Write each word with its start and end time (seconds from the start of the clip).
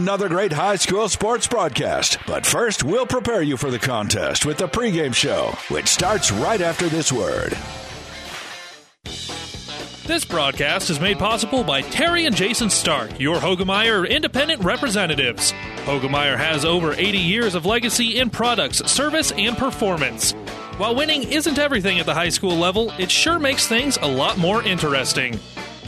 another 0.00 0.30
great 0.30 0.52
high 0.52 0.76
school 0.76 1.10
sports 1.10 1.46
broadcast. 1.46 2.16
But 2.26 2.46
first, 2.46 2.82
we'll 2.82 3.04
prepare 3.04 3.42
you 3.42 3.58
for 3.58 3.70
the 3.70 3.78
contest 3.78 4.46
with 4.46 4.56
the 4.56 4.66
pregame 4.66 5.14
show, 5.14 5.54
which 5.68 5.88
starts 5.88 6.32
right 6.32 6.60
after 6.62 6.88
this 6.88 7.12
word. 7.12 7.56
This 10.06 10.24
broadcast 10.24 10.88
is 10.88 10.98
made 10.98 11.18
possible 11.18 11.62
by 11.62 11.82
Terry 11.82 12.24
and 12.24 12.34
Jason 12.34 12.70
Stark, 12.70 13.20
your 13.20 13.36
Hoegemeyer 13.36 14.08
independent 14.08 14.64
representatives. 14.64 15.52
Hoegemeyer 15.84 16.36
has 16.36 16.64
over 16.64 16.94
80 16.94 17.18
years 17.18 17.54
of 17.54 17.66
legacy 17.66 18.18
in 18.18 18.30
products, 18.30 18.78
service, 18.90 19.32
and 19.32 19.56
performance. 19.56 20.32
While 20.78 20.94
winning 20.94 21.24
isn't 21.24 21.58
everything 21.58 22.00
at 22.00 22.06
the 22.06 22.14
high 22.14 22.30
school 22.30 22.56
level, 22.56 22.90
it 22.98 23.10
sure 23.10 23.38
makes 23.38 23.68
things 23.68 23.98
a 24.00 24.08
lot 24.08 24.38
more 24.38 24.62
interesting. 24.62 25.38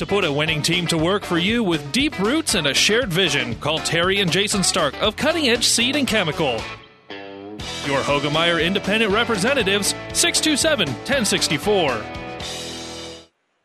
To 0.03 0.07
put 0.07 0.25
a 0.25 0.33
winning 0.33 0.63
team 0.63 0.89
to 0.89 0.99
work 0.99 1.23
for 1.23 1.39
you 1.39 1.63
with 1.63 1.93
deep 1.93 2.19
roots 2.19 2.57
and 2.57 2.67
a 2.67 2.75
shared 2.75 3.13
vision, 3.13 3.55
call 3.61 3.79
Terry 3.79 4.19
and 4.19 4.33
Jason 4.33 4.65
Stark 4.65 5.01
of 5.01 5.15
Cutting 5.15 5.49
Edge 5.49 5.65
Seed 5.65 5.95
and 5.95 6.09
Chemical. 6.09 6.61
Your 7.87 8.01
Hoegemeyer 8.01 8.61
independent 8.61 9.13
representatives, 9.13 9.95
627 10.13 10.89
1064. 10.89 12.05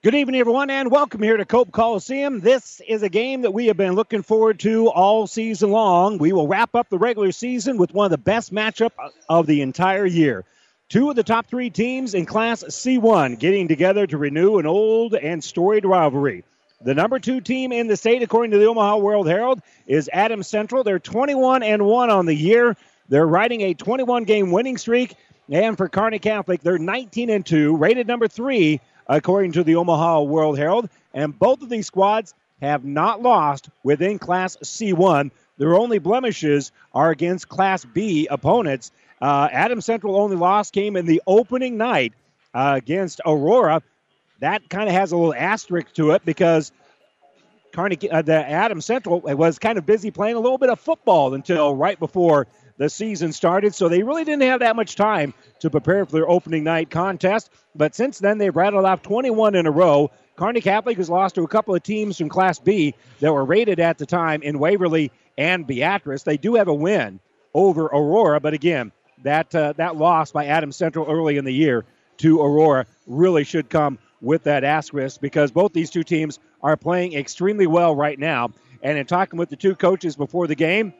Good 0.03 0.13
evening, 0.13 0.39
everyone, 0.39 0.69
and 0.69 0.91
welcome 0.91 1.23
here 1.23 1.37
to 1.37 1.45
Cope 1.45 1.71
Coliseum. 1.71 2.41
This 2.41 2.83
is 2.87 3.01
a 3.01 3.09
game 3.09 3.41
that 3.41 3.49
we 3.49 3.65
have 3.65 3.77
been 3.77 3.95
looking 3.95 4.21
forward 4.21 4.59
to 4.59 4.91
all 4.91 5.25
season 5.25 5.71
long. 5.71 6.19
We 6.19 6.33
will 6.33 6.47
wrap 6.47 6.75
up 6.75 6.87
the 6.89 6.99
regular 6.99 7.31
season 7.31 7.77
with 7.77 7.95
one 7.95 8.05
of 8.05 8.11
the 8.11 8.19
best 8.19 8.53
matchup 8.53 8.91
of 9.27 9.47
the 9.47 9.61
entire 9.61 10.05
year. 10.05 10.45
Two 10.89 11.09
of 11.09 11.17
the 11.17 11.23
top 11.23 11.47
three 11.47 11.69
teams 11.69 12.13
in 12.13 12.25
Class 12.25 12.63
C1 12.63 13.39
getting 13.39 13.67
together 13.67 14.07
to 14.07 14.17
renew 14.17 14.57
an 14.57 14.65
old 14.65 15.15
and 15.15 15.43
storied 15.43 15.83
rivalry. 15.83 16.45
The 16.81 16.93
number 16.93 17.19
two 17.19 17.41
team 17.41 17.73
in 17.73 17.87
the 17.87 17.97
state, 17.97 18.21
according 18.21 18.51
to 18.51 18.57
the 18.57 18.67
Omaha 18.67 18.95
World 18.97 19.27
Herald, 19.27 19.61
is 19.85 20.09
Adams 20.13 20.47
Central. 20.47 20.85
They're 20.85 20.97
21 20.97 21.61
and 21.61 21.85
1 21.85 22.09
on 22.09 22.25
the 22.25 22.33
year. 22.33 22.77
They're 23.09 23.27
riding 23.27 23.61
a 23.61 23.73
21 23.73 24.23
game 24.23 24.51
winning 24.51 24.77
streak. 24.77 25.15
And 25.49 25.75
for 25.75 25.89
Kearney 25.89 26.19
Catholic, 26.19 26.61
they're 26.61 26.77
19 26.77 27.31
and 27.31 27.45
2, 27.45 27.75
rated 27.75 28.07
number 28.07 28.29
three 28.29 28.79
according 29.07 29.53
to 29.53 29.65
the 29.65 29.75
Omaha 29.75 30.21
World 30.21 30.57
Herald. 30.57 30.89
And 31.13 31.37
both 31.37 31.61
of 31.61 31.67
these 31.67 31.87
squads 31.87 32.33
have 32.61 32.85
not 32.85 33.21
lost 33.21 33.69
within 33.83 34.19
Class 34.19 34.55
C1. 34.63 35.31
Their 35.57 35.75
only 35.75 35.99
blemishes 35.99 36.71
are 36.93 37.09
against 37.09 37.49
Class 37.49 37.83
B 37.83 38.27
opponents. 38.31 38.91
Uh, 39.21 39.47
Adams 39.51 39.85
Central 39.85 40.15
only 40.15 40.35
loss 40.35 40.71
came 40.71 40.95
in 40.95 41.05
the 41.05 41.21
opening 41.25 41.77
night 41.77 42.13
uh, 42.53 42.73
against 42.77 43.21
Aurora. 43.25 43.81
That 44.39 44.69
kind 44.69 44.87
of 44.87 44.93
has 44.93 45.11
a 45.11 45.17
little 45.17 45.33
asterisk 45.33 45.93
to 45.93 46.11
it 46.11 46.23
because 46.23 46.71
Carnegie, 47.71 48.09
uh, 48.09 48.21
the 48.21 48.33
Adams 48.33 48.85
Central 48.85 49.19
was 49.21 49.59
kind 49.59 49.77
of 49.77 49.85
busy 49.85 50.11
playing 50.11 50.35
a 50.35 50.39
little 50.39 50.57
bit 50.57 50.69
of 50.69 50.79
football 50.79 51.33
until 51.33 51.75
right 51.75 51.99
before 51.99 52.47
the 52.77 52.89
season 52.89 53.33
started, 53.33 53.73
so 53.73 53.89
they 53.89 54.03
really 54.03 54.23
didn't 54.23 54.43
have 54.43 54.59
that 54.59 54.75
much 54.75 54.95
time 54.95 55.33
to 55.59 55.69
prepare 55.69 56.05
for 56.05 56.11
their 56.11 56.29
opening 56.29 56.63
night 56.63 56.91
contest. 56.91 57.49
But 57.75 57.95
since 57.95 58.19
then, 58.19 58.37
they've 58.37 58.55
rattled 58.55 58.85
off 58.85 59.01
21 59.01 59.55
in 59.55 59.65
a 59.65 59.71
row. 59.71 60.11
Kearney 60.35 60.61
Catholic 60.61 60.97
has 60.97 61.09
lost 61.09 61.35
to 61.35 61.43
a 61.43 61.47
couple 61.47 61.73
of 61.73 61.81
teams 61.81 62.19
from 62.19 62.29
Class 62.29 62.59
B 62.59 62.93
that 63.19 63.33
were 63.33 63.43
rated 63.43 63.79
at 63.79 63.97
the 63.97 64.05
time 64.05 64.43
in 64.43 64.59
Waverly 64.59 65.11
and 65.37 65.65
Beatrice. 65.65 66.21
They 66.21 66.37
do 66.37 66.55
have 66.55 66.67
a 66.67 66.73
win 66.73 67.19
over 67.53 67.85
Aurora, 67.85 68.39
but 68.39 68.53
again, 68.53 68.91
that 69.23 69.53
uh, 69.53 69.73
that 69.77 69.95
loss 69.95 70.31
by 70.31 70.45
Adams 70.45 70.75
Central 70.75 71.05
early 71.09 71.37
in 71.37 71.45
the 71.45 71.53
year 71.53 71.85
to 72.17 72.41
Aurora 72.41 72.85
really 73.05 73.43
should 73.43 73.69
come 73.69 73.99
with 74.21 74.43
that 74.43 74.63
asterisk 74.63 75.21
because 75.21 75.51
both 75.51 75.73
these 75.73 75.89
two 75.89 76.03
teams 76.03 76.39
are 76.61 76.75
playing 76.75 77.13
extremely 77.13 77.67
well 77.67 77.95
right 77.95 78.17
now. 78.17 78.51
And 78.81 78.97
in 78.97 79.05
talking 79.05 79.37
with 79.37 79.49
the 79.49 79.55
two 79.55 79.75
coaches 79.75 80.15
before 80.15 80.47
the 80.47 80.55
game, 80.55 80.93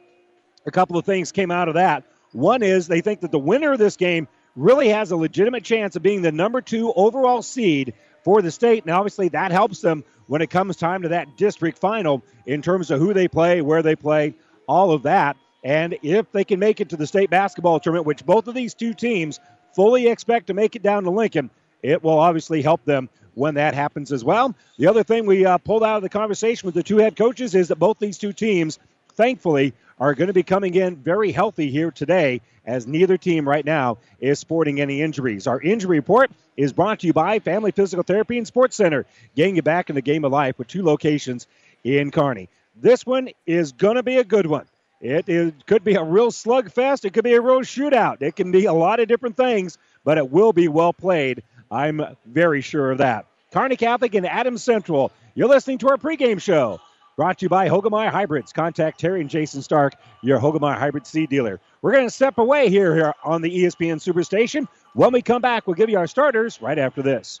a 0.66 0.70
couple 0.70 0.96
of 0.96 1.04
things 1.04 1.32
came 1.32 1.50
out 1.50 1.68
of 1.68 1.74
that. 1.74 2.04
One 2.32 2.62
is 2.62 2.86
they 2.86 3.00
think 3.00 3.20
that 3.20 3.32
the 3.32 3.38
winner 3.38 3.72
of 3.72 3.78
this 3.78 3.96
game 3.96 4.28
really 4.54 4.88
has 4.88 5.10
a 5.10 5.16
legitimate 5.16 5.64
chance 5.64 5.96
of 5.96 6.02
being 6.02 6.22
the 6.22 6.32
number 6.32 6.60
two 6.60 6.92
overall 6.92 7.42
seed 7.42 7.94
for 8.24 8.42
the 8.42 8.50
state. 8.50 8.84
And 8.84 8.92
obviously, 8.92 9.28
that 9.28 9.50
helps 9.52 9.80
them 9.80 10.04
when 10.26 10.42
it 10.42 10.50
comes 10.50 10.76
time 10.76 11.02
to 11.02 11.08
that 11.08 11.36
district 11.36 11.78
final 11.78 12.22
in 12.46 12.60
terms 12.60 12.90
of 12.90 13.00
who 13.00 13.14
they 13.14 13.28
play, 13.28 13.62
where 13.62 13.82
they 13.82 13.96
play, 13.96 14.34
all 14.66 14.92
of 14.92 15.04
that. 15.04 15.36
And 15.68 15.98
if 16.02 16.32
they 16.32 16.44
can 16.44 16.60
make 16.60 16.80
it 16.80 16.88
to 16.88 16.96
the 16.96 17.06
state 17.06 17.28
basketball 17.28 17.78
tournament, 17.78 18.06
which 18.06 18.24
both 18.24 18.48
of 18.48 18.54
these 18.54 18.72
two 18.72 18.94
teams 18.94 19.38
fully 19.76 20.08
expect 20.08 20.46
to 20.46 20.54
make 20.54 20.76
it 20.76 20.82
down 20.82 21.04
to 21.04 21.10
Lincoln, 21.10 21.50
it 21.82 22.02
will 22.02 22.18
obviously 22.18 22.62
help 22.62 22.86
them 22.86 23.10
when 23.34 23.56
that 23.56 23.74
happens 23.74 24.10
as 24.10 24.24
well. 24.24 24.54
The 24.78 24.86
other 24.86 25.02
thing 25.02 25.26
we 25.26 25.44
uh, 25.44 25.58
pulled 25.58 25.84
out 25.84 25.96
of 25.98 26.02
the 26.02 26.08
conversation 26.08 26.66
with 26.66 26.74
the 26.74 26.82
two 26.82 26.96
head 26.96 27.16
coaches 27.16 27.54
is 27.54 27.68
that 27.68 27.76
both 27.76 27.98
these 27.98 28.16
two 28.16 28.32
teams, 28.32 28.78
thankfully, 29.12 29.74
are 30.00 30.14
going 30.14 30.28
to 30.28 30.32
be 30.32 30.42
coming 30.42 30.74
in 30.74 30.96
very 30.96 31.32
healthy 31.32 31.70
here 31.70 31.90
today, 31.90 32.40
as 32.64 32.86
neither 32.86 33.18
team 33.18 33.46
right 33.46 33.66
now 33.66 33.98
is 34.20 34.38
sporting 34.38 34.80
any 34.80 35.02
injuries. 35.02 35.46
Our 35.46 35.60
injury 35.60 35.98
report 35.98 36.30
is 36.56 36.72
brought 36.72 37.00
to 37.00 37.06
you 37.06 37.12
by 37.12 37.40
Family 37.40 37.72
Physical 37.72 38.04
Therapy 38.04 38.38
and 38.38 38.46
Sports 38.46 38.74
Center, 38.74 39.04
getting 39.36 39.56
you 39.56 39.62
back 39.62 39.90
in 39.90 39.96
the 39.96 40.00
game 40.00 40.24
of 40.24 40.32
life 40.32 40.56
with 40.56 40.66
two 40.66 40.82
locations 40.82 41.46
in 41.84 42.10
Kearney. 42.10 42.48
This 42.74 43.04
one 43.04 43.28
is 43.44 43.72
going 43.72 43.96
to 43.96 44.02
be 44.02 44.16
a 44.16 44.24
good 44.24 44.46
one. 44.46 44.64
It, 45.00 45.28
it 45.28 45.66
could 45.66 45.84
be 45.84 45.94
a 45.94 46.02
real 46.02 46.30
slugfest. 46.30 47.04
It 47.04 47.12
could 47.12 47.24
be 47.24 47.34
a 47.34 47.40
real 47.40 47.60
shootout. 47.60 48.20
It 48.20 48.36
can 48.36 48.50
be 48.50 48.64
a 48.64 48.72
lot 48.72 49.00
of 49.00 49.08
different 49.08 49.36
things, 49.36 49.78
but 50.04 50.18
it 50.18 50.30
will 50.30 50.52
be 50.52 50.68
well 50.68 50.92
played. 50.92 51.42
I'm 51.70 52.02
very 52.26 52.60
sure 52.60 52.90
of 52.90 52.98
that. 52.98 53.26
Kearney 53.52 53.76
Catholic 53.76 54.14
and 54.14 54.26
Adams 54.26 54.62
Central. 54.62 55.12
You're 55.34 55.48
listening 55.48 55.78
to 55.78 55.88
our 55.90 55.96
pregame 55.96 56.40
show 56.40 56.80
Brought 57.18 57.38
to 57.38 57.46
you 57.46 57.48
by 57.48 57.68
Hoegemeyer 57.68 58.10
Hybrids. 58.10 58.52
Contact 58.52 59.00
Terry 59.00 59.20
and 59.20 59.28
Jason 59.28 59.60
Stark, 59.60 59.94
your 60.22 60.38
Hoegemeyer 60.38 60.78
Hybrid 60.78 61.04
seed 61.04 61.28
dealer. 61.28 61.58
We're 61.82 61.90
going 61.90 62.06
to 62.06 62.12
step 62.12 62.38
away 62.38 62.68
here, 62.68 62.94
here 62.94 63.12
on 63.24 63.42
the 63.42 63.50
ESPN 63.50 63.96
Superstation. 63.96 64.68
When 64.94 65.12
we 65.12 65.20
come 65.20 65.42
back, 65.42 65.66
we'll 65.66 65.74
give 65.74 65.90
you 65.90 65.98
our 65.98 66.06
starters 66.06 66.62
right 66.62 66.78
after 66.78 67.02
this. 67.02 67.40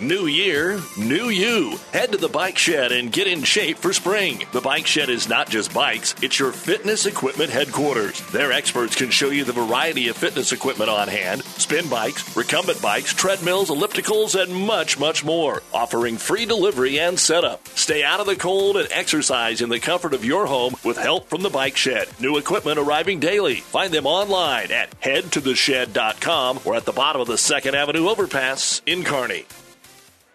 New 0.00 0.28
year, 0.28 0.80
new 0.96 1.28
you. 1.28 1.76
Head 1.92 2.12
to 2.12 2.16
the 2.16 2.26
Bike 2.26 2.56
Shed 2.56 2.90
and 2.90 3.12
get 3.12 3.26
in 3.26 3.42
shape 3.42 3.76
for 3.76 3.92
spring. 3.92 4.46
The 4.50 4.62
Bike 4.62 4.86
Shed 4.86 5.10
is 5.10 5.28
not 5.28 5.50
just 5.50 5.74
bikes, 5.74 6.14
it's 6.22 6.38
your 6.38 6.52
fitness 6.52 7.04
equipment 7.04 7.50
headquarters. 7.50 8.18
Their 8.30 8.50
experts 8.50 8.96
can 8.96 9.10
show 9.10 9.28
you 9.28 9.44
the 9.44 9.52
variety 9.52 10.08
of 10.08 10.16
fitness 10.16 10.52
equipment 10.52 10.88
on 10.88 11.08
hand 11.08 11.44
spin 11.44 11.86
bikes, 11.90 12.34
recumbent 12.34 12.80
bikes, 12.80 13.12
treadmills, 13.12 13.68
ellipticals, 13.68 14.42
and 14.42 14.54
much, 14.54 14.98
much 14.98 15.22
more. 15.22 15.62
Offering 15.74 16.16
free 16.16 16.46
delivery 16.46 16.98
and 16.98 17.20
setup. 17.20 17.68
Stay 17.68 18.02
out 18.02 18.20
of 18.20 18.26
the 18.26 18.36
cold 18.36 18.78
and 18.78 18.88
exercise 18.92 19.60
in 19.60 19.68
the 19.68 19.80
comfort 19.80 20.14
of 20.14 20.24
your 20.24 20.46
home 20.46 20.76
with 20.82 20.96
help 20.96 21.28
from 21.28 21.42
the 21.42 21.50
Bike 21.50 21.76
Shed. 21.76 22.08
New 22.18 22.38
equipment 22.38 22.78
arriving 22.78 23.20
daily. 23.20 23.56
Find 23.56 23.92
them 23.92 24.06
online 24.06 24.72
at 24.72 24.98
headtotheshed.com 25.02 26.60
or 26.64 26.74
at 26.74 26.86
the 26.86 26.92
bottom 26.92 27.20
of 27.20 27.28
the 27.28 27.34
2nd 27.34 27.74
Avenue 27.74 28.08
overpass 28.08 28.80
in 28.86 29.04
Kearney. 29.04 29.44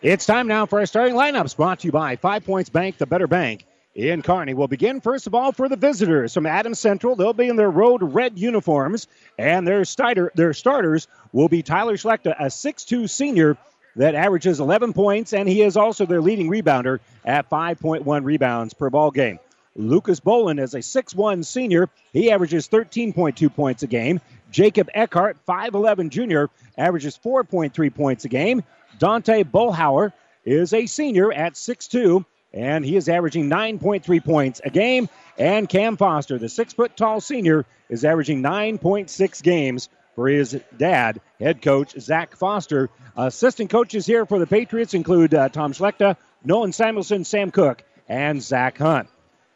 It's 0.05 0.27
time 0.27 0.45
now 0.45 0.67
for 0.67 0.77
our 0.77 0.85
starting 0.85 1.15
lineups 1.15 1.57
brought 1.57 1.79
to 1.79 1.87
you 1.87 1.91
by 1.91 2.15
Five 2.15 2.45
Points 2.45 2.69
Bank, 2.69 2.99
the 2.99 3.07
better 3.07 3.25
bank 3.25 3.65
in 3.95 4.21
Kearney. 4.21 4.53
We'll 4.53 4.67
begin 4.67 5.01
first 5.01 5.25
of 5.25 5.33
all 5.33 5.51
for 5.51 5.67
the 5.67 5.77
visitors 5.77 6.31
from 6.31 6.45
Adams 6.45 6.77
Central. 6.77 7.15
They'll 7.15 7.33
be 7.33 7.47
in 7.47 7.55
their 7.55 7.71
road 7.71 8.03
red 8.03 8.37
uniforms, 8.37 9.07
and 9.39 9.67
their 9.67 9.83
starter 9.83 10.31
their 10.35 10.53
starters 10.53 11.07
will 11.33 11.49
be 11.49 11.63
Tyler 11.63 11.97
Schlechter, 11.97 12.35
a 12.39 12.49
6'2 12.49 13.09
senior 13.09 13.57
that 13.95 14.13
averages 14.13 14.59
11 14.59 14.93
points, 14.93 15.33
and 15.33 15.49
he 15.49 15.63
is 15.63 15.75
also 15.75 16.05
their 16.05 16.21
leading 16.21 16.51
rebounder 16.51 16.99
at 17.25 17.49
5.1 17.49 18.23
rebounds 18.23 18.75
per 18.75 18.91
ball 18.91 19.09
game. 19.09 19.39
Lucas 19.75 20.19
Bolin 20.19 20.61
is 20.61 20.75
a 20.75 20.81
6'1 20.81 21.43
senior. 21.43 21.89
He 22.13 22.29
averages 22.29 22.67
13.2 22.67 23.55
points 23.55 23.81
a 23.81 23.87
game. 23.87 24.21
Jacob 24.51 24.87
Eckhart, 24.93 25.43
5'11 25.47 26.09
junior, 26.09 26.51
averages 26.77 27.17
4.3 27.17 27.91
points 27.95 28.25
a 28.25 28.29
game. 28.29 28.63
Dante 28.99 29.43
Bullhauer 29.43 30.13
is 30.43 30.73
a 30.73 30.85
senior 30.85 31.31
at 31.33 31.53
6'2, 31.53 32.25
and 32.53 32.85
he 32.85 32.95
is 32.95 33.09
averaging 33.09 33.49
9.3 33.49 34.23
points 34.23 34.61
a 34.63 34.69
game. 34.69 35.09
And 35.37 35.67
Cam 35.67 35.97
Foster, 35.97 36.37
the 36.37 36.49
six 36.49 36.73
foot 36.73 36.95
tall 36.95 37.19
senior, 37.19 37.65
is 37.89 38.05
averaging 38.05 38.41
9.6 38.41 39.43
games 39.43 39.89
for 40.15 40.29
his 40.29 40.59
dad, 40.77 41.19
head 41.39 41.61
coach 41.61 41.99
Zach 41.99 42.35
Foster. 42.37 42.89
Assistant 43.17 43.69
coaches 43.69 44.05
here 44.05 44.25
for 44.25 44.39
the 44.39 44.47
Patriots 44.47 44.93
include 44.93 45.33
uh, 45.33 45.49
Tom 45.49 45.73
Schlechter, 45.73 46.15
Nolan 46.43 46.71
Samuelson, 46.71 47.25
Sam 47.25 47.51
Cook, 47.51 47.83
and 48.07 48.41
Zach 48.41 48.77
Hunt. 48.77 49.09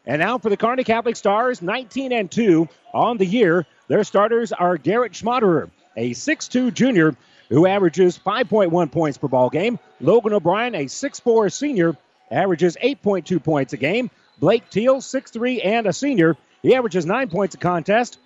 And 0.06 0.20
now 0.20 0.38
for 0.38 0.50
the 0.50 0.56
Kearney 0.56 0.84
Catholic 0.84 1.16
Stars, 1.16 1.62
19 1.62 2.12
and 2.12 2.30
2 2.30 2.68
on 2.92 3.16
the 3.16 3.26
year. 3.26 3.66
Their 3.88 4.04
starters 4.04 4.52
are 4.52 4.76
Garrett 4.76 5.12
Schmaderer, 5.12 5.70
a 5.96 6.10
6'2 6.10 6.72
junior 6.72 7.16
who 7.50 7.66
averages 7.66 8.18
5.1 8.18 8.90
points 8.90 9.18
per 9.18 9.28
ball 9.28 9.50
game. 9.50 9.78
Logan 10.00 10.32
O'Brien, 10.32 10.74
a 10.74 10.84
6'4 10.86 11.52
senior, 11.52 11.96
averages 12.30 12.76
8.2 12.82 13.42
points 13.42 13.72
a 13.72 13.76
game. 13.76 14.10
Blake 14.38 14.70
Teal, 14.70 14.96
6'3 14.96 15.64
and 15.64 15.86
a 15.86 15.92
senior, 15.92 16.36
he 16.62 16.74
averages 16.74 17.04
9 17.04 17.28
points 17.28 17.54
a 17.54 17.58
contest. 17.58 18.18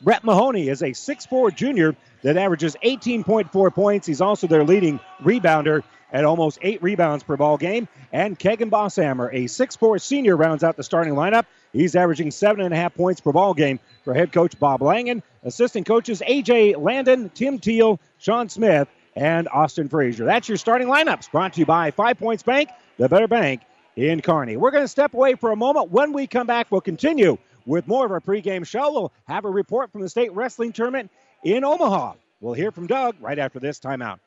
Brett 0.00 0.22
Mahoney 0.24 0.68
is 0.68 0.82
a 0.82 0.90
6'4 0.90 1.54
junior 1.54 1.96
that 2.22 2.36
averages 2.36 2.76
18.4 2.84 3.74
points. 3.74 4.06
He's 4.06 4.20
also 4.20 4.46
their 4.46 4.64
leading 4.64 5.00
rebounder 5.22 5.82
at 6.12 6.24
almost 6.24 6.58
eight 6.62 6.82
rebounds 6.82 7.24
per 7.24 7.36
ball 7.36 7.56
game. 7.56 7.88
And 8.12 8.38
Kegan 8.38 8.70
Bosshammer, 8.70 9.28
a 9.32 9.44
6'4 9.44 10.00
senior, 10.00 10.36
rounds 10.36 10.62
out 10.62 10.76
the 10.76 10.82
starting 10.82 11.14
lineup. 11.14 11.46
He's 11.72 11.96
averaging 11.96 12.30
seven 12.30 12.60
and 12.64 12.74
a 12.74 12.76
half 12.76 12.94
points 12.94 13.20
per 13.20 13.32
ball 13.32 13.54
game 13.54 13.80
for 14.04 14.14
head 14.14 14.32
coach 14.32 14.58
Bob 14.58 14.82
Langen. 14.82 15.22
Assistant 15.42 15.86
coaches 15.86 16.22
AJ 16.26 16.80
Landon, 16.80 17.30
Tim 17.30 17.58
Teal, 17.58 17.98
Sean 18.18 18.48
Smith, 18.48 18.88
and 19.16 19.48
Austin 19.48 19.88
Frazier. 19.88 20.24
That's 20.24 20.48
your 20.48 20.58
starting 20.58 20.88
lineups 20.88 21.30
brought 21.30 21.54
to 21.54 21.60
you 21.60 21.66
by 21.66 21.90
Five 21.90 22.18
Points 22.18 22.42
Bank, 22.42 22.70
the 22.98 23.08
better 23.08 23.28
bank 23.28 23.62
in 23.96 24.20
Kearney. 24.20 24.56
We're 24.56 24.70
going 24.70 24.84
to 24.84 24.88
step 24.88 25.14
away 25.14 25.34
for 25.34 25.50
a 25.50 25.56
moment. 25.56 25.90
When 25.90 26.12
we 26.12 26.26
come 26.26 26.46
back, 26.46 26.68
we'll 26.70 26.80
continue 26.80 27.38
with 27.66 27.86
more 27.86 28.04
of 28.04 28.12
our 28.12 28.20
pregame 28.20 28.66
show. 28.66 28.92
We'll 28.92 29.12
have 29.26 29.44
a 29.44 29.50
report 29.50 29.92
from 29.92 30.00
the 30.00 30.08
state 30.08 30.32
wrestling 30.32 30.72
tournament 30.72 31.10
in 31.44 31.64
Omaha. 31.64 32.14
We'll 32.40 32.54
hear 32.54 32.72
from 32.72 32.86
Doug 32.86 33.16
right 33.20 33.38
after 33.38 33.60
this 33.60 33.78
timeout. 33.78 34.18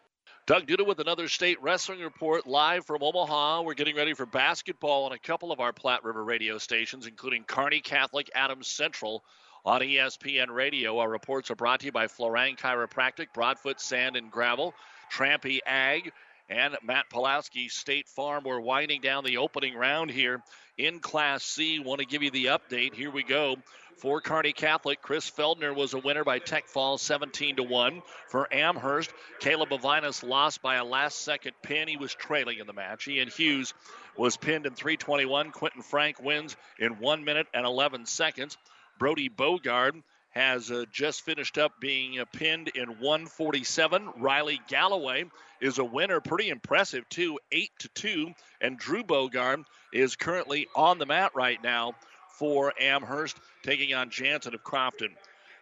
Doug 0.47 0.67
Duda 0.67 0.85
with 0.85 0.99
another 0.99 1.27
state 1.27 1.59
wrestling 1.63 2.01
report 2.01 2.45
live 2.45 2.85
from 2.85 3.01
Omaha. 3.01 3.63
We're 3.63 3.73
getting 3.73 3.95
ready 3.95 4.13
for 4.13 4.27
basketball 4.27 5.05
on 5.05 5.11
a 5.11 5.17
couple 5.17 5.51
of 5.51 5.59
our 5.59 5.73
Platte 5.73 6.03
River 6.03 6.23
radio 6.23 6.59
stations, 6.59 7.07
including 7.07 7.45
Kearney 7.45 7.79
Catholic, 7.79 8.29
Adams 8.35 8.67
Central 8.67 9.23
on 9.65 9.81
ESPN 9.81 10.49
Radio. 10.49 10.99
Our 10.99 11.09
reports 11.09 11.49
are 11.49 11.55
brought 11.55 11.79
to 11.79 11.87
you 11.87 11.91
by 11.91 12.05
Florang 12.05 12.59
Chiropractic, 12.59 13.33
Broadfoot 13.33 13.81
Sand 13.81 14.17
and 14.17 14.29
Gravel, 14.29 14.75
Trampy 15.11 15.61
Ag, 15.65 16.11
and 16.49 16.77
Matt 16.83 17.09
Pulowski 17.09 17.69
State 17.69 18.07
Farm. 18.09 18.43
We're 18.43 18.59
winding 18.59 19.01
down 19.01 19.23
the 19.23 19.37
opening 19.37 19.75
round 19.75 20.11
here 20.11 20.41
in 20.77 20.99
Class 20.99 21.43
C. 21.43 21.79
Want 21.79 21.99
to 21.99 22.05
give 22.05 22.23
you 22.23 22.31
the 22.31 22.45
update. 22.45 22.93
Here 22.93 23.11
we 23.11 23.23
go. 23.23 23.55
For 23.97 24.19
Kearney 24.19 24.51
Catholic, 24.51 25.01
Chris 25.01 25.29
Feldner 25.29 25.73
was 25.73 25.93
a 25.93 25.99
winner 25.99 26.25
by 26.25 26.39
Tech 26.39 26.67
Falls 26.67 27.01
17 27.01 27.55
to 27.55 27.63
1. 27.63 28.01
For 28.27 28.53
Amherst, 28.53 29.11
Caleb 29.39 29.69
Avinas 29.69 30.21
lost 30.21 30.61
by 30.61 30.75
a 30.75 30.83
last 30.83 31.21
second 31.21 31.53
pin. 31.63 31.87
He 31.87 31.95
was 31.95 32.13
trailing 32.13 32.59
in 32.59 32.67
the 32.67 32.73
match. 32.73 33.07
Ian 33.07 33.29
Hughes 33.29 33.73
was 34.17 34.35
pinned 34.35 34.65
in 34.65 34.73
321. 34.73 35.51
Quentin 35.51 35.81
Frank 35.81 36.21
wins 36.21 36.57
in 36.77 36.99
1 36.99 37.23
minute 37.23 37.47
and 37.53 37.65
11 37.65 38.05
seconds. 38.05 38.57
Brody 38.99 39.29
Bogard 39.29 40.03
has 40.35 40.69
uh, 40.69 40.83
just 40.91 41.21
finished 41.21 41.57
up 41.57 41.79
being 41.79 42.19
uh, 42.19 42.25
pinned 42.33 42.67
in 42.69 42.89
147. 42.99 44.09
Riley 44.17 44.59
Galloway 44.67 45.25
is 45.61 45.77
a 45.79 45.83
winner, 45.83 46.19
pretty 46.19 46.49
impressive 46.49 47.07
too, 47.09 47.39
8 47.51 47.69
to 47.79 47.89
2. 47.89 48.33
And 48.59 48.77
Drew 48.77 49.03
Bogard 49.03 49.63
is 49.93 50.15
currently 50.15 50.67
on 50.75 50.99
the 50.99 51.05
mat 51.05 51.31
right 51.35 51.61
now 51.63 51.93
for 52.37 52.73
Amherst, 52.79 53.37
taking 53.63 53.93
on 53.93 54.09
Jansen 54.09 54.53
of 54.53 54.63
Crofton. 54.63 55.15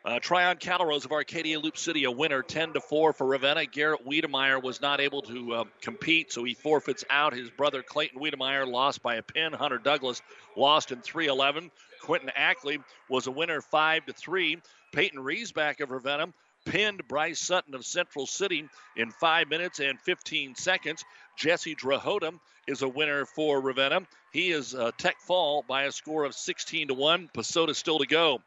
Uh, 0.05 0.19
Tryon 0.19 0.57
Calrose 0.57 1.05
of 1.05 1.13
Arcadia 1.13 1.57
Loop 1.57 1.77
City, 1.77 2.03
a 2.03 2.11
winner, 2.11 2.41
10 2.41 2.73
to 2.73 2.81
4 2.81 3.13
for 3.13 3.25
Ravenna. 3.25 3.65
Garrett 3.65 4.05
Wiedemeyer 4.05 4.61
was 4.61 4.81
not 4.81 4.99
able 4.99 5.21
to 5.21 5.53
uh, 5.53 5.63
compete, 5.81 6.29
so 6.33 6.43
he 6.43 6.55
forfeits 6.55 7.05
out. 7.09 7.33
His 7.33 7.49
brother 7.49 7.81
Clayton 7.81 8.19
Wiedemeyer 8.19 8.67
lost 8.67 9.01
by 9.01 9.15
a 9.15 9.23
pin. 9.23 9.53
Hunter 9.53 9.77
Douglas 9.77 10.21
lost 10.57 10.91
in 10.91 10.99
311. 10.99 11.71
Quentin 12.01 12.31
Ackley 12.35 12.79
was 13.07 13.27
a 13.27 13.31
winner, 13.31 13.61
5 13.61 14.07
to 14.07 14.13
3. 14.13 14.57
Peyton 14.91 15.19
Riesback 15.19 15.79
of 15.79 15.89
Ravenna 15.89 16.33
pinned 16.65 17.07
Bryce 17.07 17.39
Sutton 17.39 17.73
of 17.73 17.85
Central 17.85 18.27
City 18.27 18.67
in 18.97 19.09
5 19.09 19.49
minutes 19.49 19.79
and 19.79 20.01
15 20.01 20.55
seconds. 20.55 21.05
Jesse 21.37 21.75
Drahota 21.75 22.37
is 22.67 22.81
a 22.81 22.89
winner 22.89 23.25
for 23.25 23.61
Ravenna. 23.61 24.01
He 24.33 24.51
is 24.51 24.73
a 24.73 24.91
Tech 24.91 25.21
Fall 25.21 25.63
by 25.65 25.83
a 25.83 25.93
score 25.93 26.25
of 26.25 26.35
16 26.35 26.89
to 26.89 26.93
1. 26.93 27.29
Pasoda 27.33 27.73
still 27.73 27.99
to 27.99 28.05
go. 28.05 28.41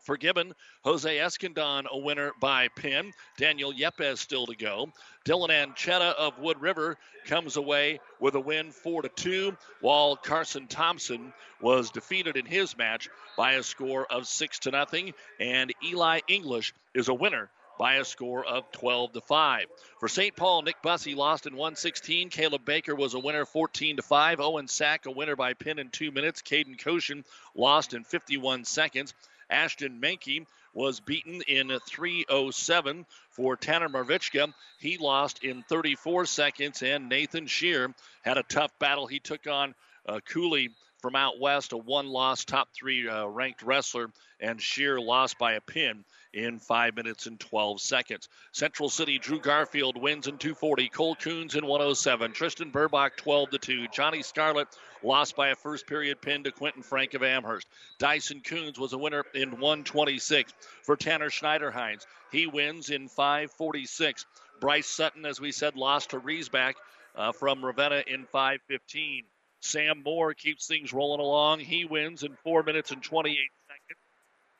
For 0.00 0.16
Gibbon, 0.16 0.54
Jose 0.84 1.18
Escondon 1.18 1.86
a 1.86 1.98
winner 1.98 2.32
by 2.40 2.68
pin. 2.68 3.12
Daniel 3.36 3.72
Yepes 3.72 4.18
still 4.18 4.46
to 4.46 4.56
go. 4.56 4.92
Dylan 5.24 5.50
Anchetta 5.50 6.14
of 6.14 6.38
Wood 6.38 6.60
River 6.60 6.96
comes 7.26 7.56
away 7.56 8.00
with 8.18 8.34
a 8.34 8.40
win 8.40 8.70
4 8.70 9.02
to 9.02 9.08
2, 9.08 9.56
while 9.80 10.16
Carson 10.16 10.66
Thompson 10.66 11.32
was 11.60 11.90
defeated 11.90 12.36
in 12.36 12.46
his 12.46 12.76
match 12.78 13.08
by 13.36 13.52
a 13.52 13.62
score 13.62 14.06
of 14.06 14.26
6 14.26 14.60
to 14.60 14.70
nothing. 14.70 15.12
And 15.38 15.74
Eli 15.84 16.20
English 16.28 16.74
is 16.94 17.08
a 17.08 17.14
winner 17.14 17.50
by 17.78 17.94
a 17.94 18.04
score 18.04 18.44
of 18.44 18.70
12 18.72 19.12
to 19.12 19.20
5. 19.20 19.66
For 20.00 20.08
St. 20.08 20.34
Paul, 20.34 20.62
Nick 20.62 20.82
Bussey 20.82 21.14
lost 21.14 21.46
in 21.46 21.54
116. 21.54 22.28
Caleb 22.28 22.64
Baker 22.64 22.94
was 22.94 23.14
a 23.14 23.18
winner 23.20 23.44
14 23.44 23.96
to 23.96 24.02
5. 24.02 24.40
Owen 24.40 24.68
Sack 24.68 25.06
a 25.06 25.10
winner 25.10 25.36
by 25.36 25.54
pin 25.54 25.78
in 25.78 25.90
2 25.90 26.10
minutes. 26.10 26.42
Caden 26.42 26.78
Koshin 26.78 27.24
lost 27.54 27.94
in 27.94 28.04
51 28.04 28.64
seconds. 28.64 29.14
Ashton 29.50 30.00
Menke 30.00 30.46
was 30.74 31.00
beaten 31.00 31.42
in 31.42 31.76
307 31.88 33.06
for 33.30 33.56
Tanner 33.56 33.88
Marvichka. 33.88 34.52
He 34.78 34.98
lost 34.98 35.42
in 35.42 35.62
34 35.62 36.26
seconds, 36.26 36.82
and 36.82 37.08
Nathan 37.08 37.46
Shear 37.46 37.94
had 38.22 38.38
a 38.38 38.42
tough 38.42 38.78
battle. 38.78 39.06
He 39.06 39.18
took 39.18 39.46
on 39.46 39.74
uh, 40.06 40.20
Cooley 40.28 40.70
from 41.00 41.16
out 41.16 41.38
west, 41.38 41.72
a 41.72 41.76
one 41.76 42.08
loss 42.08 42.44
top 42.44 42.68
three 42.74 43.08
uh, 43.08 43.26
ranked 43.26 43.62
wrestler, 43.62 44.10
and 44.40 44.60
Shear 44.60 45.00
lost 45.00 45.38
by 45.38 45.52
a 45.54 45.60
pin 45.60 46.04
in 46.32 46.58
5 46.58 46.96
minutes 46.96 47.26
and 47.26 47.38
12 47.38 47.80
seconds. 47.80 48.28
Central 48.52 48.88
City, 48.88 49.18
Drew 49.18 49.40
Garfield 49.40 50.00
wins 50.00 50.26
in 50.26 50.38
240. 50.38 50.88
Cole 50.88 51.14
Coons 51.16 51.54
in 51.54 51.66
107. 51.66 52.32
Tristan 52.32 52.70
Burbach 52.70 53.16
12 53.16 53.50
to 53.50 53.58
2. 53.58 53.86
Johnny 53.88 54.22
Scarlett 54.22 54.68
lost 55.02 55.36
by 55.36 55.48
a 55.48 55.56
first 55.56 55.86
period 55.86 56.20
pin 56.20 56.44
to 56.44 56.52
Quentin 56.52 56.82
Frank 56.82 57.14
of 57.14 57.22
Amherst. 57.22 57.66
Dyson 57.98 58.40
Coons 58.40 58.78
was 58.78 58.92
a 58.92 58.98
winner 58.98 59.24
in 59.34 59.52
126 59.52 60.52
for 60.82 60.96
Tanner 60.96 61.30
Schneiderhines. 61.30 62.06
He 62.30 62.46
wins 62.46 62.90
in 62.90 63.08
546. 63.08 64.26
Bryce 64.60 64.88
Sutton, 64.88 65.24
as 65.24 65.40
we 65.40 65.52
said, 65.52 65.76
lost 65.76 66.10
to 66.10 66.20
Riesback 66.20 66.74
uh, 67.14 67.32
from 67.32 67.64
Ravenna 67.64 68.02
in 68.06 68.24
515. 68.26 69.24
Sam 69.60 70.02
Moore 70.04 70.34
keeps 70.34 70.66
things 70.66 70.92
rolling 70.92 71.20
along. 71.20 71.60
He 71.60 71.84
wins 71.84 72.22
in 72.22 72.36
4 72.44 72.62
minutes 72.62 72.90
and 72.90 73.02
28 73.02 73.36
seconds. 73.66 74.00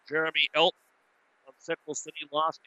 Jeremy 0.08 0.48
Elton 0.54 0.78
Central 1.58 1.94
City 1.94 2.26
lost 2.32 2.60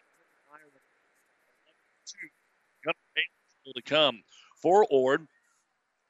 still 3.61 3.73
to 3.73 3.81
come. 3.81 4.23
For 4.61 4.85
Ord, 4.89 5.27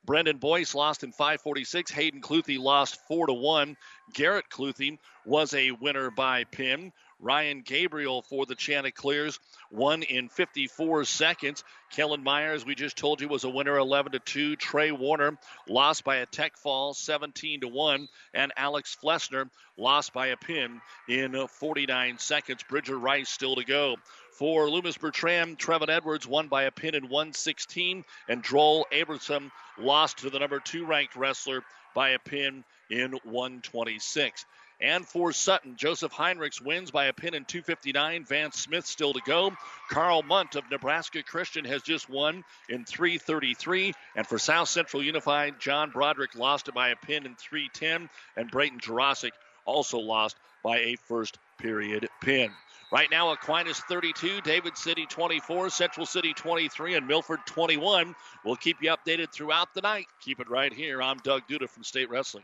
Brendan 0.04 0.38
Boyce 0.38 0.74
lost 0.74 1.04
in 1.04 1.12
546. 1.12 1.92
Hayden 1.92 2.22
Cluthy 2.22 2.60
lost 2.60 3.00
4 3.08 3.28
to 3.28 3.34
1. 3.34 3.78
Garrett 4.14 4.46
Cluthy 4.50 4.98
was 5.26 5.54
a 5.54 5.72
winner 5.72 6.10
by 6.12 6.44
pin. 6.46 6.92
Ryan 7.22 7.62
Gabriel 7.62 8.24
for 8.24 8.46
the 8.46 8.56
Chanticleers 8.56 9.40
won 9.70 10.02
in 10.02 10.28
54 10.28 11.06
seconds. 11.06 11.64
Kellen 11.92 12.24
Myers, 12.24 12.66
we 12.66 12.74
just 12.74 12.98
told 12.98 13.22
you, 13.22 13.28
was 13.28 13.44
a 13.44 13.50
winner 13.50 13.78
11 13.78 14.14
to 14.14 14.20
2. 14.20 14.56
Trey 14.56 14.92
Warner 14.92 15.38
lost 15.70 16.04
by 16.04 16.18
a 16.18 16.26
tech 16.26 16.58
fall 16.58 16.94
17 16.96 17.62
to 17.62 17.68
1. 17.68 18.08
And 18.34 18.52
Alex 18.58 18.98
Flessner 19.02 19.50
lost 19.78 20.14
by 20.14 20.28
a 20.28 20.38
pin 20.38 20.82
in 21.08 21.48
49 21.48 22.18
seconds. 22.18 22.64
Bridger 22.68 22.98
Rice 22.98 23.30
still 23.30 23.56
to 23.56 23.64
go. 23.64 23.98
For 24.32 24.70
Loomis 24.70 24.98
Bertram, 24.98 25.56
Trevin 25.56 25.90
Edwards 25.90 26.26
won 26.26 26.48
by 26.48 26.64
a 26.64 26.72
pin 26.72 26.96
in 26.96 27.04
116. 27.04 28.04
And 28.28 28.42
Droll 28.42 28.88
Abrahamson 28.92 29.52
lost 29.78 30.20
to 30.20 30.32
the 30.32 30.40
number 30.40 30.60
two 30.60 30.86
ranked 30.86 31.16
wrestler 31.16 31.64
by 31.94 32.10
a 32.10 32.20
pin 32.20 32.64
in 32.90 33.12
126. 33.24 34.46
And 34.82 35.08
for 35.08 35.32
Sutton, 35.32 35.76
Joseph 35.76 36.12
Heinrichs 36.12 36.60
wins 36.60 36.90
by 36.90 37.06
a 37.06 37.14
pin 37.14 37.36
in 37.36 37.46
259. 37.46 38.26
Vance 38.26 38.60
Smith 38.60 38.88
still 38.88 39.14
to 39.14 39.22
go. 39.26 39.54
Carl 39.90 40.24
Munt 40.24 40.56
of 40.56 40.70
Nebraska 40.72 41.22
Christian 41.22 41.66
has 41.66 41.84
just 41.84 42.10
won 42.10 42.44
in 42.68 42.84
333. 42.86 43.94
And 44.16 44.26
for 44.26 44.40
South 44.40 44.70
Central 44.70 45.04
Unified, 45.04 45.60
John 45.60 45.92
Broderick 45.92 46.36
lost 46.36 46.68
it 46.68 46.74
by 46.74 46.90
a 46.90 46.96
pin 46.96 47.28
in 47.28 47.36
310. 47.36 48.10
And 48.36 48.50
Brayton 48.50 48.80
Jurasic 48.80 49.32
also 49.66 50.00
lost 50.00 50.36
by 50.64 50.80
a 50.80 50.96
first 51.08 51.38
period 51.60 52.10
pin. 52.22 52.50
Right 52.92 53.10
now, 53.10 53.32
Aquinas 53.32 53.80
32, 53.88 54.42
David 54.42 54.78
City 54.78 55.06
24, 55.06 55.70
Central 55.70 56.06
City 56.06 56.34
23, 56.34 56.96
and 56.96 57.08
Milford 57.08 57.40
21. 57.46 58.16
We'll 58.44 58.58
keep 58.58 58.82
you 58.82 58.92
updated 58.92 59.32
throughout 59.32 59.74
the 59.74 59.82
night. 59.82 60.08
Keep 60.22 60.42
it 60.42 60.50
right 60.50 60.74
here. 60.74 61.02
I'm 61.02 61.18
Doug 61.20 61.44
Duda 61.48 61.70
from 61.70 61.84
State 61.84 62.10
Wrestling. 62.10 62.44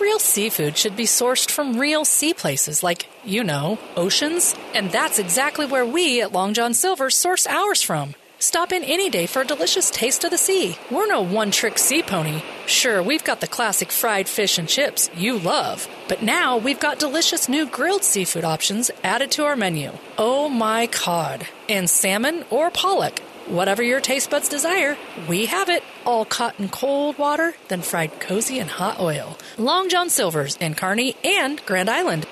Real 0.00 0.20
seafood 0.20 0.76
should 0.76 0.96
be 0.96 1.06
sourced 1.06 1.50
from 1.50 1.76
real 1.76 2.04
sea 2.04 2.32
places 2.32 2.84
like, 2.84 3.08
you 3.24 3.42
know, 3.42 3.78
oceans. 3.96 4.54
And 4.72 4.92
that's 4.92 5.18
exactly 5.18 5.66
where 5.66 5.84
we 5.84 6.22
at 6.22 6.30
Long 6.30 6.54
John 6.54 6.72
Silver 6.72 7.10
source 7.10 7.48
ours 7.48 7.82
from. 7.82 8.14
Stop 8.38 8.70
in 8.70 8.84
any 8.84 9.10
day 9.10 9.26
for 9.26 9.42
a 9.42 9.44
delicious 9.44 9.90
taste 9.90 10.22
of 10.22 10.30
the 10.30 10.38
sea. 10.38 10.78
We're 10.88 11.08
no 11.08 11.22
one 11.22 11.50
trick 11.50 11.76
sea 11.78 12.04
pony. 12.04 12.42
Sure, 12.66 13.02
we've 13.02 13.24
got 13.24 13.40
the 13.40 13.48
classic 13.48 13.90
fried 13.90 14.28
fish 14.28 14.56
and 14.58 14.68
chips 14.68 15.10
you 15.16 15.36
love, 15.36 15.88
but 16.06 16.22
now 16.22 16.56
we've 16.56 16.78
got 16.78 17.00
delicious 17.00 17.48
new 17.48 17.66
grilled 17.66 18.04
seafood 18.04 18.44
options 18.44 18.92
added 19.02 19.32
to 19.32 19.44
our 19.46 19.56
menu. 19.56 19.90
Oh 20.16 20.48
my 20.48 20.86
cod! 20.86 21.48
And 21.68 21.90
salmon 21.90 22.44
or 22.50 22.70
pollock. 22.70 23.20
Whatever 23.48 23.82
your 23.82 24.00
taste 24.00 24.28
buds 24.28 24.50
desire, 24.50 24.98
we 25.26 25.46
have 25.46 25.70
it. 25.70 25.82
All 26.04 26.26
caught 26.26 26.60
in 26.60 26.68
cold 26.68 27.16
water, 27.16 27.54
then 27.68 27.80
fried 27.80 28.20
cozy 28.20 28.58
in 28.58 28.68
hot 28.68 29.00
oil. 29.00 29.38
Long 29.56 29.88
John 29.88 30.10
Silver's 30.10 30.56
in 30.56 30.74
Kearney 30.74 31.16
and 31.24 31.64
Grand 31.64 31.88
Island. 31.88 32.26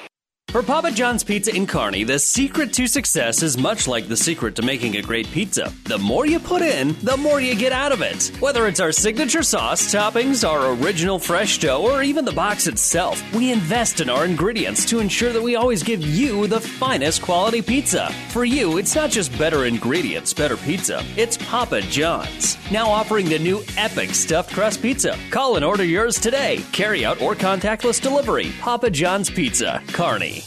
For 0.50 0.62
Papa 0.62 0.90
John's 0.90 1.22
Pizza 1.22 1.54
in 1.54 1.66
Kearney, 1.66 2.02
the 2.04 2.18
secret 2.18 2.72
to 2.74 2.86
success 2.86 3.42
is 3.42 3.58
much 3.58 3.86
like 3.86 4.08
the 4.08 4.16
secret 4.16 4.54
to 4.54 4.62
making 4.62 4.96
a 4.96 5.02
great 5.02 5.30
pizza. 5.30 5.70
The 5.84 5.98
more 5.98 6.24
you 6.24 6.38
put 6.38 6.62
in, 6.62 6.96
the 7.02 7.16
more 7.18 7.42
you 7.42 7.54
get 7.54 7.72
out 7.72 7.92
of 7.92 8.00
it. 8.00 8.32
Whether 8.40 8.66
it's 8.66 8.80
our 8.80 8.90
signature 8.90 9.42
sauce, 9.42 9.92
toppings, 9.92 10.48
our 10.48 10.72
original 10.72 11.18
fresh 11.18 11.58
dough, 11.58 11.82
or 11.82 12.02
even 12.02 12.24
the 12.24 12.32
box 12.32 12.68
itself, 12.68 13.22
we 13.34 13.52
invest 13.52 14.00
in 14.00 14.08
our 14.08 14.24
ingredients 14.24 14.86
to 14.86 14.98
ensure 14.98 15.30
that 15.30 15.42
we 15.42 15.56
always 15.56 15.82
give 15.82 16.00
you 16.00 16.46
the 16.46 16.60
finest 16.60 17.20
quality 17.20 17.60
pizza. 17.60 18.10
For 18.30 18.46
you, 18.46 18.78
it's 18.78 18.94
not 18.94 19.10
just 19.10 19.36
better 19.36 19.66
ingredients, 19.66 20.32
better 20.32 20.56
pizza. 20.56 21.04
It's 21.18 21.36
Papa 21.36 21.82
John's. 21.82 22.56
Now 22.70 22.88
offering 22.88 23.28
the 23.28 23.38
new 23.38 23.62
epic 23.76 24.14
stuffed 24.14 24.54
crust 24.54 24.80
pizza. 24.80 25.18
Call 25.30 25.56
and 25.56 25.64
order 25.66 25.84
yours 25.84 26.18
today. 26.18 26.64
Carry 26.72 27.04
out 27.04 27.20
or 27.20 27.34
contactless 27.34 28.00
delivery. 28.00 28.52
Papa 28.60 28.88
John's 28.88 29.28
Pizza, 29.28 29.82
Kearney. 29.88 30.44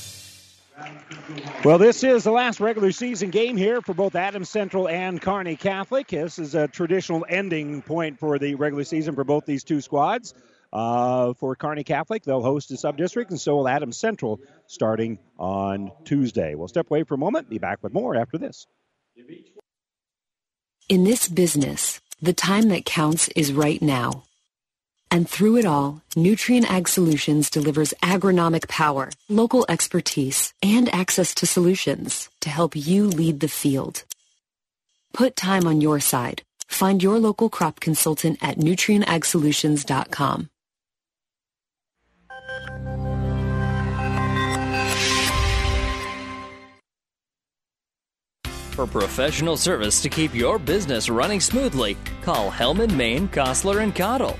Well, 1.63 1.77
this 1.77 2.03
is 2.03 2.23
the 2.23 2.31
last 2.31 2.59
regular 2.59 2.91
season 2.91 3.29
game 3.29 3.57
here 3.57 3.81
for 3.81 3.93
both 3.93 4.15
Adams 4.15 4.49
Central 4.49 4.87
and 4.87 5.21
Kearney 5.21 5.55
Catholic. 5.55 6.07
This 6.07 6.39
is 6.39 6.55
a 6.55 6.67
traditional 6.67 7.25
ending 7.27 7.81
point 7.81 8.19
for 8.19 8.39
the 8.39 8.55
regular 8.55 8.83
season 8.83 9.15
for 9.15 9.23
both 9.23 9.45
these 9.45 9.63
two 9.63 9.81
squads. 9.81 10.33
Uh, 10.71 11.33
for 11.33 11.55
Kearney 11.55 11.83
Catholic, 11.83 12.23
they'll 12.23 12.41
host 12.41 12.71
a 12.71 12.77
sub-district, 12.77 13.31
and 13.31 13.41
so 13.41 13.57
will 13.57 13.67
Adams 13.67 13.97
Central 13.97 14.39
starting 14.67 15.19
on 15.37 15.91
Tuesday. 16.05 16.55
We'll 16.55 16.67
step 16.67 16.89
away 16.89 17.03
for 17.03 17.15
a 17.15 17.17
moment. 17.17 17.49
Be 17.49 17.57
back 17.57 17.79
with 17.81 17.93
more 17.93 18.15
after 18.15 18.37
this. 18.37 18.67
In 20.87 21.03
this 21.03 21.27
business, 21.27 22.01
the 22.21 22.33
time 22.33 22.69
that 22.69 22.85
counts 22.85 23.27
is 23.29 23.51
right 23.51 23.81
now. 23.81 24.25
And 25.11 25.27
through 25.27 25.57
it 25.57 25.65
all, 25.65 26.01
Nutrien 26.15 26.65
Ag 26.65 26.87
Solutions 26.87 27.49
delivers 27.49 27.93
agronomic 28.03 28.67
power, 28.67 29.09
local 29.27 29.65
expertise, 29.67 30.53
and 30.61 30.87
access 30.93 31.33
to 31.35 31.47
solutions 31.47 32.29
to 32.41 32.49
help 32.49 32.75
you 32.75 33.07
lead 33.07 33.39
the 33.39 33.47
field. 33.47 34.03
Put 35.13 35.35
time 35.35 35.65
on 35.65 35.81
your 35.81 35.99
side. 35.99 36.43
Find 36.67 37.01
your 37.01 37.17
local 37.17 37.49
crop 37.49 37.79
consultant 37.79 38.37
at 38.41 38.57
nutrienagsolutions.com. 38.57 40.49
For 48.79 48.87
professional 48.87 49.57
service 49.57 50.01
to 50.03 50.07
keep 50.07 50.33
your 50.33 50.57
business 50.57 51.09
running 51.09 51.41
smoothly, 51.41 51.97
call 52.21 52.49
Hellman, 52.49 52.95
Maine, 52.95 53.27
Kostler, 53.27 53.83
and 53.83 53.93
Cottle. 53.93 54.39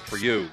for 0.05 0.17
you. 0.17 0.49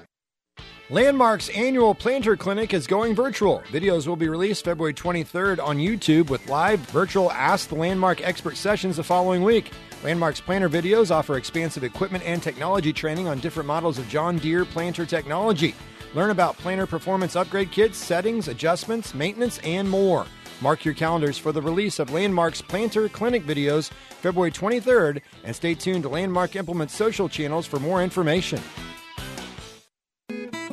Landmark's 0.91 1.49
annual 1.49 1.93
planter 1.93 2.35
clinic 2.35 2.73
is 2.73 2.87
going 2.87 3.13
virtual. 3.13 3.61
Videos 3.67 4.07
will 4.07 4.15
be 4.15 4.27
released 4.27 4.65
February 4.65 4.93
23rd 4.93 5.63
on 5.63 5.77
YouTube 5.77 6.31
with 6.31 6.49
live 6.49 6.79
virtual 6.89 7.31
Ask 7.31 7.69
the 7.69 7.75
Landmark 7.75 8.21
expert 8.21 8.57
sessions 8.57 8.97
the 8.97 9.03
following 9.03 9.43
week. 9.43 9.71
Landmark's 10.03 10.41
planter 10.41 10.67
videos 10.67 11.11
offer 11.11 11.37
expansive 11.37 11.83
equipment 11.83 12.23
and 12.25 12.41
technology 12.41 12.91
training 12.91 13.27
on 13.27 13.39
different 13.39 13.67
models 13.67 13.99
of 13.99 14.09
John 14.09 14.39
Deere 14.39 14.65
planter 14.65 15.05
technology. 15.05 15.75
Learn 16.15 16.31
about 16.31 16.57
planter 16.57 16.87
performance 16.87 17.35
upgrade 17.35 17.71
kits, 17.71 17.97
settings, 17.97 18.47
adjustments, 18.47 19.13
maintenance, 19.13 19.59
and 19.59 19.87
more. 19.87 20.25
Mark 20.59 20.83
your 20.83 20.95
calendars 20.95 21.37
for 21.37 21.51
the 21.51 21.61
release 21.61 21.99
of 21.99 22.11
Landmark's 22.11 22.63
Planter 22.63 23.07
Clinic 23.09 23.45
videos 23.45 23.91
February 24.21 24.51
23rd 24.51 25.21
and 25.43 25.55
stay 25.55 25.75
tuned 25.75 26.03
to 26.03 26.09
Landmark 26.09 26.55
Implement 26.55 26.89
social 26.89 27.29
channels 27.29 27.67
for 27.67 27.79
more 27.79 28.01
information. 28.01 28.59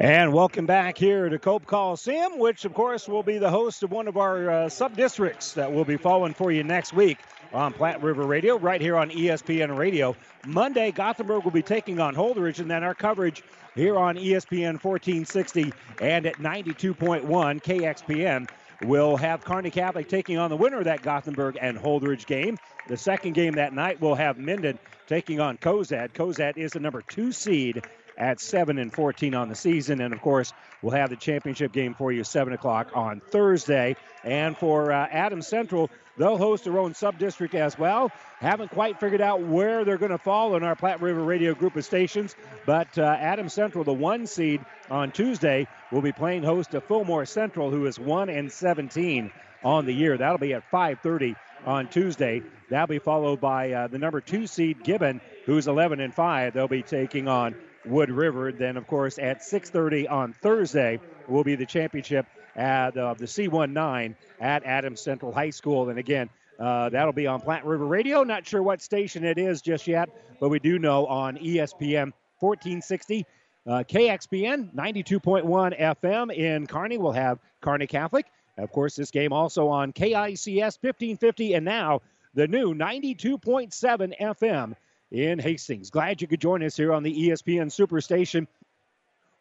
And 0.00 0.32
welcome 0.32 0.64
back 0.64 0.96
here 0.96 1.28
to 1.28 1.38
Cope 1.38 1.66
Coliseum, 1.66 2.38
which, 2.38 2.64
of 2.64 2.72
course, 2.72 3.06
will 3.06 3.22
be 3.22 3.36
the 3.36 3.50
host 3.50 3.82
of 3.82 3.90
one 3.92 4.08
of 4.08 4.16
our 4.16 4.48
uh, 4.48 4.68
sub 4.70 4.96
districts 4.96 5.52
that 5.52 5.70
will 5.70 5.84
be 5.84 5.98
following 5.98 6.32
for 6.32 6.50
you 6.50 6.64
next 6.64 6.94
week 6.94 7.18
on 7.52 7.74
Platte 7.74 8.02
River 8.02 8.22
Radio, 8.22 8.58
right 8.58 8.80
here 8.80 8.96
on 8.96 9.10
ESPN 9.10 9.76
Radio. 9.76 10.16
Monday, 10.46 10.90
Gothenburg 10.90 11.44
will 11.44 11.50
be 11.50 11.60
taking 11.60 12.00
on 12.00 12.14
Holdrege, 12.14 12.60
and 12.60 12.70
then 12.70 12.82
our 12.82 12.94
coverage 12.94 13.42
here 13.74 13.98
on 13.98 14.16
ESPN 14.16 14.82
1460 14.82 15.70
and 16.00 16.24
at 16.24 16.36
92.1 16.36 17.26
KXPN 17.62 18.48
will 18.82 19.18
have 19.18 19.44
Kearney 19.44 19.70
Catholic 19.70 20.08
taking 20.08 20.38
on 20.38 20.48
the 20.48 20.56
winner 20.56 20.78
of 20.78 20.84
that 20.84 21.02
Gothenburg 21.02 21.58
and 21.60 21.76
Holdrege 21.76 22.24
game. 22.24 22.56
The 22.88 22.96
second 22.96 23.34
game 23.34 23.52
that 23.56 23.74
night 23.74 24.00
will 24.00 24.14
have 24.14 24.38
Minden 24.38 24.78
taking 25.06 25.40
on 25.40 25.58
Cozad. 25.58 26.12
Cozad 26.12 26.56
is 26.56 26.72
the 26.72 26.80
number 26.80 27.02
two 27.02 27.32
seed 27.32 27.82
at 28.20 28.38
7 28.38 28.78
and 28.78 28.92
14 28.92 29.34
on 29.34 29.48
the 29.48 29.54
season. 29.54 30.00
And 30.00 30.12
of 30.12 30.20
course, 30.20 30.52
we'll 30.82 30.92
have 30.92 31.10
the 31.10 31.16
championship 31.16 31.72
game 31.72 31.94
for 31.94 32.12
you 32.12 32.22
7 32.22 32.52
o'clock 32.52 32.90
on 32.94 33.20
Thursday. 33.20 33.96
And 34.22 34.56
for 34.56 34.92
uh, 34.92 35.08
Adams 35.10 35.46
Central, 35.46 35.90
they'll 36.18 36.36
host 36.36 36.64
their 36.64 36.78
own 36.78 36.94
sub 36.94 37.18
district 37.18 37.54
as 37.54 37.78
well. 37.78 38.12
Haven't 38.38 38.70
quite 38.70 39.00
figured 39.00 39.22
out 39.22 39.40
where 39.40 39.84
they're 39.84 39.98
going 39.98 40.10
to 40.10 40.18
fall 40.18 40.54
in 40.54 40.62
our 40.62 40.76
Platte 40.76 41.00
River 41.00 41.22
Radio 41.22 41.54
group 41.54 41.76
of 41.76 41.84
stations, 41.84 42.36
but 42.66 42.98
uh, 42.98 43.02
Adams 43.02 43.54
Central, 43.54 43.84
the 43.84 43.92
one 43.92 44.26
seed 44.26 44.60
on 44.90 45.10
Tuesday, 45.10 45.66
will 45.90 46.02
be 46.02 46.12
playing 46.12 46.42
host 46.42 46.72
to 46.72 46.80
Fillmore 46.82 47.24
Central, 47.24 47.70
who 47.70 47.86
is 47.86 47.98
1 47.98 48.28
and 48.28 48.52
17 48.52 49.32
on 49.64 49.86
the 49.86 49.92
year. 49.92 50.18
That'll 50.18 50.38
be 50.38 50.54
at 50.54 50.70
5:30 50.70 51.36
on 51.66 51.88
Tuesday. 51.88 52.42
That'll 52.68 52.86
be 52.86 52.98
followed 52.98 53.40
by 53.40 53.72
uh, 53.72 53.86
the 53.88 53.98
number 53.98 54.20
two 54.20 54.46
seed 54.46 54.82
Gibbon, 54.84 55.20
who's 55.44 55.68
11 55.68 56.00
and 56.00 56.14
5. 56.14 56.54
They'll 56.54 56.68
be 56.68 56.82
taking 56.82 57.28
on 57.28 57.54
Wood 57.84 58.10
River. 58.10 58.52
Then, 58.52 58.76
of 58.76 58.86
course, 58.86 59.18
at 59.18 59.42
6:30 59.42 60.10
on 60.10 60.32
Thursday 60.32 61.00
will 61.28 61.44
be 61.44 61.54
the 61.54 61.66
championship 61.66 62.26
at 62.56 62.96
uh, 62.96 63.14
the 63.14 63.26
C19 63.26 64.14
at 64.40 64.64
Adams 64.64 65.00
Central 65.00 65.32
High 65.32 65.50
School. 65.50 65.88
And 65.88 65.98
again, 65.98 66.28
uh, 66.58 66.90
that'll 66.90 67.12
be 67.12 67.26
on 67.26 67.40
Platte 67.40 67.64
River 67.64 67.86
Radio. 67.86 68.22
Not 68.22 68.46
sure 68.46 68.62
what 68.62 68.82
station 68.82 69.24
it 69.24 69.38
is 69.38 69.62
just 69.62 69.86
yet, 69.86 70.10
but 70.40 70.48
we 70.48 70.58
do 70.58 70.78
know 70.78 71.06
on 71.06 71.36
ESPN 71.36 72.12
1460. 72.38 73.26
Uh, 73.66 73.84
KXPN 73.86 74.74
92.1 74.74 75.78
FM 75.78 76.34
in 76.34 76.66
Kearney 76.66 76.98
will 76.98 77.12
have 77.12 77.38
Kearney 77.60 77.86
Catholic. 77.86 78.26
Of 78.58 78.72
course, 78.72 78.96
this 78.96 79.10
game 79.10 79.32
also 79.32 79.68
on 79.68 79.92
KICS 79.92 80.78
1550 80.82 81.54
and 81.54 81.64
now 81.64 82.00
the 82.34 82.46
new 82.46 82.74
92.7 82.74 84.18
FM 84.20 84.74
in 85.10 85.38
Hastings. 85.38 85.90
Glad 85.90 86.22
you 86.22 86.28
could 86.28 86.40
join 86.40 86.62
us 86.62 86.76
here 86.76 86.92
on 86.92 87.02
the 87.02 87.28
ESPN 87.28 87.66
Superstation. 87.66 88.46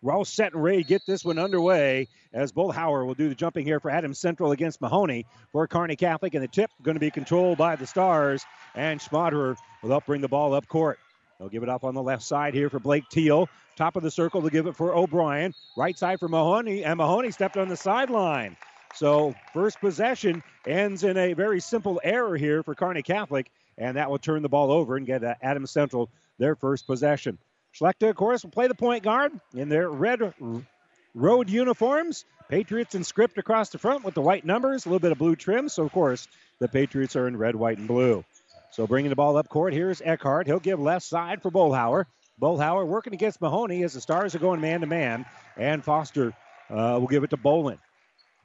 We're 0.01 0.13
set 0.23 0.53
and 0.53 0.63
to 0.77 0.83
get 0.83 1.05
this 1.05 1.25
one 1.25 1.37
underway 1.37 2.07
as 2.33 2.53
Bullhauer 2.53 3.05
will 3.05 3.15
do 3.15 3.27
the 3.27 3.35
jumping 3.35 3.65
here 3.65 3.81
for 3.81 3.91
Adams 3.91 4.17
Central 4.17 4.51
against 4.51 4.79
Mahoney 4.79 5.25
for 5.51 5.67
Kearney 5.67 5.97
Catholic. 5.97 6.33
And 6.35 6.43
the 6.43 6.47
tip 6.47 6.71
going 6.81 6.95
to 6.95 7.01
be 7.01 7.11
controlled 7.11 7.57
by 7.57 7.75
the 7.75 7.85
Stars. 7.85 8.45
And 8.75 9.01
Schmaderer 9.01 9.57
will 9.81 9.89
help 9.89 10.05
bring 10.05 10.21
the 10.21 10.29
ball 10.29 10.53
up 10.53 10.67
court. 10.67 10.99
They'll 11.37 11.49
give 11.49 11.63
it 11.63 11.69
up 11.69 11.83
on 11.83 11.95
the 11.95 12.03
left 12.03 12.23
side 12.23 12.53
here 12.53 12.69
for 12.69 12.79
Blake 12.79 13.09
Teal. 13.09 13.49
Top 13.75 13.97
of 13.97 14.03
the 14.03 14.11
circle 14.11 14.41
to 14.41 14.49
give 14.49 14.67
it 14.67 14.75
for 14.75 14.95
O'Brien. 14.95 15.53
Right 15.75 15.97
side 15.97 16.19
for 16.19 16.29
Mahoney. 16.29 16.85
And 16.85 16.97
Mahoney 16.97 17.31
stepped 17.31 17.57
on 17.57 17.67
the 17.67 17.77
sideline. 17.77 18.55
So 18.95 19.35
first 19.53 19.81
possession 19.81 20.43
ends 20.65 21.03
in 21.03 21.17
a 21.17 21.33
very 21.33 21.59
simple 21.59 21.99
error 22.03 22.37
here 22.37 22.63
for 22.63 22.73
Kearney 22.73 23.03
Catholic 23.03 23.51
and 23.79 23.97
that 23.97 24.11
will 24.11 24.19
turn 24.19 24.43
the 24.43 24.49
ball 24.49 24.71
over 24.71 24.97
and 24.97 25.07
get 25.07 25.23
uh, 25.23 25.33
Adams 25.41 25.71
Central 25.71 26.11
their 26.37 26.55
first 26.55 26.85
possession. 26.85 27.39
Schlechter, 27.73 28.09
of 28.09 28.15
course, 28.15 28.43
will 28.43 28.51
play 28.51 28.67
the 28.67 28.75
point 28.75 29.03
guard 29.03 29.31
in 29.55 29.69
their 29.69 29.89
red 29.89 30.33
road 31.15 31.49
uniforms. 31.49 32.25
Patriots 32.49 32.95
in 32.95 33.03
script 33.03 33.37
across 33.37 33.69
the 33.69 33.77
front 33.77 34.03
with 34.03 34.15
the 34.15 34.21
white 34.21 34.43
numbers, 34.43 34.85
a 34.85 34.89
little 34.89 34.99
bit 34.99 35.11
of 35.11 35.17
blue 35.17 35.35
trim. 35.35 35.69
So, 35.69 35.83
of 35.83 35.91
course, 35.91 36.27
the 36.59 36.67
Patriots 36.67 37.15
are 37.15 37.27
in 37.27 37.37
red, 37.37 37.55
white, 37.55 37.77
and 37.77 37.87
blue. 37.87 38.25
So, 38.71 38.87
bringing 38.87 39.09
the 39.09 39.15
ball 39.15 39.37
up 39.37 39.49
court, 39.49 39.73
here's 39.73 40.01
Eckhart. 40.01 40.47
He'll 40.47 40.59
give 40.59 40.79
left 40.79 41.05
side 41.05 41.41
for 41.41 41.51
Bolhauer. 41.51 42.05
Bolhauer 42.41 42.87
working 42.87 43.13
against 43.13 43.39
Mahoney 43.39 43.83
as 43.83 43.93
the 43.93 44.01
Stars 44.01 44.33
are 44.33 44.39
going 44.39 44.61
man 44.61 44.81
to 44.81 44.87
man. 44.87 45.25
And 45.57 45.83
Foster 45.83 46.33
uh, 46.69 46.97
will 46.99 47.07
give 47.07 47.23
it 47.23 47.31
to 47.31 47.37
Bolin. 47.37 47.77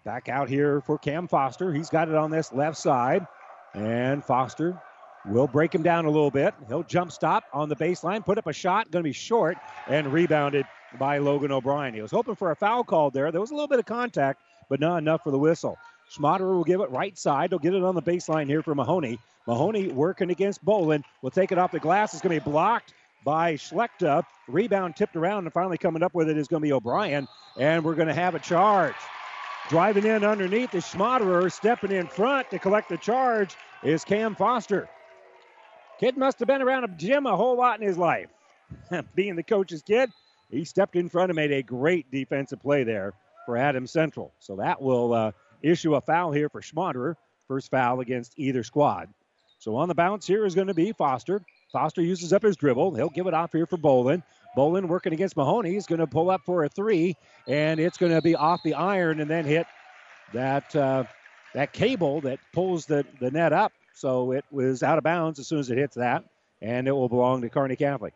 Back 0.04 0.28
out 0.28 0.50
here 0.50 0.82
for 0.82 0.98
Cam 0.98 1.28
Foster. 1.28 1.72
He's 1.72 1.88
got 1.88 2.08
it 2.08 2.14
on 2.14 2.30
this 2.30 2.52
left 2.52 2.76
side. 2.76 3.26
And 3.72 4.22
Foster 4.22 4.78
We'll 5.26 5.46
break 5.46 5.74
him 5.74 5.82
down 5.82 6.04
a 6.04 6.10
little 6.10 6.30
bit. 6.30 6.54
He'll 6.68 6.82
jump 6.82 7.10
stop 7.10 7.44
on 7.52 7.68
the 7.68 7.76
baseline, 7.76 8.24
put 8.24 8.36
up 8.36 8.46
a 8.46 8.52
shot, 8.52 8.90
going 8.90 9.02
to 9.02 9.08
be 9.08 9.12
short, 9.12 9.56
and 9.88 10.12
rebounded 10.12 10.66
by 10.98 11.18
Logan 11.18 11.50
O'Brien. 11.50 11.94
He 11.94 12.02
was 12.02 12.10
hoping 12.10 12.34
for 12.34 12.50
a 12.50 12.56
foul 12.56 12.84
call 12.84 13.10
there. 13.10 13.32
There 13.32 13.40
was 13.40 13.50
a 13.50 13.54
little 13.54 13.68
bit 13.68 13.78
of 13.78 13.86
contact, 13.86 14.42
but 14.68 14.80
not 14.80 14.98
enough 14.98 15.22
for 15.24 15.30
the 15.30 15.38
whistle. 15.38 15.78
Schmaderer 16.12 16.54
will 16.54 16.64
give 16.64 16.80
it 16.80 16.90
right 16.90 17.16
side. 17.16 17.50
He'll 17.50 17.58
get 17.58 17.74
it 17.74 17.82
on 17.82 17.94
the 17.94 18.02
baseline 18.02 18.46
here 18.46 18.62
for 18.62 18.74
Mahoney. 18.74 19.18
Mahoney 19.46 19.88
working 19.88 20.30
against 20.30 20.64
Bolin. 20.64 21.02
Will 21.22 21.30
take 21.30 21.52
it 21.52 21.58
off 21.58 21.72
the 21.72 21.80
glass. 21.80 22.12
It's 22.12 22.22
going 22.22 22.38
to 22.38 22.44
be 22.44 22.50
blocked 22.50 22.92
by 23.24 23.54
Schlechter. 23.54 24.24
Rebound 24.46 24.94
tipped 24.94 25.16
around, 25.16 25.44
and 25.44 25.52
finally 25.52 25.78
coming 25.78 26.02
up 26.02 26.14
with 26.14 26.28
it 26.28 26.36
is 26.36 26.48
going 26.48 26.60
to 26.60 26.66
be 26.66 26.72
O'Brien. 26.72 27.26
And 27.58 27.82
we're 27.82 27.94
going 27.94 28.08
to 28.08 28.14
have 28.14 28.34
a 28.34 28.38
charge. 28.38 28.94
Driving 29.70 30.04
in 30.04 30.24
underneath 30.24 30.74
is 30.74 30.84
Schmaderer. 30.84 31.50
Stepping 31.50 31.92
in 31.92 32.06
front 32.06 32.50
to 32.50 32.58
collect 32.58 32.90
the 32.90 32.98
charge 32.98 33.56
is 33.82 34.04
Cam 34.04 34.34
Foster. 34.34 34.88
Kid 36.00 36.16
must 36.16 36.38
have 36.40 36.48
been 36.48 36.62
around 36.62 36.84
a 36.84 36.88
gym 36.88 37.26
a 37.26 37.36
whole 37.36 37.56
lot 37.56 37.80
in 37.80 37.86
his 37.86 37.98
life. 37.98 38.28
Being 39.14 39.36
the 39.36 39.42
coach's 39.42 39.82
kid, 39.82 40.10
he 40.50 40.64
stepped 40.64 40.96
in 40.96 41.08
front 41.08 41.30
and 41.30 41.36
made 41.36 41.52
a 41.52 41.62
great 41.62 42.10
defensive 42.10 42.60
play 42.60 42.84
there 42.84 43.14
for 43.46 43.56
Adams 43.56 43.90
Central. 43.90 44.32
So 44.38 44.56
that 44.56 44.80
will 44.80 45.12
uh, 45.12 45.32
issue 45.62 45.94
a 45.94 46.00
foul 46.00 46.32
here 46.32 46.48
for 46.48 46.60
Schmaderer. 46.60 47.16
First 47.46 47.70
foul 47.70 48.00
against 48.00 48.32
either 48.36 48.62
squad. 48.62 49.08
So 49.58 49.76
on 49.76 49.88
the 49.88 49.94
bounce 49.94 50.26
here 50.26 50.44
is 50.44 50.54
going 50.54 50.66
to 50.66 50.74
be 50.74 50.92
Foster. 50.92 51.42
Foster 51.72 52.02
uses 52.02 52.32
up 52.32 52.42
his 52.42 52.56
dribble. 52.56 52.94
He'll 52.94 53.08
give 53.08 53.26
it 53.26 53.34
off 53.34 53.52
here 53.52 53.66
for 53.66 53.76
Bolin. 53.76 54.22
Bolin 54.56 54.86
working 54.86 55.12
against 55.12 55.36
Mahoney. 55.36 55.72
He's 55.72 55.86
going 55.86 56.00
to 56.00 56.06
pull 56.06 56.30
up 56.30 56.42
for 56.44 56.64
a 56.64 56.68
three, 56.68 57.16
and 57.48 57.80
it's 57.80 57.98
going 57.98 58.12
to 58.12 58.22
be 58.22 58.34
off 58.34 58.62
the 58.62 58.74
iron 58.74 59.20
and 59.20 59.30
then 59.30 59.44
hit 59.44 59.66
that 60.32 60.74
uh, 60.76 61.04
that 61.54 61.72
cable 61.72 62.20
that 62.22 62.38
pulls 62.52 62.86
the, 62.86 63.04
the 63.20 63.30
net 63.30 63.52
up 63.52 63.72
so 63.94 64.32
it 64.32 64.44
was 64.50 64.82
out 64.82 64.98
of 64.98 65.04
bounds 65.04 65.38
as 65.38 65.46
soon 65.46 65.60
as 65.60 65.70
it 65.70 65.78
hits 65.78 65.96
that, 65.96 66.24
and 66.60 66.86
it 66.86 66.92
will 66.92 67.08
belong 67.08 67.40
to 67.42 67.48
Kearney 67.48 67.76
Catholic. 67.76 68.12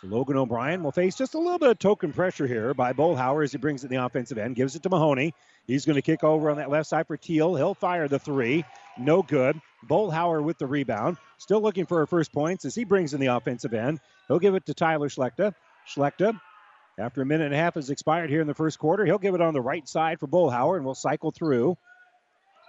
So 0.00 0.08
Logan 0.08 0.36
O'Brien 0.36 0.82
will 0.82 0.92
face 0.92 1.16
just 1.16 1.34
a 1.34 1.38
little 1.38 1.58
bit 1.58 1.70
of 1.70 1.78
token 1.78 2.12
pressure 2.12 2.46
here 2.46 2.74
by 2.74 2.92
Bullhauer 2.92 3.42
as 3.42 3.52
he 3.52 3.58
brings 3.58 3.82
it 3.82 3.90
in 3.90 3.96
the 3.96 4.04
offensive 4.04 4.36
end, 4.36 4.54
gives 4.54 4.76
it 4.76 4.82
to 4.82 4.90
Mahoney. 4.90 5.32
He's 5.66 5.86
going 5.86 5.96
to 5.96 6.02
kick 6.02 6.22
over 6.22 6.50
on 6.50 6.58
that 6.58 6.68
left 6.68 6.88
side 6.88 7.06
for 7.06 7.16
Teal. 7.16 7.54
He'll 7.54 7.74
fire 7.74 8.06
the 8.06 8.18
three. 8.18 8.62
No 8.98 9.22
good. 9.22 9.58
Bullhauer 9.88 10.42
with 10.42 10.58
the 10.58 10.66
rebound. 10.66 11.16
Still 11.38 11.62
looking 11.62 11.86
for 11.86 11.98
her 11.98 12.06
first 12.06 12.30
points 12.30 12.66
as 12.66 12.74
he 12.74 12.84
brings 12.84 13.14
in 13.14 13.20
the 13.20 13.28
offensive 13.28 13.72
end. 13.72 14.00
He'll 14.28 14.38
give 14.38 14.54
it 14.54 14.66
to 14.66 14.74
Tyler 14.74 15.08
Schlechter. 15.08 15.54
Schlechter, 15.88 16.38
after 16.98 17.22
a 17.22 17.26
minute 17.26 17.46
and 17.46 17.54
a 17.54 17.58
half 17.58 17.74
has 17.74 17.88
expired 17.88 18.28
here 18.28 18.42
in 18.42 18.46
the 18.46 18.54
first 18.54 18.78
quarter, 18.78 19.06
he'll 19.06 19.18
give 19.18 19.34
it 19.34 19.40
on 19.40 19.54
the 19.54 19.60
right 19.62 19.88
side 19.88 20.20
for 20.20 20.26
Bullhauer, 20.26 20.76
and 20.76 20.84
we'll 20.84 20.94
cycle 20.94 21.30
through. 21.30 21.76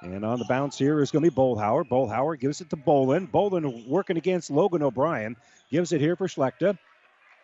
And 0.02 0.24
on 0.24 0.40
the 0.40 0.46
bounce 0.46 0.78
here 0.78 1.00
is 1.02 1.12
going 1.12 1.24
to 1.24 1.32
be 1.32 1.36
Bullhauer. 1.36 1.84
Bullhauer 1.88 2.40
gives 2.40 2.62
it 2.62 2.70
to 2.70 2.78
Bolin. 2.78 3.30
Bolin 3.30 3.88
working 3.88 4.18
against 4.18 4.52
Logan 4.52 4.84
O'Brien. 4.84 5.36
Gives 5.72 5.92
it 5.92 6.02
here 6.02 6.16
for 6.16 6.28
Schlechter. 6.28 6.78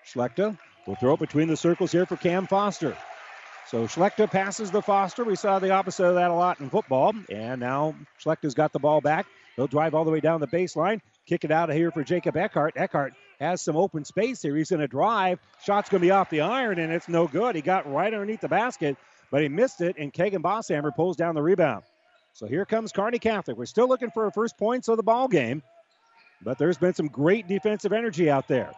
Schlechter 0.05 0.57
will 0.85 0.95
throw 0.95 1.13
it 1.13 1.19
between 1.19 1.47
the 1.47 1.57
circles 1.57 1.91
here 1.91 2.05
for 2.05 2.15
Cam 2.15 2.45
Foster. 2.47 2.95
So 3.67 3.85
Schlechter 3.85 4.29
passes 4.29 4.69
the 4.69 4.81
Foster. 4.81 5.23
We 5.23 5.35
saw 5.35 5.59
the 5.59 5.71
opposite 5.71 6.05
of 6.05 6.15
that 6.15 6.29
a 6.29 6.33
lot 6.33 6.59
in 6.59 6.69
football. 6.69 7.13
And 7.29 7.59
now 7.59 7.95
Schlechter's 8.23 8.53
got 8.53 8.71
the 8.71 8.79
ball 8.79 9.01
back. 9.01 9.25
He'll 9.55 9.67
drive 9.67 9.93
all 9.93 10.03
the 10.03 10.11
way 10.11 10.19
down 10.19 10.41
the 10.41 10.47
baseline, 10.47 10.99
kick 11.27 11.43
it 11.43 11.51
out 11.51 11.69
of 11.69 11.75
here 11.75 11.91
for 11.91 12.03
Jacob 12.03 12.35
Eckhart. 12.35 12.73
Eckhart 12.75 13.13
has 13.39 13.61
some 13.61 13.77
open 13.77 14.03
space 14.03 14.41
here. 14.41 14.55
He's 14.55 14.69
going 14.69 14.79
to 14.79 14.87
drive. 14.87 15.39
Shot's 15.63 15.89
going 15.89 16.01
to 16.01 16.07
be 16.07 16.11
off 16.11 16.29
the 16.29 16.41
iron, 16.41 16.79
and 16.79 16.91
it's 16.91 17.07
no 17.07 17.27
good. 17.27 17.55
He 17.55 17.61
got 17.61 17.91
right 17.91 18.11
underneath 18.11 18.41
the 18.41 18.47
basket, 18.47 18.97
but 19.31 19.41
he 19.43 19.49
missed 19.49 19.81
it, 19.81 19.95
and 19.99 20.11
Kagan 20.11 20.41
Bosshammer 20.41 20.95
pulls 20.95 21.17
down 21.17 21.35
the 21.35 21.41
rebound. 21.41 21.83
So 22.33 22.47
here 22.47 22.65
comes 22.65 22.91
Kearney 22.91 23.19
Catholic. 23.19 23.57
We're 23.57 23.65
still 23.65 23.87
looking 23.87 24.09
for 24.09 24.25
our 24.25 24.31
first 24.31 24.57
points 24.57 24.87
of 24.87 24.97
the 24.97 25.03
ball 25.03 25.27
game, 25.27 25.61
but 26.41 26.57
there's 26.57 26.79
been 26.79 26.95
some 26.95 27.07
great 27.07 27.47
defensive 27.47 27.93
energy 27.93 28.29
out 28.29 28.47
there. 28.47 28.71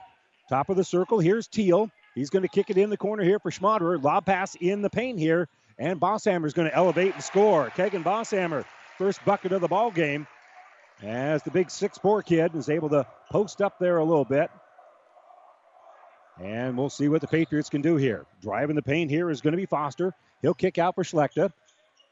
Top 0.49 0.69
of 0.69 0.75
the 0.75 0.83
circle, 0.83 1.19
here's 1.19 1.47
Teal. 1.47 1.89
He's 2.15 2.29
going 2.29 2.43
to 2.43 2.49
kick 2.49 2.69
it 2.69 2.77
in 2.77 2.89
the 2.89 2.97
corner 2.97 3.23
here 3.23 3.39
for 3.39 3.51
Schmaderer. 3.51 4.01
Lob 4.03 4.25
pass 4.25 4.55
in 4.55 4.81
the 4.81 4.89
paint 4.89 5.19
here, 5.19 5.47
and 5.79 5.99
Bosshammer 5.99 6.45
is 6.45 6.53
going 6.53 6.69
to 6.69 6.75
elevate 6.75 7.13
and 7.13 7.23
score. 7.23 7.69
Kagan 7.69 8.03
Bosshammer, 8.03 8.65
first 8.97 9.23
bucket 9.23 9.53
of 9.53 9.61
the 9.61 9.69
ball 9.69 9.89
game, 9.89 10.27
as 11.01 11.41
the 11.43 11.51
big 11.51 11.71
six-four 11.71 12.23
kid 12.23 12.55
is 12.55 12.69
able 12.69 12.89
to 12.89 13.07
post 13.31 13.61
up 13.61 13.79
there 13.79 13.97
a 13.97 14.03
little 14.03 14.25
bit. 14.25 14.51
And 16.41 16.77
we'll 16.77 16.89
see 16.89 17.07
what 17.07 17.21
the 17.21 17.27
Patriots 17.27 17.69
can 17.69 17.81
do 17.81 17.95
here. 17.95 18.25
Driving 18.41 18.75
the 18.75 18.81
paint 18.81 19.09
here 19.09 19.29
is 19.29 19.39
going 19.39 19.53
to 19.53 19.57
be 19.57 19.65
Foster. 19.65 20.13
He'll 20.41 20.53
kick 20.53 20.77
out 20.77 20.95
for 20.95 21.05
Schlechter. 21.05 21.53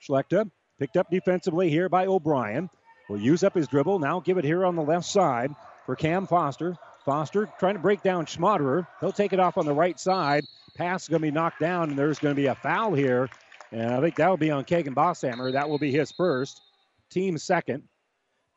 Schlechter 0.02 0.50
picked 0.80 0.98
up 0.98 1.10
defensively 1.10 1.70
here 1.70 1.90
by 1.90 2.06
O'Brien. 2.06 2.70
Will 3.10 3.20
use 3.20 3.44
up 3.44 3.54
his 3.54 3.68
dribble. 3.68 4.00
Now 4.00 4.20
give 4.20 4.38
it 4.38 4.46
here 4.46 4.66
on 4.66 4.76
the 4.76 4.82
left 4.82 5.06
side 5.06 5.52
for 5.86 5.96
Cam 5.96 6.28
Foster. 6.28 6.78
Foster 7.06 7.50
trying 7.60 7.76
to 7.76 7.82
break 7.82 8.02
down 8.02 8.26
Schmaderer. 8.26 8.88
He'll 9.02 9.12
take 9.12 9.34
it 9.34 9.40
off 9.40 9.58
on 9.58 9.66
the 9.66 9.74
right 9.74 10.00
side. 10.00 10.46
Pass 10.76 11.04
is 11.04 11.10
going 11.10 11.22
to 11.22 11.28
be 11.28 11.32
knocked 11.32 11.60
down, 11.60 11.90
and 11.90 12.00
there's 12.00 12.20
going 12.20 12.34
to 12.34 12.42
be 12.42 12.48
a 12.48 12.56
foul 12.56 12.94
here. 12.94 13.30
And 13.72 13.92
I 13.92 14.00
think 14.02 14.16
that 14.16 14.30
will 14.30 14.38
be 14.38 14.52
on 14.52 14.64
Kagan 14.64 14.94
Bosshammer. 14.94 15.54
That 15.54 15.70
will 15.70 15.80
be 15.80 15.92
his 15.92 16.12
first, 16.12 16.62
team 17.10 17.38
second. 17.38 17.84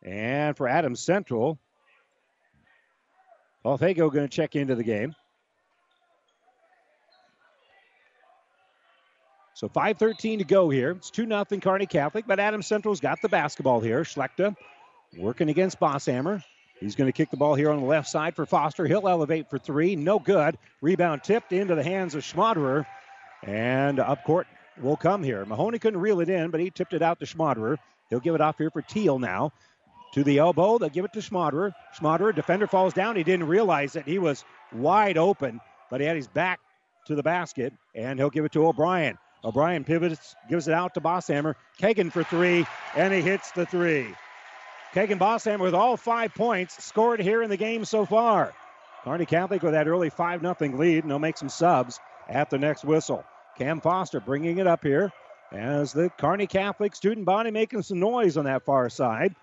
And 0.02 0.56
for 0.56 0.68
Adams 0.68 1.00
Central, 1.00 1.58
Paul 3.62 3.78
Fago 3.78 4.12
going 4.12 4.28
to 4.28 4.28
check 4.28 4.54
into 4.54 4.76
the 4.76 4.84
game. 4.84 5.14
So 9.56 9.70
5.13 9.70 10.40
to 10.40 10.44
go 10.44 10.68
here. 10.68 10.90
It's 10.90 11.10
2 11.10 11.26
0 11.26 11.44
Kearney 11.62 11.86
Catholic, 11.86 12.26
but 12.26 12.38
Adams 12.38 12.66
Central's 12.66 13.00
got 13.00 13.22
the 13.22 13.30
basketball 13.30 13.80
here. 13.80 14.02
Schlechter 14.02 14.54
working 15.16 15.48
against 15.48 15.80
Bosshammer. 15.80 16.44
He's 16.78 16.94
going 16.94 17.08
to 17.08 17.12
kick 17.12 17.30
the 17.30 17.38
ball 17.38 17.54
here 17.54 17.70
on 17.70 17.80
the 17.80 17.86
left 17.86 18.06
side 18.06 18.36
for 18.36 18.44
Foster. 18.44 18.84
He'll 18.84 19.08
elevate 19.08 19.48
for 19.48 19.58
three. 19.58 19.96
No 19.96 20.18
good. 20.18 20.58
Rebound 20.82 21.24
tipped 21.24 21.54
into 21.54 21.74
the 21.74 21.82
hands 21.82 22.14
of 22.14 22.22
Schmaderer. 22.22 22.84
And 23.44 23.98
up 23.98 24.24
court 24.24 24.46
will 24.78 24.98
come 24.98 25.22
here. 25.22 25.46
Mahoney 25.46 25.78
couldn't 25.78 26.00
reel 26.00 26.20
it 26.20 26.28
in, 26.28 26.50
but 26.50 26.60
he 26.60 26.68
tipped 26.68 26.92
it 26.92 27.00
out 27.00 27.18
to 27.20 27.24
Schmaderer. 27.24 27.78
He'll 28.10 28.20
give 28.20 28.34
it 28.34 28.42
off 28.42 28.58
here 28.58 28.70
for 28.70 28.82
Teal 28.82 29.18
now. 29.18 29.54
To 30.12 30.22
the 30.22 30.36
elbow. 30.36 30.76
They'll 30.76 30.90
give 30.90 31.06
it 31.06 31.14
to 31.14 31.20
Schmaderer. 31.20 31.72
Schmaderer, 31.98 32.34
defender 32.34 32.66
falls 32.66 32.92
down. 32.92 33.16
He 33.16 33.24
didn't 33.24 33.46
realize 33.46 33.94
that 33.94 34.06
He 34.06 34.18
was 34.18 34.44
wide 34.70 35.16
open, 35.16 35.62
but 35.90 36.02
he 36.02 36.06
had 36.06 36.16
his 36.16 36.28
back 36.28 36.60
to 37.06 37.14
the 37.14 37.22
basket, 37.22 37.72
and 37.94 38.18
he'll 38.18 38.28
give 38.28 38.44
it 38.44 38.52
to 38.52 38.66
O'Brien. 38.66 39.16
O'Brien 39.46 39.84
pivots, 39.84 40.34
gives 40.50 40.66
it 40.66 40.74
out 40.74 40.94
to 40.94 41.00
Bosshammer. 41.00 41.54
Kagan 41.80 42.10
for 42.10 42.24
three, 42.24 42.66
and 42.96 43.14
he 43.14 43.22
hits 43.22 43.52
the 43.52 43.64
three. 43.64 44.12
Kagan 44.92 45.18
Bosshammer 45.18 45.60
with 45.60 45.74
all 45.74 45.96
five 45.96 46.34
points 46.34 46.84
scored 46.84 47.20
here 47.20 47.42
in 47.42 47.48
the 47.48 47.56
game 47.56 47.84
so 47.84 48.04
far. 48.04 48.52
Kearney 49.04 49.24
Catholic 49.24 49.62
with 49.62 49.74
that 49.74 49.86
early 49.86 50.10
5 50.10 50.40
0 50.40 50.56
lead, 50.76 51.04
and 51.04 51.10
they'll 51.10 51.20
make 51.20 51.38
some 51.38 51.48
subs 51.48 52.00
at 52.28 52.50
the 52.50 52.58
next 52.58 52.84
whistle. 52.84 53.24
Cam 53.56 53.80
Foster 53.80 54.18
bringing 54.18 54.58
it 54.58 54.66
up 54.66 54.82
here 54.82 55.12
as 55.52 55.92
the 55.92 56.10
Kearney 56.18 56.48
Catholic 56.48 56.96
student 56.96 57.24
body 57.24 57.52
making 57.52 57.82
some 57.82 58.00
noise 58.00 58.36
on 58.36 58.46
that 58.46 58.64
far 58.64 58.90
side. 58.90 59.36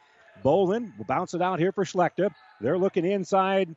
Bolin 0.44 0.92
will 0.98 1.06
bounce 1.06 1.34
it 1.34 1.42
out 1.42 1.60
here 1.60 1.72
for 1.72 1.86
Schlechter. 1.86 2.30
They're 2.60 2.78
looking 2.78 3.06
inside, 3.06 3.74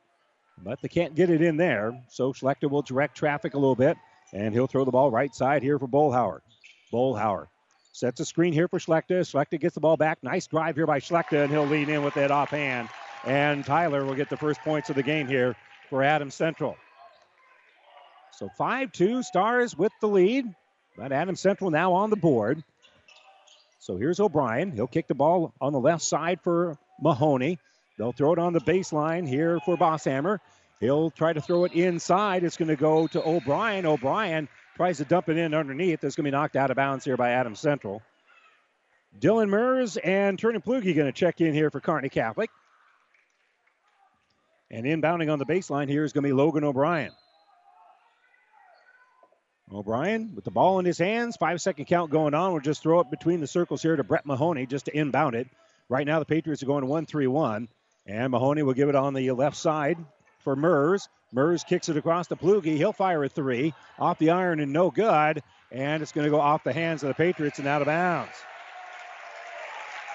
but 0.61 0.81
they 0.81 0.89
can't 0.89 1.15
get 1.15 1.29
it 1.29 1.41
in 1.41 1.55
there. 1.55 2.03
So 2.09 2.33
Schlechter 2.33 2.69
will 2.69 2.81
direct 2.81 3.15
traffic 3.15 3.53
a 3.53 3.57
little 3.57 3.75
bit, 3.75 3.95
and 4.33 4.53
he'll 4.53 4.67
throw 4.67 4.85
the 4.85 4.91
ball 4.91 5.11
right 5.11 5.33
side 5.33 5.63
here 5.63 5.79
for 5.79 5.87
Bolhauer. 5.87 6.39
Bolhauer 6.93 7.47
Sets 7.97 8.19
a 8.19 8.25
screen 8.25 8.53
here 8.53 8.67
for 8.67 8.77
Schlechter. 8.77 9.21
Schlechter 9.21 9.59
gets 9.59 9.73
the 9.73 9.81
ball 9.81 9.97
back. 9.97 10.19
Nice 10.21 10.45
drive 10.45 10.75
here 10.75 10.85
by 10.85 10.99
Schlechter, 10.99 11.41
and 11.41 11.51
he'll 11.51 11.65
lean 11.65 11.89
in 11.89 12.03
with 12.03 12.13
that 12.13 12.29
offhand. 12.29 12.89
And 13.25 13.65
Tyler 13.65 14.05
will 14.05 14.13
get 14.13 14.29
the 14.29 14.37
first 14.37 14.61
points 14.61 14.91
of 14.91 14.95
the 14.95 15.01
game 15.01 15.27
here 15.27 15.55
for 15.89 16.03
Adams 16.03 16.35
Central. 16.35 16.77
So 18.33 18.49
5 18.55 18.91
2 18.91 19.23
Stars 19.23 19.75
with 19.75 19.91
the 19.99 20.07
lead, 20.07 20.45
but 20.95 21.11
Adams 21.11 21.39
Central 21.39 21.71
now 21.71 21.93
on 21.93 22.11
the 22.11 22.15
board. 22.15 22.63
So 23.79 23.97
here's 23.97 24.19
O'Brien. 24.19 24.73
He'll 24.73 24.85
kick 24.85 25.07
the 25.07 25.15
ball 25.15 25.55
on 25.59 25.73
the 25.73 25.79
left 25.79 26.03
side 26.03 26.39
for 26.43 26.77
Mahoney. 27.01 27.57
They'll 27.97 28.11
throw 28.11 28.31
it 28.31 28.37
on 28.37 28.53
the 28.53 28.61
baseline 28.61 29.27
here 29.27 29.59
for 29.65 29.75
Bosshammer. 29.75 30.37
He'll 30.79 31.09
try 31.09 31.33
to 31.33 31.41
throw 31.41 31.65
it 31.65 31.73
inside. 31.73 32.43
It's 32.43 32.57
going 32.57 32.69
to 32.69 32.75
go 32.75 33.07
to 33.07 33.27
O'Brien. 33.27 33.85
O'Brien 33.85 34.47
Tries 34.77 34.97
to 34.97 35.05
dump 35.05 35.27
it 35.27 35.37
in 35.37 35.55
underneath. 35.55 36.01
That's 36.01 36.15
going 36.15 36.25
to 36.25 36.31
be 36.31 36.37
knocked 36.37 36.55
out 36.55 36.69
of 36.69 36.75
bounds 36.75 37.03
here 37.03 37.17
by 37.17 37.31
Adams 37.31 37.59
Central. 37.59 38.03
Dylan 39.19 39.49
Mers 39.49 39.97
and 39.97 40.37
Turner 40.37 40.59
Plugi 40.59 40.95
going 40.95 41.07
to 41.07 41.11
check 41.11 41.41
in 41.41 41.51
here 41.55 41.71
for 41.71 41.79
Kearney 41.79 42.09
Catholic. 42.09 42.51
And 44.69 44.85
inbounding 44.85 45.33
on 45.33 45.39
the 45.39 45.47
baseline 45.47 45.89
here 45.89 46.03
is 46.03 46.13
going 46.13 46.25
to 46.25 46.29
be 46.29 46.33
Logan 46.33 46.63
O'Brien. 46.63 47.11
O'Brien 49.73 50.35
with 50.35 50.45
the 50.45 50.51
ball 50.51 50.77
in 50.77 50.85
his 50.85 50.99
hands. 50.99 51.37
Five 51.37 51.59
second 51.59 51.85
count 51.85 52.11
going 52.11 52.35
on. 52.35 52.51
We'll 52.51 52.61
just 52.61 52.83
throw 52.83 52.99
it 52.99 53.09
between 53.09 53.39
the 53.39 53.47
circles 53.47 53.81
here 53.81 53.95
to 53.95 54.03
Brett 54.03 54.27
Mahoney 54.27 54.67
just 54.67 54.85
to 54.85 54.95
inbound 54.95 55.33
it. 55.33 55.47
Right 55.89 56.05
now, 56.05 56.19
the 56.19 56.25
Patriots 56.25 56.61
are 56.61 56.67
going 56.67 56.85
1 56.85 57.07
3 57.07 57.25
1. 57.25 57.67
And 58.05 58.31
Mahoney 58.31 58.61
will 58.61 58.75
give 58.75 58.89
it 58.89 58.95
on 58.95 59.15
the 59.15 59.31
left 59.31 59.57
side 59.57 59.97
for 60.39 60.55
Mers. 60.55 61.09
Mers 61.31 61.63
kicks 61.63 61.89
it 61.89 61.97
across 61.97 62.27
the 62.27 62.37
Plugi. 62.37 62.77
He'll 62.77 62.93
fire 62.93 63.23
a 63.23 63.29
three 63.29 63.73
off 63.99 64.17
the 64.19 64.29
iron 64.29 64.59
and 64.59 64.71
no 64.71 64.91
good. 64.91 65.43
And 65.71 66.01
it's 66.01 66.11
going 66.11 66.25
to 66.25 66.31
go 66.31 66.39
off 66.39 66.63
the 66.63 66.73
hands 66.73 67.03
of 67.03 67.09
the 67.09 67.15
Patriots 67.15 67.59
and 67.59 67.67
out 67.67 67.81
of 67.81 67.87
bounds. 67.87 68.31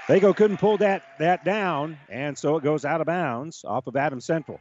Fago 0.07 0.35
couldn't 0.35 0.57
pull 0.57 0.79
that, 0.79 1.03
that 1.19 1.45
down, 1.45 1.97
and 2.09 2.37
so 2.37 2.57
it 2.57 2.65
goes 2.65 2.85
out 2.85 3.01
of 3.01 3.07
bounds 3.07 3.65
off 3.65 3.87
of 3.87 3.97
Adams 3.97 4.25
Central. 4.25 4.59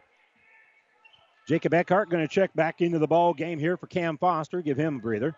Jacob 1.48 1.74
Eckhart 1.74 2.10
going 2.10 2.26
to 2.26 2.34
check 2.34 2.54
back 2.54 2.82
into 2.82 3.00
the 3.00 3.08
ball 3.08 3.34
game 3.34 3.58
here 3.58 3.76
for 3.76 3.88
Cam 3.88 4.18
Foster, 4.18 4.62
give 4.62 4.78
him 4.78 4.98
a 4.98 5.00
breather. 5.00 5.36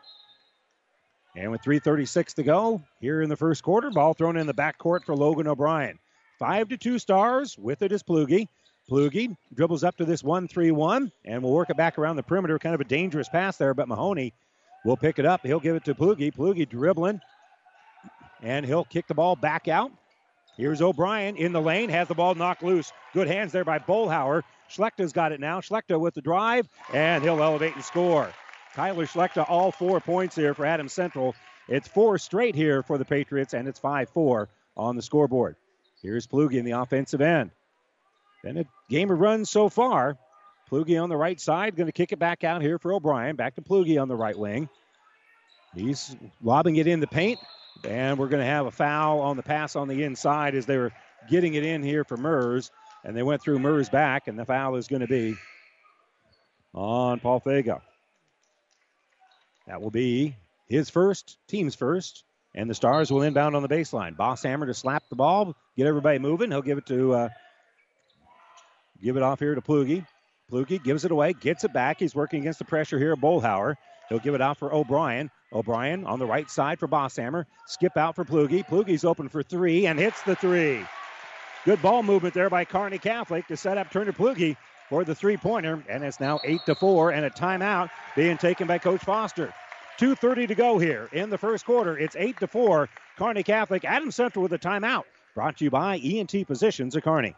And 1.36 1.50
with 1.52 1.62
3:36 1.62 2.34
to 2.36 2.44
go 2.44 2.82
here 3.00 3.22
in 3.22 3.30
the 3.30 3.36
first 3.36 3.64
quarter, 3.64 3.90
ball 3.90 4.14
thrown 4.14 4.38
in 4.38 4.46
the 4.46 4.54
backcourt 4.54 5.04
for 5.04 5.16
Logan 5.16 5.48
O'Brien. 5.48 5.98
Five 6.38 6.70
to 6.70 6.78
two 6.78 7.00
stars. 7.00 7.58
With 7.58 7.82
it 7.82 7.92
is 7.92 8.04
Plugi. 8.04 8.48
Plugi 8.90 9.36
dribbles 9.54 9.84
up 9.84 9.98
to 9.98 10.06
this 10.06 10.24
1 10.24 10.48
3 10.48 10.72
1 10.72 11.12
and 11.26 11.42
will 11.42 11.54
work 11.54 11.70
it 11.70 11.78
back 11.78 11.98
around 11.98 12.16
the 12.16 12.24
perimeter. 12.24 12.60
Kind 12.60 12.76
of 12.76 12.82
a 12.82 12.86
dangerous 12.86 13.30
pass 13.30 13.58
there, 13.58 13.74
but 13.74 13.88
Mahoney 13.88 14.34
will 14.84 14.98
pick 14.98 15.20
it 15.20 15.26
up. 15.26 15.46
He'll 15.46 15.60
give 15.60 15.76
it 15.76 15.86
to 15.86 15.96
Plugi. 15.96 16.34
Plugi 16.34 16.68
dribbling, 16.68 17.22
and 18.42 18.66
he'll 18.66 18.86
kick 18.86 19.08
the 19.08 19.14
ball 19.14 19.36
back 19.36 19.68
out. 19.68 19.92
Here's 20.58 20.82
O'Brien 20.82 21.36
in 21.36 21.52
the 21.52 21.62
lane, 21.62 21.90
has 21.90 22.08
the 22.08 22.14
ball 22.14 22.36
knocked 22.36 22.62
loose. 22.62 22.92
Good 23.14 23.28
hands 23.28 23.52
there 23.52 23.64
by 23.64 23.80
Bolhauer. 23.80 24.44
Schlechter's 24.70 25.14
got 25.14 25.32
it 25.32 25.40
now. 25.40 25.62
Schlechter 25.62 26.00
with 26.00 26.14
the 26.14 26.22
drive, 26.22 26.68
and 26.94 27.24
he'll 27.24 27.42
elevate 27.42 27.76
and 27.76 27.84
score. 27.84 28.32
Tyler 28.76 29.06
Schlechter, 29.06 29.46
all 29.48 29.72
four 29.72 30.00
points 30.00 30.36
here 30.36 30.54
for 30.54 30.66
Adams 30.66 30.94
Central. 30.94 31.36
It's 31.68 31.88
four 31.88 32.18
straight 32.18 32.56
here 32.56 32.84
for 32.84 32.98
the 32.98 33.06
Patriots, 33.06 33.54
and 33.54 33.68
it's 33.68 33.80
5 33.80 34.10
4 34.10 34.50
on 34.76 34.96
the 34.96 35.02
scoreboard. 35.02 35.56
Here's 36.02 36.28
Plugi 36.28 36.56
in 36.56 36.66
the 36.66 36.72
offensive 36.72 37.22
end. 37.22 37.52
Been 38.44 38.58
a 38.58 38.66
game 38.90 39.10
of 39.10 39.20
runs 39.20 39.50
so 39.50 39.70
far. 39.70 40.18
Plugi 40.70 41.02
on 41.02 41.10
the 41.10 41.16
right 41.16 41.40
side, 41.40 41.76
going 41.76 41.88
to 41.88 41.94
kick 41.94 42.12
it 42.12 42.20
back 42.20 42.44
out 42.44 42.62
here 42.62 42.78
for 42.78 42.94
O'Brien. 42.94 43.36
Back 43.36 43.56
to 43.56 43.62
Plugi 43.62 44.02
on 44.02 44.08
the 44.08 44.16
right 44.16 44.38
wing. 44.38 44.70
He's 45.76 46.16
lobbing 46.42 46.76
it 46.76 46.88
in 46.88 47.00
the 47.00 47.08
paint, 47.08 47.40
and 47.88 48.18
we're 48.18 48.28
going 48.28 48.42
to 48.42 48.50
have 48.50 48.66
a 48.66 48.72
foul 48.72 49.22
on 49.22 49.38
the 49.38 49.44
pass 49.44 49.76
on 49.76 49.88
the 49.88 50.04
inside 50.04 50.56
as 50.56 50.66
they 50.66 50.78
were 50.78 50.92
getting 51.30 51.54
it 51.54 51.64
in 51.64 51.84
here 51.84 52.04
for 52.04 52.18
Mers, 52.18 52.70
and 53.04 53.16
they 53.16 53.24
went 53.24 53.42
through 53.42 53.60
Mers 53.60 53.90
back, 53.90 54.28
and 54.28 54.38
the 54.38 54.46
foul 54.46 54.76
is 54.76 54.88
going 54.88 55.02
to 55.02 55.08
be 55.08 55.36
on 56.74 57.20
Paul 57.20 57.40
Fago. 57.40 57.82
That 59.68 59.82
will 59.82 59.92
be 59.92 60.36
his 60.68 60.90
first, 60.90 61.38
team's 61.48 61.76
first, 61.76 62.24
and 62.54 62.70
the 62.70 62.76
Stars 62.76 63.12
will 63.12 63.22
inbound 63.22 63.56
on 63.56 63.64
the 63.64 63.70
baseline. 63.70 64.16
Bosshammer 64.16 64.66
to 64.66 64.74
slap 64.74 65.04
the 65.10 65.16
ball, 65.16 65.56
get 65.78 65.88
everybody 65.88 66.20
moving. 66.20 66.52
He'll 66.52 66.62
give 66.62 66.78
it 66.78 66.86
to 66.88 67.14
uh, 67.14 67.30
Give 69.04 69.18
it 69.18 69.24
off 69.24 69.40
here 69.40 69.54
to 69.54 69.62
Plugi. 69.62 70.06
Plugi 70.50 70.82
gives 70.82 71.04
it 71.04 71.12
away, 71.12 71.34
gets 71.34 71.66
it 71.66 71.74
back. 71.74 72.00
He's 72.00 72.16
working 72.16 72.40
against 72.40 72.60
the 72.60 72.66
pressure 72.66 72.98
here 72.98 73.12
at 73.12 73.20
Bolhauer. 73.20 73.76
He'll 74.08 74.20
give 74.20 74.34
it 74.34 74.42
out 74.42 74.58
for 74.58 74.74
O'Brien. 74.74 75.30
O'Brien 75.52 76.06
on 76.06 76.20
the 76.20 76.26
right 76.26 76.50
side 76.50 76.80
for 76.80 76.88
Bosshammer. 76.88 77.46
Skip 77.68 77.98
out 77.98 78.16
for 78.16 78.24
Plugi. 78.24 78.66
Plugi's 78.66 79.04
open 79.04 79.28
for 79.28 79.44
three 79.44 79.88
and 79.88 80.00
hits 80.00 80.22
the 80.24 80.36
three. 80.36 80.86
Good 81.66 81.82
ball 81.82 82.02
movement 82.02 82.34
there 82.34 82.50
by 82.50 82.64
Kearney 82.64 82.98
Catholic 82.98 83.46
to 83.48 83.58
set 83.58 83.78
up 83.78 83.92
Turner 83.92 84.14
Plugi 84.14 84.56
for 84.90 85.04
the 85.04 85.16
three 85.16 85.36
pointer. 85.38 85.84
And 85.90 86.04
it's 86.04 86.22
now 86.22 86.40
8 86.44 86.62
to 86.66 86.76
4 86.76 87.12
and 87.12 87.26
a 87.26 87.30
timeout 87.30 87.90
being 88.16 88.38
taken 88.38 88.68
by 88.68 88.78
Coach 88.78 89.02
Foster. 89.02 89.54
2.30 90.00 90.48
to 90.48 90.56
go 90.56 90.80
here 90.80 91.10
in 91.12 91.30
the 91.30 91.38
first 91.38 91.66
quarter. 91.66 91.98
It's 91.98 92.16
8 92.16 92.40
to 92.40 92.48
4. 92.48 92.90
Kearney 93.18 93.44
Catholic, 93.44 93.84
Adams 93.84 94.16
Central 94.16 94.44
with 94.44 94.54
a 94.54 94.60
timeout. 94.60 95.04
brought 95.36 95.58
to 95.58 95.66
you 95.66 95.72
by 95.72 95.98
ENT 95.98 96.48
Physicians 96.48 96.96
of 96.96 97.04
Kearney. 97.04 97.36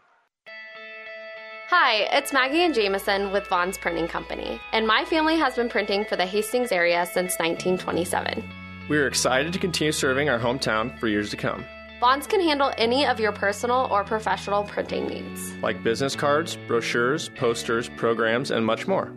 Hi, 1.68 2.06
it's 2.12 2.32
Maggie 2.32 2.62
and 2.62 2.72
Jameson 2.72 3.32
with 3.32 3.48
Vaughn's 3.48 3.76
Printing 3.76 4.06
Company, 4.06 4.60
and 4.72 4.86
my 4.86 5.04
family 5.04 5.36
has 5.36 5.56
been 5.56 5.68
printing 5.68 6.04
for 6.04 6.14
the 6.14 6.24
Hastings 6.24 6.70
area 6.70 7.04
since 7.06 7.40
1927. 7.40 8.48
We 8.88 8.98
are 8.98 9.08
excited 9.08 9.52
to 9.52 9.58
continue 9.58 9.90
serving 9.90 10.28
our 10.28 10.38
hometown 10.38 10.96
for 11.00 11.08
years 11.08 11.28
to 11.30 11.36
come. 11.36 11.64
Vaughn's 11.98 12.28
can 12.28 12.40
handle 12.40 12.72
any 12.78 13.04
of 13.04 13.18
your 13.18 13.32
personal 13.32 13.88
or 13.90 14.04
professional 14.04 14.62
printing 14.62 15.08
needs, 15.08 15.54
like 15.56 15.82
business 15.82 16.14
cards, 16.14 16.56
brochures, 16.68 17.30
posters, 17.30 17.88
programs, 17.88 18.52
and 18.52 18.64
much 18.64 18.86
more. 18.86 19.12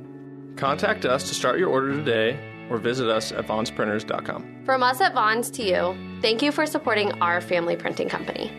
Contact 0.56 1.06
us 1.06 1.30
to 1.30 1.36
start 1.36 1.60
your 1.60 1.70
order 1.70 1.92
today 1.92 2.40
or 2.72 2.80
visit 2.80 3.08
us 3.08 3.32
at 3.32 3.46
vaughnsprinters.com. 3.46 4.64
From 4.66 4.82
us 4.82 5.02
at 5.02 5.14
Vaughn's 5.14 5.52
to 5.52 5.62
you, 5.62 5.96
thank 6.24 6.42
you 6.42 6.52
for 6.52 6.66
supporting 6.66 7.12
our 7.22 7.42
family 7.42 7.76
printing 7.76 8.10
company. 8.10 8.52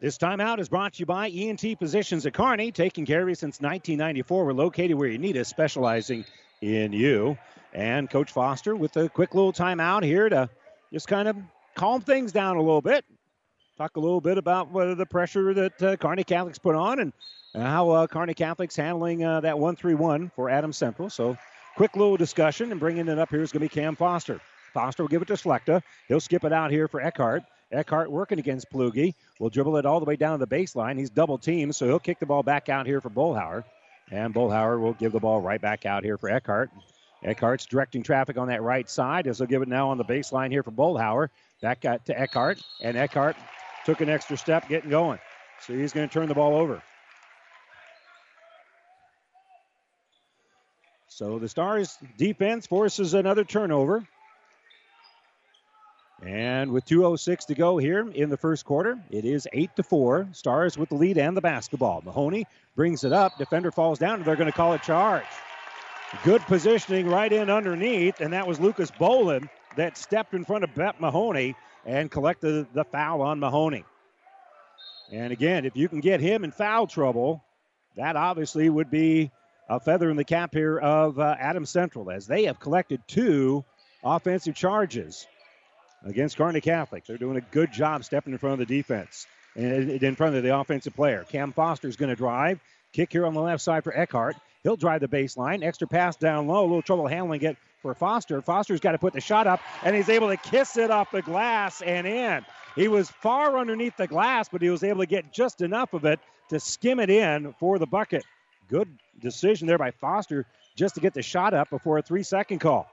This 0.00 0.16
timeout 0.16 0.60
is 0.60 0.70
brought 0.70 0.94
to 0.94 1.00
you 1.00 1.04
by 1.04 1.28
ENT 1.28 1.78
Physicians 1.78 2.24
at 2.24 2.32
Kearney, 2.32 2.72
taking 2.72 3.04
care 3.04 3.20
of 3.20 3.28
you 3.28 3.34
since 3.34 3.60
1994. 3.60 4.46
We're 4.46 4.52
located 4.54 4.96
where 4.96 5.10
you 5.10 5.18
need 5.18 5.36
us, 5.36 5.48
specializing 5.48 6.24
in 6.62 6.94
you. 6.94 7.36
And 7.74 8.08
Coach 8.08 8.32
Foster 8.32 8.74
with 8.74 8.96
a 8.96 9.10
quick 9.10 9.34
little 9.34 9.52
timeout 9.52 10.02
here 10.02 10.26
to 10.30 10.48
just 10.90 11.06
kind 11.06 11.28
of 11.28 11.36
calm 11.74 12.00
things 12.00 12.32
down 12.32 12.56
a 12.56 12.62
little 12.62 12.80
bit. 12.80 13.04
Talk 13.76 13.96
a 13.96 14.00
little 14.00 14.22
bit 14.22 14.38
about 14.38 14.70
what 14.70 14.96
the 14.96 15.04
pressure 15.04 15.52
that 15.52 15.82
uh, 15.82 15.96
Kearney 15.96 16.24
Catholics 16.24 16.58
put 16.58 16.74
on 16.74 16.98
and 16.98 17.12
how 17.54 17.90
uh, 17.90 18.06
Kearney 18.06 18.32
Catholics 18.32 18.76
handling 18.76 19.22
uh, 19.22 19.40
that 19.40 19.58
1 19.58 19.76
3 19.76 19.94
1 19.96 20.32
for 20.34 20.48
Adams 20.48 20.78
Central. 20.78 21.10
So, 21.10 21.36
quick 21.76 21.94
little 21.94 22.16
discussion 22.16 22.70
and 22.70 22.80
bringing 22.80 23.06
it 23.06 23.18
up 23.18 23.28
here 23.28 23.42
is 23.42 23.52
going 23.52 23.68
to 23.68 23.74
be 23.74 23.80
Cam 23.80 23.96
Foster. 23.96 24.40
Foster 24.72 25.02
will 25.02 25.08
give 25.08 25.20
it 25.20 25.28
to 25.28 25.34
Schlechter. 25.34 25.82
He'll 26.08 26.20
skip 26.20 26.44
it 26.44 26.54
out 26.54 26.70
here 26.70 26.88
for 26.88 27.02
Eckhart. 27.02 27.42
Eckhart 27.72 28.10
working 28.10 28.38
against 28.38 28.70
Plugi. 28.70 29.14
Will 29.38 29.50
dribble 29.50 29.76
it 29.76 29.86
all 29.86 30.00
the 30.00 30.06
way 30.06 30.16
down 30.16 30.38
to 30.38 30.44
the 30.44 30.56
baseline. 30.56 30.98
He's 30.98 31.10
double 31.10 31.38
teamed, 31.38 31.74
so 31.74 31.86
he'll 31.86 31.98
kick 31.98 32.18
the 32.18 32.26
ball 32.26 32.42
back 32.42 32.68
out 32.68 32.86
here 32.86 33.00
for 33.00 33.10
Bullhauer. 33.10 33.64
And 34.10 34.34
Bullhauer 34.34 34.80
will 34.80 34.94
give 34.94 35.12
the 35.12 35.20
ball 35.20 35.40
right 35.40 35.60
back 35.60 35.86
out 35.86 36.02
here 36.02 36.18
for 36.18 36.28
Eckhart. 36.28 36.70
Eckhart's 37.22 37.66
directing 37.66 38.02
traffic 38.02 38.38
on 38.38 38.48
that 38.48 38.62
right 38.62 38.88
side 38.88 39.26
as 39.26 39.38
he'll 39.38 39.46
give 39.46 39.62
it 39.62 39.68
now 39.68 39.90
on 39.90 39.98
the 39.98 40.04
baseline 40.04 40.50
here 40.50 40.62
for 40.62 40.70
Bullhauer. 40.70 41.28
Back 41.60 41.80
to 41.80 42.18
Eckhart, 42.18 42.60
and 42.82 42.96
Eckhart 42.96 43.36
took 43.84 44.00
an 44.00 44.08
extra 44.08 44.36
step 44.36 44.68
getting 44.68 44.90
going. 44.90 45.18
So 45.60 45.74
he's 45.74 45.92
going 45.92 46.08
to 46.08 46.12
turn 46.12 46.28
the 46.28 46.34
ball 46.34 46.54
over. 46.54 46.82
So 51.08 51.38
the 51.38 51.48
Stars 51.48 51.98
defense 52.16 52.66
forces 52.66 53.12
another 53.12 53.44
turnover. 53.44 54.06
And 56.22 56.72
with 56.72 56.84
2.06 56.84 57.46
to 57.46 57.54
go 57.54 57.78
here 57.78 58.06
in 58.10 58.28
the 58.28 58.36
first 58.36 58.66
quarter, 58.66 58.98
it 59.10 59.24
is 59.24 59.48
8 59.52 59.74
to 59.76 59.82
4. 59.82 60.28
Stars 60.32 60.76
with 60.76 60.90
the 60.90 60.94
lead 60.96 61.16
and 61.16 61.34
the 61.34 61.40
basketball. 61.40 62.02
Mahoney 62.04 62.46
brings 62.76 63.04
it 63.04 63.12
up. 63.12 63.38
Defender 63.38 63.70
falls 63.70 63.98
down, 63.98 64.16
and 64.16 64.24
they're 64.24 64.36
going 64.36 64.50
to 64.50 64.56
call 64.56 64.74
a 64.74 64.78
charge. 64.78 65.24
Good 66.24 66.42
positioning 66.42 67.08
right 67.08 67.32
in 67.32 67.48
underneath, 67.48 68.20
and 68.20 68.34
that 68.34 68.46
was 68.46 68.60
Lucas 68.60 68.90
Bolin 68.90 69.48
that 69.76 69.96
stepped 69.96 70.34
in 70.34 70.44
front 70.44 70.64
of 70.64 70.74
Brett 70.74 71.00
Mahoney 71.00 71.54
and 71.86 72.10
collected 72.10 72.66
the 72.74 72.84
foul 72.84 73.22
on 73.22 73.40
Mahoney. 73.40 73.84
And 75.12 75.32
again, 75.32 75.64
if 75.64 75.76
you 75.76 75.88
can 75.88 76.00
get 76.00 76.20
him 76.20 76.44
in 76.44 76.50
foul 76.50 76.86
trouble, 76.86 77.42
that 77.96 78.16
obviously 78.16 78.68
would 78.68 78.90
be 78.90 79.30
a 79.68 79.80
feather 79.80 80.10
in 80.10 80.16
the 80.16 80.24
cap 80.24 80.52
here 80.52 80.78
of 80.78 81.18
uh, 81.18 81.36
Adams 81.38 81.70
Central, 81.70 82.10
as 82.10 82.26
they 82.26 82.44
have 82.44 82.60
collected 82.60 83.00
two 83.06 83.64
offensive 84.02 84.54
charges 84.54 85.26
against 86.04 86.36
Kearney 86.36 86.60
Catholic. 86.60 87.04
They're 87.06 87.18
doing 87.18 87.36
a 87.36 87.40
good 87.40 87.72
job 87.72 88.04
stepping 88.04 88.32
in 88.32 88.38
front 88.38 88.60
of 88.60 88.66
the 88.66 88.76
defense 88.76 89.26
and 89.54 89.90
in 89.90 90.14
front 90.16 90.36
of 90.36 90.42
the 90.42 90.56
offensive 90.56 90.94
player. 90.94 91.24
Cam 91.28 91.52
Foster 91.52 91.88
is 91.88 91.96
going 91.96 92.10
to 92.10 92.16
drive. 92.16 92.60
Kick 92.92 93.12
here 93.12 93.26
on 93.26 93.34
the 93.34 93.40
left 93.40 93.62
side 93.62 93.84
for 93.84 93.96
Eckhart. 93.96 94.36
He'll 94.62 94.76
drive 94.76 95.00
the 95.00 95.08
baseline. 95.08 95.62
Extra 95.62 95.86
pass 95.86 96.16
down 96.16 96.46
low. 96.46 96.62
A 96.62 96.66
little 96.66 96.82
trouble 96.82 97.06
handling 97.06 97.42
it 97.42 97.56
for 97.82 97.94
Foster. 97.94 98.42
Foster's 98.42 98.80
got 98.80 98.92
to 98.92 98.98
put 98.98 99.12
the 99.12 99.20
shot 99.20 99.46
up, 99.46 99.60
and 99.82 99.96
he's 99.96 100.08
able 100.08 100.28
to 100.28 100.36
kiss 100.36 100.76
it 100.76 100.90
off 100.90 101.10
the 101.10 101.22
glass 101.22 101.82
and 101.82 102.06
in. 102.06 102.44
He 102.76 102.88
was 102.88 103.10
far 103.10 103.58
underneath 103.58 103.96
the 103.96 104.06
glass, 104.06 104.48
but 104.48 104.62
he 104.62 104.70
was 104.70 104.84
able 104.84 105.00
to 105.00 105.06
get 105.06 105.32
just 105.32 105.60
enough 105.60 105.94
of 105.94 106.04
it 106.04 106.20
to 106.50 106.60
skim 106.60 107.00
it 107.00 107.10
in 107.10 107.54
for 107.58 107.78
the 107.78 107.86
bucket. 107.86 108.24
Good 108.68 108.88
decision 109.20 109.66
there 109.66 109.78
by 109.78 109.90
Foster 109.92 110.46
just 110.76 110.94
to 110.94 111.00
get 111.00 111.14
the 111.14 111.22
shot 111.22 111.54
up 111.54 111.70
before 111.70 111.98
a 111.98 112.02
three 112.02 112.22
second 112.22 112.60
call. 112.60 112.88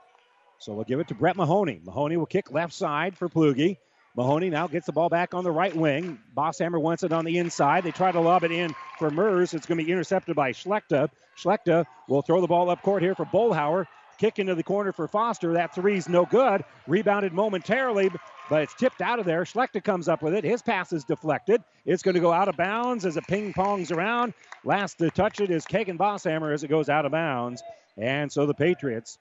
So 0.58 0.74
we'll 0.74 0.84
give 0.84 1.00
it 1.00 1.08
to 1.08 1.14
Brett 1.14 1.36
Mahoney. 1.36 1.80
Mahoney 1.84 2.16
will 2.16 2.26
kick 2.26 2.50
left 2.50 2.74
side 2.74 3.16
for 3.16 3.28
Plugi. 3.28 3.78
Mahoney 4.16 4.50
now 4.50 4.66
gets 4.66 4.86
the 4.86 4.92
ball 4.92 5.08
back 5.08 5.32
on 5.32 5.44
the 5.44 5.50
right 5.52 5.74
wing. 5.74 6.18
Bosshammer 6.36 6.80
wants 6.80 7.04
it 7.04 7.12
on 7.12 7.24
the 7.24 7.38
inside. 7.38 7.84
They 7.84 7.92
try 7.92 8.10
to 8.10 8.20
lob 8.20 8.42
it 8.42 8.50
in 8.50 8.74
for 8.98 9.10
Mers. 9.10 9.54
It's 9.54 9.66
going 9.66 9.78
to 9.78 9.84
be 9.84 9.92
intercepted 9.92 10.34
by 10.34 10.50
Schlechter. 10.50 11.08
Schlechter 11.36 11.84
will 12.08 12.22
throw 12.22 12.40
the 12.40 12.48
ball 12.48 12.70
up 12.70 12.82
court 12.82 13.02
here 13.02 13.14
for 13.14 13.24
Bullhauer. 13.24 13.86
Kick 14.18 14.40
into 14.40 14.56
the 14.56 14.64
corner 14.64 14.92
for 14.92 15.06
Foster. 15.06 15.52
That 15.52 15.76
three's 15.76 16.08
no 16.08 16.26
good. 16.26 16.64
Rebounded 16.88 17.32
momentarily, 17.32 18.10
but 18.50 18.62
it's 18.62 18.74
tipped 18.74 19.00
out 19.00 19.20
of 19.20 19.26
there. 19.26 19.44
Schlechter 19.44 19.82
comes 19.82 20.08
up 20.08 20.22
with 20.22 20.34
it. 20.34 20.42
His 20.42 20.60
pass 20.60 20.92
is 20.92 21.04
deflected. 21.04 21.62
It's 21.86 22.02
going 22.02 22.16
to 22.16 22.20
go 22.20 22.32
out 22.32 22.48
of 22.48 22.56
bounds 22.56 23.06
as 23.06 23.16
it 23.16 23.24
ping 23.28 23.52
pongs 23.52 23.92
around. 23.92 24.34
Last 24.64 24.98
to 24.98 25.10
touch 25.12 25.40
it 25.40 25.52
is 25.52 25.64
Kagan 25.64 25.96
Bosshammer 25.96 26.52
as 26.52 26.64
it 26.64 26.68
goes 26.68 26.88
out 26.88 27.06
of 27.06 27.12
bounds. 27.12 27.62
And 27.96 28.32
so 28.32 28.46
the 28.46 28.54
Patriots 28.54 29.18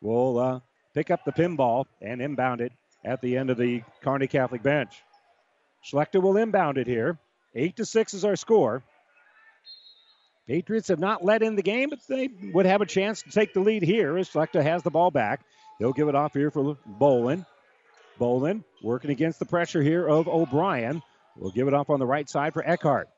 will 0.00 0.38
uh, 0.38 0.60
pick 0.94 1.10
up 1.10 1.24
the 1.24 1.32
pinball 1.32 1.84
and 2.00 2.20
inbound 2.20 2.60
it 2.60 2.72
at 3.04 3.20
the 3.20 3.36
end 3.36 3.50
of 3.50 3.56
the 3.56 3.82
Kearney 4.02 4.26
Catholic 4.26 4.62
bench. 4.62 5.02
Schlechter 5.84 6.20
will 6.20 6.36
inbound 6.36 6.78
it 6.78 6.86
here. 6.86 7.18
Eight 7.54 7.76
to 7.76 7.84
six 7.84 8.14
is 8.14 8.24
our 8.24 8.36
score. 8.36 8.82
Patriots 10.46 10.88
have 10.88 11.00
not 11.00 11.24
let 11.24 11.42
in 11.42 11.56
the 11.56 11.62
game, 11.62 11.90
but 11.90 11.98
they 12.08 12.28
would 12.52 12.66
have 12.66 12.80
a 12.80 12.86
chance 12.86 13.22
to 13.22 13.30
take 13.30 13.52
the 13.52 13.60
lead 13.60 13.82
here 13.82 14.16
as 14.16 14.28
Schlechter 14.28 14.62
has 14.62 14.82
the 14.82 14.90
ball 14.90 15.10
back. 15.10 15.40
He'll 15.78 15.92
give 15.92 16.08
it 16.08 16.14
off 16.14 16.34
here 16.34 16.50
for 16.50 16.76
Bolin. 16.86 17.44
Bolin 18.18 18.64
working 18.82 19.10
against 19.10 19.38
the 19.38 19.44
pressure 19.44 19.82
here 19.82 20.06
of 20.06 20.28
O'Brien. 20.28 21.02
We'll 21.36 21.50
give 21.50 21.68
it 21.68 21.74
off 21.74 21.90
on 21.90 21.98
the 21.98 22.06
right 22.06 22.28
side 22.28 22.54
for 22.54 22.66
Eckhart. 22.66 23.08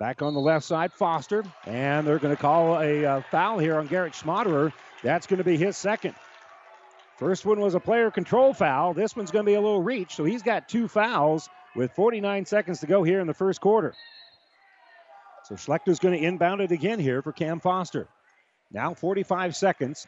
Back 0.00 0.22
on 0.22 0.32
the 0.32 0.40
left 0.40 0.64
side, 0.64 0.94
Foster. 0.94 1.44
And 1.66 2.06
they're 2.06 2.18
going 2.18 2.34
to 2.34 2.40
call 2.40 2.80
a 2.80 3.04
uh, 3.04 3.20
foul 3.30 3.58
here 3.58 3.78
on 3.78 3.86
Garrett 3.86 4.14
Schmaderer. 4.14 4.72
That's 5.02 5.26
going 5.26 5.38
to 5.38 5.44
be 5.44 5.58
his 5.58 5.76
second. 5.76 6.14
First 7.18 7.44
one 7.44 7.60
was 7.60 7.74
a 7.74 7.80
player 7.80 8.10
control 8.10 8.54
foul. 8.54 8.94
This 8.94 9.14
one's 9.14 9.30
going 9.30 9.44
to 9.44 9.50
be 9.50 9.56
a 9.56 9.60
little 9.60 9.82
reach. 9.82 10.14
So 10.14 10.24
he's 10.24 10.42
got 10.42 10.70
two 10.70 10.88
fouls 10.88 11.50
with 11.76 11.92
49 11.92 12.46
seconds 12.46 12.80
to 12.80 12.86
go 12.86 13.02
here 13.02 13.20
in 13.20 13.26
the 13.26 13.34
first 13.34 13.60
quarter. 13.60 13.92
So 15.44 15.56
Schlechter's 15.56 15.98
going 15.98 16.18
to 16.18 16.26
inbound 16.26 16.62
it 16.62 16.72
again 16.72 16.98
here 16.98 17.20
for 17.20 17.32
Cam 17.32 17.60
Foster. 17.60 18.08
Now 18.72 18.94
45 18.94 19.54
seconds 19.54 20.06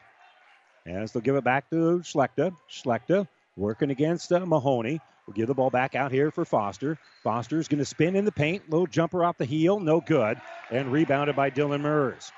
as 0.86 1.12
they'll 1.12 1.20
give 1.20 1.36
it 1.36 1.44
back 1.44 1.68
to 1.68 2.00
Schlechter. 2.02 2.56
Schlechter 2.66 3.28
working 3.58 3.90
against 3.90 4.32
uh, 4.32 4.46
Mahoney. 4.46 5.02
We'll 5.26 5.34
give 5.34 5.46
the 5.46 5.54
ball 5.54 5.70
back 5.70 5.94
out 5.94 6.10
here 6.10 6.30
for 6.30 6.44
Foster. 6.44 6.98
Foster's 7.24 7.68
going 7.68 7.78
to 7.78 7.84
spin 7.84 8.16
in 8.16 8.24
the 8.24 8.32
paint. 8.32 8.68
Little 8.68 8.86
jumper 8.86 9.24
off 9.24 9.38
the 9.38 9.44
heel, 9.44 9.78
no 9.78 10.00
good. 10.00 10.40
And 10.70 10.90
rebounded 10.90 11.36
by 11.36 11.50
Dylan 11.50 11.80
Mers. 11.80 12.32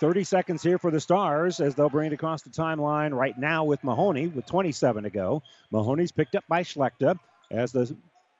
30 0.00 0.24
seconds 0.24 0.62
here 0.62 0.78
for 0.78 0.90
the 0.90 1.00
Stars 1.00 1.60
as 1.60 1.74
they'll 1.74 1.90
bring 1.90 2.10
it 2.10 2.14
across 2.14 2.42
the 2.42 2.50
timeline 2.50 3.12
right 3.12 3.38
now 3.38 3.64
with 3.64 3.84
Mahoney 3.84 4.26
with 4.26 4.46
27 4.46 5.04
to 5.04 5.10
go. 5.10 5.42
Mahoney's 5.70 6.12
picked 6.12 6.34
up 6.34 6.44
by 6.48 6.62
Schlechter 6.62 7.18
as 7.50 7.72
the 7.72 7.94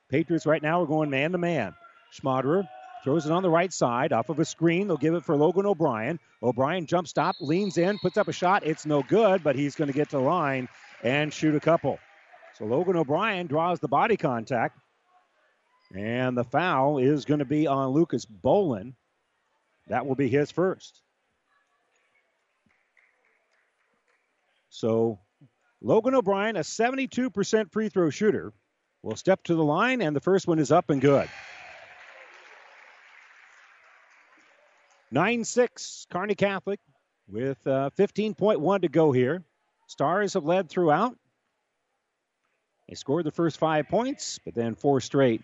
Patriots 0.08 0.46
right 0.46 0.62
now 0.62 0.82
are 0.82 0.86
going 0.86 1.10
man 1.10 1.32
to 1.32 1.38
man. 1.38 1.74
Schmaderer 2.12 2.66
Throws 3.02 3.26
it 3.26 3.32
on 3.32 3.42
the 3.42 3.50
right 3.50 3.72
side 3.72 4.12
off 4.12 4.28
of 4.28 4.38
a 4.38 4.44
screen. 4.44 4.86
They'll 4.86 4.96
give 4.96 5.14
it 5.14 5.24
for 5.24 5.36
Logan 5.36 5.66
O'Brien. 5.66 6.20
O'Brien 6.40 6.86
jump 6.86 7.08
stop, 7.08 7.34
leans 7.40 7.76
in, 7.76 7.98
puts 7.98 8.16
up 8.16 8.28
a 8.28 8.32
shot. 8.32 8.64
It's 8.64 8.86
no 8.86 9.02
good, 9.02 9.42
but 9.42 9.56
he's 9.56 9.74
going 9.74 9.88
to 9.88 9.94
get 9.94 10.10
to 10.10 10.20
line 10.20 10.68
and 11.02 11.34
shoot 11.34 11.56
a 11.56 11.60
couple. 11.60 11.98
So 12.58 12.64
Logan 12.66 12.96
O'Brien 12.96 13.46
draws 13.46 13.80
the 13.80 13.88
body 13.88 14.16
contact. 14.16 14.78
And 15.94 16.36
the 16.36 16.44
foul 16.44 16.98
is 16.98 17.24
going 17.24 17.40
to 17.40 17.44
be 17.44 17.66
on 17.66 17.90
Lucas 17.90 18.24
Bolin. 18.24 18.94
That 19.88 20.06
will 20.06 20.14
be 20.14 20.28
his 20.28 20.50
first. 20.50 21.02
So 24.70 25.18
Logan 25.82 26.14
O'Brien, 26.14 26.56
a 26.56 26.60
72% 26.60 27.70
free 27.72 27.88
throw 27.88 28.08
shooter, 28.08 28.52
will 29.02 29.16
step 29.16 29.42
to 29.44 29.54
the 29.54 29.64
line, 29.64 30.00
and 30.00 30.14
the 30.14 30.20
first 30.20 30.46
one 30.46 30.58
is 30.58 30.72
up 30.72 30.90
and 30.90 31.00
good. 31.00 31.28
9 35.10 35.44
6, 35.44 36.06
Kearney 36.10 36.34
Catholic 36.34 36.80
with 37.28 37.58
uh, 37.66 37.90
15.1 37.98 38.80
to 38.80 38.88
go 38.88 39.12
here. 39.12 39.44
Stars 39.88 40.34
have 40.34 40.44
led 40.44 40.70
throughout. 40.70 41.18
They 42.88 42.94
scored 42.94 43.24
the 43.24 43.30
first 43.30 43.58
five 43.58 43.88
points, 43.88 44.38
but 44.44 44.54
then 44.54 44.74
four 44.74 45.00
straight 45.00 45.42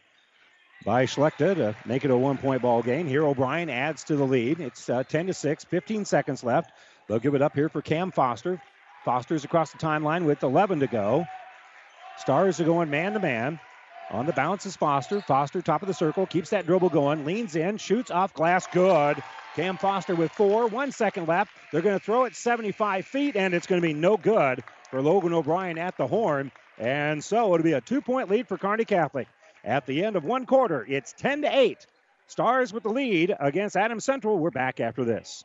by 0.84 1.06
Schlechter 1.06 1.54
to 1.54 1.76
make 1.86 2.04
it 2.04 2.10
a 2.10 2.16
one 2.16 2.38
point 2.38 2.62
ball 2.62 2.82
game. 2.82 3.06
Here, 3.06 3.24
O'Brien 3.24 3.70
adds 3.70 4.04
to 4.04 4.16
the 4.16 4.24
lead. 4.24 4.60
It's 4.60 4.88
uh, 4.88 5.02
10 5.02 5.28
to 5.28 5.34
6, 5.34 5.64
15 5.64 6.04
seconds 6.04 6.44
left. 6.44 6.70
They'll 7.06 7.18
give 7.18 7.34
it 7.34 7.42
up 7.42 7.54
here 7.54 7.68
for 7.68 7.82
Cam 7.82 8.10
Foster. 8.10 8.60
Foster's 9.04 9.44
across 9.44 9.72
the 9.72 9.78
timeline 9.78 10.24
with 10.24 10.42
11 10.42 10.80
to 10.80 10.86
go. 10.86 11.24
Stars 12.18 12.60
are 12.60 12.64
going 12.64 12.90
man 12.90 13.12
to 13.14 13.20
man. 13.20 13.60
On 14.10 14.26
the 14.26 14.32
bounce 14.32 14.66
is 14.66 14.76
Foster. 14.76 15.20
Foster, 15.20 15.60
top 15.60 15.82
of 15.82 15.88
the 15.88 15.94
circle, 15.94 16.26
keeps 16.26 16.50
that 16.50 16.66
dribble 16.66 16.88
going, 16.88 17.24
leans 17.24 17.56
in, 17.56 17.76
shoots 17.76 18.10
off 18.10 18.32
glass, 18.32 18.66
good. 18.72 19.22
Cam 19.54 19.76
Foster 19.76 20.14
with 20.14 20.32
four, 20.32 20.66
one 20.66 20.92
second 20.92 21.28
left. 21.28 21.50
They're 21.72 21.82
going 21.82 21.98
to 21.98 22.04
throw 22.04 22.24
it 22.24 22.34
75 22.34 23.06
feet, 23.06 23.36
and 23.36 23.54
it's 23.54 23.66
going 23.66 23.80
to 23.80 23.86
be 23.86 23.94
no 23.94 24.16
good 24.16 24.64
for 24.90 25.02
Logan 25.02 25.34
O'Brien 25.34 25.78
at 25.78 25.96
the 25.96 26.06
horn. 26.06 26.50
And 26.78 27.22
so 27.22 27.54
it'll 27.54 27.64
be 27.64 27.72
a 27.72 27.80
two 27.80 28.00
point 28.00 28.30
lead 28.30 28.48
for 28.48 28.56
Kearney 28.56 28.84
Catholic. 28.84 29.28
At 29.64 29.86
the 29.86 30.04
end 30.04 30.16
of 30.16 30.24
one 30.24 30.46
quarter, 30.46 30.86
it's 30.88 31.12
10 31.14 31.42
to 31.42 31.58
8. 31.58 31.86
Stars 32.28 32.72
with 32.72 32.84
the 32.84 32.90
lead 32.90 33.34
against 33.38 33.76
Adams 33.76 34.04
Central. 34.04 34.38
We're 34.38 34.50
back 34.50 34.80
after 34.80 35.04
this. 35.04 35.44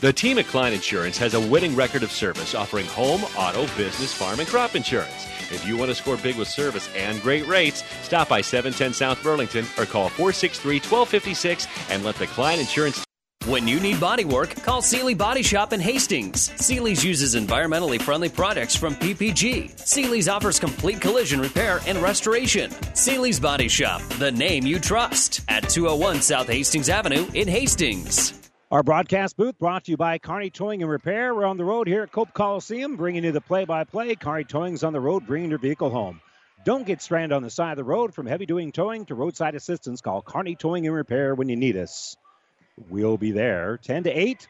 The 0.00 0.12
team 0.12 0.38
at 0.38 0.46
Klein 0.46 0.72
Insurance 0.72 1.18
has 1.18 1.34
a 1.34 1.40
winning 1.40 1.74
record 1.74 2.04
of 2.04 2.12
service 2.12 2.54
offering 2.54 2.86
home, 2.86 3.24
auto, 3.36 3.62
business, 3.76 4.14
farm, 4.14 4.38
and 4.38 4.48
crop 4.48 4.76
insurance. 4.76 5.26
If 5.50 5.66
you 5.66 5.76
want 5.76 5.90
to 5.90 5.94
score 5.96 6.16
big 6.16 6.36
with 6.36 6.46
service 6.46 6.88
and 6.94 7.20
great 7.20 7.48
rates, 7.48 7.82
stop 8.02 8.28
by 8.28 8.40
710 8.40 8.92
South 8.92 9.20
Burlington 9.24 9.64
or 9.76 9.86
call 9.86 10.08
463 10.10 10.76
1256 10.76 11.66
and 11.90 12.04
let 12.04 12.14
the 12.14 12.28
Klein 12.28 12.60
Insurance. 12.60 13.04
When 13.46 13.66
you 13.66 13.80
need 13.80 13.98
body 13.98 14.24
work, 14.24 14.54
call 14.62 14.82
Seely 14.82 15.14
Body 15.14 15.42
Shop 15.42 15.72
in 15.72 15.80
Hastings. 15.80 16.52
Seely's 16.64 17.04
uses 17.04 17.34
environmentally 17.34 18.00
friendly 18.00 18.28
products 18.28 18.76
from 18.76 18.94
PPG. 18.94 19.80
Seely's 19.80 20.28
offers 20.28 20.60
complete 20.60 21.00
collision 21.00 21.40
repair 21.40 21.80
and 21.88 21.98
restoration. 21.98 22.70
Seely's 22.94 23.40
Body 23.40 23.66
Shop, 23.66 24.00
the 24.20 24.30
name 24.30 24.64
you 24.64 24.78
trust, 24.78 25.40
at 25.48 25.68
201 25.68 26.22
South 26.22 26.46
Hastings 26.46 26.88
Avenue 26.88 27.26
in 27.34 27.48
Hastings. 27.48 28.47
Our 28.70 28.82
broadcast 28.82 29.38
booth 29.38 29.58
brought 29.58 29.84
to 29.84 29.92
you 29.92 29.96
by 29.96 30.18
Kearney 30.18 30.50
Towing 30.50 30.82
and 30.82 30.90
Repair. 30.90 31.34
We're 31.34 31.46
on 31.46 31.56
the 31.56 31.64
road 31.64 31.88
here 31.88 32.02
at 32.02 32.12
Cope 32.12 32.34
Coliseum, 32.34 32.96
bringing 32.96 33.24
you 33.24 33.32
the 33.32 33.40
play-by-play. 33.40 34.16
Kearney 34.16 34.44
Towing's 34.44 34.84
on 34.84 34.92
the 34.92 35.00
road, 35.00 35.26
bringing 35.26 35.48
your 35.48 35.58
vehicle 35.58 35.88
home. 35.88 36.20
Don't 36.66 36.86
get 36.86 37.00
stranded 37.00 37.34
on 37.34 37.42
the 37.42 37.48
side 37.48 37.70
of 37.70 37.76
the 37.78 37.84
road. 37.84 38.12
From 38.12 38.26
heavy 38.26 38.44
duty 38.44 38.70
towing 38.70 39.06
to 39.06 39.14
roadside 39.14 39.54
assistance, 39.54 40.02
call 40.02 40.20
Kearney 40.20 40.54
Towing 40.54 40.86
and 40.86 40.94
Repair 40.94 41.34
when 41.34 41.48
you 41.48 41.56
need 41.56 41.78
us. 41.78 42.14
We'll 42.90 43.16
be 43.16 43.30
there. 43.30 43.78
10 43.78 44.02
to 44.02 44.10
8. 44.10 44.46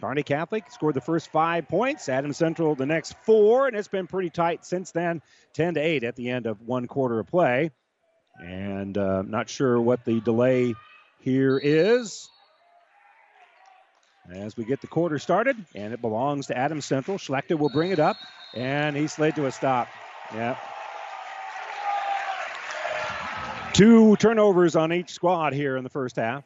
Kearney 0.00 0.22
Catholic 0.22 0.70
scored 0.70 0.94
the 0.94 1.00
first 1.00 1.32
five 1.32 1.66
points. 1.66 2.08
Adams 2.08 2.36
Central 2.36 2.76
the 2.76 2.86
next 2.86 3.16
four, 3.24 3.66
and 3.66 3.76
it's 3.76 3.88
been 3.88 4.06
pretty 4.06 4.30
tight 4.30 4.66
since 4.66 4.92
then. 4.92 5.20
10 5.54 5.74
to 5.74 5.80
8 5.80 6.04
at 6.04 6.14
the 6.14 6.30
end 6.30 6.46
of 6.46 6.62
one 6.62 6.86
quarter 6.86 7.18
of 7.18 7.26
play. 7.26 7.72
And 8.38 8.96
uh, 8.96 9.22
not 9.22 9.48
sure 9.48 9.80
what 9.80 10.04
the 10.04 10.20
delay 10.20 10.76
here 11.18 11.58
is 11.58 12.28
as 14.30 14.56
we 14.56 14.64
get 14.64 14.80
the 14.80 14.86
quarter 14.86 15.18
started, 15.18 15.56
and 15.74 15.92
it 15.92 16.00
belongs 16.00 16.46
to 16.48 16.56
Adams 16.56 16.84
Central. 16.84 17.18
Schlechter 17.18 17.58
will 17.58 17.70
bring 17.70 17.90
it 17.90 17.98
up, 17.98 18.16
and 18.54 18.96
he's 18.96 19.12
slid 19.12 19.34
to 19.36 19.46
a 19.46 19.52
stop. 19.52 19.88
Yeah. 20.34 20.56
Two 23.72 24.16
turnovers 24.16 24.76
on 24.76 24.92
each 24.92 25.10
squad 25.10 25.52
here 25.52 25.76
in 25.76 25.84
the 25.84 25.90
first 25.90 26.16
half. 26.16 26.44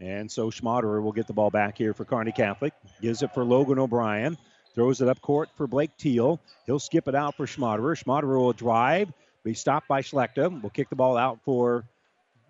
And 0.00 0.30
so 0.30 0.50
Schmaderer 0.50 1.02
will 1.02 1.12
get 1.12 1.26
the 1.26 1.32
ball 1.32 1.50
back 1.50 1.76
here 1.76 1.92
for 1.92 2.04
Kearney 2.04 2.32
Catholic. 2.32 2.72
Gives 3.02 3.22
it 3.22 3.34
for 3.34 3.44
Logan 3.44 3.78
O'Brien. 3.78 4.38
Throws 4.74 5.00
it 5.00 5.08
up 5.08 5.20
court 5.20 5.48
for 5.56 5.66
Blake 5.66 5.90
Teal. 5.98 6.40
He'll 6.66 6.78
skip 6.78 7.08
it 7.08 7.16
out 7.16 7.36
for 7.36 7.46
Schmaderer. 7.46 8.00
Schmaderer 8.00 8.38
will 8.38 8.52
drive. 8.52 9.12
Be 9.44 9.54
stopped 9.54 9.88
by 9.88 10.02
Schlechter. 10.02 10.62
Will 10.62 10.70
kick 10.70 10.88
the 10.88 10.96
ball 10.96 11.16
out 11.16 11.40
for 11.44 11.84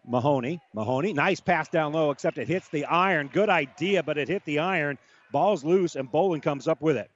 Mahoney. 0.09 0.61
Mahoney, 0.75 1.13
nice 1.13 1.41
pass 1.41 1.69
down 1.69 1.93
low, 1.93 2.11
except 2.11 2.39
it 2.39 2.49
hits 2.49 2.69
the 2.69 2.85
iron. 2.87 3.29
Good 3.33 3.51
idea, 3.51 4.03
but 4.03 4.19
it 4.19 4.29
hit 4.29 4.45
the 4.45 4.59
iron. 4.59 4.99
Ball's 5.33 5.65
loose, 5.65 5.97
and 5.97 6.11
Bolin 6.11 6.43
comes 6.43 6.67
up 6.67 6.81
with 6.81 6.97
it. 6.97 7.11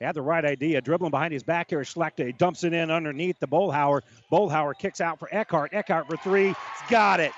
Had 0.00 0.16
the 0.16 0.22
right 0.22 0.44
idea. 0.44 0.80
Dribbling 0.80 1.12
behind 1.12 1.32
his 1.32 1.44
back 1.44 1.70
here 1.70 1.80
is 1.80 1.88
Schlechter. 1.88 2.26
He 2.26 2.32
dumps 2.32 2.64
it 2.64 2.72
in 2.72 2.90
underneath 2.90 3.38
the 3.38 3.46
Bolhauer. 3.46 4.00
Bolhauer 4.32 4.76
kicks 4.76 5.00
out 5.00 5.20
for 5.20 5.28
Eckhart. 5.30 5.72
Eckhart 5.72 6.08
for 6.08 6.16
three. 6.16 6.48
He's 6.48 6.90
got 6.90 7.20
it. 7.20 7.30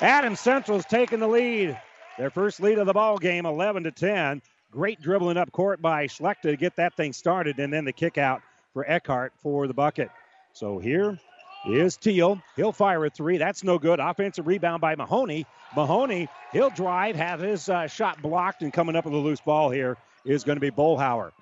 Adams 0.00 0.40
Central's 0.40 0.86
taking 0.86 1.20
the 1.20 1.28
lead. 1.28 1.78
Their 2.16 2.30
first 2.30 2.60
lead 2.60 2.78
of 2.78 2.86
the 2.86 2.94
ball 2.94 3.18
game, 3.18 3.44
11 3.44 3.82
to 3.84 3.90
10. 3.90 4.40
Great 4.70 5.00
dribbling 5.02 5.36
up 5.36 5.52
court 5.52 5.82
by 5.82 6.06
Schlechter 6.06 6.44
to 6.44 6.56
get 6.56 6.76
that 6.76 6.96
thing 6.96 7.12
started, 7.12 7.58
and 7.58 7.70
then 7.70 7.84
the 7.84 7.92
kick 7.92 8.16
out 8.16 8.40
for 8.72 8.88
Eckhart 8.88 9.34
for 9.42 9.66
the 9.66 9.74
bucket. 9.74 10.08
So 10.54 10.78
here 10.78 11.18
is 11.66 11.96
Teal. 11.96 12.40
He'll 12.56 12.72
fire 12.72 13.04
a 13.04 13.10
three. 13.10 13.38
That's 13.38 13.64
no 13.64 13.78
good. 13.78 14.00
Offensive 14.00 14.46
rebound 14.46 14.80
by 14.80 14.94
Mahoney. 14.96 15.46
Mahoney, 15.74 16.28
he'll 16.52 16.70
drive, 16.70 17.16
have 17.16 17.40
his 17.40 17.68
uh, 17.68 17.86
shot 17.86 18.22
blocked, 18.22 18.62
and 18.62 18.72
coming 18.72 18.96
up 18.96 19.04
with 19.04 19.14
a 19.14 19.18
loose 19.18 19.40
ball 19.40 19.70
here 19.70 19.96
is 20.24 20.44
going 20.44 20.56
to 20.56 20.60
be 20.60 20.70
Bolhauer. 20.70 21.32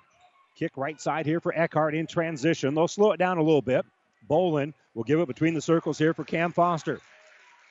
Kick 0.55 0.77
right 0.77 0.99
side 0.99 1.25
here 1.25 1.39
for 1.39 1.53
Eckhart 1.55 1.95
in 1.95 2.07
transition. 2.07 2.75
They'll 2.75 2.87
slow 2.87 3.11
it 3.11 3.17
down 3.17 3.37
a 3.37 3.43
little 3.43 3.61
bit. 3.61 3.85
Bolin 4.29 4.73
will 4.93 5.03
give 5.03 5.19
it 5.19 5.27
between 5.27 5.53
the 5.53 5.61
circles 5.61 5.97
here 5.97 6.13
for 6.13 6.23
Cam 6.23 6.51
Foster. 6.51 6.99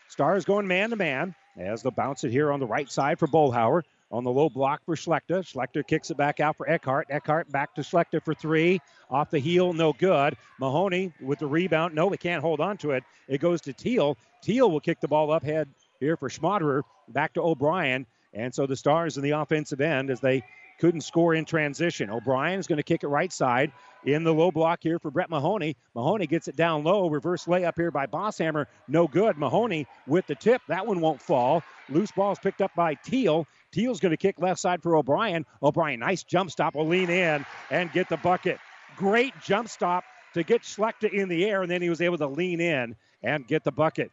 Stars 0.08 0.44
going 0.44 0.66
man 0.66 0.90
to 0.90 0.96
man 0.96 1.34
as 1.56 1.82
they'll 1.82 1.92
bounce 1.92 2.24
it 2.24 2.30
here 2.30 2.52
on 2.52 2.60
the 2.60 2.66
right 2.66 2.90
side 2.90 3.18
for 3.18 3.26
Bolhauer 3.26 3.82
on 4.12 4.24
the 4.24 4.30
low 4.30 4.48
block 4.48 4.84
for 4.84 4.94
Schlechter. 4.94 5.42
Schlechter 5.42 5.84
kicks 5.86 6.10
it 6.10 6.16
back 6.16 6.38
out 6.38 6.56
for 6.56 6.68
Eckhart. 6.68 7.06
Eckhart 7.10 7.50
back 7.50 7.74
to 7.74 7.80
Schlechter 7.80 8.22
for 8.22 8.34
three. 8.34 8.80
Off 9.10 9.30
the 9.30 9.38
heel, 9.38 9.72
no 9.72 9.92
good. 9.94 10.36
Mahoney 10.60 11.12
with 11.20 11.38
the 11.38 11.46
rebound. 11.46 11.94
No, 11.94 12.06
we 12.06 12.18
can't 12.18 12.42
hold 12.42 12.60
on 12.60 12.76
to 12.78 12.90
it. 12.92 13.04
It 13.28 13.40
goes 13.40 13.60
to 13.62 13.72
Teal. 13.72 14.16
Teal 14.42 14.70
will 14.70 14.80
kick 14.80 15.00
the 15.00 15.08
ball 15.08 15.30
up 15.30 15.42
head 15.42 15.68
here 15.98 16.16
for 16.16 16.28
Schmaderer. 16.28 16.82
Back 17.08 17.32
to 17.34 17.42
O'Brien. 17.42 18.06
And 18.34 18.54
so 18.54 18.66
the 18.66 18.76
Stars 18.76 19.16
in 19.16 19.22
the 19.22 19.30
offensive 19.30 19.80
end 19.80 20.10
as 20.10 20.20
they 20.20 20.42
couldn't 20.78 21.02
score 21.02 21.34
in 21.34 21.44
transition. 21.44 22.10
O'Brien 22.10 22.58
is 22.58 22.66
going 22.66 22.78
to 22.78 22.82
kick 22.82 23.04
it 23.04 23.08
right 23.08 23.32
side 23.32 23.70
in 24.04 24.24
the 24.24 24.34
low 24.34 24.50
block 24.50 24.80
here 24.82 24.98
for 24.98 25.10
Brett 25.10 25.30
Mahoney. 25.30 25.76
Mahoney 25.94 26.26
gets 26.26 26.48
it 26.48 26.56
down 26.56 26.82
low. 26.82 27.08
Reverse 27.08 27.44
layup 27.44 27.74
here 27.76 27.90
by 27.90 28.06
Bosshammer. 28.06 28.66
No 28.88 29.06
good. 29.06 29.38
Mahoney 29.38 29.86
with 30.06 30.26
the 30.26 30.34
tip. 30.34 30.60
That 30.66 30.86
one 30.86 31.00
won't 31.00 31.22
fall. 31.22 31.62
Loose 31.88 32.10
ball 32.10 32.32
is 32.32 32.38
picked 32.38 32.62
up 32.62 32.74
by 32.74 32.94
Teal. 32.94 33.46
Teal's 33.72 34.00
going 34.00 34.10
to 34.10 34.16
kick 34.16 34.36
left 34.38 34.60
side 34.60 34.82
for 34.82 34.96
O'Brien. 34.96 35.46
O'Brien, 35.62 36.00
nice 36.00 36.22
jump 36.22 36.50
stop, 36.50 36.74
will 36.74 36.86
lean 36.86 37.10
in 37.10 37.44
and 37.70 37.92
get 37.92 38.08
the 38.08 38.18
bucket. 38.18 38.58
Great 38.96 39.32
jump 39.42 39.68
stop 39.68 40.04
to 40.34 40.42
get 40.42 40.62
Schlechter 40.62 41.10
in 41.12 41.28
the 41.28 41.44
air, 41.44 41.62
and 41.62 41.70
then 41.70 41.82
he 41.82 41.88
was 41.88 42.00
able 42.00 42.18
to 42.18 42.26
lean 42.26 42.60
in 42.60 42.96
and 43.22 43.46
get 43.46 43.64
the 43.64 43.72
bucket. 43.72 44.10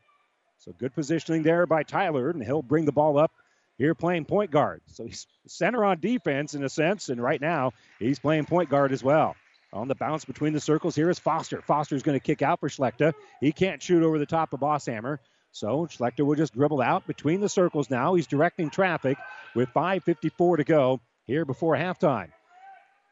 So 0.60 0.74
good 0.78 0.94
positioning 0.94 1.44
there 1.44 1.66
by 1.66 1.84
Tyler, 1.84 2.30
and 2.30 2.44
he'll 2.44 2.62
bring 2.62 2.86
the 2.86 2.92
ball 2.92 3.18
up 3.18 3.32
here 3.78 3.96
playing 3.96 4.26
point 4.26 4.52
guard. 4.52 4.82
So 4.88 5.06
he's 5.06 5.26
center 5.48 5.86
on 5.86 6.00
defense 6.00 6.54
in 6.54 6.64
a 6.64 6.70
sense, 6.70 7.10
and 7.10 7.22
right 7.22 7.40
now 7.40 7.72
he's 7.98 8.20
playing 8.20 8.46
point 8.46 8.70
guard 8.70 8.92
as 8.92 9.04
well. 9.04 9.36
On 9.72 9.88
the 9.88 9.96
bounce 9.96 10.26
between 10.26 10.54
the 10.54 10.60
circles 10.60 10.96
here 10.96 11.10
is 11.10 11.20
Foster. 11.20 11.62
Foster's 11.62 12.04
going 12.04 12.20
to 12.20 12.24
kick 12.24 12.42
out 12.42 12.60
for 12.60 12.70
Schlechter. 12.70 13.14
He 13.40 13.52
can't 13.52 13.82
shoot 13.82 14.04
over 14.04 14.18
the 14.18 14.26
top 14.26 14.52
of 14.52 14.60
Bosshammer. 14.60 15.20
So 15.52 15.88
Schlechter 15.88 16.26
will 16.26 16.36
just 16.36 16.54
dribble 16.54 16.82
out 16.82 17.08
between 17.08 17.42
the 17.42 17.50
circles 17.50 17.90
now. 17.90 18.14
He's 18.14 18.28
directing 18.28 18.70
traffic 18.70 19.18
with 19.56 19.70
5.54 19.70 20.58
to 20.58 20.64
go 20.64 21.02
here 21.26 21.46
before 21.46 21.76
halftime. 21.76 22.30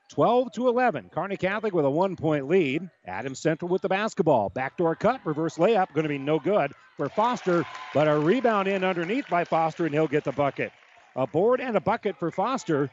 12 0.10 0.54
to 0.54 0.68
11. 0.70 1.10
Kearney 1.10 1.38
Catholic 1.38 1.74
with 1.74 1.86
a 1.86 1.90
one 1.90 2.16
point 2.16 2.48
lead. 2.48 2.90
Adams 3.06 3.40
Central 3.40 3.70
with 3.70 3.82
the 3.82 3.90
basketball. 3.90 4.50
Backdoor 4.50 4.96
cut, 4.96 5.22
reverse 5.26 5.58
layup, 5.58 5.94
going 5.94 6.04
to 6.04 6.10
be 6.10 6.18
no 6.18 6.40
good 6.40 6.72
for 6.96 7.10
Foster, 7.10 7.66
but 7.94 8.08
a 8.08 8.18
rebound 8.18 8.68
in 8.68 8.84
underneath 8.84 9.30
by 9.30 9.44
Foster, 9.44 9.86
and 9.86 9.94
he'll 9.94 10.08
get 10.08 10.24
the 10.24 10.32
bucket. 10.32 10.72
A 11.16 11.28
board 11.28 11.62
and 11.62 11.76
a 11.76 11.82
bucket 11.82 12.18
for 12.18 12.32
Foster, 12.32 12.90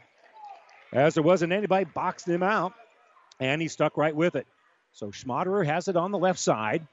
as 0.93 1.15
there 1.15 1.23
wasn't 1.23 1.53
anybody 1.53 1.85
boxing 1.85 2.35
him 2.35 2.43
out, 2.43 2.75
and 3.41 3.63
he 3.63 3.69
stuck 3.69 3.97
right 3.97 4.15
with 4.15 4.37
it. 4.37 4.47
So 4.93 5.11
Schmaderer 5.11 5.65
has 5.67 5.89
it 5.89 5.97
on 5.97 6.11
the 6.11 6.19
left 6.19 6.39
side. 6.39 6.87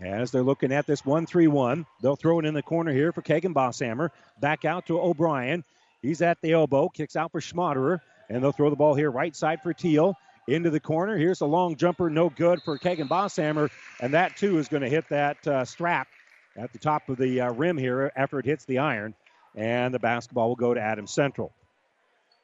As 0.00 0.30
they're 0.30 0.42
looking 0.42 0.72
at 0.72 0.86
this 0.86 1.04
1 1.04 1.26
3 1.26 1.46
1, 1.46 1.86
they'll 2.00 2.16
throw 2.16 2.38
it 2.38 2.46
in 2.46 2.54
the 2.54 2.62
corner 2.62 2.92
here 2.92 3.12
for 3.12 3.22
Kagan 3.22 3.54
Bosshammer. 3.54 4.10
Back 4.40 4.64
out 4.64 4.86
to 4.86 5.00
O'Brien. 5.00 5.64
He's 6.00 6.22
at 6.22 6.40
the 6.40 6.52
elbow, 6.52 6.88
kicks 6.88 7.14
out 7.14 7.30
for 7.30 7.40
Schmaderer, 7.40 8.00
and 8.28 8.42
they'll 8.42 8.52
throw 8.52 8.70
the 8.70 8.76
ball 8.76 8.94
here 8.94 9.10
right 9.10 9.34
side 9.34 9.62
for 9.62 9.72
Teal. 9.72 10.16
Into 10.48 10.70
the 10.70 10.80
corner. 10.80 11.16
Here's 11.16 11.40
a 11.40 11.46
long 11.46 11.76
jumper, 11.76 12.10
no 12.10 12.28
good 12.28 12.60
for 12.64 12.76
Kagan 12.76 13.08
Bosshammer, 13.08 13.70
and 14.00 14.14
that 14.14 14.36
too 14.36 14.58
is 14.58 14.66
going 14.66 14.82
to 14.82 14.88
hit 14.88 15.08
that 15.10 15.46
uh, 15.46 15.64
strap 15.64 16.08
at 16.56 16.72
the 16.72 16.80
top 16.80 17.08
of 17.08 17.16
the 17.16 17.42
uh, 17.42 17.52
rim 17.52 17.78
here 17.78 18.10
after 18.16 18.40
it 18.40 18.44
hits 18.44 18.64
the 18.64 18.78
iron, 18.78 19.14
and 19.54 19.94
the 19.94 20.00
basketball 20.00 20.48
will 20.48 20.56
go 20.56 20.74
to 20.74 20.80
Adams 20.80 21.12
Central. 21.12 21.52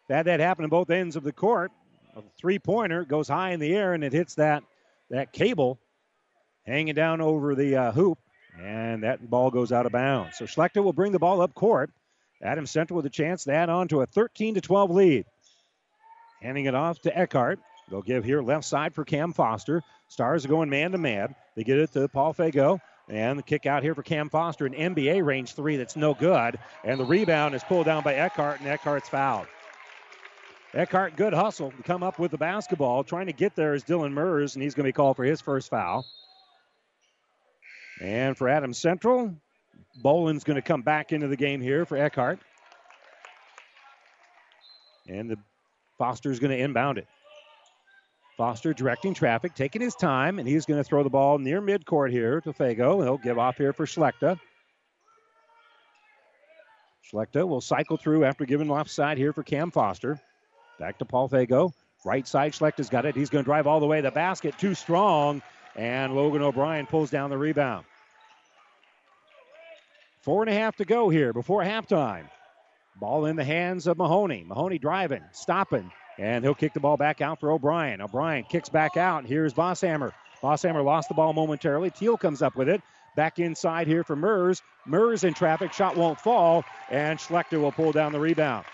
Had 0.09 0.27
that 0.27 0.39
happen 0.39 0.63
on 0.63 0.71
both 0.71 0.91
ends 0.91 1.17
of 1.17 1.25
the 1.25 1.33
court, 1.33 1.71
A 2.17 2.23
three 2.39 2.59
pointer 2.59 3.05
goes 3.05 3.29
high 3.29 3.51
in 3.51 3.61
the 3.61 3.75
air 3.75 3.93
and 3.93 4.03
it 4.03 4.13
hits 4.13 4.37
that 4.37 4.63
that 5.11 5.33
cable 5.33 5.79
hanging 6.69 6.95
down 6.95 7.21
over 7.21 7.55
the 7.55 7.77
uh, 7.77 7.93
hoop, 7.93 8.19
and 8.61 9.03
that 9.03 9.29
ball 9.29 9.51
goes 9.51 9.73
out 9.73 9.87
of 9.87 9.93
bounds. 9.93 10.37
So 10.37 10.45
Schlechter 10.45 10.85
will 10.85 10.93
bring 10.93 11.13
the 11.13 11.19
ball 11.19 11.41
up 11.41 11.55
court. 11.55 11.91
Adams 12.41 12.71
Center 12.71 12.95
with 12.95 13.07
a 13.07 13.11
chance 13.11 13.45
to 13.45 13.53
add 13.53 13.69
on 13.69 13.89
to 13.89 14.03
a 14.03 14.07
13 14.07 14.55
to 14.55 14.61
12 14.61 14.91
lead. 14.91 15.27
Handing 16.41 16.67
it 16.67 16.75
off 16.75 17.01
to 17.01 17.19
Eckhart. 17.19 17.59
They'll 17.91 18.03
give 18.03 18.23
here 18.23 18.43
left 18.43 18.65
side 18.65 18.95
for 18.95 19.05
Cam 19.05 19.33
Foster. 19.33 19.83
Stars 20.09 20.45
are 20.45 20.49
going 20.49 20.71
man 20.71 20.93
to 20.93 20.99
man. 20.99 21.35
They 21.57 21.65
get 21.65 21.79
it 21.79 21.93
to 21.95 22.07
Paul 22.09 22.35
Fago. 22.35 22.81
And 23.09 23.39
the 23.39 23.43
kick 23.43 23.65
out 23.65 23.83
here 23.83 23.95
for 23.95 24.03
Cam 24.03 24.29
Foster, 24.29 24.67
an 24.67 24.75
NBA 24.75 25.25
range 25.25 25.55
three 25.55 25.77
that's 25.77 25.97
no 25.97 26.13
good. 26.13 26.59
And 26.85 27.01
the 27.01 27.07
rebound 27.07 27.55
is 27.55 27.65
pulled 27.65 27.87
down 27.87 28.03
by 28.03 28.15
Eckhart, 28.15 28.61
and 28.61 28.69
Eckhart's 28.69 29.09
fouled. 29.09 29.47
Eckhart, 30.75 31.17
good 31.17 31.33
hustle 31.33 31.71
to 31.71 31.83
come 31.83 32.03
up 32.03 32.19
with 32.19 32.31
the 32.31 32.37
basketball. 32.37 33.03
Trying 33.03 33.27
to 33.27 33.33
get 33.33 33.57
there 33.57 33.73
is 33.73 33.83
Dylan 33.83 34.13
Mers, 34.13 34.55
and 34.55 34.63
he's 34.63 34.75
going 34.75 34.85
to 34.85 34.89
be 34.89 34.93
called 34.93 35.17
for 35.17 35.25
his 35.25 35.41
first 35.41 35.71
foul. 35.71 36.05
And 38.01 38.37
for 38.37 38.49
Adams 38.49 38.79
Central, 38.79 39.35
Boland's 40.03 40.45
going 40.45 40.57
to 40.57 40.63
come 40.63 40.83
back 40.83 41.13
into 41.13 41.29
the 41.29 41.37
game 41.37 41.61
here 41.61 41.85
for 41.85 41.97
Eckhart. 41.97 42.39
And 45.09 45.31
the 45.31 45.39
Foster's 45.99 46.39
going 46.39 46.51
to 46.51 46.59
inbound 46.63 46.99
it. 46.99 47.07
Foster 48.37 48.73
directing 48.73 49.15
traffic, 49.15 49.55
taking 49.55 49.83
his 49.83 49.97
time, 49.97 50.39
and 50.39 50.47
he's 50.47 50.65
going 50.65 50.79
to 50.79 50.85
throw 50.85 51.03
the 51.03 51.11
ball 51.11 51.39
near 51.39 51.61
midcourt 51.61 52.13
here 52.13 52.41
to 52.43 52.53
Fago. 52.53 53.03
He'll 53.03 53.19
give 53.19 53.37
off 53.37 53.57
here 53.57 53.73
for 53.73 53.85
Schlechter. 53.85 54.39
Schlechter 57.13 57.49
will 57.49 57.61
cycle 57.61 57.97
through 57.97 58.25
after 58.25 58.45
giving 58.45 58.69
left 58.69 58.91
side 58.91 59.19
here 59.19 59.33
for 59.33 59.43
Cam 59.43 59.73
Foster. 59.73 60.21
Back 60.79 60.99
to 60.99 61.05
Paul 61.05 61.29
Fago. 61.29 61.73
Right 62.05 62.29
side, 62.29 62.53
Schlechter's 62.53 62.89
got 62.89 63.07
it. 63.07 63.17
He's 63.17 63.31
going 63.31 63.45
to 63.45 63.49
drive 63.49 63.67
all 63.67 63.81
the 63.81 63.87
way 63.87 63.97
to 63.97 64.03
the 64.03 64.13
basket. 64.13 64.57
Too 64.57 64.75
strong. 64.75 65.43
And 65.75 66.15
Logan 66.15 66.43
O'Brien 66.43 66.87
pulls 66.87 67.11
down 67.11 67.31
the 67.31 67.39
rebound. 67.39 67.87
Four 70.29 70.43
and 70.43 70.51
a 70.51 70.61
half 70.61 70.77
to 70.77 70.85
go 70.85 71.09
here 71.09 71.33
before 71.33 71.63
halftime. 71.63 72.29
Ball 73.01 73.25
in 73.25 73.37
the 73.37 73.45
hands 73.45 73.87
of 73.87 73.97
Mahoney. 73.97 74.45
Mahoney 74.47 74.79
driving, 74.79 75.23
stopping, 75.33 75.91
and 76.19 76.45
he'll 76.45 76.55
kick 76.55 76.75
the 76.75 76.81
ball 76.81 76.99
back 76.99 77.23
out 77.23 77.41
for 77.41 77.51
O'Brien. 77.51 78.03
O'Brien 78.03 78.45
kicks 78.45 78.69
back 78.69 78.99
out. 78.99 79.25
Here's 79.25 79.55
Bosshammer. 79.55 80.13
Bosshammer 80.43 80.85
lost 80.85 81.09
the 81.09 81.15
ball 81.15 81.33
momentarily. 81.33 81.89
Teal 81.91 82.19
comes 82.19 82.43
up 82.43 82.57
with 82.57 82.69
it. 82.69 82.83
Back 83.17 83.39
inside 83.39 83.87
here 83.87 84.05
for 84.05 84.17
Mers. 84.17 84.61
Mers 84.85 85.25
in 85.25 85.33
traffic. 85.33 85.73
Shot 85.73 85.97
won't 85.97 86.21
fall, 86.21 86.63
and 86.91 87.19
Schlechter 87.19 87.59
will 87.59 87.73
pull 87.73 87.93
down 87.93 88.13
the 88.13 88.21
rebound. 88.21 88.67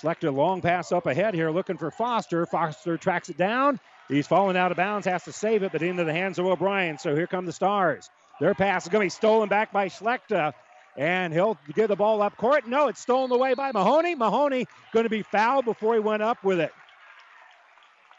Schlechter 0.00 0.32
long 0.32 0.60
pass 0.60 0.92
up 0.92 1.06
ahead 1.06 1.34
here 1.34 1.50
looking 1.50 1.78
for 1.78 1.90
Foster. 1.90 2.46
Foster 2.46 2.96
tracks 2.96 3.28
it 3.28 3.36
down. 3.36 3.80
He's 4.06 4.28
falling 4.28 4.56
out 4.56 4.70
of 4.70 4.76
bounds, 4.76 5.08
has 5.08 5.24
to 5.24 5.32
save 5.32 5.64
it, 5.64 5.72
but 5.72 5.82
into 5.82 6.04
the 6.04 6.12
hands 6.12 6.38
of 6.38 6.46
O'Brien. 6.46 6.96
So 6.98 7.16
here 7.16 7.26
come 7.26 7.44
the 7.44 7.50
Stars. 7.50 8.08
Their 8.38 8.54
pass 8.54 8.84
is 8.84 8.92
going 8.92 9.00
to 9.00 9.06
be 9.06 9.10
stolen 9.10 9.48
back 9.48 9.72
by 9.72 9.88
Schlechter. 9.88 10.52
And 10.96 11.32
he'll 11.32 11.58
get 11.74 11.88
the 11.88 11.96
ball 11.96 12.22
up 12.22 12.36
court. 12.36 12.66
No, 12.66 12.88
it's 12.88 13.00
stolen 13.00 13.30
away 13.30 13.54
by 13.54 13.70
Mahoney. 13.72 14.14
Mahoney 14.14 14.66
going 14.92 15.04
to 15.04 15.10
be 15.10 15.22
fouled 15.22 15.66
before 15.66 15.94
he 15.94 16.00
went 16.00 16.22
up 16.22 16.42
with 16.42 16.58
it. 16.58 16.72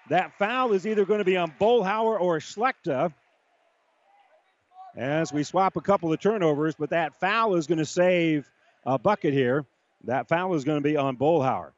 That 0.10 0.38
foul 0.38 0.74
is 0.74 0.86
either 0.86 1.06
going 1.06 1.20
to 1.20 1.26
be 1.26 1.38
on 1.38 1.52
Bolhauer 1.60 2.20
or 2.20 2.38
Schlechter 2.40 3.12
as 4.96 5.34
we 5.34 5.44
swap 5.44 5.76
a 5.76 5.82
couple 5.82 6.12
of 6.12 6.20
turnovers, 6.20 6.76
but 6.76 6.90
that 6.92 7.20
foul 7.20 7.56
is 7.56 7.68
going 7.68 7.78
to 7.78 7.86
save 7.86 8.50
a 8.86 8.98
bucket 8.98 9.34
here. 9.34 9.66
That 10.06 10.28
foul 10.28 10.54
is 10.56 10.64
going 10.64 10.82
to 10.82 10.88
be 10.88 10.98
on 10.98 11.18
Bolhauer. 11.18 11.72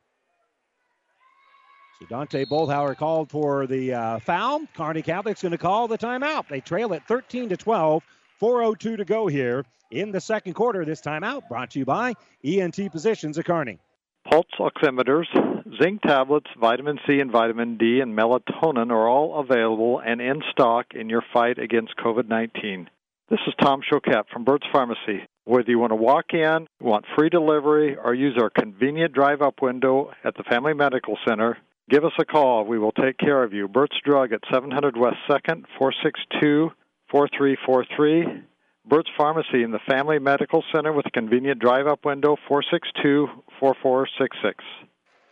So 1.99 2.05
Dante 2.07 2.45
Bolhauer 2.45 2.95
called 2.95 3.29
for 3.29 3.67
the 3.67 3.93
uh, 3.93 4.19
foul. 4.19 4.61
Kearney 4.73 5.01
Catholic's 5.01 5.41
going 5.41 5.51
to 5.51 5.57
call 5.57 5.87
the 5.87 5.97
timeout. 5.97 6.47
They 6.47 6.61
trail 6.61 6.93
at 6.93 7.05
13 7.07 7.49
to 7.49 7.57
12. 7.57 8.03
4:02 8.39 8.97
to 8.97 9.05
go 9.05 9.27
here 9.27 9.65
in 9.91 10.11
the 10.11 10.21
second 10.21 10.53
quarter. 10.53 10.85
This 10.85 11.01
time 11.01 11.23
out 11.23 11.47
brought 11.49 11.71
to 11.71 11.79
you 11.79 11.85
by 11.85 12.13
ENT 12.43 12.91
Physicians 12.91 13.37
of 13.37 13.45
Kearney. 13.45 13.79
Pulse 14.29 14.45
oximeters, 14.59 15.25
zinc 15.81 16.01
tablets, 16.01 16.47
vitamin 16.59 16.99
C 17.07 17.19
and 17.19 17.31
vitamin 17.31 17.77
D, 17.77 17.99
and 17.99 18.17
melatonin 18.17 18.91
are 18.91 19.09
all 19.09 19.39
available 19.39 20.01
and 20.05 20.21
in 20.21 20.41
stock 20.51 20.87
in 20.93 21.09
your 21.09 21.23
fight 21.33 21.57
against 21.57 21.95
COVID 21.97 22.27
19. 22.27 22.89
This 23.29 23.39
is 23.47 23.53
Tom 23.61 23.81
Choquette 23.81 24.27
from 24.31 24.43
Burt's 24.43 24.67
Pharmacy. 24.71 25.25
Whether 25.45 25.71
you 25.71 25.79
want 25.79 25.91
to 25.91 25.95
walk 25.95 26.33
in, 26.33 26.67
want 26.79 27.05
free 27.15 27.29
delivery, 27.29 27.95
or 27.95 28.13
use 28.13 28.37
our 28.39 28.49
convenient 28.49 29.13
drive 29.13 29.41
up 29.41 29.61
window 29.61 30.11
at 30.23 30.35
the 30.35 30.43
Family 30.43 30.73
Medical 30.73 31.17
Center, 31.27 31.57
give 31.89 32.05
us 32.05 32.11
a 32.19 32.25
call. 32.25 32.65
We 32.65 32.77
will 32.77 32.91
take 32.91 33.17
care 33.17 33.43
of 33.43 33.53
you. 33.53 33.67
Burt's 33.67 33.97
Drug 34.03 34.31
at 34.31 34.41
700 34.51 34.95
West 34.97 35.17
2nd, 35.27 35.65
462 35.77 36.71
4343. 37.11 38.43
Burt's 38.85 39.09
Pharmacy 39.17 39.63
in 39.63 39.71
the 39.71 39.79
Family 39.87 40.19
Medical 40.19 40.63
Center 40.73 40.91
with 40.91 41.05
a 41.05 41.11
convenient 41.11 41.59
drive 41.59 41.87
up 41.87 42.05
window 42.05 42.37
462 42.47 43.27
4466. 43.59 44.63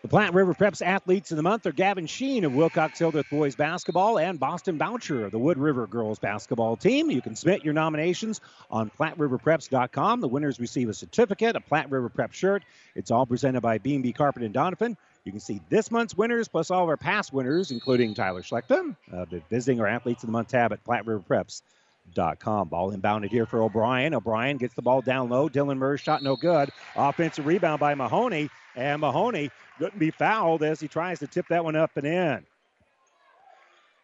The 0.03 0.07
Platte 0.07 0.36
River 0.36 0.53
Preps 0.53 0.86
athletes 0.86 1.32
of 1.32 1.38
the 1.38 1.43
month 1.43 1.65
are 1.65 1.71
Gavin 1.71 2.05
Sheen 2.05 2.45
of 2.45 2.53
Wilcox 2.53 2.99
Hildreth 2.99 3.30
boys 3.32 3.55
basketball 3.55 4.19
and 4.19 4.39
Boston 4.39 4.78
Boucher 4.78 5.25
of 5.25 5.32
the 5.32 5.39
Wood 5.39 5.57
River 5.57 5.88
girls 5.88 6.19
basketball 6.19 6.78
team. 6.78 7.09
You 7.09 7.21
can 7.21 7.36
submit 7.36 7.65
your 7.65 7.73
nominations 7.73 8.39
on 8.69 8.91
PlatteRiverPreps.com. 8.91 10.21
The 10.21 10.28
winners 10.28 10.59
receive 10.59 10.88
a 10.88 10.93
certificate, 10.93 11.55
a 11.55 11.61
Platte 11.61 11.89
River 11.89 12.09
Prep 12.09 12.32
shirt. 12.32 12.63
It's 12.95 13.09
all 13.09 13.25
presented 13.25 13.61
by 13.61 13.80
B&B 13.80 14.13
Carpet 14.13 14.43
and 14.43 14.53
Donovan. 14.53 14.97
You 15.28 15.34
can 15.34 15.41
see 15.41 15.59
this 15.67 15.91
month's 15.91 16.15
winners 16.15 16.47
plus 16.47 16.71
all 16.71 16.84
of 16.84 16.88
our 16.88 16.95
past 16.95 17.34
winners, 17.34 17.71
including 17.71 18.13
Tyler 18.13 18.41
Schlechter, 18.41 18.95
uh, 19.11 19.25
visiting 19.49 19.82
our 19.82 19.88
athletes 19.88 20.23
of 20.23 20.28
the 20.28 20.32
month 20.32 20.47
tab 20.47 20.71
at 20.71 20.82
PlatteRiverPreps.com. 20.86 22.69
Ball 22.69 22.93
inbounded 22.93 23.30
here 23.30 23.45
for 23.45 23.61
O'Brien. 23.61 24.13
O'Brien 24.13 24.55
gets 24.55 24.73
the 24.73 24.82
ball 24.82 25.01
down 25.01 25.28
low. 25.28 25.49
Dylan 25.49 25.80
Murray 25.80 25.97
shot 25.97 26.23
no 26.23 26.38
good. 26.38 26.69
Offensive 26.95 27.45
rebound 27.45 27.82
by 27.82 27.93
Mahoney, 27.93 28.49
and 28.78 29.01
Mahoney 29.01 29.51
couldn't 29.78 29.99
be 29.99 30.11
fouled 30.11 30.63
as 30.63 30.80
he 30.80 30.88
tries 30.88 31.19
to 31.19 31.28
tip 31.28 31.45
that 31.49 31.65
one 31.65 31.75
up 31.75 31.97
and 31.97 32.07
in. 32.07 32.45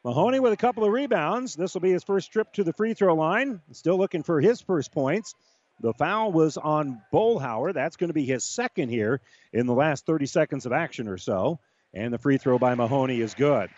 Mahoney 0.04 0.42
with 0.42 0.52
a 0.52 0.58
couple 0.58 0.84
of 0.84 0.92
rebounds. 0.92 1.56
This 1.56 1.74
will 1.74 1.80
be 1.80 1.94
his 1.94 2.04
first 2.04 2.34
trip 2.34 2.52
to 2.52 2.66
the 2.66 2.74
free 2.74 2.96
throw 2.96 3.16
line. 3.16 3.62
Still 3.72 3.98
looking 3.98 4.24
for 4.24 4.42
his 4.42 4.60
first 4.60 4.92
points. 4.92 5.36
The 5.84 5.94
foul 5.94 6.32
was 6.32 6.56
on 6.56 7.02
Bolhauer. 7.14 7.74
That's 7.74 7.98
going 7.98 8.08
to 8.08 8.14
be 8.14 8.24
his 8.24 8.46
second 8.46 8.88
here 8.88 9.20
in 9.52 9.68
the 9.68 9.74
last 9.74 10.06
30 10.06 10.26
seconds 10.28 10.66
of 10.66 10.72
action 10.72 11.10
or 11.10 11.18
so. 11.18 11.60
And 11.94 12.14
the 12.14 12.18
free 12.18 12.38
throw 12.38 12.58
by 12.58 12.74
Mahoney 12.74 13.20
is 13.20 13.34
good. 13.34 13.70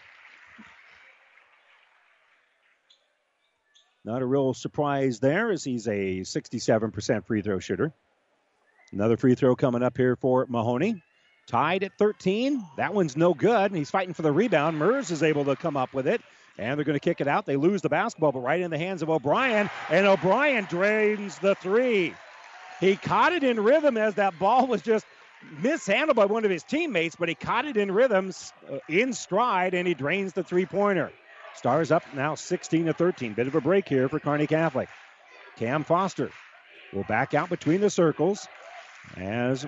Not 4.05 4.21
a 4.21 4.25
real 4.25 4.53
surprise 4.53 5.19
there 5.19 5.49
as 5.49 5.63
he's 5.63 5.87
a 5.87 6.19
67% 6.19 7.25
free 7.25 7.41
throw 7.41 7.57
shooter. 7.57 7.91
Another 8.91 9.17
free 9.17 9.33
throw 9.33 9.55
coming 9.55 9.81
up 9.81 9.97
here 9.97 10.15
for 10.15 10.45
Mahoney. 10.47 11.01
Tied 11.47 11.83
at 11.83 11.97
13. 11.97 12.63
That 12.77 12.93
one's 12.93 13.17
no 13.17 13.33
good, 13.33 13.71
and 13.71 13.75
he's 13.75 13.89
fighting 13.89 14.13
for 14.13 14.21
the 14.21 14.31
rebound. 14.31 14.77
Mers 14.77 15.09
is 15.09 15.23
able 15.23 15.45
to 15.45 15.55
come 15.55 15.75
up 15.75 15.91
with 15.91 16.07
it, 16.07 16.21
and 16.57 16.77
they're 16.77 16.85
going 16.85 16.95
to 16.95 16.99
kick 16.99 17.21
it 17.21 17.27
out. 17.27 17.45
They 17.45 17.57
lose 17.57 17.81
the 17.81 17.89
basketball, 17.89 18.31
but 18.31 18.39
right 18.39 18.61
in 18.61 18.71
the 18.71 18.77
hands 18.77 19.01
of 19.01 19.09
O'Brien, 19.09 19.69
and 19.89 20.05
O'Brien 20.05 20.65
drains 20.69 21.37
the 21.39 21.55
three. 21.55 22.13
He 22.79 22.95
caught 22.95 23.33
it 23.33 23.43
in 23.43 23.59
rhythm 23.59 23.97
as 23.97 24.15
that 24.15 24.37
ball 24.39 24.67
was 24.67 24.81
just 24.81 25.05
mishandled 25.61 26.15
by 26.15 26.25
one 26.25 26.45
of 26.45 26.51
his 26.51 26.63
teammates, 26.63 27.15
but 27.15 27.29
he 27.29 27.35
caught 27.35 27.65
it 27.65 27.77
in 27.77 27.91
rhythm 27.91 28.31
uh, 28.69 28.77
in 28.89 29.13
stride, 29.13 29.73
and 29.73 29.87
he 29.87 29.93
drains 29.93 30.33
the 30.33 30.43
three 30.43 30.65
pointer. 30.65 31.11
Stars 31.55 31.91
up 31.91 32.03
now 32.13 32.35
16 32.35 32.85
to 32.87 32.93
13. 32.93 33.33
Bit 33.33 33.47
of 33.47 33.55
a 33.55 33.61
break 33.61 33.87
here 33.87 34.09
for 34.09 34.19
Kearney 34.19 34.47
Catholic. 34.47 34.89
Cam 35.55 35.83
Foster 35.83 36.31
will 36.93 37.05
back 37.05 37.33
out 37.33 37.49
between 37.49 37.79
the 37.79 37.89
circles 37.89 38.47
as 39.15 39.65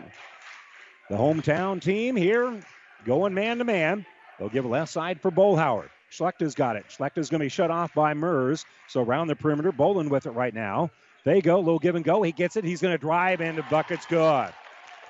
the 1.09 1.15
hometown 1.15 1.81
team 1.81 2.15
here 2.15 2.59
going 3.05 3.33
man 3.33 3.59
to 3.59 3.63
man. 3.63 4.05
They'll 4.37 4.49
give 4.49 4.65
left 4.65 4.91
side 4.91 5.21
for 5.21 5.31
Bolhauer. 5.31 5.89
Schlechter's 6.17 6.55
got 6.55 6.75
it. 6.75 6.85
Schlechter's 6.89 7.29
going 7.29 7.39
to 7.39 7.45
be 7.45 7.49
shut 7.49 7.71
off 7.71 7.93
by 7.93 8.13
Mers. 8.13 8.65
So 8.87 9.01
around 9.01 9.27
the 9.27 9.35
perimeter, 9.35 9.71
Bolin 9.71 10.09
with 10.09 10.25
it 10.25 10.31
right 10.31 10.53
now. 10.53 10.89
Fago, 11.25 11.57
little 11.57 11.79
give 11.79 11.95
and 11.95 12.05
go. 12.05 12.21
He 12.21 12.31
gets 12.31 12.55
it. 12.55 12.63
He's 12.63 12.81
going 12.81 12.93
to 12.93 12.97
drive, 12.97 13.39
the 13.39 13.65
bucket's 13.69 14.05
good. 14.05 14.49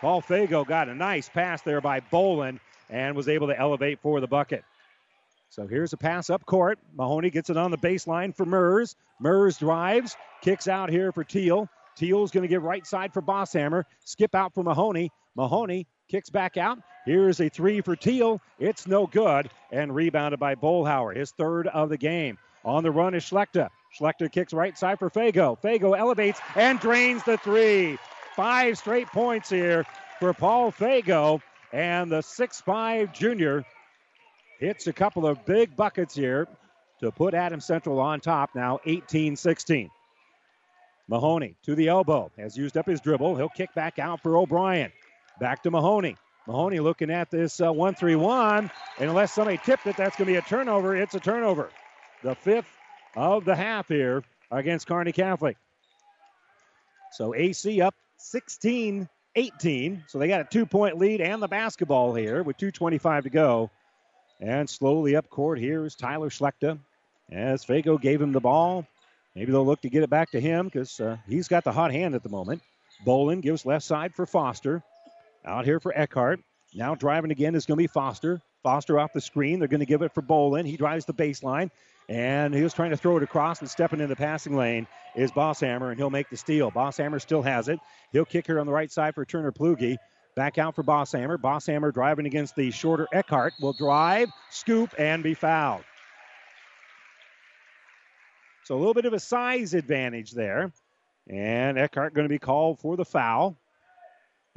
Paul 0.02 0.22
Fago 0.22 0.66
got 0.66 0.90
a 0.90 0.96
nice 0.96 1.30
pass 1.30 1.62
there 1.62 1.82
by 1.82 2.00
Bolin 2.00 2.60
and 2.90 3.16
was 3.16 3.28
able 3.28 3.48
to 3.48 3.58
elevate 3.58 4.00
for 4.02 4.20
the 4.20 4.28
bucket. 4.28 4.64
So 5.50 5.66
here's 5.66 5.94
a 5.94 5.98
pass 5.98 6.30
up 6.30 6.46
court. 6.46 6.78
Mahoney 6.96 7.30
gets 7.30 7.50
it 7.50 7.58
on 7.58 7.72
the 7.72 7.78
baseline 7.78 8.36
for 8.36 8.46
Mers. 8.46 8.96
Mers 9.20 9.58
drives, 9.58 10.16
kicks 10.42 10.68
out 10.68 10.90
here 10.90 11.12
for 11.12 11.24
Teal. 11.24 11.70
Teal's 11.96 12.32
going 12.32 12.44
to 12.44 12.48
give 12.48 12.64
right 12.64 12.86
side 12.86 13.14
for 13.14 13.22
Bosshammer. 13.22 13.84
Skip 14.04 14.36
out 14.36 14.54
for 14.54 14.64
Mahoney. 14.64 15.12
Mahoney 15.36 15.88
kicks 16.08 16.30
back 16.30 16.58
out. 16.58 16.80
Here's 17.06 17.40
a 17.40 17.50
three 17.50 17.82
for 17.82 17.96
Teal. 17.96 18.42
It's 18.60 18.88
no 18.88 19.08
good. 19.08 19.50
And 19.72 19.94
rebounded 19.94 20.40
by 20.40 20.56
Bolhauer, 20.56 21.16
his 21.16 21.32
third 21.32 21.68
of 21.68 21.90
the 21.90 21.98
game. 21.98 22.38
On 22.66 22.84
the 22.84 22.92
run 22.92 23.14
is 23.14 23.24
Schlechter. 23.24 23.70
Schlechter 23.98 24.32
kicks 24.32 24.54
right 24.54 24.78
side 24.78 25.00
for 25.00 25.10
Fago. 25.10 25.60
Fago 25.62 25.98
elevates 25.98 26.40
and 26.56 26.80
drains 26.80 27.24
the 27.24 27.38
three. 27.38 27.98
Five 28.36 28.78
straight 28.78 29.08
points 29.08 29.50
here 29.50 29.86
for 30.20 30.34
Paul 30.34 30.72
Fago. 30.72 31.42
And 31.72 32.12
the 32.12 32.22
six-five 32.22 33.14
junior 33.14 33.66
hits 34.60 34.88
a 34.88 34.94
couple 34.94 35.26
of 35.26 35.46
big 35.46 35.76
buckets 35.76 36.16
here 36.16 36.48
to 37.00 37.12
put 37.12 37.34
Adams 37.34 37.66
Central 37.66 38.00
on 38.00 38.20
top 38.20 38.52
now 38.56 38.80
18 38.86 39.36
16. 39.36 39.90
Mahoney 41.08 41.56
to 41.64 41.76
the 41.76 41.88
elbow 41.88 42.32
has 42.38 42.58
used 42.58 42.76
up 42.76 42.86
his 42.86 43.00
dribble. 43.00 43.36
He'll 43.38 43.50
kick 43.50 43.74
back 43.74 43.98
out 43.98 44.22
for 44.22 44.36
O'Brien. 44.38 44.92
Back 45.40 45.64
to 45.64 45.72
Mahoney. 45.72 46.16
Mahoney 46.48 46.80
looking 46.80 47.12
at 47.12 47.30
this 47.30 47.60
uh, 47.62 47.72
1 47.72 47.96
3 47.96 48.16
1. 48.16 48.72
And 49.00 49.10
unless 49.10 49.34
somebody 49.34 49.60
tipped 49.64 49.86
it, 49.86 49.98
that's 49.98 50.16
going 50.16 50.28
to 50.28 50.34
be 50.34 50.38
a 50.38 50.42
turnover. 50.42 50.96
It's 50.96 51.16
a 51.16 51.20
turnover. 51.20 51.70
The 52.24 52.36
fifth 52.36 52.68
of 53.16 53.46
the 53.46 53.56
half 53.56 53.88
here 53.88 54.24
against 54.52 54.88
Kearney 54.88 55.12
Catholic. 55.12 55.58
So 57.12 57.36
AC 57.36 57.82
up 57.82 57.96
16 58.18 59.08
18. 59.36 60.04
So 60.08 60.18
they 60.18 60.28
got 60.28 60.42
a 60.42 60.46
two 60.46 60.66
point 60.66 60.98
lead 60.98 61.22
and 61.22 61.42
the 61.42 61.48
basketball 61.48 62.14
here 62.14 62.44
with 62.44 62.58
2.25 62.58 63.24
to 63.24 63.30
go. 63.30 63.70
And 64.40 64.70
slowly 64.70 65.16
up 65.16 65.30
court 65.30 65.60
here 65.60 65.86
is 65.86 65.96
Tyler 65.96 66.30
Schlechter 66.30 66.80
as 67.32 67.66
Fago 67.66 68.00
gave 68.00 68.22
him 68.22 68.32
the 68.32 68.40
ball. 68.40 68.86
Maybe 69.36 69.52
they'll 69.52 69.66
look 69.66 69.82
to 69.82 69.90
get 69.90 70.04
it 70.04 70.10
back 70.10 70.32
to 70.32 70.40
him 70.40 70.66
because 70.66 71.00
uh, 71.00 71.18
he's 71.28 71.48
got 71.48 71.64
the 71.64 71.72
hot 71.72 71.92
hand 71.92 72.16
at 72.16 72.24
the 72.24 72.30
moment. 72.30 72.62
Bolin 73.06 73.42
gives 73.42 73.66
left 73.66 73.86
side 73.86 74.16
for 74.16 74.26
Foster. 74.26 74.82
Out 75.48 75.64
here 75.64 75.80
for 75.80 75.98
Eckhart. 75.98 76.42
Now 76.76 76.94
driving 76.94 77.32
again 77.32 77.56
is 77.56 77.66
going 77.66 77.78
to 77.78 77.84
be 77.84 77.88
Foster. 77.88 78.42
Foster 78.64 79.00
off 79.00 79.14
the 79.14 79.22
screen. 79.22 79.60
They're 79.60 79.70
going 79.70 79.80
to 79.80 79.86
give 79.86 80.02
it 80.02 80.14
for 80.14 80.22
Bolin. 80.22 80.66
He 80.66 80.76
drives 80.76 81.06
the 81.06 81.14
baseline. 81.14 81.72
And 82.10 82.54
he 82.54 82.64
was 82.64 82.74
trying 82.74 82.90
to 82.92 82.98
throw 82.98 83.16
it 83.16 83.24
across 83.24 83.62
and 83.62 83.70
stepping 83.70 84.02
in 84.02 84.10
the 84.10 84.16
passing 84.16 84.58
lane 84.58 84.88
is 85.16 85.32
Bosshammer, 85.32 85.90
and 85.90 85.98
he'll 85.98 86.10
make 86.10 86.30
the 86.30 86.38
steal. 86.38 86.72
Bosshammer 86.72 87.22
still 87.22 87.42
has 87.42 87.70
it. 87.70 87.80
He'll 88.12 88.26
kick 88.26 88.48
her 88.48 88.60
on 88.60 88.66
the 88.66 88.72
right 88.74 88.92
side 88.92 89.16
for 89.16 89.26
Turner 89.26 89.52
Plugi. 89.52 89.98
Back 90.36 90.58
out 90.58 90.76
for 90.76 90.84
Bosshammer. 90.84 91.38
Bosshammer 91.38 91.94
driving 91.94 92.26
against 92.26 92.56
the 92.56 92.72
shorter 92.72 93.08
Eckhart 93.14 93.54
will 93.62 93.74
drive, 93.74 94.30
scoop, 94.52 94.94
and 94.98 95.24
be 95.24 95.34
fouled. 95.34 95.84
So 98.64 98.76
a 98.76 98.78
little 98.78 98.94
bit 98.94 99.06
of 99.06 99.14
a 99.14 99.20
size 99.20 99.74
advantage 99.74 100.32
there. 100.32 100.72
And 101.30 101.78
Eckhart 101.78 102.14
going 102.14 102.26
to 102.26 102.34
be 102.34 102.40
called 102.40 102.80
for 102.80 102.96
the 102.98 103.06
foul. 103.06 103.58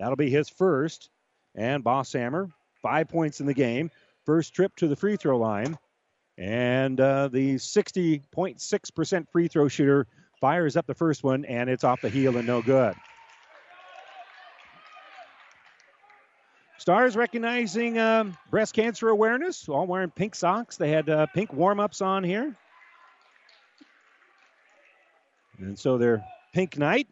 That'll 0.01 0.17
be 0.17 0.31
his 0.31 0.49
first. 0.49 1.11
And 1.55 1.85
Bosshammer, 1.85 2.51
five 2.83 3.09
points 3.09 3.41
in 3.41 3.47
the 3.47 3.55
game. 3.55 3.91
First 4.25 4.55
trip 4.55 4.75
to 4.77 4.89
the 4.89 4.97
free 4.97 5.17
throw 5.17 5.39
line. 5.39 5.79
And 6.39 6.99
uh, 6.99 7.29
the 7.29 7.57
60.6% 7.57 9.31
free 9.31 9.49
throw 9.49 9.69
shooter 9.69 10.07
fires 10.41 10.77
up 10.77 10.87
the 10.87 10.95
first 10.95 11.23
one, 11.23 11.45
and 11.45 11.69
it's 11.69 11.85
off 11.85 12.01
the 12.01 12.09
heel 12.09 12.39
and 12.39 12.47
no 12.47 12.63
good. 12.63 12.95
Stars 16.79 17.15
recognizing 17.15 17.99
um, 17.99 18.39
breast 18.51 18.73
cancer 18.73 19.11
awareness, 19.11 19.69
all 19.69 19.87
wearing 19.87 20.11
pink 20.11 20.35
socks. 20.35 20.79
They 20.79 20.91
had 20.91 21.11
uh, 21.11 21.27
pink 21.35 21.53
warm 21.53 21.79
ups 21.79 22.01
on 22.01 22.25
here. 22.25 22.57
And 25.59 25.79
so 25.79 25.99
they're 25.99 26.25
pink 26.55 26.79
night. 26.79 27.07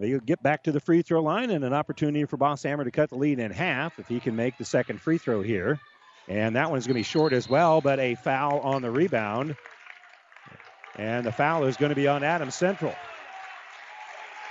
They'll 0.00 0.18
get 0.18 0.42
back 0.42 0.64
to 0.64 0.72
the 0.72 0.80
free 0.80 1.02
throw 1.02 1.22
line 1.22 1.50
and 1.50 1.62
an 1.62 1.74
opportunity 1.74 2.24
for 2.24 2.38
Bosshammer 2.38 2.84
to 2.84 2.90
cut 2.90 3.10
the 3.10 3.16
lead 3.16 3.38
in 3.38 3.50
half 3.50 3.98
if 3.98 4.08
he 4.08 4.18
can 4.18 4.34
make 4.34 4.56
the 4.56 4.64
second 4.64 4.98
free 4.98 5.18
throw 5.18 5.42
here. 5.42 5.78
And 6.26 6.56
that 6.56 6.70
one's 6.70 6.86
going 6.86 6.94
to 6.94 7.00
be 7.00 7.04
short 7.04 7.34
as 7.34 7.50
well, 7.50 7.82
but 7.82 8.00
a 8.00 8.14
foul 8.14 8.60
on 8.60 8.80
the 8.80 8.90
rebound. 8.90 9.56
And 10.96 11.26
the 11.26 11.32
foul 11.32 11.64
is 11.64 11.76
going 11.76 11.90
to 11.90 11.96
be 11.96 12.08
on 12.08 12.24
Adams 12.24 12.54
Central. 12.54 12.94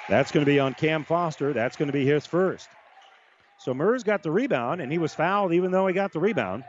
That's 0.08 0.32
going 0.32 0.45
to 0.45 0.52
be 0.52 0.60
on 0.60 0.76
Cam 0.76 1.04
Foster. 1.04 1.52
That's 1.52 1.78
going 1.78 1.88
to 1.88 1.93
be 1.93 2.06
his 2.06 2.28
first. 2.28 2.70
So 3.58 3.74
Mers 3.74 4.04
got 4.04 4.22
the 4.22 4.32
rebound, 4.32 4.82
and 4.82 4.91
he 4.91 5.00
was 5.00 5.16
fouled 5.16 5.54
even 5.54 5.72
though 5.72 5.88
he 5.88 5.93
got 5.95 6.14
the 6.14 6.20
rebound. 6.20 6.64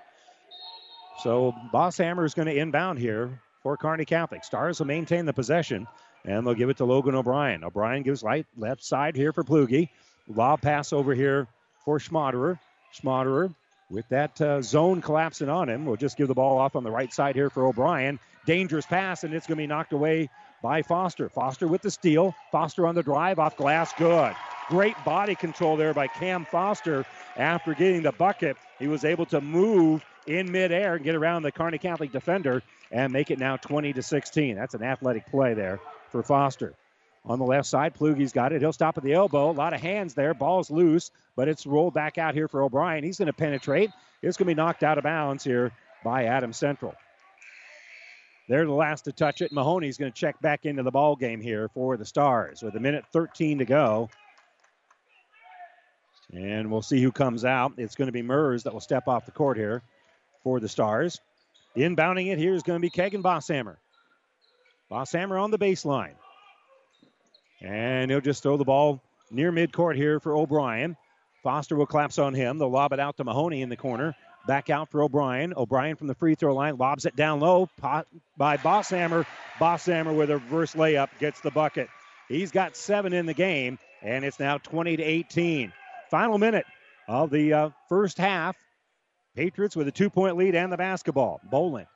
So 1.22 1.55
Bosshammer 1.72 2.24
is 2.24 2.33
going 2.33 2.49
to 2.49 2.57
inbound 2.57 2.99
here 2.99 3.41
for 3.62 3.76
Kearney 3.76 4.07
Catholic. 4.07 4.43
Stars 4.43 4.78
will 4.78 4.87
maintain 4.87 5.26
the 5.26 5.35
possession, 5.35 5.87
and 6.25 6.47
they'll 6.47 6.55
give 6.55 6.71
it 6.71 6.79
to 6.79 6.85
Logan 6.85 7.14
O'Brien. 7.14 7.64
O'Brien 7.64 8.03
gives 8.03 8.23
light 8.23 8.47
left 8.57 8.85
side 8.85 9.16
here 9.16 9.33
for 9.33 9.45
Plugi. 9.45 9.89
Lob 10.29 10.61
pass 10.61 10.93
over 10.93 11.14
here 11.14 11.49
for 11.85 11.99
Schmaderer. 11.99 12.59
Schmaderer 12.95 13.55
with 13.91 14.09
that 14.09 14.41
uh, 14.41 14.62
zone 14.62 15.01
collapsing 15.01 15.49
on 15.49 15.68
him. 15.68 15.85
We'll 15.85 15.97
just 15.97 16.16
give 16.16 16.29
the 16.29 16.35
ball 16.35 16.59
off 16.59 16.77
on 16.77 16.85
the 16.85 16.91
right 16.91 17.12
side 17.12 17.35
here 17.35 17.51
for 17.51 17.66
O'Brien. 17.66 18.18
Dangerous 18.47 18.87
pass, 18.87 19.25
and 19.25 19.35
it's 19.35 19.47
going 19.47 19.57
to 19.57 19.62
be 19.62 19.66
knocked 19.66 19.93
away 19.93 20.31
by 20.62 20.83
Foster. 20.83 21.29
Foster 21.29 21.66
with 21.66 21.83
the 21.83 21.91
steal. 21.91 22.35
Foster 22.53 22.87
on 22.87 22.95
the 22.95 23.03
drive 23.03 23.39
off 23.39 23.57
glass. 23.57 23.93
Good. 23.95 24.35
Great 24.68 24.97
body 25.05 25.35
control 25.35 25.77
there 25.77 25.93
by 25.93 26.07
Cam 26.07 26.45
Foster. 26.45 27.05
After 27.37 27.75
getting 27.75 28.03
the 28.03 28.12
bucket, 28.12 28.57
he 28.79 28.87
was 28.87 29.05
able 29.05 29.27
to 29.27 29.41
move 29.41 30.05
in 30.27 30.51
midair 30.53 30.95
and 30.95 31.05
get 31.05 31.14
around 31.14 31.43
the 31.43 31.53
Kearney 31.53 31.79
Catholic 31.79 32.12
defender 32.12 32.62
and 32.93 33.12
make 33.12 33.31
it 33.31 33.39
now 33.39 33.57
20 33.57 33.95
to 33.95 34.03
16. 34.03 34.55
That's 34.55 34.75
an 34.75 34.83
athletic 34.83 35.27
play 35.27 35.55
there 35.55 35.81
for 36.11 36.23
Foster. 36.23 36.75
On 37.25 37.39
the 37.39 37.45
left 37.45 37.67
side, 37.67 37.95
Plugi's 37.95 38.33
got 38.33 38.53
it. 38.53 38.63
He'll 38.63 38.73
stop 38.73 38.97
at 38.97 39.05
the 39.05 39.13
elbow. 39.13 39.51
A 39.51 39.53
lot 39.53 39.75
of 39.75 39.81
hands 39.81 40.15
there. 40.15 40.33
Ball's 40.33 40.71
loose, 40.71 41.11
but 41.37 41.49
it's 41.49 41.67
rolled 41.67 41.93
back 41.93 42.17
out 42.17 42.35
here 42.35 42.49
for 42.49 42.63
O'Brien. 42.63 43.05
He's 43.05 43.19
going 43.19 43.27
to 43.27 43.33
penetrate. 43.33 43.91
It's 44.23 44.37
going 44.37 44.47
to 44.47 44.55
be 44.55 44.57
knocked 44.57 44.83
out 44.83 44.97
of 44.99 45.05
bounds 45.05 45.45
here 45.45 45.73
by 46.03 46.25
Adams 46.25 46.57
Central. 46.57 46.95
They're 48.49 48.67
the 48.67 48.73
last 48.73 49.03
to 49.03 49.13
touch 49.13 49.43
it. 49.43 49.53
Mahoney's 49.53 49.97
going 49.97 50.11
to 50.11 50.19
check 50.19 50.41
back 50.41 50.67
into 50.67 50.83
the 50.83 50.91
ball 50.91 51.15
game 51.15 51.41
here 51.41 51.69
for 51.69 51.97
the 51.97 52.05
Stars 52.05 52.63
with 52.63 52.75
a 52.75 52.81
minute 52.81 53.05
13 53.13 53.59
to 53.59 53.65
go. 53.65 54.11
And 56.33 56.71
we'll 56.71 56.83
see 56.83 57.01
who 57.03 57.13
comes 57.13 57.45
out. 57.45 57.75
It's 57.77 57.95
going 57.95 58.07
to 58.07 58.13
be 58.13 58.23
Mers 58.23 58.65
that 58.65 58.73
will 58.73 58.81
step 58.81 59.09
off 59.09 59.27
the 59.27 59.33
court 59.33 59.57
here 59.57 59.83
for 60.43 60.59
the 60.59 60.69
Stars. 60.69 61.21
Inbounding 61.77 62.33
it 62.33 62.39
here 62.39 62.55
is 62.55 62.63
going 62.63 62.79
to 62.79 62.83
be 62.83 62.91
Kegan 62.91 63.23
Bosshammer. 63.23 63.77
Bosshammer 64.91 65.41
on 65.41 65.51
the 65.51 65.59
baseline. 65.59 66.14
And 67.61 68.11
he'll 68.11 68.20
just 68.20 68.43
throw 68.43 68.57
the 68.57 68.64
ball 68.64 69.03
near 69.30 69.53
midcourt 69.53 69.97
here 69.97 70.18
for 70.18 70.34
O'Brien. 70.34 70.97
Foster 71.43 71.76
will 71.76 71.86
collapse 71.86 72.18
on 72.18 72.34
him. 72.34 72.59
They'll 72.59 72.70
lob 72.70 72.93
it 72.93 73.01
out 73.01 73.16
to 73.18 73.24
Mahoney 73.24 73.62
in 73.62 73.68
the 73.68 73.76
corner. 73.76 74.14
Back 74.47 74.70
out 74.70 74.91
for 74.91 75.03
O'Brien. 75.03 75.55
O'Brien 75.57 75.97
from 75.97 76.07
the 76.07 76.14
free 76.14 76.34
throw 76.34 76.55
line 76.55 76.76
lobs 76.76 77.07
it 77.07 77.14
down 77.14 77.41
low 77.41 77.68
pot 77.78 78.07
by 78.36 78.57
Bosshammer. 78.57 79.26
Bosshammer 79.59 80.16
with 80.16 80.30
a 80.30 80.34
reverse 80.34 80.74
layup 80.74 81.09
gets 81.18 81.41
the 81.41 81.51
bucket. 81.51 81.88
He's 82.28 82.51
got 82.51 82.76
seven 82.76 83.12
in 83.12 83.26
the 83.26 83.34
game, 83.34 83.78
and 84.03 84.24
it's 84.24 84.41
now 84.41 84.59
20 84.59 84.97
to 84.97 85.03
18. 85.03 85.72
Final 86.11 86.38
minute 86.38 86.66
of 87.07 87.30
the 87.30 87.53
uh, 87.53 87.70
first 87.88 88.18
half. 88.18 88.57
Patriots 89.36 89.76
with 89.76 89.88
a 89.88 89.93
two 89.93 90.11
point 90.11 90.36
lead 90.36 90.55
and 90.55 90.72
the 90.72 90.76
basketball. 90.76 91.41
Bolin 91.51 91.86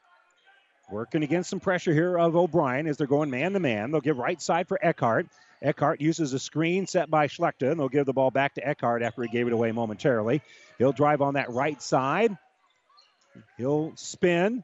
working 0.91 1.23
against 1.23 1.51
some 1.51 1.61
pressure 1.61 1.93
here 1.93 2.19
of 2.19 2.37
O'Brien 2.37 2.87
as 2.87 2.97
they're 2.97 3.07
going 3.07 3.31
man 3.31 3.53
to 3.53 3.61
man. 3.61 3.91
They'll 3.91 4.01
give 4.01 4.19
right 4.19 4.41
side 4.41 4.69
for 4.69 4.79
Eckhart. 4.85 5.27
Eckhart 5.63 6.01
uses 6.01 6.33
a 6.33 6.39
screen 6.39 6.87
set 6.87 7.11
by 7.11 7.27
Schlechter, 7.27 7.71
and 7.71 7.81
they'll 7.81 7.89
give 7.89 8.07
the 8.07 8.13
ball 8.13 8.31
back 8.31 8.55
to 8.55 8.67
Eckhart 8.67 9.03
after 9.03 9.23
he 9.23 9.29
gave 9.29 9.47
it 9.47 9.53
away 9.53 9.73
momentarily. 9.73 10.43
He'll 10.79 10.93
drive 10.93 11.23
on 11.23 11.35
that 11.35 11.51
right 11.51 11.81
side. 11.81 12.37
He'll 13.57 13.93
spin, 13.97 14.63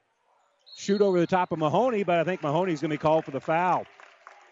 shoot 0.77 1.01
over 1.01 1.19
the 1.19 1.27
top 1.27 1.53
of 1.53 1.59
Mahoney, 1.59 2.03
but 2.03 2.19
I 2.19 2.25
think 2.25 2.43
Mahoney's 2.43 2.81
going 2.81 2.91
to 2.91 2.95
be 2.95 3.01
called 3.01 3.25
for 3.25 3.31
the 3.31 3.41
foul. 3.41 3.87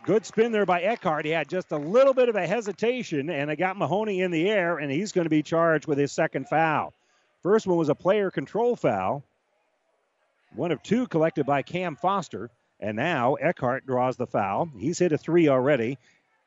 Good 0.04 0.24
spin 0.24 0.52
there 0.52 0.64
by 0.64 0.82
Eckhart. 0.82 1.26
He 1.26 1.32
had 1.32 1.48
just 1.48 1.70
a 1.70 1.76
little 1.76 2.14
bit 2.14 2.28
of 2.28 2.36
a 2.36 2.46
hesitation, 2.46 3.30
and 3.30 3.50
it 3.50 3.56
got 3.56 3.76
Mahoney 3.76 4.22
in 4.22 4.30
the 4.30 4.48
air, 4.48 4.78
and 4.78 4.90
he's 4.90 5.12
going 5.12 5.26
to 5.26 5.30
be 5.30 5.42
charged 5.42 5.86
with 5.86 5.98
his 5.98 6.12
second 6.12 6.48
foul. 6.48 6.94
First 7.42 7.66
one 7.66 7.76
was 7.76 7.88
a 7.88 7.94
player 7.94 8.30
control 8.30 8.74
foul, 8.74 9.24
one 10.54 10.72
of 10.72 10.82
two 10.82 11.06
collected 11.06 11.46
by 11.46 11.62
Cam 11.62 11.96
Foster. 11.96 12.50
And 12.80 12.96
now 12.96 13.34
Eckhart 13.34 13.86
draws 13.86 14.16
the 14.16 14.26
foul. 14.26 14.70
He's 14.78 14.98
hit 14.98 15.12
a 15.12 15.18
three 15.18 15.48
already, 15.48 15.98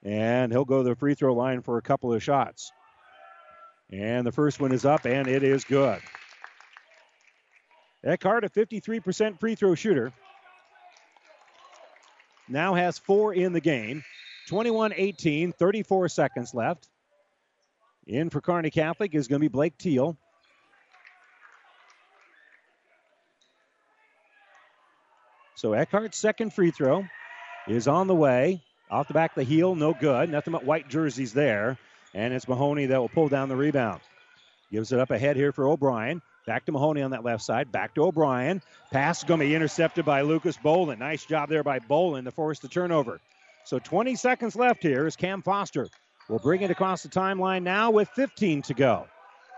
and 0.04 0.52
he'll 0.52 0.66
go 0.66 0.82
to 0.82 0.90
the 0.90 0.96
free 0.96 1.14
throw 1.14 1.34
line 1.34 1.62
for 1.62 1.78
a 1.78 1.82
couple 1.82 2.14
of 2.14 2.24
shots. 2.24 2.72
And 3.92 4.26
the 4.26 4.32
first 4.32 4.60
one 4.60 4.72
is 4.72 4.86
up, 4.86 5.06
and 5.06 5.28
it 5.28 5.44
is 5.44 5.66
good. 5.66 6.00
Eckhart, 8.04 8.46
a 8.46 8.50
53% 8.50 9.40
free 9.40 9.56
throw 9.56 9.76
shooter, 9.76 10.14
now 12.48 12.74
has 12.74 12.98
four 12.98 13.34
in 13.34 13.54
the 13.54 13.62
game. 13.62 14.04
21 14.48 14.94
18, 14.96 15.52
34 15.54 16.10
seconds 16.10 16.54
left. 16.54 16.88
In 18.08 18.30
for 18.30 18.42
Kearney 18.42 18.72
Catholic 18.72 19.14
is 19.14 19.28
going 19.28 19.40
to 19.40 19.44
be 19.44 19.52
Blake 19.52 19.78
Teal. 19.78 20.18
So 25.62 25.74
Eckhart's 25.74 26.18
second 26.18 26.54
free 26.54 26.72
throw 26.72 27.06
is 27.68 27.88
on 27.88 28.08
the 28.08 28.16
way. 28.16 28.64
Off 28.90 29.08
the 29.08 29.14
back 29.14 29.34
of 29.34 29.36
the 29.36 29.44
heel, 29.44 29.76
no 29.76 29.94
good. 29.94 30.28
Nothing 30.28 30.54
but 30.54 30.66
white 30.66 30.90
jerseys 30.90 31.34
there. 31.34 31.78
And 32.16 32.34
it's 32.34 32.48
Mahoney 32.48 32.88
that 32.88 33.00
will 33.00 33.10
pull 33.10 33.30
down 33.30 33.48
the 33.48 33.56
rebound. 33.56 34.02
Gives 34.72 34.92
it 34.92 34.98
up 34.98 35.12
ahead 35.12 35.36
here 35.36 35.52
for 35.52 35.68
O'Brien. 35.68 36.24
Back 36.48 36.66
to 36.66 36.72
Mahoney 36.72 37.04
on 37.04 37.12
that 37.12 37.24
left 37.24 37.44
side. 37.44 37.72
Back 37.72 37.94
to 37.94 38.06
O'Brien. 38.06 38.64
Pass 38.92 39.20
is 39.20 39.26
going 39.26 39.40
to 39.40 39.46
be 39.46 39.54
intercepted 39.54 40.04
by 40.04 40.22
Lucas 40.22 40.58
Bolin. 40.58 40.98
Nice 40.98 41.26
job 41.26 41.48
there 41.48 41.64
by 41.64 41.78
Bolin 41.78 42.24
to 42.24 42.32
force 42.32 42.58
the 42.58 42.68
turnover. 42.68 43.22
So 43.64 43.78
20 43.78 44.16
seconds 44.16 44.56
left 44.56 44.82
here 44.82 45.06
as 45.06 45.16
Cam 45.16 45.44
Foster 45.44 45.90
will 46.28 46.40
bring 46.40 46.64
it 46.64 46.72
across 46.72 47.04
the 47.04 47.10
timeline 47.10 47.62
now 47.62 47.92
with 47.92 48.10
15 48.10 48.64
to 48.64 48.74
go. 48.74 49.06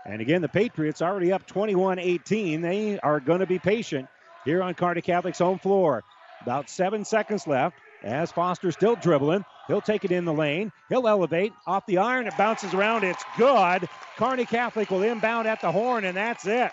And 0.04 0.20
again, 0.20 0.42
the 0.42 0.50
Patriots 0.50 1.00
already 1.00 1.32
up 1.32 1.46
21 1.46 1.98
18. 1.98 2.60
They 2.60 2.98
are 2.98 3.20
going 3.20 3.40
to 3.40 3.46
be 3.46 3.58
patient 3.58 4.06
here 4.44 4.62
on 4.62 4.74
Kearney 4.74 5.02
Catholic's 5.02 5.38
home 5.38 5.58
floor. 5.58 6.02
About 6.42 6.68
seven 6.68 7.04
seconds 7.04 7.46
left 7.46 7.76
as 8.02 8.30
Foster 8.30 8.70
still 8.70 8.96
dribbling. 8.96 9.44
He'll 9.66 9.80
take 9.80 10.04
it 10.04 10.12
in 10.12 10.24
the 10.24 10.32
lane. 10.32 10.70
He'll 10.90 11.08
elevate 11.08 11.52
off 11.66 11.86
the 11.86 11.98
iron. 11.98 12.26
It 12.26 12.36
bounces 12.36 12.74
around. 12.74 13.04
It's 13.04 13.24
good. 13.38 13.88
Kearney 14.16 14.44
Catholic 14.44 14.90
will 14.90 15.02
inbound 15.02 15.48
at 15.48 15.60
the 15.60 15.72
horn, 15.72 16.04
and 16.04 16.16
that's 16.16 16.46
it. 16.46 16.70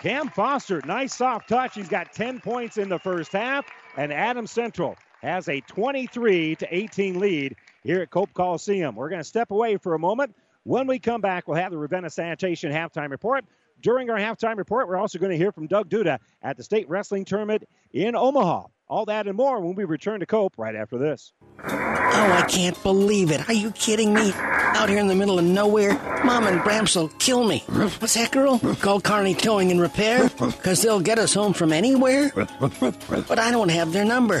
Cam 0.00 0.28
Foster, 0.28 0.80
nice 0.84 1.14
soft 1.14 1.48
touch. 1.48 1.74
He's 1.74 1.88
got 1.88 2.12
10 2.12 2.40
points 2.40 2.78
in 2.78 2.88
the 2.88 2.98
first 2.98 3.32
half, 3.32 3.66
and 3.96 4.12
Adams 4.12 4.50
Central 4.50 4.96
has 5.22 5.48
a 5.48 5.60
23 5.62 6.56
to 6.56 6.74
18 6.74 7.18
lead 7.18 7.56
here 7.82 8.00
at 8.02 8.10
Cope 8.10 8.32
Coliseum. 8.32 8.94
We're 8.94 9.08
going 9.08 9.20
to 9.20 9.28
step 9.28 9.50
away 9.50 9.76
for 9.76 9.94
a 9.94 9.98
moment. 9.98 10.34
When 10.64 10.86
we 10.86 10.98
come 10.98 11.20
back, 11.20 11.48
we'll 11.48 11.56
have 11.56 11.72
the 11.72 11.78
Ravenna 11.78 12.10
Sanitation 12.10 12.70
halftime 12.70 13.10
report. 13.10 13.44
During 13.80 14.10
our 14.10 14.18
halftime 14.18 14.56
report, 14.56 14.88
we're 14.88 14.96
also 14.96 15.18
going 15.18 15.30
to 15.30 15.36
hear 15.36 15.52
from 15.52 15.68
Doug 15.68 15.88
Duda 15.88 16.18
at 16.42 16.56
the 16.56 16.64
state 16.64 16.88
wrestling 16.88 17.24
tournament 17.24 17.64
in 17.92 18.16
Omaha. 18.16 18.64
All 18.88 19.04
that 19.04 19.28
and 19.28 19.36
more 19.36 19.60
when 19.60 19.74
we 19.74 19.84
return 19.84 20.20
to 20.20 20.26
Cope 20.26 20.54
right 20.56 20.74
after 20.74 20.96
this. 20.96 21.32
Oh, 21.62 21.68
I 21.68 22.44
can't 22.48 22.82
believe 22.82 23.30
it. 23.30 23.46
Are 23.48 23.52
you 23.52 23.70
kidding 23.72 24.14
me? 24.14 24.32
Out 24.34 24.88
here 24.88 24.98
in 24.98 25.08
the 25.08 25.14
middle 25.14 25.38
of 25.38 25.44
nowhere, 25.44 25.92
Mom 26.24 26.46
and 26.46 26.60
Bramps 26.60 26.96
will 26.96 27.08
kill 27.08 27.44
me. 27.44 27.64
What's 27.68 28.14
that, 28.14 28.32
girl? 28.32 28.58
Call 28.76 29.00
Kearney 29.00 29.34
Towing 29.34 29.70
and 29.70 29.80
Repair? 29.80 30.28
Because 30.30 30.82
they'll 30.82 31.00
get 31.00 31.18
us 31.18 31.34
home 31.34 31.52
from 31.52 31.72
anywhere? 31.72 32.32
But 32.34 33.38
I 33.38 33.50
don't 33.50 33.68
have 33.70 33.92
their 33.92 34.04
number. 34.04 34.40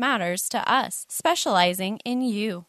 matters 0.00 0.48
to 0.48 0.70
us, 0.70 1.06
specializing 1.08 1.98
in 2.04 2.22
you. 2.22 2.66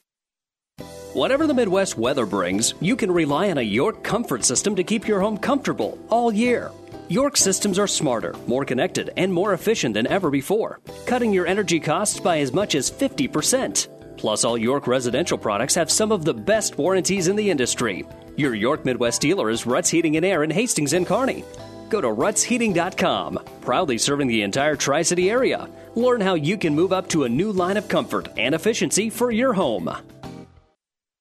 Whatever 1.14 1.46
the 1.46 1.54
Midwest 1.54 1.98
weather 1.98 2.26
brings, 2.26 2.74
you 2.80 2.96
can 2.96 3.12
rely 3.12 3.52
on 3.52 3.58
a 3.58 3.62
York 3.62 4.04
comfort 4.04 4.46
system 4.46 4.76
to 4.76 4.84
keep 4.84 5.08
your 5.08 5.20
home 5.20 5.38
comfortable 5.38 5.98
all 6.10 6.32
year. 6.32 6.72
York 7.10 7.36
systems 7.36 7.78
are 7.78 7.88
smarter, 7.88 8.34
more 8.48 8.64
connected, 8.64 9.12
and 9.18 9.34
more 9.34 9.54
efficient 9.54 9.94
than 9.94 10.08
ever 10.08 10.30
before, 10.30 10.80
cutting 11.06 11.34
your 11.34 11.48
energy 11.48 11.80
costs 11.80 12.20
by 12.20 12.40
as 12.40 12.54
much 12.54 12.76
as 12.76 12.90
50%. 12.90 13.90
Plus, 14.18 14.44
all 14.46 14.58
York 14.58 14.88
residential 14.88 15.38
products 15.38 15.76
have 15.76 15.92
some 15.92 16.12
of 16.12 16.24
the 16.24 16.34
best 16.34 16.78
warranties 16.78 17.28
in 17.28 17.36
the 17.36 17.50
industry. 17.50 18.06
Your 18.38 18.56
York 18.56 18.86
Midwest 18.86 19.20
dealer 19.20 19.50
is 19.50 19.66
Ruts 19.66 19.90
Heating 19.90 20.16
and 20.16 20.26
Air 20.26 20.44
in 20.44 20.50
Hastings 20.50 20.94
and 20.94 21.06
Kearney. 21.06 21.44
Go 21.90 22.00
to 22.00 22.08
rutsheating.com, 22.08 23.40
proudly 23.60 23.98
serving 23.98 24.28
the 24.28 24.44
entire 24.44 24.78
Tri 24.78 25.02
City 25.02 25.30
area. 25.30 25.68
Learn 25.96 26.22
how 26.22 26.36
you 26.36 26.58
can 26.58 26.74
move 26.74 26.94
up 26.94 27.10
to 27.10 27.26
a 27.26 27.30
new 27.30 27.52
line 27.52 27.76
of 27.76 27.90
comfort 27.90 28.30
and 28.38 28.56
efficiency 28.56 29.10
for 29.10 29.30
your 29.30 29.52
home. 29.52 29.90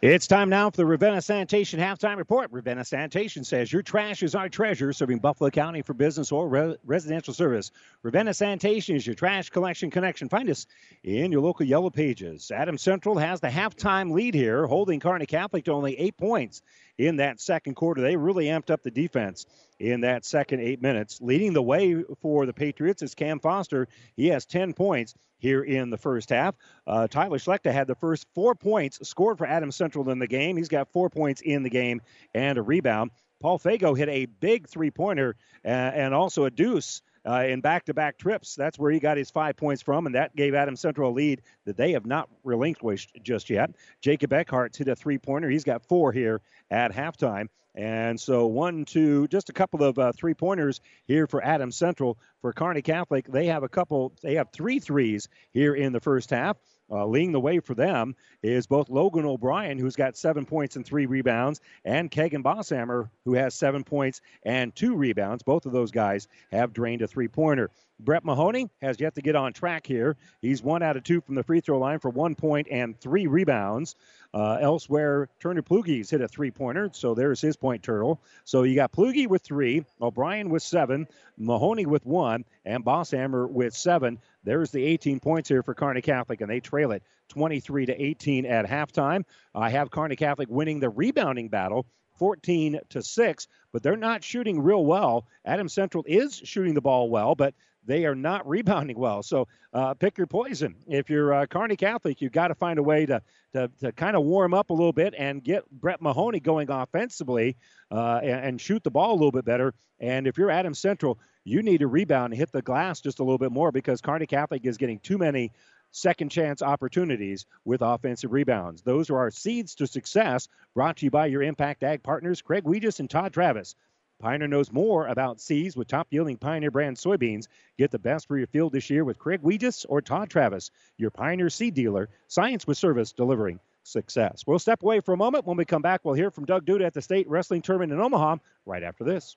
It's 0.00 0.28
time 0.28 0.48
now 0.48 0.70
for 0.70 0.76
the 0.76 0.86
Ravenna 0.86 1.20
Sanitation 1.20 1.80
halftime 1.80 2.18
report. 2.18 2.52
Ravenna 2.52 2.84
Sanitation 2.84 3.42
says 3.42 3.72
your 3.72 3.82
trash 3.82 4.22
is 4.22 4.36
our 4.36 4.48
treasure, 4.48 4.92
serving 4.92 5.18
Buffalo 5.18 5.50
County 5.50 5.82
for 5.82 5.92
business 5.92 6.30
or 6.30 6.48
re- 6.48 6.76
residential 6.84 7.34
service. 7.34 7.72
Ravenna 8.04 8.32
Sanitation 8.32 8.94
is 8.94 9.04
your 9.04 9.16
trash 9.16 9.50
collection 9.50 9.90
connection. 9.90 10.28
Find 10.28 10.48
us 10.50 10.68
in 11.02 11.32
your 11.32 11.40
local 11.40 11.66
yellow 11.66 11.90
pages. 11.90 12.52
Adams 12.52 12.80
Central 12.80 13.18
has 13.18 13.40
the 13.40 13.48
halftime 13.48 14.12
lead 14.12 14.34
here, 14.34 14.68
holding 14.68 15.00
Kearney 15.00 15.26
Catholic 15.26 15.64
to 15.64 15.72
only 15.72 15.98
eight 15.98 16.16
points 16.16 16.62
in 16.96 17.16
that 17.16 17.40
second 17.40 17.74
quarter. 17.74 18.00
They 18.00 18.14
really 18.14 18.44
amped 18.44 18.70
up 18.70 18.84
the 18.84 18.92
defense 18.92 19.46
in 19.78 20.00
that 20.00 20.24
second 20.24 20.60
eight 20.60 20.82
minutes. 20.82 21.20
Leading 21.20 21.52
the 21.52 21.62
way 21.62 22.04
for 22.20 22.46
the 22.46 22.52
Patriots 22.52 23.02
is 23.02 23.14
Cam 23.14 23.40
Foster. 23.40 23.88
He 24.16 24.28
has 24.28 24.46
10 24.46 24.74
points 24.74 25.14
here 25.38 25.62
in 25.62 25.90
the 25.90 25.98
first 25.98 26.30
half. 26.30 26.56
Uh, 26.86 27.06
Tyler 27.06 27.38
Schlechter 27.38 27.72
had 27.72 27.86
the 27.86 27.94
first 27.94 28.26
four 28.34 28.54
points 28.54 29.06
scored 29.08 29.38
for 29.38 29.46
Adams 29.46 29.76
Central 29.76 30.08
in 30.10 30.18
the 30.18 30.26
game. 30.26 30.56
He's 30.56 30.68
got 30.68 30.92
four 30.92 31.10
points 31.10 31.40
in 31.40 31.62
the 31.62 31.70
game 31.70 32.00
and 32.34 32.58
a 32.58 32.62
rebound. 32.62 33.12
Paul 33.40 33.58
Fago 33.58 33.96
hit 33.96 34.08
a 34.08 34.26
big 34.26 34.68
three 34.68 34.90
pointer 34.90 35.36
uh, 35.64 35.68
and 35.68 36.12
also 36.12 36.44
a 36.44 36.50
deuce 36.50 37.02
uh, 37.26 37.44
in 37.46 37.60
back-to-back 37.60 38.18
trips. 38.18 38.54
That's 38.54 38.78
where 38.78 38.90
he 38.90 38.98
got 38.98 39.16
his 39.16 39.30
five 39.30 39.56
points 39.56 39.82
from, 39.82 40.06
and 40.06 40.14
that 40.14 40.34
gave 40.36 40.54
Adams 40.54 40.80
Central 40.80 41.10
a 41.10 41.12
lead 41.12 41.42
that 41.64 41.76
they 41.76 41.92
have 41.92 42.06
not 42.06 42.28
relinquished 42.44 43.18
just 43.22 43.50
yet. 43.50 43.70
Jacob 44.00 44.32
Eckhart 44.32 44.76
hit 44.76 44.88
a 44.88 44.96
three-pointer. 44.96 45.48
He's 45.48 45.64
got 45.64 45.84
four 45.86 46.12
here 46.12 46.40
at 46.70 46.92
halftime. 46.92 47.48
And 47.74 48.18
so 48.18 48.46
one, 48.46 48.84
two, 48.84 49.28
just 49.28 49.50
a 49.50 49.52
couple 49.52 49.84
of 49.84 49.98
uh, 49.98 50.12
three 50.12 50.34
pointers 50.34 50.80
here 51.06 51.28
for 51.28 51.44
Adams 51.44 51.76
Central. 51.76 52.18
For 52.40 52.52
Kearney 52.52 52.82
Catholic, 52.82 53.30
they 53.30 53.46
have 53.46 53.62
a 53.62 53.68
couple. 53.68 54.12
They 54.20 54.34
have 54.34 54.50
three 54.52 54.80
threes 54.80 55.28
here 55.52 55.74
in 55.74 55.92
the 55.92 56.00
first 56.00 56.30
half. 56.30 56.56
Uh, 56.90 57.06
leading 57.06 57.32
the 57.32 57.40
way 57.40 57.60
for 57.60 57.74
them 57.74 58.16
is 58.42 58.66
both 58.66 58.88
Logan 58.88 59.26
O'Brien, 59.26 59.78
who's 59.78 59.96
got 59.96 60.16
seven 60.16 60.46
points 60.46 60.76
and 60.76 60.86
three 60.86 61.06
rebounds, 61.06 61.60
and 61.84 62.10
Kegan 62.10 62.42
Bosshammer, 62.42 63.10
who 63.24 63.34
has 63.34 63.54
seven 63.54 63.84
points 63.84 64.20
and 64.44 64.74
two 64.74 64.94
rebounds. 64.94 65.42
Both 65.42 65.66
of 65.66 65.72
those 65.72 65.90
guys 65.90 66.28
have 66.50 66.72
drained 66.72 67.02
a 67.02 67.06
three 67.06 67.28
pointer. 67.28 67.70
Brett 68.00 68.24
Mahoney 68.24 68.70
has 68.80 69.00
yet 69.00 69.14
to 69.16 69.22
get 69.22 69.34
on 69.34 69.52
track 69.52 69.86
here. 69.86 70.16
He's 70.40 70.62
one 70.62 70.82
out 70.82 70.96
of 70.96 71.02
two 71.02 71.20
from 71.20 71.34
the 71.34 71.42
free 71.42 71.60
throw 71.60 71.78
line 71.78 71.98
for 71.98 72.10
one 72.10 72.34
point 72.34 72.68
and 72.70 72.98
three 72.98 73.26
rebounds. 73.26 73.96
Uh, 74.34 74.58
elsewhere, 74.60 75.28
Turner 75.40 75.62
Plugies 75.62 76.10
hit 76.10 76.20
a 76.20 76.28
three 76.28 76.50
pointer, 76.50 76.90
so 76.92 77.14
there's 77.14 77.40
his 77.40 77.56
point 77.56 77.82
turtle. 77.82 78.20
So 78.44 78.62
you 78.62 78.74
got 78.74 78.92
Plugie 78.92 79.26
with 79.26 79.42
three, 79.42 79.84
O'Brien 80.02 80.50
with 80.50 80.62
seven, 80.62 81.08
Mahoney 81.38 81.86
with 81.86 82.04
one, 82.04 82.44
and 82.64 82.84
Bosshammer 82.84 83.48
with 83.48 83.74
seven. 83.74 84.18
There's 84.44 84.70
the 84.70 84.84
18 84.84 85.20
points 85.20 85.48
here 85.48 85.62
for 85.62 85.74
Kearney 85.74 86.02
Catholic, 86.02 86.42
and 86.42 86.50
they 86.50 86.60
trail 86.60 86.92
it 86.92 87.02
23 87.30 87.86
to 87.86 88.02
18 88.02 88.44
at 88.44 88.66
halftime. 88.66 89.24
I 89.54 89.70
have 89.70 89.90
Kearney 89.90 90.16
Catholic 90.16 90.48
winning 90.50 90.80
the 90.80 90.90
rebounding 90.90 91.48
battle 91.48 91.86
14 92.18 92.80
to 92.90 93.02
6, 93.02 93.48
but 93.72 93.82
they're 93.82 93.96
not 93.96 94.24
shooting 94.24 94.60
real 94.60 94.84
well. 94.84 95.26
Adams 95.44 95.72
Central 95.72 96.04
is 96.06 96.34
shooting 96.44 96.74
the 96.74 96.80
ball 96.80 97.08
well, 97.08 97.34
but 97.34 97.54
they 97.88 98.04
are 98.04 98.14
not 98.14 98.46
rebounding 98.46 98.98
well. 98.98 99.22
So 99.22 99.48
uh, 99.72 99.94
pick 99.94 100.18
your 100.18 100.26
poison. 100.26 100.76
If 100.86 101.08
you're 101.08 101.32
uh, 101.32 101.46
Kearney 101.46 101.74
Catholic, 101.74 102.20
you've 102.20 102.32
got 102.32 102.48
to 102.48 102.54
find 102.54 102.78
a 102.78 102.82
way 102.82 103.06
to, 103.06 103.22
to, 103.54 103.70
to 103.80 103.92
kind 103.92 104.14
of 104.14 104.24
warm 104.24 104.52
up 104.52 104.68
a 104.68 104.74
little 104.74 104.92
bit 104.92 105.14
and 105.16 105.42
get 105.42 105.68
Brett 105.70 106.02
Mahoney 106.02 106.38
going 106.38 106.70
offensively 106.70 107.56
uh, 107.90 108.20
and, 108.22 108.44
and, 108.44 108.60
shoot 108.60 108.84
the 108.84 108.90
ball 108.90 109.12
a 109.12 109.14
little 109.14 109.32
bit 109.32 109.46
better. 109.46 109.72
And 109.98 110.26
if 110.26 110.36
you're 110.36 110.50
Adams 110.50 110.78
Central, 110.78 111.18
you 111.44 111.62
need 111.62 111.78
to 111.78 111.86
rebound 111.86 112.34
and 112.34 112.38
hit 112.38 112.52
the 112.52 112.60
glass 112.60 113.00
just 113.00 113.20
a 113.20 113.24
little 113.24 113.38
bit 113.38 113.52
more 113.52 113.72
because 113.72 114.02
Kearney 114.02 114.26
Catholic 114.26 114.66
is 114.66 114.76
getting 114.76 114.98
too 114.98 115.16
many 115.16 115.50
second 115.90 116.30
chance 116.30 116.60
opportunities 116.60 117.46
with 117.64 117.80
offensive 117.80 118.32
rebounds. 118.32 118.82
Those 118.82 119.08
are 119.08 119.16
our 119.16 119.30
seeds 119.30 119.76
to 119.76 119.86
success 119.86 120.46
brought 120.74 120.98
to 120.98 121.06
you 121.06 121.10
by 121.10 121.26
your 121.26 121.42
Impact 121.42 121.82
Ag 121.82 122.02
partners, 122.02 122.42
Craig 122.42 122.64
Weegis 122.64 123.00
and 123.00 123.08
Todd 123.08 123.32
Travis. 123.32 123.74
Pioneer 124.20 124.48
knows 124.48 124.72
more 124.72 125.06
about 125.06 125.40
seeds 125.40 125.76
with 125.76 125.86
top 125.86 126.08
yielding 126.10 126.36
Pioneer 126.36 126.72
brand 126.72 126.96
soybeans. 126.96 127.46
Get 127.78 127.92
the 127.92 128.00
best 128.00 128.26
for 128.26 128.36
your 128.36 128.48
field 128.48 128.72
this 128.72 128.90
year 128.90 129.04
with 129.04 129.18
Craig 129.18 129.42
Weegis 129.42 129.86
or 129.88 130.02
Todd 130.02 130.28
Travis, 130.28 130.72
your 130.96 131.10
Pioneer 131.10 131.50
seed 131.50 131.74
dealer. 131.74 132.08
Science 132.26 132.66
with 132.66 132.76
service 132.76 133.12
delivering 133.12 133.60
success. 133.84 134.42
We'll 134.44 134.58
step 134.58 134.82
away 134.82 135.00
for 135.00 135.12
a 135.12 135.16
moment. 135.16 135.46
When 135.46 135.56
we 135.56 135.64
come 135.64 135.82
back, 135.82 136.00
we'll 136.04 136.14
hear 136.14 136.32
from 136.32 136.46
Doug 136.46 136.66
Duda 136.66 136.84
at 136.84 136.94
the 136.94 137.02
state 137.02 137.28
wrestling 137.28 137.62
tournament 137.62 137.92
in 137.92 138.00
Omaha 138.00 138.36
right 138.66 138.82
after 138.82 139.04
this. 139.04 139.36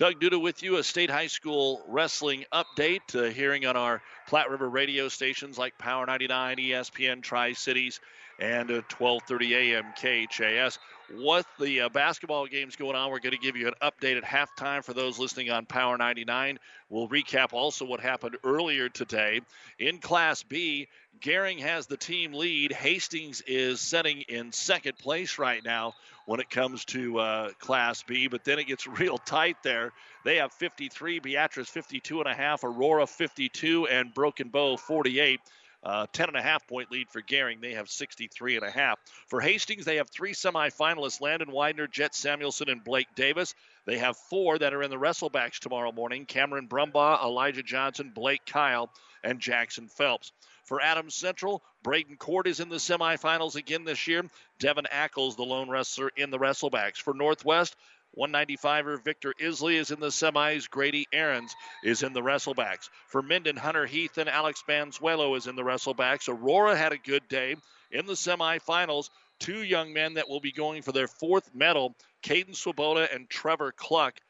Doug 0.00 0.18
Duda 0.18 0.40
with 0.40 0.62
you, 0.62 0.78
a 0.78 0.82
state 0.82 1.10
high 1.10 1.26
school 1.26 1.82
wrestling 1.86 2.46
update, 2.54 3.14
uh, 3.14 3.30
hearing 3.30 3.66
on 3.66 3.76
our 3.76 4.00
Platte 4.28 4.48
River 4.48 4.66
radio 4.66 5.10
stations 5.10 5.58
like 5.58 5.76
Power 5.76 6.06
99, 6.06 6.56
ESPN, 6.56 7.22
Tri 7.22 7.52
Cities, 7.52 8.00
and 8.38 8.70
uh, 8.70 8.80
12:30 8.88 9.74
a.m. 9.74 9.84
KHAS. 10.00 10.78
What 11.16 11.44
the 11.58 11.82
uh, 11.82 11.88
basketball 11.90 12.46
games 12.46 12.76
going 12.76 12.96
on? 12.96 13.10
We're 13.10 13.18
going 13.18 13.36
to 13.36 13.38
give 13.38 13.56
you 13.56 13.68
an 13.68 13.74
update 13.82 14.16
at 14.16 14.24
halftime 14.24 14.82
for 14.82 14.94
those 14.94 15.18
listening 15.18 15.50
on 15.50 15.66
Power 15.66 15.98
99. 15.98 16.58
We'll 16.88 17.06
recap 17.06 17.52
also 17.52 17.84
what 17.84 18.00
happened 18.00 18.38
earlier 18.42 18.88
today 18.88 19.42
in 19.78 19.98
Class 19.98 20.42
B. 20.44 20.88
Gering 21.20 21.58
has 21.58 21.88
the 21.88 21.98
team 21.98 22.32
lead. 22.32 22.72
Hastings 22.72 23.42
is 23.46 23.82
setting 23.82 24.22
in 24.22 24.52
second 24.52 24.96
place 24.96 25.38
right 25.38 25.62
now 25.62 25.92
when 26.30 26.38
it 26.38 26.48
comes 26.48 26.84
to 26.84 27.18
uh, 27.18 27.48
Class 27.58 28.04
B, 28.04 28.28
but 28.28 28.44
then 28.44 28.60
it 28.60 28.68
gets 28.68 28.86
real 29.00 29.18
tight 29.18 29.56
there. 29.64 29.90
They 30.24 30.36
have 30.36 30.52
53, 30.52 31.18
Beatrice 31.18 31.68
52 31.68 32.20
and 32.20 32.28
a 32.28 32.34
half, 32.34 32.62
Aurora 32.62 33.08
52, 33.08 33.88
and 33.88 34.14
Broken 34.14 34.48
Bow 34.48 34.76
48. 34.76 35.40
Uh, 35.82 36.06
10 36.12 36.28
and 36.28 36.36
a 36.36 36.42
half 36.42 36.68
point 36.68 36.92
lead 36.92 37.08
for 37.10 37.20
Gering. 37.20 37.60
They 37.60 37.72
have 37.72 37.90
63 37.90 38.56
and 38.58 38.64
a 38.64 38.70
half. 38.70 39.00
For 39.26 39.40
Hastings, 39.40 39.84
they 39.84 39.96
have 39.96 40.08
three 40.08 40.32
semifinalists 40.32 41.20
Landon 41.20 41.50
Widener, 41.50 41.88
Jet 41.88 42.14
Samuelson, 42.14 42.68
and 42.68 42.84
Blake 42.84 43.08
Davis. 43.16 43.56
They 43.86 43.98
have 43.98 44.16
four 44.16 44.56
that 44.56 44.72
are 44.72 44.84
in 44.84 44.90
the 44.90 44.98
wrestlebacks 44.98 45.58
tomorrow 45.58 45.90
morning 45.90 46.26
Cameron 46.26 46.68
Brumbaugh, 46.68 47.24
Elijah 47.24 47.64
Johnson, 47.64 48.12
Blake 48.14 48.46
Kyle, 48.46 48.88
and 49.24 49.40
Jackson 49.40 49.88
Phelps. 49.88 50.30
For 50.70 50.80
Adams 50.80 51.16
Central, 51.16 51.64
Braden 51.82 52.16
Court 52.16 52.46
is 52.46 52.60
in 52.60 52.68
the 52.68 52.76
semifinals 52.76 53.56
again 53.56 53.82
this 53.82 54.06
year. 54.06 54.22
Devin 54.60 54.84
Ackles, 54.84 55.34
the 55.34 55.42
lone 55.42 55.68
wrestler, 55.68 56.12
in 56.16 56.30
the 56.30 56.38
wrestlebacks. 56.38 56.98
For 56.98 57.12
Northwest, 57.12 57.74
195er 58.16 59.02
Victor 59.02 59.34
Isley 59.44 59.78
is 59.78 59.90
in 59.90 59.98
the 59.98 60.12
semis. 60.12 60.70
Grady 60.70 61.08
Aarons 61.12 61.56
is 61.82 62.04
in 62.04 62.12
the 62.12 62.22
wrestlebacks. 62.22 62.88
For 63.08 63.20
Minden, 63.20 63.56
Hunter 63.56 63.84
Heath 63.84 64.16
and 64.16 64.28
Alex 64.28 64.62
Banzuelo 64.64 65.36
is 65.36 65.48
in 65.48 65.56
the 65.56 65.64
wrestlebacks. 65.64 66.28
Aurora 66.28 66.76
had 66.76 66.92
a 66.92 66.98
good 66.98 67.26
day 67.26 67.56
in 67.90 68.06
the 68.06 68.12
semifinals. 68.12 69.10
Two 69.40 69.64
young 69.64 69.92
men 69.92 70.14
that 70.14 70.28
will 70.28 70.38
be 70.38 70.52
going 70.52 70.82
for 70.82 70.92
their 70.92 71.08
fourth 71.08 71.52
medal, 71.52 71.96
Caden 72.22 72.54
Swoboda 72.54 73.12
and 73.12 73.28
Trevor 73.28 73.72
Cluck. 73.72 74.20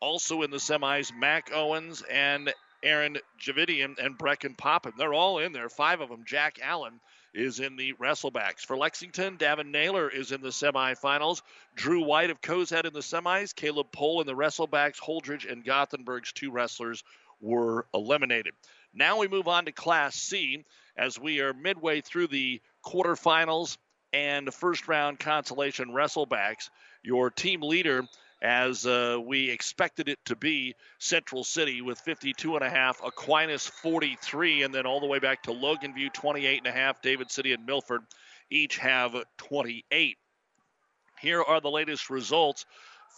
Also 0.00 0.42
in 0.42 0.50
the 0.50 0.56
semis, 0.56 1.16
Mac 1.16 1.52
Owens 1.54 2.02
and 2.10 2.52
Aaron 2.82 3.18
Javidian 3.40 3.98
and 3.98 4.18
Brecken 4.18 4.56
Poppin. 4.56 4.92
They're 4.96 5.14
all 5.14 5.38
in 5.38 5.52
there, 5.52 5.68
five 5.68 6.00
of 6.00 6.08
them. 6.08 6.24
Jack 6.26 6.58
Allen 6.62 7.00
is 7.34 7.60
in 7.60 7.76
the 7.76 7.92
wrestlebacks. 7.94 8.60
For 8.60 8.76
Lexington, 8.76 9.36
Davin 9.36 9.70
Naylor 9.70 10.08
is 10.08 10.32
in 10.32 10.40
the 10.40 10.48
semifinals. 10.48 11.42
Drew 11.74 12.02
White 12.02 12.30
of 12.30 12.40
Cozad 12.40 12.86
in 12.86 12.92
the 12.92 13.00
semis. 13.00 13.54
Caleb 13.54 13.92
Pohl 13.92 14.20
in 14.20 14.26
the 14.26 14.34
wrestlebacks. 14.34 14.98
Holdrege 14.98 15.50
and 15.50 15.64
Gothenburg's 15.64 16.32
two 16.32 16.50
wrestlers 16.50 17.04
were 17.40 17.86
eliminated. 17.92 18.54
Now 18.94 19.18
we 19.18 19.28
move 19.28 19.48
on 19.48 19.66
to 19.66 19.72
Class 19.72 20.16
C 20.16 20.64
as 20.96 21.18
we 21.18 21.40
are 21.40 21.52
midway 21.52 22.00
through 22.00 22.28
the 22.28 22.62
quarterfinals 22.84 23.76
and 24.12 24.52
first 24.54 24.88
round 24.88 25.18
consolation 25.18 25.90
wrestlebacks. 25.90 26.70
Your 27.02 27.30
team 27.30 27.60
leader 27.60 28.04
as 28.46 28.86
uh, 28.86 29.18
we 29.22 29.50
expected 29.50 30.08
it 30.08 30.18
to 30.26 30.36
be. 30.36 30.74
Central 30.98 31.42
City 31.42 31.82
with 31.82 31.98
52 31.98 32.54
and 32.54 32.64
a 32.64 32.70
half, 32.70 33.00
Aquinas 33.04 33.66
43, 33.66 34.62
and 34.62 34.72
then 34.72 34.86
all 34.86 35.00
the 35.00 35.06
way 35.06 35.18
back 35.18 35.42
to 35.42 35.50
Loganview 35.50 36.12
28 36.12 36.58
and 36.58 36.66
a 36.68 36.72
half. 36.72 37.02
David 37.02 37.30
City 37.30 37.52
and 37.52 37.66
Milford 37.66 38.02
each 38.48 38.78
have 38.78 39.16
28. 39.38 40.16
Here 41.20 41.42
are 41.42 41.60
the 41.60 41.70
latest 41.70 42.08
results 42.08 42.64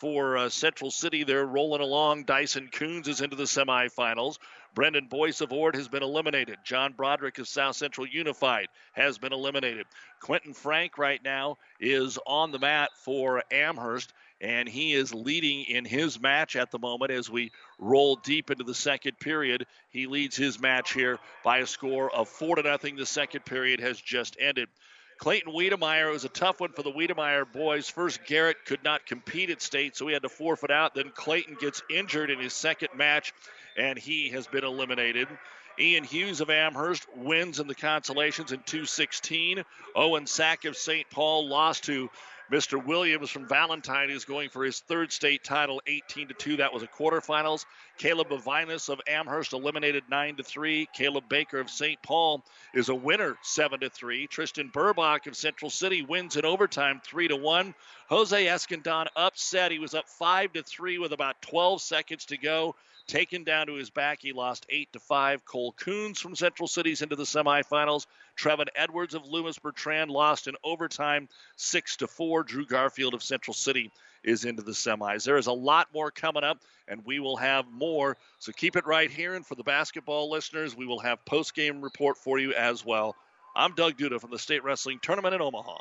for 0.00 0.38
uh, 0.38 0.48
Central 0.48 0.90
City. 0.90 1.24
They're 1.24 1.44
rolling 1.44 1.82
along. 1.82 2.24
Dyson 2.24 2.70
Coons 2.72 3.06
is 3.06 3.20
into 3.20 3.36
the 3.36 3.44
semifinals. 3.44 4.38
Brendan 4.74 5.08
Boyce 5.08 5.40
of 5.40 5.52
Ord 5.52 5.74
has 5.74 5.88
been 5.88 6.02
eliminated. 6.02 6.58
John 6.64 6.92
Broderick 6.92 7.38
of 7.38 7.48
South 7.48 7.76
Central 7.76 8.06
Unified 8.06 8.68
has 8.92 9.18
been 9.18 9.32
eliminated. 9.32 9.86
Quentin 10.20 10.54
Frank 10.54 10.98
right 10.98 11.22
now 11.22 11.56
is 11.80 12.18
on 12.26 12.52
the 12.52 12.58
mat 12.58 12.90
for 13.04 13.42
Amherst 13.50 14.12
and 14.40 14.68
he 14.68 14.92
is 14.92 15.12
leading 15.12 15.64
in 15.64 15.84
his 15.84 16.20
match 16.20 16.56
at 16.56 16.70
the 16.70 16.78
moment 16.78 17.10
as 17.10 17.28
we 17.28 17.50
roll 17.78 18.16
deep 18.16 18.50
into 18.50 18.64
the 18.64 18.74
second 18.74 19.18
period. 19.18 19.66
He 19.90 20.06
leads 20.06 20.36
his 20.36 20.60
match 20.60 20.92
here 20.92 21.18
by 21.44 21.58
a 21.58 21.66
score 21.66 22.14
of 22.14 22.28
four 22.28 22.56
to 22.56 22.62
nothing. 22.62 22.96
The 22.96 23.06
second 23.06 23.44
period 23.44 23.80
has 23.80 24.00
just 24.00 24.36
ended. 24.38 24.68
Clayton 25.18 25.52
Wiedemeyer 25.52 26.12
was 26.12 26.24
a 26.24 26.28
tough 26.28 26.60
one 26.60 26.72
for 26.72 26.84
the 26.84 26.92
Wiedemeyer 26.92 27.52
boys. 27.52 27.88
First, 27.88 28.24
Garrett 28.24 28.64
could 28.64 28.84
not 28.84 29.04
compete 29.04 29.50
at 29.50 29.60
state, 29.60 29.96
so 29.96 30.06
he 30.06 30.12
had 30.12 30.22
to 30.22 30.28
forfeit 30.28 30.70
out. 30.70 30.94
Then 30.94 31.10
Clayton 31.12 31.56
gets 31.60 31.82
injured 31.90 32.30
in 32.30 32.38
his 32.38 32.52
second 32.52 32.90
match, 32.94 33.32
and 33.76 33.98
he 33.98 34.28
has 34.30 34.46
been 34.46 34.62
eliminated. 34.62 35.26
Ian 35.80 36.04
Hughes 36.04 36.40
of 36.40 36.50
Amherst 36.50 37.06
wins 37.16 37.58
in 37.58 37.66
the 37.66 37.74
consolations 37.74 38.52
in 38.52 38.60
216. 38.60 39.64
Owen 39.96 40.26
Sack 40.26 40.64
of 40.64 40.76
St. 40.76 41.08
Paul 41.10 41.48
lost 41.48 41.84
to 41.84 42.10
Mr. 42.50 42.82
Williams 42.82 43.28
from 43.28 43.46
Valentine 43.46 44.08
is 44.08 44.24
going 44.24 44.48
for 44.48 44.64
his 44.64 44.80
third 44.80 45.12
state 45.12 45.44
title, 45.44 45.82
18 45.86 46.28
to 46.28 46.34
2. 46.34 46.56
That 46.56 46.72
was 46.72 46.82
a 46.82 46.86
quarterfinals. 46.86 47.66
Caleb 47.98 48.28
Avinas 48.30 48.88
of 48.88 49.00
Amherst 49.06 49.52
eliminated 49.52 50.04
9 50.08 50.36
to 50.36 50.42
3. 50.42 50.88
Caleb 50.94 51.24
Baker 51.28 51.60
of 51.60 51.68
St. 51.68 52.00
Paul 52.02 52.42
is 52.72 52.88
a 52.88 52.94
winner, 52.94 53.36
7 53.42 53.80
to 53.80 53.90
3. 53.90 54.26
Tristan 54.28 54.70
Burbach 54.70 55.26
of 55.26 55.36
Central 55.36 55.70
City 55.70 56.00
wins 56.00 56.36
in 56.36 56.46
overtime, 56.46 57.02
3 57.04 57.28
to 57.28 57.36
1. 57.36 57.74
Jose 58.08 58.46
Escandon 58.46 59.08
upset. 59.14 59.70
He 59.70 59.78
was 59.78 59.94
up 59.94 60.08
5 60.08 60.54
to 60.54 60.62
3 60.62 60.98
with 60.98 61.12
about 61.12 61.42
12 61.42 61.82
seconds 61.82 62.24
to 62.26 62.38
go 62.38 62.74
taken 63.08 63.42
down 63.42 63.66
to 63.66 63.74
his 63.74 63.90
back. 63.90 64.20
He 64.20 64.32
lost 64.32 64.66
8 64.68 64.92
to 64.92 65.00
5. 65.00 65.44
Cole 65.44 65.72
Coons 65.72 66.20
from 66.20 66.36
Central 66.36 66.68
Cities 66.68 67.02
into 67.02 67.16
the 67.16 67.24
semifinals. 67.24 68.06
Trevin 68.38 68.68
Edwards 68.76 69.14
of 69.14 69.26
Loomis 69.26 69.58
Bertrand 69.58 70.10
lost 70.10 70.46
in 70.46 70.54
overtime 70.62 71.28
6 71.56 71.96
to 71.96 72.06
4. 72.06 72.44
Drew 72.44 72.66
Garfield 72.66 73.14
of 73.14 73.22
Central 73.22 73.54
City 73.54 73.90
is 74.22 74.44
into 74.44 74.62
the 74.62 74.72
semis. 74.72 75.24
There 75.24 75.38
is 75.38 75.46
a 75.46 75.52
lot 75.52 75.88
more 75.92 76.10
coming 76.10 76.44
up, 76.44 76.60
and 76.86 77.04
we 77.04 77.18
will 77.18 77.36
have 77.36 77.66
more. 77.70 78.16
So 78.38 78.52
keep 78.52 78.76
it 78.76 78.86
right 78.86 79.10
here. 79.10 79.34
And 79.34 79.44
for 79.44 79.54
the 79.54 79.64
basketball 79.64 80.30
listeners, 80.30 80.76
we 80.76 80.86
will 80.86 81.00
have 81.00 81.24
post 81.24 81.54
game 81.54 81.82
report 81.82 82.18
for 82.18 82.38
you 82.38 82.52
as 82.52 82.84
well. 82.84 83.16
I'm 83.56 83.74
Doug 83.74 83.96
Duda 83.96 84.20
from 84.20 84.30
the 84.30 84.38
State 84.38 84.62
Wrestling 84.62 84.98
Tournament 85.02 85.34
in 85.34 85.40
Omaha. 85.40 85.78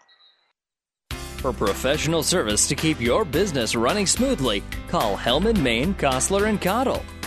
For 1.37 1.53
professional 1.53 2.23
service 2.23 2.67
to 2.67 2.75
keep 2.75 2.99
your 2.99 3.23
business 3.23 3.75
running 3.75 4.07
smoothly, 4.07 4.63
call 4.87 5.15
Hellman, 5.15 5.61
Maine, 5.61 5.93
Kostler, 5.93 6.49
and 6.49 6.59
Cottle. 6.59 7.03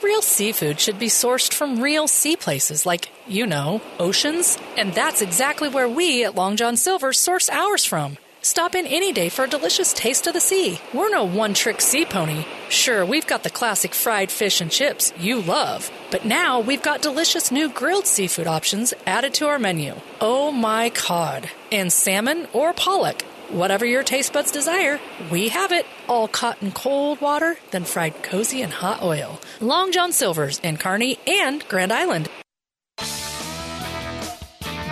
Real 0.00 0.22
seafood 0.22 0.78
should 0.78 0.98
be 0.98 1.08
sourced 1.08 1.52
from 1.52 1.82
real 1.82 2.06
sea 2.06 2.36
places 2.36 2.86
like, 2.86 3.10
you 3.26 3.46
know, 3.46 3.82
oceans. 3.98 4.56
And 4.76 4.92
that's 4.94 5.22
exactly 5.22 5.68
where 5.68 5.88
we 5.88 6.24
at 6.24 6.36
Long 6.36 6.56
John 6.56 6.76
Silver 6.76 7.12
source 7.12 7.50
ours 7.50 7.84
from. 7.84 8.16
Stop 8.40 8.76
in 8.76 8.86
any 8.86 9.12
day 9.12 9.28
for 9.28 9.44
a 9.44 9.48
delicious 9.48 9.92
taste 9.92 10.28
of 10.28 10.34
the 10.34 10.40
sea. 10.40 10.80
We're 10.94 11.10
no 11.10 11.24
one 11.24 11.52
trick 11.52 11.80
sea 11.80 12.04
pony. 12.04 12.44
Sure, 12.68 13.04
we've 13.04 13.26
got 13.26 13.42
the 13.42 13.50
classic 13.50 13.92
fried 13.92 14.30
fish 14.30 14.60
and 14.60 14.70
chips 14.70 15.12
you 15.18 15.40
love, 15.40 15.90
but 16.12 16.24
now 16.24 16.60
we've 16.60 16.82
got 16.82 17.02
delicious 17.02 17.50
new 17.50 17.68
grilled 17.68 18.06
seafood 18.06 18.46
options 18.46 18.94
added 19.04 19.34
to 19.34 19.48
our 19.48 19.58
menu. 19.58 19.94
Oh 20.20 20.52
my 20.52 20.90
cod! 20.90 21.50
And 21.72 21.92
salmon 21.92 22.46
or 22.52 22.72
pollock. 22.72 23.24
Whatever 23.50 23.86
your 23.86 24.02
taste 24.02 24.34
buds 24.34 24.50
desire, 24.50 25.00
we 25.30 25.48
have 25.48 25.72
it. 25.72 25.86
All 26.06 26.28
caught 26.28 26.62
in 26.62 26.70
cold 26.70 27.18
water, 27.22 27.56
then 27.70 27.84
fried 27.84 28.22
cozy 28.22 28.60
in 28.60 28.70
hot 28.70 29.02
oil. 29.02 29.40
Long 29.62 29.90
John 29.90 30.12
Silver's 30.12 30.58
in 30.58 30.76
Kearney 30.76 31.18
and 31.26 31.66
Grand 31.66 31.90
Island. 31.90 32.28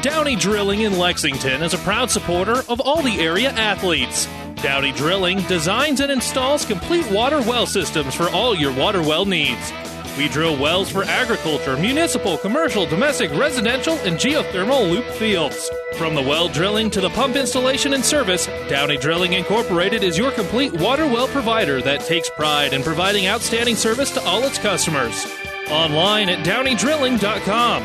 Downey 0.01 0.37
Drilling 0.37 0.83
in 0.83 0.99
Lexington 0.99 1.63
is 1.63 1.75
a 1.75 1.79
proud 1.79 2.11
supporter 2.11 2.63
of 2.71 2.81
all 2.81 3.03
the 3.03 3.21
area 3.21 3.51
athletes. 3.51 4.27
Downey 4.63 4.93
Drilling 4.93 5.43
designs 5.43 6.01
and 6.01 6.11
installs 6.11 6.65
complete 6.65 7.11
water 7.11 7.43
well 7.43 7.67
systems 7.67 8.15
for 8.15 8.31
all 8.31 8.55
your 8.55 8.73
water 8.73 9.03
well 9.03 9.27
needs. 9.27 9.71
We 10.17 10.29
drill 10.29 10.57
wells 10.57 10.91
for 10.91 11.05
agriculture, 11.05 11.77
municipal, 11.77 12.39
commercial, 12.39 12.87
domestic, 12.87 13.31
residential, 13.33 13.95
and 13.99 14.17
geothermal 14.17 14.91
loop 14.91 15.05
fields. 15.05 15.71
From 15.97 16.15
the 16.15 16.23
well 16.23 16.49
drilling 16.49 16.91
to 16.91 17.03
the 17.03 17.11
pump 17.11 17.37
installation 17.37 17.93
and 17.93 18.03
service, 18.03 18.47
Downey 18.69 18.97
Drilling 18.97 19.35
Incorporated 19.35 20.03
is 20.03 20.17
your 20.17 20.33
complete 20.33 20.73
water 20.73 21.07
well 21.07 21.29
provider 21.29 21.83
that 21.83 22.01
takes 22.01 22.31
pride 22.31 22.73
in 22.73 22.83
providing 22.83 23.27
outstanding 23.27 23.77
service 23.77 24.11
to 24.13 24.23
all 24.23 24.43
its 24.45 24.59
customers. 24.59 25.27
Online 25.71 26.31
at 26.31 26.47
downeydrilling.com. 26.47 27.83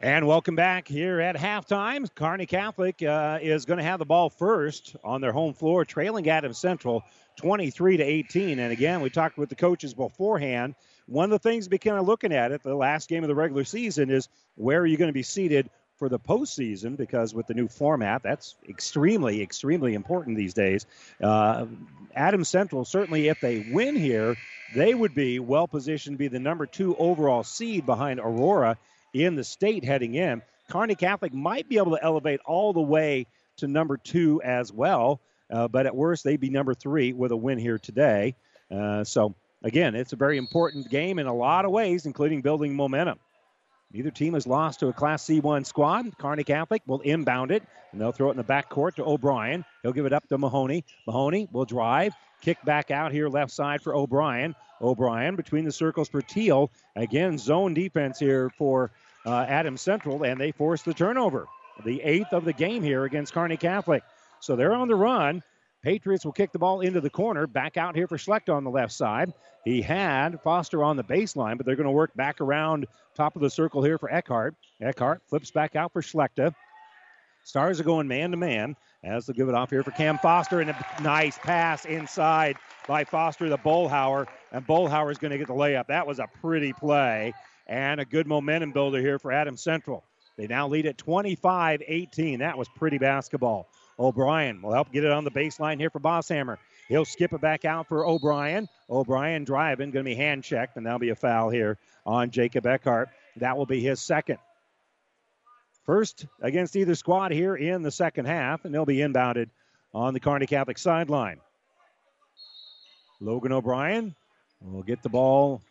And 0.00 0.26
welcome 0.26 0.56
back 0.56 0.86
here 0.86 1.20
at 1.20 1.36
halftime. 1.36 2.12
Kearney 2.14 2.46
Catholic 2.46 3.02
uh, 3.02 3.38
is 3.40 3.64
going 3.64 3.78
to 3.78 3.84
have 3.84 3.98
the 3.98 4.04
ball 4.04 4.30
first 4.30 4.94
on 5.02 5.20
their 5.20 5.32
home 5.32 5.54
floor, 5.54 5.84
trailing 5.84 6.28
Adams 6.28 6.58
Central 6.58 7.02
23 7.36 7.96
to 7.98 8.02
18. 8.02 8.58
And 8.58 8.72
again, 8.72 9.00
we 9.00 9.10
talked 9.10 9.38
with 9.38 9.48
the 9.48 9.54
coaches 9.54 9.94
beforehand. 9.94 10.74
One 11.06 11.24
of 11.24 11.30
the 11.30 11.48
things 11.48 11.64
to 11.64 11.70
be 11.70 11.78
kind 11.78 11.98
of 11.98 12.06
looking 12.06 12.32
at 12.32 12.52
it, 12.52 12.62
the 12.62 12.74
last 12.74 13.08
game 13.08 13.24
of 13.24 13.28
the 13.28 13.34
regular 13.34 13.64
season, 13.64 14.10
is 14.10 14.28
where 14.56 14.80
are 14.80 14.86
you 14.86 14.96
going 14.96 15.08
to 15.08 15.14
be 15.14 15.22
seated 15.22 15.68
for 15.96 16.08
the 16.08 16.18
postseason? 16.18 16.96
Because 16.96 17.34
with 17.34 17.46
the 17.46 17.54
new 17.54 17.68
format, 17.68 18.22
that's 18.22 18.54
extremely, 18.68 19.42
extremely 19.42 19.94
important 19.94 20.36
these 20.36 20.54
days. 20.54 20.86
Uh, 21.22 21.66
Adams 22.14 22.48
Central, 22.48 22.84
certainly 22.84 23.28
if 23.28 23.40
they 23.40 23.66
win 23.70 23.96
here, 23.96 24.36
they 24.74 24.94
would 24.94 25.14
be 25.14 25.38
well 25.38 25.68
positioned 25.68 26.14
to 26.14 26.18
be 26.18 26.28
the 26.28 26.38
number 26.38 26.66
two 26.66 26.96
overall 26.96 27.42
seed 27.42 27.84
behind 27.86 28.20
Aurora 28.20 28.78
in 29.12 29.34
the 29.34 29.44
state 29.44 29.84
heading 29.84 30.14
in. 30.14 30.42
Kearney 30.70 30.94
Catholic 30.94 31.34
might 31.34 31.68
be 31.68 31.76
able 31.76 31.96
to 31.96 32.02
elevate 32.02 32.40
all 32.46 32.72
the 32.72 32.80
way 32.80 33.26
to 33.58 33.68
number 33.68 33.96
two 33.98 34.40
as 34.42 34.72
well, 34.72 35.20
uh, 35.50 35.68
but 35.68 35.86
at 35.86 35.94
worst, 35.94 36.24
they'd 36.24 36.40
be 36.40 36.48
number 36.48 36.74
three 36.74 37.12
with 37.12 37.30
a 37.32 37.36
win 37.36 37.58
here 37.58 37.78
today. 37.78 38.34
Uh, 38.70 39.04
so, 39.04 39.34
again, 39.62 39.94
it's 39.94 40.12
a 40.12 40.16
very 40.16 40.38
important 40.38 40.88
game 40.88 41.18
in 41.18 41.26
a 41.26 41.34
lot 41.34 41.64
of 41.64 41.70
ways, 41.70 42.06
including 42.06 42.42
building 42.42 42.74
momentum. 42.74 43.18
Neither 43.92 44.10
team 44.10 44.34
has 44.34 44.46
lost 44.46 44.80
to 44.80 44.88
a 44.88 44.92
Class 44.92 45.24
C1 45.24 45.66
squad. 45.66 46.16
Kearney 46.16 46.44
Catholic 46.44 46.82
will 46.86 47.00
inbound 47.00 47.50
it, 47.50 47.62
and 47.92 48.00
they'll 48.00 48.12
throw 48.12 48.28
it 48.28 48.32
in 48.32 48.36
the 48.38 48.42
back 48.42 48.70
court 48.70 48.96
to 48.96 49.04
O'Brien. 49.04 49.64
He'll 49.82 49.92
give 49.92 50.06
it 50.06 50.14
up 50.14 50.26
to 50.28 50.38
Mahoney. 50.38 50.84
Mahoney 51.06 51.46
will 51.52 51.66
drive, 51.66 52.14
kick 52.40 52.56
back 52.64 52.90
out 52.90 53.12
here 53.12 53.28
left 53.28 53.52
side 53.52 53.82
for 53.82 53.94
O'Brien. 53.94 54.54
O'Brien 54.80 55.36
between 55.36 55.64
the 55.64 55.72
circles 55.72 56.08
for 56.08 56.22
Teal. 56.22 56.70
Again, 56.96 57.36
zone 57.36 57.74
defense 57.74 58.18
here 58.18 58.50
for 58.50 58.90
uh, 59.26 59.44
Adams 59.48 59.82
Central, 59.82 60.24
and 60.24 60.40
they 60.40 60.52
force 60.52 60.82
the 60.82 60.94
turnover. 60.94 61.46
The 61.84 62.00
eighth 62.02 62.32
of 62.32 62.44
the 62.44 62.52
game 62.52 62.82
here 62.82 63.04
against 63.04 63.34
Kearney 63.34 63.58
Catholic. 63.58 64.02
So 64.40 64.56
they're 64.56 64.74
on 64.74 64.88
the 64.88 64.94
run. 64.94 65.42
Patriots 65.82 66.24
will 66.24 66.32
kick 66.32 66.52
the 66.52 66.58
ball 66.58 66.80
into 66.80 67.00
the 67.00 67.10
corner. 67.10 67.46
Back 67.46 67.76
out 67.76 67.96
here 67.96 68.06
for 68.06 68.16
Schlecht 68.16 68.48
on 68.48 68.62
the 68.62 68.70
left 68.70 68.92
side. 68.92 69.32
He 69.64 69.82
had 69.82 70.40
Foster 70.42 70.84
on 70.84 70.96
the 70.96 71.04
baseline, 71.04 71.56
but 71.56 71.66
they're 71.66 71.76
going 71.76 71.86
to 71.86 71.90
work 71.90 72.14
back 72.14 72.40
around 72.40 72.86
top 73.14 73.34
of 73.34 73.42
the 73.42 73.50
circle 73.50 73.82
here 73.82 73.98
for 73.98 74.12
Eckhart. 74.12 74.54
Eckhart 74.80 75.22
flips 75.28 75.50
back 75.50 75.74
out 75.74 75.92
for 75.92 76.00
Schlechter. 76.00 76.54
Stars 77.44 77.80
are 77.80 77.84
going 77.84 78.06
man 78.06 78.30
to 78.30 78.36
man 78.36 78.76
as 79.02 79.26
they'll 79.26 79.34
give 79.34 79.48
it 79.48 79.54
off 79.54 79.70
here 79.70 79.82
for 79.82 79.90
Cam 79.90 80.18
Foster. 80.18 80.60
And 80.60 80.70
a 80.70 80.86
nice 81.02 81.36
pass 81.38 81.84
inside 81.84 82.56
by 82.86 83.04
Foster 83.04 83.48
to 83.48 83.58
Bullhauer. 83.58 84.28
And 84.52 84.64
Bullhauer 84.64 85.10
is 85.10 85.18
going 85.18 85.32
to 85.32 85.38
get 85.38 85.48
the 85.48 85.54
layup. 85.54 85.88
That 85.88 86.06
was 86.06 86.20
a 86.20 86.28
pretty 86.40 86.72
play 86.72 87.34
and 87.66 88.00
a 88.00 88.04
good 88.04 88.28
momentum 88.28 88.70
builder 88.70 89.00
here 89.00 89.18
for 89.18 89.32
Adams 89.32 89.62
Central. 89.62 90.04
They 90.36 90.46
now 90.46 90.68
lead 90.68 90.86
at 90.86 90.98
25 90.98 91.82
18. 91.86 92.38
That 92.38 92.56
was 92.56 92.68
pretty 92.76 92.98
basketball. 92.98 93.68
O'Brien 94.02 94.60
will 94.60 94.72
help 94.72 94.90
get 94.90 95.04
it 95.04 95.12
on 95.12 95.24
the 95.24 95.30
baseline 95.30 95.78
here 95.78 95.90
for 95.90 96.00
Bosshammer. 96.00 96.58
He'll 96.88 97.04
skip 97.04 97.32
it 97.32 97.40
back 97.40 97.64
out 97.64 97.86
for 97.88 98.04
O'Brien. 98.04 98.68
O'Brien 98.90 99.44
driving, 99.44 99.92
going 99.92 100.04
to 100.04 100.10
be 100.10 100.16
hand 100.16 100.42
checked, 100.42 100.76
and 100.76 100.84
that'll 100.84 100.98
be 100.98 101.10
a 101.10 101.14
foul 101.14 101.50
here 101.50 101.78
on 102.04 102.30
Jacob 102.30 102.66
Eckhart. 102.66 103.10
That 103.36 103.56
will 103.56 103.66
be 103.66 103.80
his 103.80 104.00
second. 104.00 104.38
First 105.86 106.26
against 106.40 106.74
either 106.74 106.96
squad 106.96 107.30
here 107.30 107.54
in 107.54 107.82
the 107.82 107.90
second 107.90 108.26
half, 108.26 108.64
and 108.64 108.74
they'll 108.74 108.84
be 108.84 108.98
inbounded 108.98 109.50
on 109.94 110.14
the 110.14 110.20
Kearney 110.20 110.46
Catholic 110.46 110.78
sideline. 110.78 111.40
Logan 113.20 113.52
O'Brien 113.52 114.16
will 114.60 114.82
get 114.82 115.02
the 115.02 115.08
ball 115.08 115.62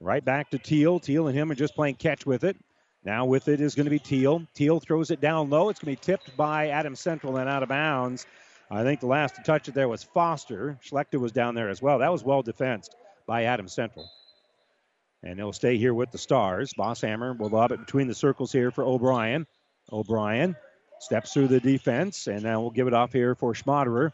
right 0.00 0.24
back 0.24 0.50
to 0.50 0.58
Teal. 0.58 0.98
Teal 0.98 1.28
and 1.28 1.38
him 1.38 1.50
are 1.50 1.56
just 1.56 1.74
playing 1.74 1.94
catch 1.94 2.26
with 2.26 2.42
it. 2.42 2.56
Now 3.04 3.24
with 3.24 3.48
it 3.48 3.60
is 3.60 3.74
going 3.74 3.86
to 3.86 3.90
be 3.90 3.98
Teal. 3.98 4.42
Teal 4.54 4.80
throws 4.80 5.10
it 5.10 5.20
down 5.20 5.50
low. 5.50 5.68
It's 5.68 5.80
going 5.80 5.94
to 5.94 6.00
be 6.00 6.04
tipped 6.04 6.36
by 6.36 6.68
Adams 6.68 7.00
Central 7.00 7.36
and 7.36 7.48
out 7.48 7.62
of 7.62 7.68
bounds. 7.68 8.26
I 8.70 8.82
think 8.82 9.00
the 9.00 9.06
last 9.06 9.36
to 9.36 9.42
touch 9.42 9.68
it 9.68 9.74
there 9.74 9.88
was 9.88 10.02
Foster. 10.02 10.78
Schlechter 10.84 11.18
was 11.18 11.32
down 11.32 11.54
there 11.54 11.70
as 11.70 11.80
well. 11.80 12.00
That 12.00 12.12
was 12.12 12.22
well 12.22 12.42
defensed 12.42 12.94
by 13.26 13.44
Adams 13.44 13.72
Central. 13.72 14.08
And 15.22 15.38
he'll 15.38 15.52
stay 15.52 15.78
here 15.78 15.94
with 15.94 16.10
the 16.10 16.18
Stars. 16.18 16.74
Bosshammer 16.78 17.36
will 17.36 17.48
lob 17.48 17.72
it 17.72 17.80
between 17.80 18.08
the 18.08 18.14
circles 18.14 18.52
here 18.52 18.70
for 18.70 18.84
O'Brien. 18.84 19.46
O'Brien 19.90 20.54
steps 21.00 21.32
through 21.32 21.48
the 21.48 21.60
defense, 21.60 22.26
and 22.26 22.42
now 22.42 22.60
we'll 22.60 22.70
give 22.70 22.88
it 22.88 22.94
off 22.94 23.12
here 23.12 23.34
for 23.34 23.54
Schmaderer 23.54 24.12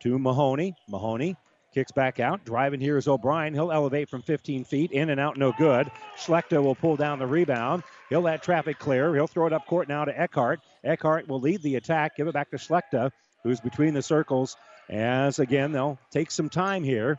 to 0.00 0.18
Mahoney. 0.18 0.74
Mahoney 0.88 1.36
kicks 1.74 1.92
back 1.92 2.20
out. 2.20 2.44
Driving 2.44 2.80
here 2.80 2.96
is 2.96 3.08
O'Brien. 3.08 3.52
He'll 3.52 3.72
elevate 3.72 4.08
from 4.08 4.22
15 4.22 4.64
feet, 4.64 4.92
in 4.92 5.10
and 5.10 5.18
out, 5.18 5.36
no 5.36 5.52
good. 5.52 5.90
Schlechter 6.16 6.62
will 6.62 6.76
pull 6.76 6.96
down 6.96 7.18
the 7.18 7.26
rebound. 7.26 7.82
He'll 8.08 8.20
let 8.20 8.42
traffic 8.42 8.78
clear. 8.78 9.12
He'll 9.14 9.26
throw 9.26 9.46
it 9.46 9.52
up 9.52 9.66
court 9.66 9.88
now 9.88 10.04
to 10.04 10.18
Eckhart. 10.18 10.60
Eckhart 10.84 11.28
will 11.28 11.40
lead 11.40 11.62
the 11.62 11.74
attack, 11.74 12.16
give 12.16 12.28
it 12.28 12.34
back 12.34 12.50
to 12.50 12.56
Schlechter, 12.56 13.10
who's 13.42 13.60
between 13.60 13.92
the 13.92 14.02
circles. 14.02 14.56
As 14.88 15.40
again, 15.40 15.72
they'll 15.72 15.98
take 16.10 16.30
some 16.30 16.48
time 16.48 16.84
here. 16.84 17.18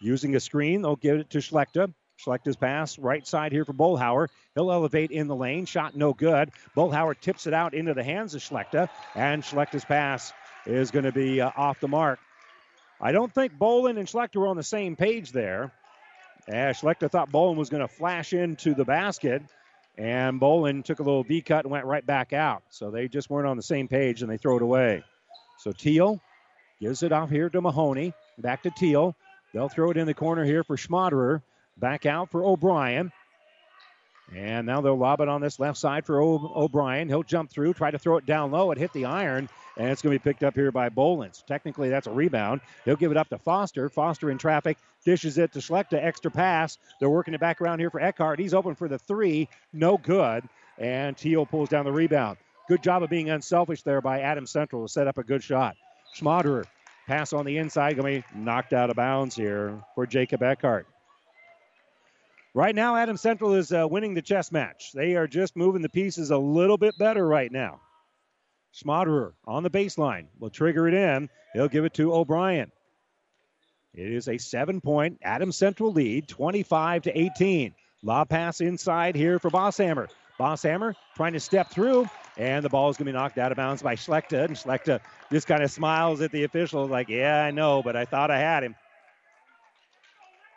Using 0.00 0.34
a 0.34 0.40
screen, 0.40 0.80
they'll 0.80 0.96
give 0.96 1.18
it 1.18 1.30
to 1.30 1.38
Schlechter. 1.38 1.92
Schlechter's 2.24 2.56
pass 2.56 2.98
right 2.98 3.26
side 3.26 3.52
here 3.52 3.64
for 3.64 3.72
Bullhauer. 3.72 4.28
He'll 4.54 4.72
elevate 4.72 5.10
in 5.10 5.26
the 5.26 5.36
lane. 5.36 5.66
Shot 5.66 5.96
no 5.96 6.12
good. 6.12 6.50
Bullhauer 6.76 7.18
tips 7.18 7.46
it 7.46 7.54
out 7.54 7.74
into 7.74 7.94
the 7.94 8.04
hands 8.04 8.34
of 8.34 8.42
Schlechter, 8.42 8.88
and 9.14 9.42
Schlechter's 9.42 9.84
pass 9.84 10.32
is 10.66 10.90
going 10.90 11.06
to 11.06 11.12
be 11.12 11.40
uh, 11.40 11.50
off 11.56 11.80
the 11.80 11.88
mark. 11.88 12.18
I 13.00 13.12
don't 13.12 13.32
think 13.32 13.52
Bolin 13.58 13.98
and 13.98 14.06
Schlechter 14.06 14.36
were 14.36 14.48
on 14.48 14.56
the 14.56 14.62
same 14.62 14.96
page 14.96 15.32
there. 15.32 15.72
Yeah, 16.48 16.72
Schlechter 16.72 17.10
thought 17.10 17.30
Bolin 17.30 17.56
was 17.56 17.70
going 17.70 17.86
to 17.86 17.88
flash 17.88 18.32
into 18.32 18.74
the 18.74 18.84
basket, 18.84 19.42
and 19.96 20.40
Bolin 20.40 20.84
took 20.84 20.98
a 20.98 21.02
little 21.02 21.22
V 21.22 21.40
cut 21.42 21.64
and 21.64 21.72
went 21.72 21.86
right 21.86 22.04
back 22.04 22.32
out. 22.32 22.62
So 22.70 22.90
they 22.90 23.08
just 23.08 23.30
weren't 23.30 23.46
on 23.46 23.56
the 23.56 23.62
same 23.62 23.88
page, 23.88 24.22
and 24.22 24.30
they 24.30 24.36
throw 24.36 24.56
it 24.56 24.62
away. 24.62 25.02
So 25.58 25.72
Teal 25.72 26.20
gives 26.80 27.02
it 27.02 27.12
off 27.12 27.30
here 27.30 27.48
to 27.48 27.60
Mahoney. 27.60 28.12
Back 28.38 28.62
to 28.64 28.70
Teal. 28.70 29.14
They'll 29.52 29.68
throw 29.68 29.90
it 29.90 29.96
in 29.96 30.06
the 30.06 30.14
corner 30.14 30.44
here 30.44 30.64
for 30.64 30.76
Schmaderer. 30.76 31.42
Back 31.76 32.06
out 32.06 32.30
for 32.30 32.44
O'Brien. 32.44 33.12
And 34.34 34.66
now 34.66 34.80
they'll 34.80 34.96
lob 34.96 35.20
it 35.20 35.28
on 35.28 35.40
this 35.40 35.58
left 35.58 35.78
side 35.78 36.06
for 36.06 36.20
o- 36.20 36.52
O'Brien. 36.54 37.08
He'll 37.08 37.22
jump 37.24 37.50
through, 37.50 37.74
try 37.74 37.90
to 37.90 37.98
throw 37.98 38.16
it 38.16 38.26
down 38.26 38.50
low. 38.52 38.70
It 38.70 38.78
hit 38.78 38.92
the 38.92 39.06
iron, 39.06 39.48
and 39.76 39.88
it's 39.88 40.02
going 40.02 40.16
to 40.16 40.22
be 40.22 40.30
picked 40.30 40.44
up 40.44 40.54
here 40.54 40.70
by 40.70 40.88
Bolins. 40.88 41.44
Technically, 41.44 41.88
that's 41.88 42.06
a 42.06 42.12
rebound. 42.12 42.60
He'll 42.84 42.96
give 42.96 43.10
it 43.10 43.16
up 43.16 43.28
to 43.30 43.38
Foster. 43.38 43.88
Foster 43.88 44.30
in 44.30 44.38
traffic, 44.38 44.78
dishes 45.04 45.36
it 45.36 45.52
to 45.54 45.58
Schlechter. 45.58 46.02
Extra 46.02 46.30
pass. 46.30 46.78
They're 47.00 47.10
working 47.10 47.34
it 47.34 47.40
back 47.40 47.60
around 47.60 47.80
here 47.80 47.90
for 47.90 48.00
Eckhart. 48.00 48.38
He's 48.38 48.54
open 48.54 48.76
for 48.76 48.86
the 48.88 48.98
three. 48.98 49.48
No 49.72 49.98
good. 49.98 50.44
And 50.78 51.16
Teal 51.16 51.44
pulls 51.44 51.68
down 51.68 51.84
the 51.84 51.92
rebound. 51.92 52.38
Good 52.68 52.82
job 52.84 53.02
of 53.02 53.10
being 53.10 53.30
unselfish 53.30 53.82
there 53.82 54.00
by 54.00 54.20
Adams 54.20 54.52
Central 54.52 54.86
to 54.86 54.92
set 54.92 55.08
up 55.08 55.18
a 55.18 55.24
good 55.24 55.42
shot. 55.42 55.74
Schmaderer, 56.16 56.64
pass 57.08 57.32
on 57.32 57.44
the 57.44 57.58
inside, 57.58 57.96
going 57.96 58.22
to 58.22 58.28
be 58.28 58.38
knocked 58.40 58.72
out 58.72 58.90
of 58.90 58.96
bounds 58.96 59.34
here 59.34 59.82
for 59.96 60.06
Jacob 60.06 60.42
Eckhart. 60.42 60.86
Right 62.52 62.74
now, 62.74 62.96
Adams 62.96 63.20
Central 63.20 63.54
is 63.54 63.72
uh, 63.72 63.86
winning 63.88 64.14
the 64.14 64.22
chess 64.22 64.50
match. 64.50 64.90
They 64.92 65.14
are 65.14 65.28
just 65.28 65.56
moving 65.56 65.82
the 65.82 65.88
pieces 65.88 66.30
a 66.30 66.38
little 66.38 66.78
bit 66.78 66.98
better 66.98 67.24
right 67.24 67.50
now. 67.50 67.80
Schmaderer 68.74 69.32
on 69.46 69.62
the 69.62 69.70
baseline 69.70 70.26
will 70.38 70.50
trigger 70.50 70.88
it 70.88 70.94
in. 70.94 71.28
He'll 71.54 71.68
give 71.68 71.84
it 71.84 71.94
to 71.94 72.12
O'Brien. 72.12 72.72
It 73.94 74.12
is 74.12 74.28
a 74.28 74.38
seven 74.38 74.80
point 74.80 75.18
Adams 75.22 75.56
Central 75.56 75.92
lead, 75.92 76.28
25 76.28 77.02
to 77.02 77.18
18. 77.18 77.74
Lob 78.02 78.28
pass 78.28 78.60
inside 78.60 79.14
here 79.14 79.38
for 79.38 79.50
Bosshammer. 79.50 80.08
Bosshammer 80.38 80.94
trying 81.16 81.34
to 81.34 81.40
step 81.40 81.70
through, 81.70 82.08
and 82.36 82.64
the 82.64 82.68
ball 82.68 82.88
is 82.88 82.96
going 82.96 83.06
to 83.06 83.12
be 83.12 83.16
knocked 83.18 83.38
out 83.38 83.52
of 83.52 83.56
bounds 83.56 83.82
by 83.82 83.94
Schlechter. 83.94 84.44
And 84.44 84.56
Schlechter 84.56 85.00
just 85.30 85.46
kind 85.46 85.62
of 85.62 85.70
smiles 85.70 86.20
at 86.20 86.32
the 86.32 86.44
official, 86.44 86.86
like, 86.86 87.08
yeah, 87.08 87.44
I 87.44 87.50
know, 87.50 87.82
but 87.82 87.96
I 87.96 88.06
thought 88.06 88.30
I 88.30 88.38
had 88.38 88.64
him. 88.64 88.74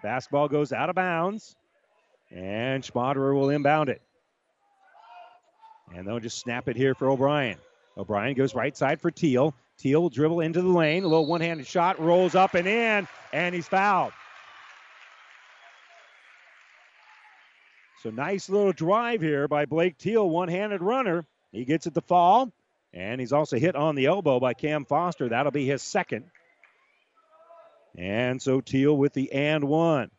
Basketball 0.02 0.48
goes 0.48 0.72
out 0.72 0.89
of 0.89 0.96
bounds. 0.96 1.56
And 2.34 2.84
Schmaderer 2.84 3.34
will 3.36 3.49
inbound 3.49 3.89
it. 3.89 4.01
And 5.93 6.07
they'll 6.07 6.19
just 6.19 6.39
snap 6.39 6.67
it 6.67 6.75
here 6.75 6.95
for 6.95 7.09
O'Brien. 7.09 7.57
O'Brien 7.95 8.36
goes 8.36 8.55
right 8.55 8.75
side 8.75 8.99
for 8.99 9.11
Teal. 9.11 9.53
Teal 9.77 10.01
will 10.01 10.09
dribble 10.09 10.39
into 10.39 10.61
the 10.61 10.67
lane. 10.67 11.03
A 11.03 11.07
little 11.07 11.27
one 11.27 11.41
handed 11.41 11.67
shot, 11.67 11.99
rolls 11.99 12.34
up 12.34 12.55
and 12.55 12.67
in, 12.67 13.07
and 13.31 13.53
he's 13.53 13.67
fouled. 13.67 14.13
So 18.01 18.09
nice 18.09 18.49
little 18.49 18.73
drive 18.73 19.21
here 19.21 19.47
by 19.47 19.65
Blake 19.65 19.97
Teal, 19.97 20.27
one 20.27 20.49
handed 20.49 20.81
runner. 20.81 21.25
He 21.51 21.63
gets 21.63 21.88
it 21.88 21.93
to 21.93 22.01
fall, 22.01 22.51
and 22.91 23.21
he's 23.21 23.31
also 23.31 23.57
hit 23.57 23.75
on 23.75 23.95
the 23.95 24.07
elbow 24.07 24.39
by 24.39 24.53
Cam 24.55 24.86
Foster. 24.86 25.29
That'll 25.29 25.51
be 25.51 25.65
his 25.65 25.81
second. 25.81 26.25
And 27.95 28.41
so 28.41 28.59
Teal 28.59 28.97
with 28.97 29.13
the 29.13 29.31
and 29.31 29.65
one. 29.65 30.09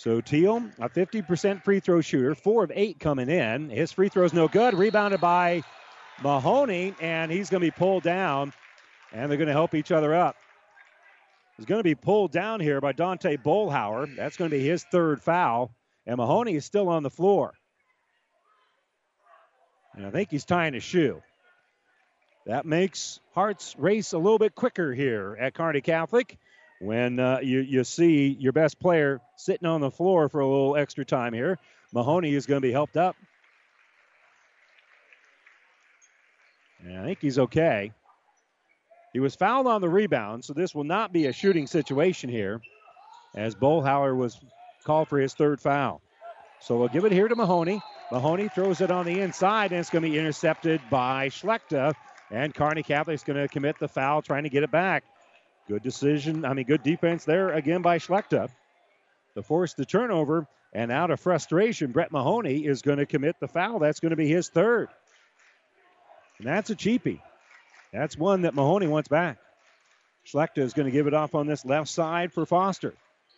So 0.00 0.22
Teal, 0.22 0.64
a 0.78 0.88
50% 0.88 1.62
free 1.62 1.80
throw 1.80 2.00
shooter, 2.00 2.34
four 2.34 2.64
of 2.64 2.72
eight 2.74 2.98
coming 2.98 3.28
in. 3.28 3.68
His 3.68 3.92
free 3.92 4.08
throw's 4.08 4.32
no 4.32 4.48
good. 4.48 4.72
Rebounded 4.72 5.20
by 5.20 5.62
Mahoney, 6.22 6.94
and 7.02 7.30
he's 7.30 7.50
going 7.50 7.60
to 7.60 7.66
be 7.66 7.70
pulled 7.70 8.02
down, 8.02 8.54
and 9.12 9.30
they're 9.30 9.36
going 9.36 9.48
to 9.48 9.52
help 9.52 9.74
each 9.74 9.92
other 9.92 10.14
up. 10.14 10.36
He's 11.58 11.66
going 11.66 11.80
to 11.80 11.84
be 11.84 11.94
pulled 11.94 12.32
down 12.32 12.60
here 12.60 12.80
by 12.80 12.92
Dante 12.92 13.36
Bolhauer. 13.36 14.16
That's 14.16 14.38
going 14.38 14.50
to 14.50 14.56
be 14.56 14.66
his 14.66 14.82
third 14.84 15.20
foul, 15.20 15.70
and 16.06 16.16
Mahoney 16.16 16.54
is 16.54 16.64
still 16.64 16.88
on 16.88 17.02
the 17.02 17.10
floor. 17.10 17.52
And 19.94 20.06
I 20.06 20.10
think 20.10 20.30
he's 20.30 20.46
tying 20.46 20.74
a 20.76 20.80
shoe. 20.80 21.20
That 22.46 22.64
makes 22.64 23.20
hearts 23.34 23.76
race 23.78 24.14
a 24.14 24.18
little 24.18 24.38
bit 24.38 24.54
quicker 24.54 24.94
here 24.94 25.36
at 25.38 25.52
Kearney 25.52 25.82
Catholic 25.82 26.38
when 26.80 27.20
uh, 27.20 27.38
you, 27.42 27.60
you 27.60 27.84
see 27.84 28.28
your 28.40 28.52
best 28.52 28.80
player 28.80 29.20
sitting 29.36 29.68
on 29.68 29.80
the 29.80 29.90
floor 29.90 30.28
for 30.28 30.40
a 30.40 30.46
little 30.46 30.76
extra 30.76 31.04
time 31.04 31.34
here. 31.34 31.58
Mahoney 31.92 32.34
is 32.34 32.46
going 32.46 32.60
to 32.60 32.66
be 32.66 32.72
helped 32.72 32.96
up. 32.96 33.16
And 36.82 36.98
I 36.98 37.04
think 37.04 37.18
he's 37.20 37.38
okay. 37.38 37.92
He 39.12 39.20
was 39.20 39.34
fouled 39.34 39.66
on 39.66 39.82
the 39.82 39.88
rebound, 39.88 40.44
so 40.44 40.54
this 40.54 40.74
will 40.74 40.84
not 40.84 41.12
be 41.12 41.26
a 41.26 41.32
shooting 41.32 41.66
situation 41.66 42.30
here 42.30 42.62
as 43.34 43.54
Bolhauer 43.54 44.16
was 44.16 44.40
called 44.84 45.08
for 45.08 45.18
his 45.18 45.34
third 45.34 45.60
foul. 45.60 46.00
So 46.60 46.78
we'll 46.78 46.88
give 46.88 47.04
it 47.04 47.12
here 47.12 47.28
to 47.28 47.36
Mahoney. 47.36 47.82
Mahoney 48.10 48.48
throws 48.48 48.80
it 48.80 48.90
on 48.90 49.04
the 49.04 49.20
inside, 49.20 49.72
and 49.72 49.80
it's 49.80 49.90
going 49.90 50.04
to 50.04 50.10
be 50.10 50.18
intercepted 50.18 50.80
by 50.90 51.28
Schlechter. 51.28 51.92
And 52.30 52.54
Kearney 52.54 52.82
Catholic's 52.82 53.24
going 53.24 53.40
to 53.40 53.48
commit 53.48 53.78
the 53.78 53.88
foul, 53.88 54.22
trying 54.22 54.44
to 54.44 54.48
get 54.48 54.62
it 54.62 54.70
back. 54.70 55.04
Good 55.70 55.84
decision. 55.84 56.44
I 56.44 56.52
mean, 56.52 56.66
good 56.66 56.82
defense 56.82 57.24
there 57.24 57.52
again 57.52 57.80
by 57.80 57.98
Schlechter 57.98 58.48
to 59.36 59.42
force 59.44 59.72
the 59.74 59.84
turnover. 59.84 60.48
And 60.72 60.90
out 60.90 61.12
of 61.12 61.20
frustration, 61.20 61.92
Brett 61.92 62.10
Mahoney 62.10 62.66
is 62.66 62.82
going 62.82 62.98
to 62.98 63.06
commit 63.06 63.36
the 63.38 63.46
foul. 63.46 63.78
That's 63.78 64.00
going 64.00 64.10
to 64.10 64.16
be 64.16 64.26
his 64.26 64.48
third. 64.48 64.88
And 66.38 66.48
that's 66.48 66.70
a 66.70 66.74
cheapie. 66.74 67.20
That's 67.92 68.18
one 68.18 68.42
that 68.42 68.52
Mahoney 68.52 68.88
wants 68.88 69.08
back. 69.08 69.38
Schlechter 70.26 70.58
is 70.58 70.72
going 70.72 70.86
to 70.86 70.92
give 70.92 71.06
it 71.06 71.14
off 71.14 71.36
on 71.36 71.46
this 71.46 71.64
left 71.64 71.88
side 71.88 72.32
for 72.32 72.44
Foster. 72.44 72.92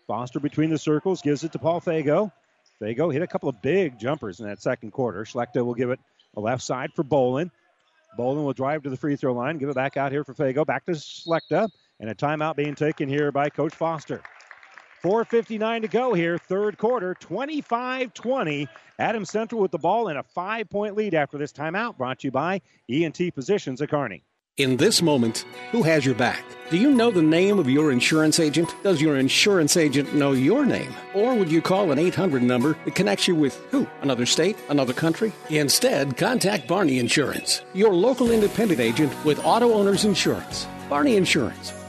Foster 0.06 0.40
between 0.40 0.70
the 0.70 0.78
circles 0.78 1.20
gives 1.20 1.44
it 1.44 1.52
to 1.52 1.58
Paul 1.58 1.82
Fago. 1.82 2.32
Fago 2.80 3.12
hit 3.12 3.20
a 3.20 3.26
couple 3.26 3.50
of 3.50 3.60
big 3.60 3.98
jumpers 3.98 4.40
in 4.40 4.46
that 4.46 4.62
second 4.62 4.92
quarter. 4.92 5.24
Schlechter 5.24 5.62
will 5.66 5.74
give 5.74 5.90
it 5.90 6.00
a 6.34 6.40
left 6.40 6.62
side 6.62 6.94
for 6.94 7.04
Bolin. 7.04 7.50
Bolin 8.18 8.42
will 8.42 8.54
drive 8.54 8.84
to 8.84 8.90
the 8.90 8.96
free 8.96 9.16
throw 9.16 9.34
line, 9.34 9.58
give 9.58 9.68
it 9.68 9.74
back 9.74 9.98
out 9.98 10.12
here 10.12 10.24
for 10.24 10.32
Fago. 10.32 10.64
Back 10.64 10.86
to 10.86 10.92
Schlechter, 10.92 11.68
and 12.02 12.10
a 12.10 12.14
timeout 12.14 12.56
being 12.56 12.74
taken 12.74 13.08
here 13.08 13.32
by 13.32 13.48
Coach 13.48 13.74
Foster. 13.74 14.20
4.59 15.02 15.82
to 15.82 15.88
go 15.88 16.14
here, 16.14 16.36
third 16.36 16.76
quarter, 16.76 17.14
25 17.14 18.12
20. 18.12 18.68
Adams 18.98 19.30
Central 19.30 19.60
with 19.60 19.70
the 19.70 19.78
ball 19.78 20.08
and 20.08 20.18
a 20.18 20.22
five 20.22 20.68
point 20.68 20.94
lead 20.96 21.14
after 21.14 21.38
this 21.38 21.52
timeout, 21.52 21.96
brought 21.96 22.20
to 22.20 22.28
you 22.28 22.30
by 22.30 22.60
ENT 22.90 23.18
Physicians 23.34 23.80
at 23.80 23.88
Kearney. 23.88 24.22
In 24.58 24.76
this 24.76 25.00
moment, 25.00 25.46
who 25.70 25.82
has 25.82 26.04
your 26.04 26.14
back? 26.14 26.44
Do 26.70 26.76
you 26.76 26.90
know 26.90 27.10
the 27.10 27.22
name 27.22 27.58
of 27.58 27.70
your 27.70 27.90
insurance 27.90 28.38
agent? 28.38 28.74
Does 28.82 29.00
your 29.00 29.16
insurance 29.16 29.76
agent 29.76 30.14
know 30.14 30.32
your 30.32 30.66
name? 30.66 30.94
Or 31.14 31.34
would 31.34 31.50
you 31.50 31.62
call 31.62 31.90
an 31.90 31.98
800 31.98 32.42
number 32.42 32.76
that 32.84 32.94
connects 32.94 33.26
you 33.26 33.34
with 33.34 33.56
who? 33.70 33.86
Another 34.02 34.26
state? 34.26 34.56
Another 34.68 34.92
country? 34.92 35.32
Instead, 35.50 36.16
contact 36.16 36.68
Barney 36.68 36.98
Insurance, 36.98 37.62
your 37.72 37.94
local 37.94 38.30
independent 38.30 38.78
agent 38.78 39.12
with 39.24 39.44
auto 39.44 39.72
owners 39.72 40.04
insurance. 40.04 40.66
Barney 40.88 41.16
Insurance 41.16 41.72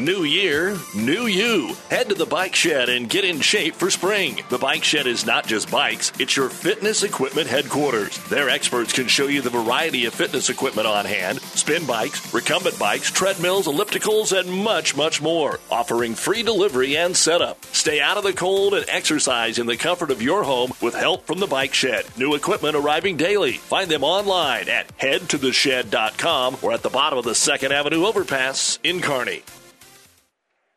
New 0.00 0.24
year, 0.24 0.78
new 0.94 1.26
you. 1.26 1.76
Head 1.90 2.08
to 2.08 2.14
the 2.14 2.24
Bike 2.24 2.54
Shed 2.54 2.88
and 2.88 3.06
get 3.06 3.22
in 3.22 3.38
shape 3.38 3.74
for 3.74 3.90
spring. 3.90 4.40
The 4.48 4.56
Bike 4.56 4.82
Shed 4.82 5.06
is 5.06 5.26
not 5.26 5.46
just 5.46 5.70
bikes, 5.70 6.10
it's 6.18 6.36
your 6.38 6.48
fitness 6.48 7.02
equipment 7.02 7.48
headquarters. 7.48 8.16
Their 8.30 8.48
experts 8.48 8.94
can 8.94 9.08
show 9.08 9.26
you 9.26 9.42
the 9.42 9.50
variety 9.50 10.06
of 10.06 10.14
fitness 10.14 10.48
equipment 10.48 10.86
on 10.86 11.04
hand 11.04 11.42
spin 11.42 11.84
bikes, 11.84 12.32
recumbent 12.32 12.78
bikes, 12.78 13.10
treadmills, 13.10 13.66
ellipticals, 13.66 14.32
and 14.32 14.50
much, 14.50 14.96
much 14.96 15.20
more. 15.20 15.60
Offering 15.70 16.14
free 16.14 16.42
delivery 16.42 16.96
and 16.96 17.14
setup. 17.14 17.62
Stay 17.66 18.00
out 18.00 18.16
of 18.16 18.24
the 18.24 18.32
cold 18.32 18.72
and 18.72 18.86
exercise 18.88 19.58
in 19.58 19.66
the 19.66 19.76
comfort 19.76 20.10
of 20.10 20.22
your 20.22 20.44
home 20.44 20.72
with 20.80 20.94
help 20.94 21.26
from 21.26 21.40
the 21.40 21.46
Bike 21.46 21.74
Shed. 21.74 22.06
New 22.16 22.34
equipment 22.34 22.74
arriving 22.74 23.18
daily. 23.18 23.52
Find 23.52 23.90
them 23.90 24.02
online 24.02 24.70
at 24.70 24.96
headtotheshed.com 24.96 26.56
or 26.62 26.72
at 26.72 26.82
the 26.82 26.88
bottom 26.88 27.18
of 27.18 27.26
the 27.26 27.32
2nd 27.32 27.70
Avenue 27.70 28.06
overpass 28.06 28.78
in 28.82 29.02
Kearney. 29.02 29.42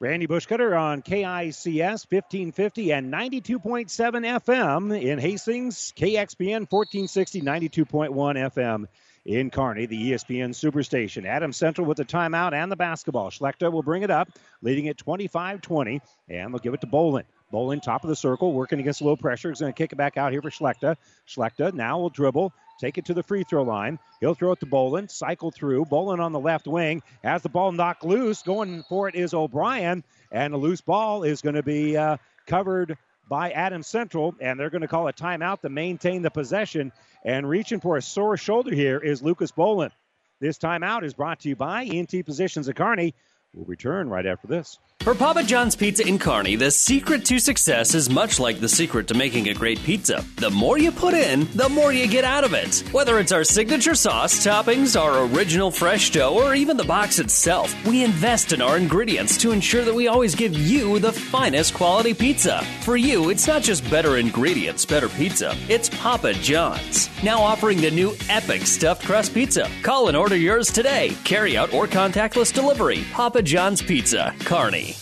Randy 0.04 0.28
Bushcutter 0.28 0.78
on 0.78 1.02
KICS 1.02 2.12
1550 2.12 2.92
and 2.92 3.14
92.7 3.14 3.88
FM 3.88 5.02
in 5.02 5.18
Hastings, 5.18 5.94
KXPN 5.96 6.70
1460, 6.70 7.42
92.1 7.42 8.10
FM 8.12 8.88
in 9.24 9.50
Kearney, 9.50 9.86
the 9.86 10.12
ESPN 10.12 10.50
Superstation. 10.50 11.24
Adams 11.24 11.56
Central 11.56 11.88
with 11.88 11.96
the 11.96 12.04
timeout 12.04 12.52
and 12.52 12.70
the 12.70 12.76
basketball. 12.76 13.30
Schlechter 13.30 13.72
will 13.72 13.82
bring 13.82 14.04
it 14.04 14.12
up, 14.12 14.28
leading 14.62 14.90
at 14.90 14.98
25 14.98 15.62
20, 15.62 16.02
and 16.28 16.54
they'll 16.54 16.60
give 16.60 16.74
it 16.74 16.82
to 16.82 16.88
Bolin. 16.88 17.24
Bolin, 17.54 17.82
top 17.82 18.04
of 18.04 18.10
the 18.10 18.16
circle, 18.18 18.52
working 18.52 18.82
against 18.82 19.02
low 19.02 19.16
pressure. 19.16 19.48
He's 19.48 19.62
going 19.62 19.72
to 19.72 19.78
kick 19.78 19.94
it 19.94 19.96
back 19.96 20.18
out 20.18 20.34
here 20.34 20.42
for 20.42 20.50
Schlechter. 20.50 20.98
Schlechter 21.26 21.74
now 21.74 22.00
will 22.00 22.10
dribble, 22.10 22.52
take 22.80 22.98
it 22.98 23.06
to 23.06 23.14
the 23.14 23.24
free 23.24 23.44
throw 23.44 23.64
line. 23.64 24.00
He'll 24.20 24.34
throw 24.34 24.52
it 24.52 24.60
to 24.62 24.66
Bolin, 24.66 25.10
cycle 25.10 25.52
through. 25.52 25.86
Bolin 25.86 26.20
on 26.20 26.32
the 26.32 26.40
left 26.40 26.68
wing 26.68 27.02
has 27.24 27.42
the 27.42 27.50
ball 27.50 27.72
knocked 27.72 28.04
loose. 28.04 28.42
Going 28.42 28.84
for 28.90 29.08
it 29.08 29.16
is 29.16 29.34
O'Brien, 29.34 30.04
and 30.32 30.54
the 30.54 30.58
loose 30.58 30.82
ball 30.82 31.24
is 31.24 31.42
going 31.42 31.56
to 31.56 31.64
be 31.64 31.98
uh, 31.98 32.18
covered 32.48 32.98
by 33.30 33.52
Adams 33.52 33.88
Central, 33.88 34.36
and 34.40 34.60
they're 34.60 34.70
going 34.70 34.82
to 34.82 34.88
call 34.88 35.08
a 35.08 35.14
timeout 35.14 35.62
to 35.62 35.70
maintain 35.70 36.22
the 36.22 36.32
possession. 36.32 36.92
And 37.24 37.48
reaching 37.48 37.80
for 37.80 37.98
a 37.98 38.02
sore 38.02 38.38
shoulder 38.38 38.74
here 38.74 39.00
is 39.00 39.22
Lucas 39.22 39.52
Bolin. 39.52 39.92
This 40.40 40.58
timeout 40.58 41.04
is 41.04 41.14
brought 41.14 41.40
to 41.42 41.50
you 41.50 41.56
by 41.56 41.84
ENT 41.86 42.12
Physicians 42.26 42.68
of 42.68 42.76
Kearney. 42.76 43.14
We'll 43.54 43.66
return 43.66 44.10
right 44.10 44.26
after 44.26 44.48
this. 44.48 44.78
For 45.04 45.14
Papa 45.14 45.44
John's 45.44 45.76
Pizza 45.76 46.08
in 46.08 46.18
Kearney, 46.18 46.56
the 46.56 46.72
secret 46.72 47.26
to 47.26 47.38
success 47.38 47.94
is 47.94 48.10
much 48.10 48.40
like 48.40 48.62
the 48.62 48.70
secret 48.70 49.06
to 49.10 49.14
making 49.14 49.50
a 49.50 49.54
great 49.54 49.84
pizza. 49.84 50.24
The 50.38 50.50
more 50.50 50.78
you 50.78 50.94
put 50.94 51.14
in, 51.14 51.46
the 51.56 51.68
more 51.68 51.92
you 51.92 52.08
get 52.08 52.24
out 52.24 52.46
of 52.46 52.54
it. 52.54 52.86
Whether 52.94 53.20
it's 53.20 53.34
our 53.34 53.44
signature 53.44 53.96
sauce, 53.96 54.34
toppings, 54.40 54.98
our 54.98 55.26
original 55.26 55.72
fresh 55.72 56.12
dough, 56.12 56.42
or 56.42 56.56
even 56.56 56.78
the 56.78 56.86
box 56.86 57.20
itself, 57.20 57.76
we 57.86 58.02
invest 58.02 58.54
in 58.54 58.62
our 58.62 58.78
ingredients 58.78 59.38
to 59.40 59.52
ensure 59.52 59.84
that 59.84 59.94
we 59.94 60.08
always 60.08 60.36
give 60.36 60.54
you 60.54 61.00
the 61.00 61.12
finest 61.12 61.74
quality 61.74 62.14
pizza. 62.14 62.64
For 62.84 62.96
you, 62.96 63.30
it's 63.30 63.46
not 63.46 63.62
just 63.62 63.88
better 63.92 64.20
ingredients, 64.20 64.86
better 64.86 65.10
pizza. 65.10 65.54
It's 65.68 65.90
Papa 65.90 66.32
John's. 66.36 67.10
Now 67.22 67.42
offering 67.42 67.82
the 67.82 67.92
new 67.92 68.16
epic 68.30 68.62
stuffed 68.62 69.06
crust 69.06 69.34
pizza. 69.34 69.70
Call 69.82 70.08
and 70.08 70.16
order 70.16 70.38
yours 70.38 70.72
today. 70.72 71.14
Carry 71.26 71.58
out 71.58 71.74
or 71.74 71.88
contactless 71.88 72.54
delivery. 72.54 73.04
Papa 73.12 73.42
John's 73.42 73.82
Pizza, 73.82 74.34
Kearney. 74.46 74.93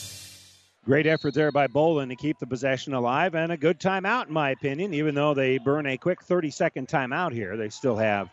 Great 0.91 1.07
effort 1.07 1.33
there 1.33 1.53
by 1.53 1.67
Bolin 1.67 2.09
to 2.09 2.17
keep 2.17 2.37
the 2.37 2.45
possession 2.45 2.93
alive, 2.93 3.33
and 3.33 3.53
a 3.53 3.55
good 3.55 3.79
timeout, 3.79 4.27
in 4.27 4.33
my 4.33 4.49
opinion. 4.49 4.93
Even 4.93 5.15
though 5.15 5.33
they 5.33 5.57
burn 5.57 5.85
a 5.85 5.97
quick 5.97 6.21
30 6.21 6.51
second 6.51 6.89
timeout 6.89 7.31
here, 7.31 7.55
they 7.55 7.69
still 7.69 7.95
have 7.95 8.29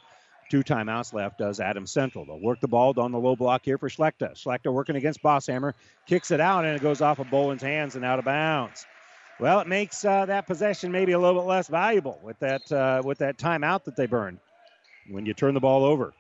two 0.50 0.64
timeouts 0.64 1.12
left, 1.12 1.38
does 1.38 1.61
Adams 1.61 1.92
Central. 1.92 2.24
They'll 2.24 2.40
work 2.40 2.59
the 2.59 2.66
ball 2.66 2.92
down 2.92 3.12
the 3.12 3.18
low 3.20 3.36
block 3.36 3.64
here 3.64 3.78
for 3.78 3.88
Schlechter. 3.88 4.32
Schlechter 4.32 4.72
working 4.72 4.96
against 4.96 5.22
Bosshammer, 5.22 5.72
kicks 6.09 6.32
it 6.32 6.40
out, 6.40 6.64
and 6.64 6.74
it 6.74 6.82
goes 6.82 7.00
off 7.00 7.20
of 7.20 7.28
Bolin's 7.28 7.62
hands 7.62 7.94
and 7.94 8.04
out 8.04 8.18
of 8.18 8.24
bounds. 8.24 8.86
Well, 9.38 9.61
it 9.61 9.68
makes 9.68 10.04
uh, 10.04 10.26
that 10.26 10.48
possession 10.48 10.90
maybe 10.90 11.12
a 11.12 11.18
little 11.20 11.40
bit 11.40 11.46
less 11.46 11.68
valuable 11.68 12.18
with 12.24 12.40
that 12.40 12.72
uh, 12.72 13.02
with 13.04 13.18
that 13.18 13.38
timeout 13.38 13.84
that 13.84 13.94
they 13.94 14.06
burned 14.06 14.40
when 15.09 15.24
you 15.24 15.32
turn 15.32 15.54
the 15.54 15.61
ball 15.61 15.84
over. 15.84 16.12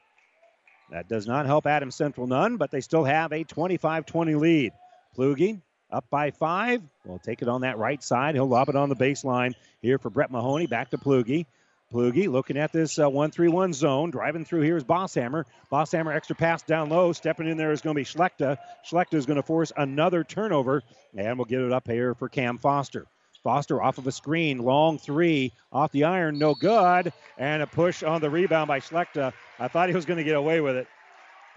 That 0.92 1.08
does 1.08 1.26
not 1.26 1.46
help 1.46 1.66
Adams 1.66 1.96
Central 1.96 2.28
none, 2.28 2.58
but 2.58 2.70
they 2.70 2.80
still 2.80 3.02
have 3.02 3.32
a 3.32 3.42
25-20 3.42 4.38
lead. 4.38 4.72
Plugi 5.16 5.62
up 5.90 6.04
by 6.10 6.30
five. 6.30 6.82
We'll 7.04 7.18
take 7.18 7.42
it 7.42 7.48
on 7.48 7.62
that 7.62 7.78
right 7.78 8.02
side. 8.02 8.34
He'll 8.34 8.48
lob 8.48 8.68
it 8.68 8.76
on 8.76 8.88
the 8.88 8.96
baseline 8.96 9.54
here 9.80 9.98
for 9.98 10.10
Brett 10.10 10.30
Mahoney. 10.30 10.66
Back 10.66 10.90
to 10.90 10.98
Plugi. 10.98 11.46
Plugi 11.92 12.28
looking 12.30 12.58
at 12.58 12.70
this 12.70 12.98
uh, 12.98 13.08
1 13.08 13.30
3 13.30 13.48
1 13.48 13.72
zone. 13.72 14.10
Driving 14.10 14.44
through 14.44 14.60
here 14.60 14.76
is 14.76 14.84
Bosshammer. 14.84 15.44
Bosshammer 15.72 16.14
extra 16.14 16.36
pass 16.36 16.62
down 16.62 16.90
low. 16.90 17.12
Stepping 17.12 17.48
in 17.48 17.56
there 17.56 17.72
is 17.72 17.80
going 17.80 17.94
to 17.94 18.00
be 18.00 18.04
Schlechter. 18.04 18.58
Schlechter 18.86 19.14
is 19.14 19.24
going 19.24 19.36
to 19.38 19.42
force 19.42 19.72
another 19.76 20.22
turnover, 20.22 20.82
and 21.16 21.38
we'll 21.38 21.46
get 21.46 21.62
it 21.62 21.72
up 21.72 21.86
here 21.88 22.14
for 22.14 22.28
Cam 22.28 22.58
Foster. 22.58 23.06
Foster 23.42 23.80
off 23.80 23.96
of 23.98 24.06
a 24.06 24.12
screen, 24.12 24.58
long 24.58 24.98
three 24.98 25.52
off 25.72 25.92
the 25.92 26.04
iron, 26.04 26.38
no 26.38 26.54
good, 26.54 27.12
and 27.38 27.62
a 27.62 27.66
push 27.66 28.02
on 28.02 28.20
the 28.20 28.28
rebound 28.28 28.68
by 28.68 28.80
Schlechter. 28.80 29.32
I 29.58 29.68
thought 29.68 29.88
he 29.88 29.94
was 29.94 30.04
going 30.04 30.18
to 30.18 30.24
get 30.24 30.36
away 30.36 30.60
with 30.60 30.76
it. 30.76 30.88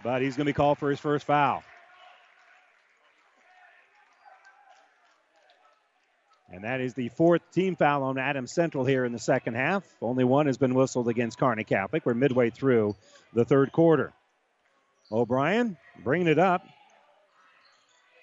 but 0.04 0.22
he's 0.22 0.38
going 0.38 0.46
to 0.46 0.50
be 0.50 0.56
called 0.56 0.78
for 0.78 0.90
his 0.90 1.00
first 1.00 1.26
foul. 1.26 1.64
And 6.52 6.66
that 6.66 6.82
is 6.82 6.94
the 6.94 7.10
fourth 7.10 7.42
team 7.54 7.78
foul 7.78 8.04
on 8.04 8.18
Adams 8.18 8.52
Central 8.52 8.84
here 8.84 9.06
in 9.06 9.14
the 9.14 9.20
second 9.20 9.56
half. 9.56 9.84
Only 10.02 10.26
one 10.26 10.48
has 10.48 10.58
been 10.58 10.74
whistled 10.74 11.08
against 11.08 11.40
Kearney 11.40 11.64
Catholic. 11.64 12.06
We're 12.06 12.14
midway 12.14 12.50
through 12.50 12.96
the 13.34 13.46
third 13.46 13.72
quarter. 13.72 14.12
O'Brien 15.12 15.78
bringing 16.04 16.28
it 16.28 16.40
up. 16.40 16.66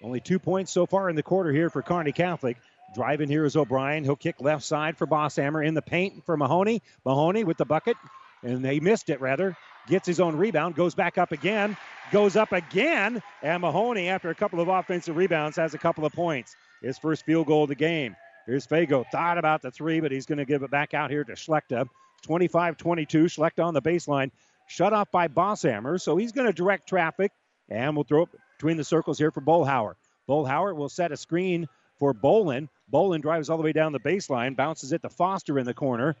Only 0.03 0.19
two 0.19 0.39
points 0.39 0.71
so 0.71 0.85
far 0.85 1.09
in 1.09 1.15
the 1.15 1.23
quarter 1.23 1.51
here 1.51 1.69
for 1.69 1.81
Kearney 1.81 2.11
Catholic. 2.11 2.57
Driving 2.95 3.29
here 3.29 3.45
is 3.45 3.55
O'Brien. 3.55 4.03
He'll 4.03 4.15
kick 4.15 4.35
left 4.39 4.63
side 4.63 4.97
for 4.97 5.07
Bosshammer 5.07 5.65
in 5.65 5.73
the 5.73 5.81
paint 5.81 6.25
for 6.25 6.37
Mahoney. 6.37 6.81
Mahoney 7.05 7.43
with 7.43 7.57
the 7.57 7.65
bucket, 7.65 7.97
and 8.43 8.63
they 8.63 8.79
missed 8.79 9.09
it 9.09 9.21
rather. 9.21 9.57
Gets 9.87 10.07
his 10.07 10.19
own 10.19 10.35
rebound, 10.35 10.75
goes 10.75 10.93
back 10.93 11.17
up 11.17 11.31
again, 11.31 11.75
goes 12.11 12.35
up 12.35 12.51
again, 12.51 13.23
and 13.41 13.61
Mahoney, 13.61 14.09
after 14.09 14.29
a 14.29 14.35
couple 14.35 14.59
of 14.59 14.67
offensive 14.67 15.17
rebounds, 15.17 15.57
has 15.57 15.73
a 15.73 15.79
couple 15.79 16.05
of 16.05 16.13
points. 16.13 16.55
His 16.81 16.97
first 16.97 17.25
field 17.25 17.47
goal 17.47 17.63
of 17.63 17.69
the 17.69 17.75
game. 17.75 18.15
Here's 18.45 18.65
Fago. 18.65 19.05
Thought 19.11 19.37
about 19.37 19.61
the 19.61 19.71
three, 19.71 19.99
but 19.99 20.11
he's 20.11 20.25
going 20.25 20.37
to 20.37 20.45
give 20.45 20.63
it 20.63 20.71
back 20.71 20.93
out 20.93 21.11
here 21.11 21.23
to 21.23 21.33
Schlechter. 21.33 21.87
25 22.23 22.77
22. 22.77 23.25
Schlechter 23.25 23.63
on 23.63 23.73
the 23.73 23.81
baseline. 23.81 24.31
Shut 24.67 24.93
off 24.93 25.11
by 25.11 25.27
Bosshammer. 25.27 25.99
So 25.99 26.17
he's 26.17 26.31
going 26.31 26.47
to 26.47 26.53
direct 26.53 26.87
traffic, 26.87 27.31
and 27.69 27.95
we'll 27.95 28.03
throw 28.03 28.23
it 28.23 28.29
between 28.57 28.77
the 28.77 28.83
circles 28.83 29.17
here 29.17 29.31
for 29.31 29.41
Bolhauer. 29.41 29.93
Bolhauer 30.27 30.75
will 30.75 30.89
set 30.89 31.11
a 31.11 31.17
screen 31.17 31.67
for 31.97 32.13
Bolin. 32.13 32.69
Bolin 32.91 33.21
drives 33.21 33.49
all 33.49 33.57
the 33.57 33.63
way 33.63 33.73
down 33.73 33.91
the 33.91 33.99
baseline, 33.99 34.55
bounces 34.55 34.93
it 34.93 35.01
to 35.01 35.09
Foster 35.09 35.59
in 35.59 35.65
the 35.65 35.73
corner. 35.73 36.15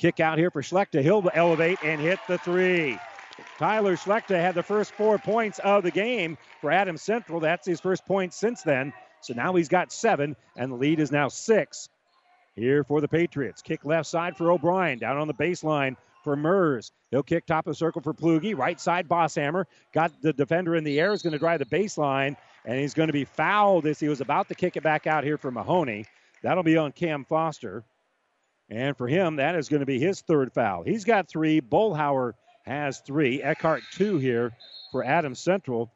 Kick 0.00 0.20
out 0.20 0.38
here 0.38 0.50
for 0.50 0.62
Schlechter. 0.62 1.02
He'll 1.02 1.28
elevate 1.32 1.78
and 1.84 2.00
hit 2.00 2.18
the 2.26 2.38
three. 2.38 2.98
Tyler 3.58 3.96
Schlechter 3.96 4.40
had 4.40 4.54
the 4.54 4.62
first 4.62 4.92
four 4.92 5.18
points 5.18 5.58
of 5.60 5.84
the 5.84 5.90
game 5.90 6.36
for 6.60 6.70
Adams 6.70 7.02
Central. 7.02 7.40
That's 7.40 7.66
his 7.66 7.80
first 7.80 8.04
point 8.06 8.34
since 8.34 8.62
then. 8.62 8.92
So 9.22 9.34
now 9.34 9.54
he's 9.54 9.68
got 9.68 9.92
seven, 9.92 10.36
and 10.56 10.70
the 10.70 10.76
lead 10.76 11.00
is 11.00 11.12
now 11.12 11.28
six 11.28 11.88
here 12.54 12.84
for 12.84 13.00
the 13.00 13.08
Patriots. 13.08 13.62
Kick 13.62 13.84
left 13.84 14.08
side 14.08 14.36
for 14.36 14.50
O'Brien. 14.50 14.98
Down 14.98 15.16
on 15.16 15.28
the 15.28 15.34
baseline 15.34 15.96
for 16.22 16.36
Mers. 16.36 16.92
He'll 17.10 17.22
kick 17.22 17.46
top 17.46 17.66
of 17.66 17.72
the 17.72 17.76
circle 17.76 18.02
for 18.02 18.12
Plugi. 18.12 18.56
Right 18.56 18.80
side, 18.80 19.08
Bosshammer. 19.08 19.64
Got 19.92 20.12
the 20.22 20.32
defender 20.32 20.76
in 20.76 20.84
the 20.84 21.00
air. 21.00 21.12
Is 21.12 21.22
going 21.22 21.32
to 21.32 21.38
drive 21.38 21.58
the 21.58 21.64
baseline, 21.66 22.36
and 22.64 22.78
he's 22.78 22.94
going 22.94 23.08
to 23.08 23.12
be 23.12 23.24
fouled 23.24 23.86
as 23.86 23.98
he 24.00 24.08
was 24.08 24.20
about 24.20 24.48
to 24.48 24.54
kick 24.54 24.76
it 24.76 24.82
back 24.82 25.06
out 25.06 25.24
here 25.24 25.38
for 25.38 25.50
Mahoney. 25.50 26.06
That'll 26.42 26.62
be 26.62 26.76
on 26.76 26.92
Cam 26.92 27.24
Foster. 27.24 27.84
And 28.68 28.96
for 28.96 29.06
him, 29.06 29.36
that 29.36 29.54
is 29.54 29.68
going 29.68 29.80
to 29.80 29.86
be 29.86 29.98
his 29.98 30.20
third 30.22 30.52
foul. 30.52 30.82
He's 30.82 31.04
got 31.04 31.28
three. 31.28 31.60
Bullhauer 31.60 32.32
has 32.64 33.00
three. 33.00 33.42
Eckhart, 33.42 33.82
two 33.92 34.18
here 34.18 34.52
for 34.90 35.04
Adams 35.04 35.40
Central. 35.40 35.92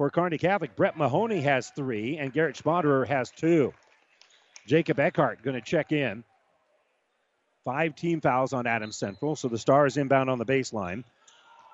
For 0.00 0.08
Kearney 0.08 0.38
Catholic, 0.38 0.74
Brett 0.76 0.96
Mahoney 0.96 1.42
has 1.42 1.68
three, 1.76 2.16
and 2.16 2.32
Garrett 2.32 2.56
Schmaderer 2.56 3.06
has 3.06 3.30
two. 3.30 3.74
Jacob 4.66 4.98
Eckhart 4.98 5.42
going 5.42 5.56
to 5.56 5.60
check 5.60 5.92
in. 5.92 6.24
Five 7.66 7.96
team 7.96 8.22
fouls 8.22 8.54
on 8.54 8.66
Adams 8.66 8.96
Central, 8.96 9.36
so 9.36 9.48
the 9.48 9.58
Stars 9.58 9.98
inbound 9.98 10.30
on 10.30 10.38
the 10.38 10.46
baseline. 10.46 11.04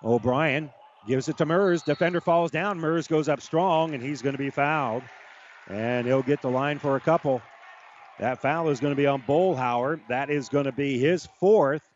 O'Brien 0.02 0.72
gives 1.06 1.28
it 1.28 1.36
to 1.36 1.46
Mers. 1.46 1.84
Defender 1.84 2.20
falls 2.20 2.50
down. 2.50 2.80
Mers 2.80 3.06
goes 3.06 3.28
up 3.28 3.40
strong, 3.40 3.94
and 3.94 4.02
he's 4.02 4.22
going 4.22 4.34
to 4.34 4.42
be 4.42 4.50
fouled. 4.50 5.04
And 5.68 6.04
he'll 6.04 6.24
get 6.24 6.42
the 6.42 6.50
line 6.50 6.80
for 6.80 6.96
a 6.96 7.00
couple. 7.00 7.40
That 8.18 8.42
foul 8.42 8.70
is 8.70 8.80
going 8.80 8.90
to 8.92 9.00
be 9.00 9.06
on 9.06 9.22
Bullhauer. 9.22 10.00
That 10.08 10.30
is 10.30 10.48
going 10.48 10.64
to 10.64 10.72
be 10.72 10.98
his 10.98 11.28
fourth 11.38 11.88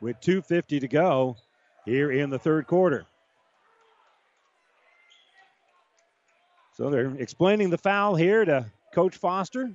with 0.00 0.20
2.50 0.20 0.78
to 0.82 0.86
go 0.86 1.36
here 1.84 2.12
in 2.12 2.30
the 2.30 2.38
third 2.38 2.68
quarter. 2.68 3.04
So 6.78 6.90
they're 6.90 7.12
explaining 7.18 7.70
the 7.70 7.76
foul 7.76 8.14
here 8.14 8.44
to 8.44 8.64
Coach 8.94 9.16
Foster 9.16 9.68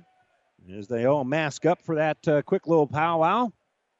as 0.74 0.88
they 0.88 1.04
all 1.04 1.22
mask 1.22 1.66
up 1.66 1.82
for 1.82 1.96
that 1.96 2.16
uh, 2.26 2.40
quick 2.40 2.66
little 2.66 2.86
powwow. 2.86 3.52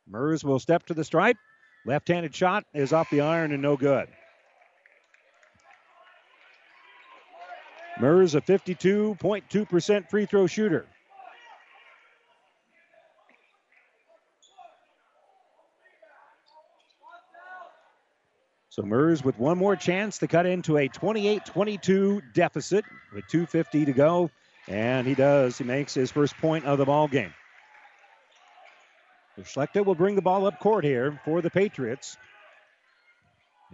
Mers 0.09 0.43
will 0.43 0.59
step 0.59 0.87
to 0.87 0.95
the 0.95 1.05
stripe. 1.05 1.37
Left 1.85 2.09
handed 2.09 2.35
shot 2.35 2.65
is 2.73 2.95
off 2.95 3.11
the 3.11 3.21
iron 3.21 3.53
and 3.53 3.61
no 3.61 3.77
good. 3.77 4.09
Mers, 8.01 8.35
a 8.35 8.41
52.2% 8.41 10.09
free 10.09 10.25
throw 10.25 10.47
shooter. 10.47 10.87
So 18.75 18.83
Mers 18.83 19.23
with 19.23 19.39
one 19.39 19.57
more 19.57 19.77
chance 19.77 20.19
to 20.19 20.27
cut 20.27 20.47
into 20.47 20.77
a 20.77 20.89
28 20.89 21.45
22 21.45 22.21
deficit 22.33 22.85
with 23.15 23.25
2.50 23.29 23.87
to 23.87 23.93
go. 23.93 24.31
And 24.67 25.07
he 25.07 25.15
does. 25.15 25.57
He 25.57 25.63
makes 25.63 25.95
his 25.95 26.11
first 26.11 26.37
point 26.39 26.65
of 26.65 26.79
the 26.79 26.85
ball 26.85 27.07
game. 27.07 27.33
Schlechter 29.43 29.85
will 29.85 29.95
bring 29.95 30.17
the 30.17 30.23
ball 30.23 30.45
up 30.49 30.59
court 30.59 30.83
here 30.83 31.21
for 31.25 31.41
the 31.41 31.51
Patriots. 31.51 32.17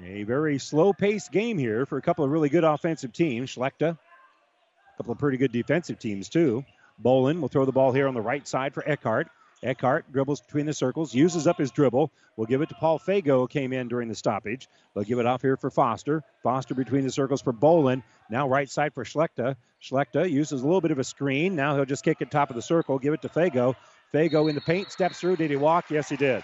A 0.05 0.25
very 0.25 0.59
slow 0.59 0.93
paced 0.93 1.33
game 1.33 1.57
here 1.57 1.87
for 1.87 1.97
a 1.97 2.03
couple 2.03 2.27
of 2.27 2.31
really 2.31 2.51
good 2.51 2.65
offensive 2.65 3.15
teams. 3.15 3.55
Schlechter, 3.55 3.93
a 3.93 4.97
couple 4.99 5.13
of 5.13 5.19
pretty 5.19 5.39
good 5.39 5.53
defensive 5.53 5.99
teams, 5.99 6.29
too. 6.29 6.63
Bolin 7.03 7.41
will 7.41 7.49
throw 7.49 7.65
the 7.65 7.73
ball 7.73 7.93
here 7.93 8.07
on 8.07 8.13
the 8.13 8.21
right 8.21 8.47
side 8.47 8.75
for 8.75 8.87
Eckhart. 8.87 9.29
Eckhart 9.63 10.11
dribbles 10.11 10.41
between 10.41 10.67
the 10.67 10.73
circles, 10.73 11.15
uses 11.15 11.47
up 11.47 11.59
his 11.59 11.71
dribble. 11.71 12.11
We'll 12.37 12.47
give 12.47 12.63
it 12.63 12.71
to 12.71 12.75
Paul 12.75 12.99
Fago, 12.99 13.49
came 13.49 13.73
in 13.73 13.89
during 13.89 14.09
the 14.09 14.15
stoppage. 14.15 14.69
They'll 14.95 15.05
give 15.05 15.19
it 15.19 15.27
off 15.27 15.43
here 15.43 15.57
for 15.57 15.71
Foster. 15.71 16.23
Foster 16.43 16.75
between 16.75 17.05
the 17.05 17.13
circles 17.13 17.43
for 17.43 17.53
Bolin. 17.53 18.03
Now 18.31 18.49
right 18.49 18.71
side 18.71 18.95
for 18.95 19.05
Schlechter. 19.05 19.57
Schlechter 19.83 20.31
uses 20.31 20.63
a 20.63 20.65
little 20.65 20.81
bit 20.81 20.91
of 20.91 20.99
a 20.99 21.05
screen. 21.05 21.57
Now 21.57 21.75
he'll 21.75 21.85
just 21.85 22.05
kick 22.05 22.21
it 22.21 22.31
top 22.31 22.51
of 22.51 22.57
the 22.57 22.63
circle, 22.63 22.99
give 22.99 23.13
it 23.13 23.23
to 23.23 23.29
Fago. 23.29 23.75
Fago 24.15 24.49
in 24.49 24.55
the 24.55 24.61
paint, 24.61 24.91
steps 24.91 25.21
through. 25.21 25.37
Did 25.37 25.51
he 25.51 25.57
walk? 25.57 25.91
Yes, 25.91 26.09
he 26.09 26.17
did. 26.17 26.43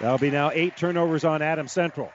That'll 0.00 0.18
be 0.18 0.30
now 0.30 0.50
eight 0.52 0.76
turnovers 0.76 1.24
on 1.24 1.42
Adams 1.42 1.72
Central. 1.72 2.10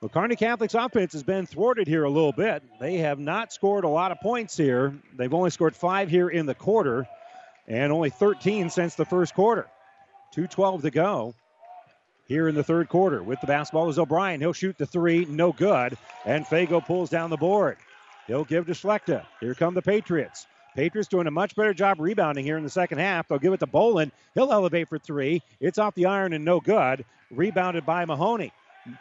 Well, 0.00 0.08
Kearney 0.08 0.36
Catholic's 0.36 0.76
offense 0.76 1.12
has 1.12 1.24
been 1.24 1.44
thwarted 1.44 1.88
here 1.88 2.04
a 2.04 2.10
little 2.10 2.32
bit. 2.32 2.62
They 2.78 2.98
have 2.98 3.18
not 3.18 3.52
scored 3.52 3.82
a 3.82 3.88
lot 3.88 4.12
of 4.12 4.20
points 4.20 4.56
here. 4.56 4.94
They've 5.16 5.34
only 5.34 5.50
scored 5.50 5.74
five 5.74 6.08
here 6.08 6.28
in 6.28 6.46
the 6.46 6.54
quarter 6.54 7.08
and 7.66 7.92
only 7.92 8.10
13 8.10 8.70
since 8.70 8.94
the 8.94 9.04
first 9.04 9.34
quarter. 9.34 9.66
2.12 10.36 10.82
to 10.82 10.90
go 10.92 11.34
here 12.28 12.46
in 12.46 12.54
the 12.54 12.62
third 12.62 12.88
quarter. 12.88 13.24
With 13.24 13.40
the 13.40 13.48
basketball 13.48 13.88
is 13.88 13.98
O'Brien. 13.98 14.40
He'll 14.40 14.52
shoot 14.52 14.78
the 14.78 14.86
three, 14.86 15.24
no 15.24 15.50
good. 15.50 15.98
And 16.24 16.46
Fago 16.46 16.84
pulls 16.84 17.10
down 17.10 17.30
the 17.30 17.36
board. 17.36 17.76
He'll 18.28 18.44
give 18.44 18.66
to 18.66 18.72
Schlechter. 18.72 19.26
Here 19.40 19.54
come 19.54 19.74
the 19.74 19.82
Patriots. 19.82 20.46
Patriots 20.76 21.08
doing 21.08 21.26
a 21.26 21.32
much 21.32 21.56
better 21.56 21.74
job 21.74 21.98
rebounding 21.98 22.44
here 22.44 22.56
in 22.56 22.62
the 22.62 22.70
second 22.70 22.98
half. 22.98 23.26
They'll 23.26 23.40
give 23.40 23.52
it 23.52 23.60
to 23.60 23.66
Bolin. 23.66 24.12
He'll 24.34 24.52
elevate 24.52 24.88
for 24.88 24.98
three. 24.98 25.42
It's 25.58 25.78
off 25.78 25.96
the 25.96 26.06
iron 26.06 26.34
and 26.34 26.44
no 26.44 26.60
good. 26.60 27.04
Rebounded 27.32 27.84
by 27.84 28.04
Mahoney. 28.04 28.52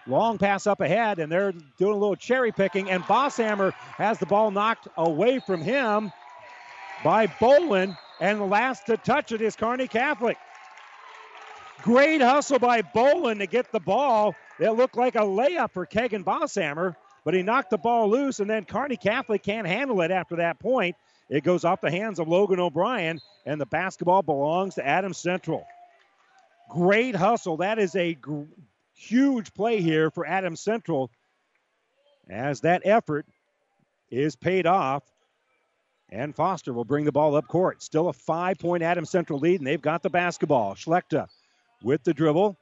Long 0.06 0.38
pass 0.38 0.68
up 0.68 0.82
ahead, 0.82 1.20
and 1.20 1.32
they're 1.32 1.52
doing 1.52 1.94
a 1.94 1.98
little 1.98 2.16
cherry 2.16 2.52
picking. 2.52 2.90
And 2.90 3.04
Bosshammer 3.04 3.74
has 3.98 4.20
the 4.20 4.26
ball 4.26 4.52
knocked 4.52 4.88
away 4.98 5.40
from 5.40 5.62
him 5.62 6.12
by 7.04 7.28
Bolin. 7.28 7.98
And 8.20 8.40
the 8.40 8.46
last 8.46 8.88
to 8.88 8.98
touch 8.98 9.32
it 9.32 9.42
is 9.42 9.56
Kearney 9.56 9.88
Catholic. 9.88 10.38
Great 11.84 12.22
hustle 12.22 12.60
by 12.60 12.82
Bolin 12.82 13.38
to 13.40 13.46
get 13.46 13.72
the 13.72 13.80
ball. 13.80 14.36
It 14.60 14.72
looked 14.72 14.98
like 14.98 15.16
a 15.16 15.20
layup 15.20 15.72
for 15.72 15.86
Kegan 15.86 16.24
Bosshammer, 16.24 16.96
but 17.24 17.36
he 17.36 17.44
knocked 17.44 17.70
the 17.70 17.78
ball 17.78 18.10
loose, 18.10 18.40
and 18.40 18.50
then 18.50 18.66
Kearney 18.66 18.98
Catholic 18.98 19.44
can't 19.44 19.68
handle 19.68 20.02
it 20.02 20.10
after 20.10 20.38
that 20.38 20.60
point. 20.60 20.96
It 21.30 21.44
goes 21.44 21.64
off 21.66 21.82
the 21.82 21.92
hands 21.92 22.20
of 22.20 22.28
Logan 22.28 22.60
O'Brien, 22.60 23.20
and 23.46 23.62
the 23.62 23.66
basketball 23.68 24.24
belongs 24.24 24.76
to 24.76 24.88
Adams 24.88 25.18
Central. 25.18 25.66
Great 26.70 27.16
hustle. 27.16 27.58
That 27.58 27.78
is 27.80 27.96
a 27.96 28.18
huge 28.98 29.54
play 29.54 29.80
here 29.80 30.12
for 30.12 30.26
Adams 30.26 30.62
Central 30.62 31.10
as 32.30 32.62
that 32.62 32.82
effort 32.84 33.26
is 34.10 34.36
paid 34.36 34.66
off. 34.66 35.04
And 36.10 36.34
Foster 36.36 36.72
will 36.72 36.86
bring 36.86 37.04
the 37.06 37.12
ball 37.12 37.36
up 37.36 37.48
court. 37.48 37.84
Still 37.84 38.08
a 38.08 38.14
five 38.14 38.58
point 38.60 38.82
Adams 38.82 39.10
Central 39.10 39.40
lead, 39.40 39.60
and 39.60 39.68
they've 39.68 39.82
got 39.82 40.04
the 40.04 40.10
basketball. 40.10 40.74
Schlechter 40.74 41.28
with 41.84 42.04
the 42.04 42.14
dribble 42.14 42.58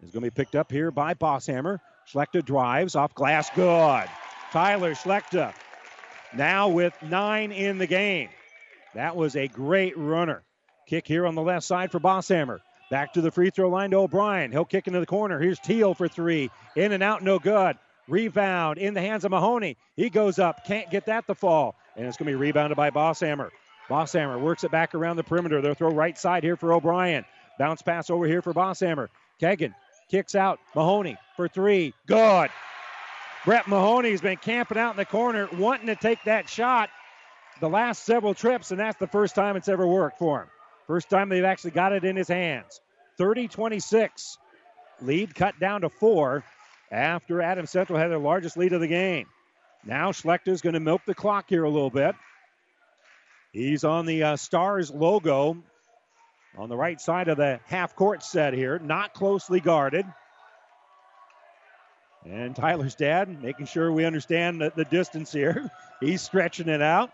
is 0.00 0.10
going 0.10 0.24
to 0.24 0.30
be 0.30 0.34
picked 0.34 0.54
up 0.54 0.70
here 0.70 0.90
by 0.90 1.14
Bosshammer. 1.14 1.78
Schlechter 2.08 2.44
drives 2.44 2.94
off 2.94 3.14
glass. 3.14 3.50
Good. 3.50 4.08
Tyler 4.52 4.94
Schlechter 4.94 5.52
now 6.36 6.68
with 6.68 6.94
nine 7.02 7.50
in 7.50 7.78
the 7.78 7.86
game. 7.86 8.28
That 8.94 9.16
was 9.16 9.34
a 9.34 9.48
great 9.48 9.96
runner. 9.98 10.42
Kick 10.86 11.06
here 11.06 11.26
on 11.26 11.34
the 11.34 11.42
left 11.42 11.64
side 11.64 11.90
for 11.90 11.98
Bosshammer. 11.98 12.60
Back 12.92 13.14
to 13.14 13.22
the 13.22 13.30
free 13.30 13.48
throw 13.48 13.70
line 13.70 13.92
to 13.92 13.96
O'Brien. 13.96 14.52
He'll 14.52 14.66
kick 14.66 14.86
into 14.86 15.00
the 15.00 15.06
corner. 15.06 15.40
Here's 15.40 15.58
Teal 15.58 15.94
for 15.94 16.08
three. 16.08 16.50
In 16.76 16.92
and 16.92 17.02
out, 17.02 17.22
no 17.22 17.38
good. 17.38 17.78
Rebound 18.06 18.76
in 18.76 18.92
the 18.92 19.00
hands 19.00 19.24
of 19.24 19.30
Mahoney. 19.30 19.78
He 19.96 20.10
goes 20.10 20.38
up. 20.38 20.66
Can't 20.66 20.90
get 20.90 21.06
that 21.06 21.26
to 21.26 21.34
fall. 21.34 21.74
And 21.96 22.06
it's 22.06 22.18
going 22.18 22.26
to 22.26 22.32
be 22.32 22.36
rebounded 22.36 22.76
by 22.76 22.90
Bosshammer. 22.90 23.48
Bosshammer 23.88 24.38
works 24.38 24.64
it 24.64 24.70
back 24.70 24.94
around 24.94 25.16
the 25.16 25.24
perimeter. 25.24 25.62
They'll 25.62 25.72
throw 25.72 25.90
right 25.90 26.18
side 26.18 26.44
here 26.44 26.54
for 26.54 26.70
O'Brien. 26.74 27.24
Bounce 27.58 27.80
pass 27.80 28.10
over 28.10 28.26
here 28.26 28.42
for 28.42 28.52
Bosshammer. 28.52 29.08
Kegan 29.40 29.74
kicks 30.10 30.34
out. 30.34 30.58
Mahoney 30.74 31.16
for 31.34 31.48
three. 31.48 31.94
Good. 32.04 32.50
Brett 33.46 33.68
Mahoney's 33.68 34.20
been 34.20 34.36
camping 34.36 34.76
out 34.76 34.90
in 34.90 34.96
the 34.98 35.06
corner, 35.06 35.48
wanting 35.54 35.86
to 35.86 35.96
take 35.96 36.22
that 36.24 36.46
shot 36.46 36.90
the 37.58 37.70
last 37.70 38.04
several 38.04 38.34
trips, 38.34 38.70
and 38.70 38.78
that's 38.78 38.98
the 38.98 39.06
first 39.06 39.34
time 39.34 39.56
it's 39.56 39.68
ever 39.68 39.86
worked 39.86 40.18
for 40.18 40.42
him. 40.42 40.48
First 40.92 41.08
time 41.08 41.30
they've 41.30 41.42
actually 41.42 41.70
got 41.70 41.94
it 41.94 42.04
in 42.04 42.16
his 42.16 42.28
hands. 42.28 42.82
30 43.16 43.48
26. 43.48 44.36
Lead 45.00 45.34
cut 45.34 45.58
down 45.58 45.80
to 45.80 45.88
four 45.88 46.44
after 46.90 47.40
Adams 47.40 47.70
Central 47.70 47.98
had 47.98 48.10
their 48.10 48.18
largest 48.18 48.58
lead 48.58 48.74
of 48.74 48.82
the 48.82 48.88
game. 48.88 49.26
Now 49.86 50.12
Schlechter's 50.12 50.60
going 50.60 50.74
to 50.74 50.80
milk 50.80 51.00
the 51.06 51.14
clock 51.14 51.46
here 51.48 51.64
a 51.64 51.70
little 51.70 51.88
bit. 51.88 52.14
He's 53.54 53.84
on 53.84 54.04
the 54.04 54.22
uh, 54.22 54.36
Stars 54.36 54.90
logo 54.90 55.56
on 56.58 56.68
the 56.68 56.76
right 56.76 57.00
side 57.00 57.28
of 57.28 57.38
the 57.38 57.58
half 57.64 57.96
court 57.96 58.22
set 58.22 58.52
here, 58.52 58.78
not 58.78 59.14
closely 59.14 59.60
guarded. 59.60 60.04
And 62.26 62.54
Tyler's 62.54 62.96
dad 62.96 63.42
making 63.42 63.64
sure 63.64 63.90
we 63.90 64.04
understand 64.04 64.60
the, 64.60 64.70
the 64.76 64.84
distance 64.84 65.32
here. 65.32 65.70
He's 66.00 66.20
stretching 66.20 66.68
it 66.68 66.82
out. 66.82 67.10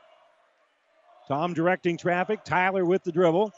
Tom 1.29 1.55
directing 1.55 1.97
traffic. 1.97 2.43
Tyler 2.43 2.85
with 2.85 3.05
the 3.05 3.13
dribble. 3.13 3.53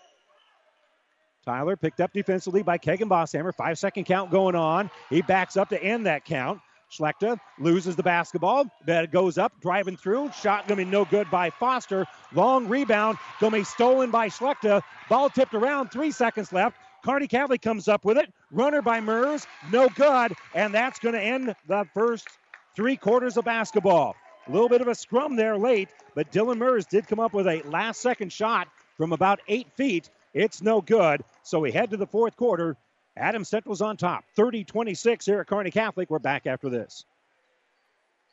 Tyler 1.50 1.76
picked 1.76 2.00
up 2.00 2.12
defensively 2.12 2.62
by 2.62 2.78
Kegan 2.78 3.08
Bosshammer. 3.08 3.52
Five 3.52 3.76
second 3.76 4.04
count 4.04 4.30
going 4.30 4.54
on. 4.54 4.88
He 5.08 5.20
backs 5.20 5.56
up 5.56 5.70
to 5.70 5.82
end 5.82 6.06
that 6.06 6.24
count. 6.24 6.60
Schlechter 6.92 7.40
loses 7.58 7.96
the 7.96 8.04
basketball. 8.04 8.66
That 8.86 9.10
goes 9.10 9.36
up, 9.36 9.52
driving 9.60 9.96
through. 9.96 10.30
Shot 10.30 10.68
going 10.68 10.78
to 10.78 10.84
be 10.84 10.90
no 10.90 11.04
good 11.04 11.28
by 11.28 11.50
Foster. 11.50 12.06
Long 12.32 12.68
rebound. 12.68 13.18
Going 13.40 13.52
to 13.52 13.58
be 13.58 13.64
stolen 13.64 14.12
by 14.12 14.28
Schlechter. 14.28 14.80
Ball 15.08 15.28
tipped 15.28 15.54
around. 15.54 15.88
Three 15.88 16.12
seconds 16.12 16.52
left. 16.52 16.76
Kearney 17.04 17.26
Catholic 17.26 17.62
comes 17.62 17.88
up 17.88 18.04
with 18.04 18.16
it. 18.16 18.32
Runner 18.52 18.80
by 18.80 19.00
Mers. 19.00 19.44
No 19.72 19.88
good. 19.88 20.34
And 20.54 20.72
that's 20.72 21.00
going 21.00 21.16
to 21.16 21.20
end 21.20 21.56
the 21.66 21.84
first 21.94 22.28
three 22.76 22.96
quarters 22.96 23.36
of 23.36 23.44
basketball. 23.44 24.14
A 24.46 24.52
little 24.52 24.68
bit 24.68 24.82
of 24.82 24.86
a 24.88 24.94
scrum 24.94 25.34
there 25.34 25.58
late, 25.58 25.88
but 26.14 26.30
Dylan 26.30 26.58
Mers 26.58 26.86
did 26.86 27.08
come 27.08 27.18
up 27.18 27.34
with 27.34 27.48
a 27.48 27.62
last 27.62 28.00
second 28.00 28.32
shot 28.32 28.68
from 28.96 29.12
about 29.12 29.40
eight 29.48 29.66
feet. 29.76 30.10
It's 30.32 30.62
no 30.62 30.80
good. 30.80 31.22
So 31.42 31.60
we 31.60 31.72
head 31.72 31.90
to 31.90 31.96
the 31.96 32.06
fourth 32.06 32.36
quarter. 32.36 32.76
Adams 33.16 33.48
Central's 33.48 33.82
on 33.82 33.96
top, 33.96 34.24
30 34.36 34.64
26 34.64 35.26
here 35.26 35.40
at 35.40 35.46
Kearney 35.46 35.70
Catholic. 35.70 36.10
We're 36.10 36.20
back 36.20 36.46
after 36.46 36.70
this. 36.70 37.04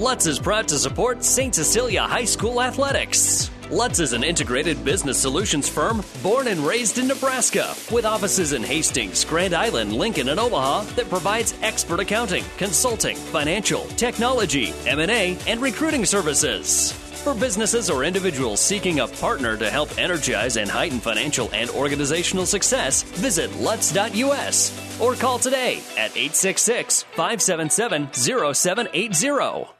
Lutz 0.00 0.24
is 0.24 0.38
proud 0.38 0.66
to 0.68 0.78
support 0.78 1.22
St. 1.22 1.54
Cecilia 1.54 2.00
High 2.00 2.24
School 2.24 2.62
athletics. 2.62 3.50
Lutz 3.68 4.00
is 4.00 4.14
an 4.14 4.24
integrated 4.24 4.82
business 4.82 5.18
solutions 5.18 5.68
firm 5.68 6.02
born 6.22 6.48
and 6.48 6.60
raised 6.60 6.96
in 6.96 7.06
Nebraska 7.06 7.74
with 7.92 8.06
offices 8.06 8.54
in 8.54 8.62
Hastings, 8.62 9.26
Grand 9.26 9.52
Island, 9.52 9.92
Lincoln, 9.92 10.30
and 10.30 10.40
Omaha 10.40 10.84
that 10.96 11.10
provides 11.10 11.54
expert 11.60 12.00
accounting, 12.00 12.44
consulting, 12.56 13.14
financial, 13.14 13.82
technology, 13.88 14.72
M&A, 14.86 15.36
and 15.46 15.60
recruiting 15.60 16.06
services. 16.06 16.92
For 17.22 17.34
businesses 17.34 17.90
or 17.90 18.02
individuals 18.02 18.58
seeking 18.58 19.00
a 19.00 19.06
partner 19.06 19.58
to 19.58 19.68
help 19.68 19.98
energize 19.98 20.56
and 20.56 20.70
heighten 20.70 20.98
financial 20.98 21.50
and 21.52 21.68
organizational 21.68 22.46
success, 22.46 23.02
visit 23.02 23.54
Lutz.us 23.56 24.98
or 24.98 25.14
call 25.14 25.38
today 25.38 25.82
at 25.98 26.16
866 26.16 27.02
577 27.02 28.08
0780. 28.14 29.79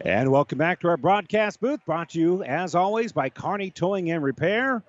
And 0.00 0.30
welcome 0.30 0.58
back 0.58 0.80
to 0.80 0.88
our 0.88 0.98
broadcast 0.98 1.58
booth, 1.58 1.80
brought 1.86 2.10
to 2.10 2.20
you, 2.20 2.42
as 2.42 2.74
always, 2.74 3.12
by 3.12 3.30
Carney 3.30 3.70
Towing 3.70 4.10
and 4.10 4.22
Repair. 4.22 4.82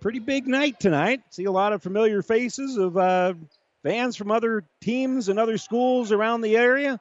Pretty 0.00 0.20
big 0.20 0.48
night 0.48 0.80
tonight. 0.80 1.20
See 1.28 1.44
a 1.44 1.52
lot 1.52 1.74
of 1.74 1.82
familiar 1.82 2.22
faces 2.22 2.78
of 2.78 2.96
uh, 2.96 3.34
fans 3.82 4.16
from 4.16 4.30
other 4.30 4.64
teams 4.80 5.28
and 5.28 5.38
other 5.38 5.58
schools 5.58 6.12
around 6.12 6.40
the 6.40 6.56
area. 6.56 6.98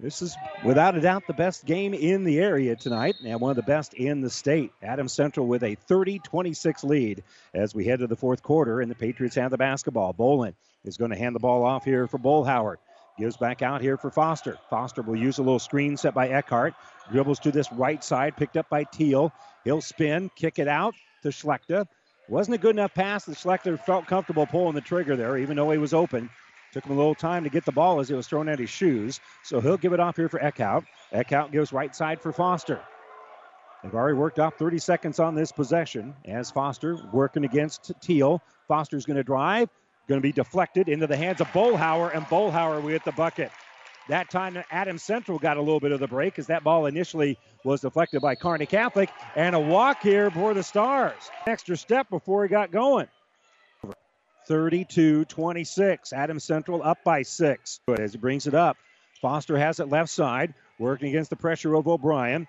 This 0.00 0.20
is, 0.22 0.36
without 0.64 0.96
a 0.96 1.00
doubt, 1.00 1.28
the 1.28 1.34
best 1.34 1.66
game 1.66 1.94
in 1.94 2.24
the 2.24 2.40
area 2.40 2.74
tonight 2.74 3.14
and 3.24 3.40
one 3.40 3.50
of 3.50 3.56
the 3.56 3.62
best 3.62 3.94
in 3.94 4.20
the 4.20 4.28
state. 4.28 4.72
Adams 4.82 5.12
Central 5.12 5.46
with 5.46 5.62
a 5.62 5.76
30 5.76 6.18
26 6.18 6.82
lead 6.82 7.22
as 7.54 7.76
we 7.76 7.84
head 7.84 8.00
to 8.00 8.08
the 8.08 8.16
fourth 8.16 8.42
quarter, 8.42 8.80
and 8.80 8.90
the 8.90 8.96
Patriots 8.96 9.36
have 9.36 9.52
the 9.52 9.56
basketball. 9.56 10.12
Bolin 10.12 10.54
is 10.84 10.96
going 10.96 11.12
to 11.12 11.16
hand 11.16 11.36
the 11.36 11.40
ball 11.40 11.64
off 11.64 11.84
here 11.84 12.08
for 12.08 12.18
Bullhauer. 12.18 12.76
Gives 13.18 13.36
back 13.36 13.62
out 13.62 13.80
here 13.80 13.96
for 13.96 14.10
Foster. 14.10 14.58
Foster 14.68 15.00
will 15.02 15.16
use 15.16 15.38
a 15.38 15.42
little 15.42 15.58
screen 15.58 15.96
set 15.96 16.12
by 16.12 16.28
Eckhart. 16.28 16.74
Dribbles 17.10 17.38
to 17.40 17.50
this 17.50 17.72
right 17.72 18.04
side, 18.04 18.36
picked 18.36 18.56
up 18.56 18.68
by 18.68 18.84
Teal. 18.84 19.32
He'll 19.64 19.80
spin, 19.80 20.30
kick 20.36 20.58
it 20.58 20.68
out 20.68 20.94
to 21.22 21.28
Schlechter. 21.28 21.86
Wasn't 22.28 22.54
a 22.54 22.58
good 22.58 22.74
enough 22.76 22.92
pass 22.92 23.24
that 23.24 23.36
Schlechter 23.36 23.78
felt 23.80 24.06
comfortable 24.06 24.46
pulling 24.46 24.74
the 24.74 24.80
trigger 24.80 25.16
there, 25.16 25.38
even 25.38 25.56
though 25.56 25.70
he 25.70 25.78
was 25.78 25.94
open. 25.94 26.28
Took 26.72 26.84
him 26.84 26.92
a 26.92 26.96
little 26.96 27.14
time 27.14 27.44
to 27.44 27.50
get 27.50 27.64
the 27.64 27.72
ball 27.72 28.00
as 28.00 28.10
it 28.10 28.16
was 28.16 28.26
thrown 28.26 28.48
at 28.48 28.58
his 28.58 28.68
shoes. 28.68 29.20
So 29.44 29.60
he'll 29.60 29.78
give 29.78 29.94
it 29.94 30.00
off 30.00 30.16
here 30.16 30.28
for 30.28 30.40
Eckhout. 30.40 30.84
Eckhout 31.12 31.52
gives 31.52 31.72
right 31.72 31.94
side 31.94 32.20
for 32.20 32.32
Foster. 32.32 32.80
They've 33.82 33.94
already 33.94 34.18
worked 34.18 34.40
off 34.40 34.56
30 34.56 34.78
seconds 34.78 35.20
on 35.20 35.34
this 35.34 35.52
possession 35.52 36.14
as 36.24 36.50
Foster 36.50 36.98
working 37.12 37.44
against 37.44 37.92
Teal. 38.00 38.42
Foster's 38.68 39.06
going 39.06 39.16
to 39.16 39.22
drive, 39.22 39.70
going 40.08 40.20
to 40.20 40.22
be 40.22 40.32
deflected 40.32 40.88
into 40.88 41.06
the 41.06 41.16
hands 41.16 41.40
of 41.40 41.48
Bullhauer, 41.48 42.14
and 42.14 42.24
Bullhauer 42.26 42.82
with 42.82 43.04
the 43.04 43.12
bucket. 43.12 43.50
That 44.08 44.30
time, 44.30 44.62
Adams 44.70 45.02
Central 45.02 45.38
got 45.38 45.56
a 45.56 45.60
little 45.60 45.80
bit 45.80 45.90
of 45.90 45.98
the 45.98 46.06
break 46.06 46.38
as 46.38 46.46
that 46.46 46.62
ball 46.62 46.86
initially 46.86 47.38
was 47.64 47.80
deflected 47.80 48.22
by 48.22 48.36
Kearney 48.36 48.66
Catholic, 48.66 49.10
and 49.34 49.56
a 49.56 49.60
walk 49.60 50.00
here 50.02 50.30
for 50.30 50.54
the 50.54 50.62
Stars. 50.62 51.30
Extra 51.46 51.76
step 51.76 52.08
before 52.08 52.44
he 52.44 52.48
got 52.48 52.70
going. 52.70 53.08
32 54.46 55.24
26. 55.24 56.12
Adams 56.12 56.44
Central 56.44 56.82
up 56.82 57.02
by 57.02 57.22
six. 57.22 57.80
As 57.98 58.12
he 58.12 58.18
brings 58.18 58.46
it 58.46 58.54
up, 58.54 58.76
Foster 59.20 59.58
has 59.58 59.80
it 59.80 59.88
left 59.88 60.10
side, 60.10 60.54
working 60.78 61.08
against 61.08 61.30
the 61.30 61.36
pressure 61.36 61.74
of 61.74 61.88
O'Brien. 61.88 62.46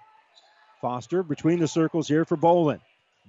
Foster 0.80 1.24
between 1.24 1.58
the 1.58 1.68
circles 1.68 2.08
here 2.08 2.24
for 2.24 2.38
Bolin. 2.38 2.80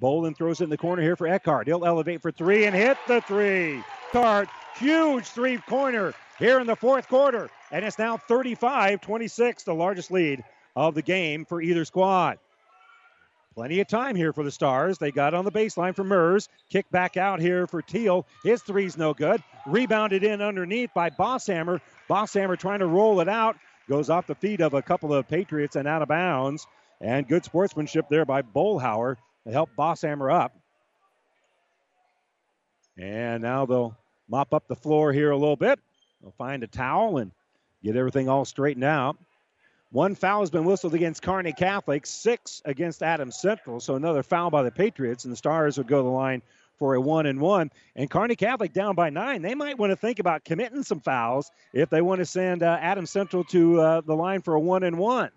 Bolin 0.01 0.37
throws 0.37 0.61
it 0.61 0.65
in 0.65 0.71
the 0.71 0.77
corner 0.77 1.03
here 1.03 1.17
for 1.17 1.27
Eckhart. 1.27 1.67
He'll 1.67 1.85
elevate 1.85 2.23
for 2.23 2.31
three 2.31 2.67
and 2.67 2.75
hit 2.75 2.97
the 3.07 3.21
three. 3.21 3.83
Card, 4.13 4.49
huge 4.77 5.27
three 5.27 5.59
corner 5.59 6.15
here 6.39 6.61
in 6.61 6.67
the 6.67 6.77
fourth 6.77 7.09
quarter. 7.09 7.51
And 7.71 7.85
it's 7.85 7.99
now 7.99 8.17
35 8.17 9.01
26, 9.01 9.65
the 9.65 9.75
largest 9.75 10.11
lead 10.11 10.45
of 10.77 10.95
the 10.95 11.03
game 11.03 11.45
for 11.45 11.61
either 11.61 11.85
squad. 11.85 12.39
Plenty 13.55 13.81
of 13.81 13.89
time 13.89 14.15
here 14.15 14.33
for 14.33 14.45
the 14.45 14.53
Stars. 14.53 14.99
They 14.99 15.11
got 15.11 15.35
on 15.35 15.45
the 15.45 15.51
baseline 15.51 15.97
for 15.97 16.05
Mers. 16.05 16.49
Kick 16.71 16.89
back 16.93 17.17
out 17.17 17.41
here 17.41 17.67
for 17.67 17.83
Teal. 17.83 18.25
His 18.45 18.63
three's 18.63 18.97
no 18.97 19.15
good. 19.15 19.43
Rebounded 19.67 20.23
in 20.23 20.41
underneath 20.41 20.91
by 20.95 21.11
Bosshammer. 21.11 21.81
Bosshammer 22.09 22.57
trying 22.57 22.79
to 22.79 22.87
roll 22.87 23.21
it 23.21 23.29
out. 23.29 23.57
Goes 23.89 24.11
off 24.11 24.29
the 24.29 24.37
feet 24.37 24.61
of 24.61 24.75
a 24.75 24.83
couple 24.83 25.13
of 25.13 25.27
Patriots 25.27 25.75
and 25.75 25.89
out 25.89 26.03
of 26.03 26.09
bounds. 26.09 26.69
And 27.01 27.27
good 27.27 27.45
sportsmanship 27.45 28.09
there 28.09 28.25
by 28.25 28.43
Bullhauer 28.43 29.17
help 29.47 29.71
Bosshammer 29.77 30.33
up. 30.33 30.55
And 32.99 33.43
now 33.43 33.67
they'll 33.67 33.97
mop 34.29 34.53
up 34.53 34.67
the 34.69 34.77
floor 34.77 35.13
here 35.13 35.31
a 35.31 35.37
little 35.37 35.57
bit. 35.57 35.79
They'll 36.21 36.33
find 36.33 36.63
a 36.63 36.67
towel 36.67 37.19
and 37.19 37.31
get 37.83 37.97
everything 37.97 38.29
all 38.29 38.45
straightened 38.45 38.85
out. 38.85 39.17
One 39.91 40.15
foul 40.15 40.41
has 40.41 40.51
been 40.51 40.65
whistled 40.65 40.95
against 40.95 41.23
Kearney 41.23 41.53
Catholic, 41.53 42.05
six 42.05 42.61
against 42.65 43.03
Adams 43.03 43.37
Central. 43.37 43.81
So 43.81 43.95
another 43.95 44.23
foul 44.23 44.51
by 44.51 44.63
the 44.63 44.71
Patriots, 44.71 45.25
and 45.25 45.33
the 45.33 45.37
Stars 45.37 45.79
would 45.79 45.87
go 45.87 45.99
to 45.99 46.03
the 46.03 46.09
line 46.11 46.43
for 46.79 46.95
a 46.95 47.01
one 47.01 47.27
and 47.27 47.41
one. 47.41 47.71
And 47.97 48.11
Kearney 48.11 48.37
Catholic 48.37 48.73
down 48.73 48.95
by 48.95 49.11
nine. 49.11 49.41
They 49.43 49.55
might 49.55 49.79
want 49.79 49.91
to 49.91 49.97
think 49.97 50.19
about 50.19 50.45
committing 50.45 50.83
some 50.83 51.01
fouls 51.01 51.51
if 51.73 51.89
they 51.89 52.03
want 52.03 52.19
to 52.19 52.27
send 52.27 52.63
uh, 52.63 52.79
Adams 52.81 53.11
Central 53.11 53.45
to 53.45 53.81
uh, 53.81 54.01
the 54.03 54.15
line 54.15 54.43
for 54.43 54.55
a 54.55 54.61
one 54.61 54.83
and 54.83 54.99
one. 54.99 55.31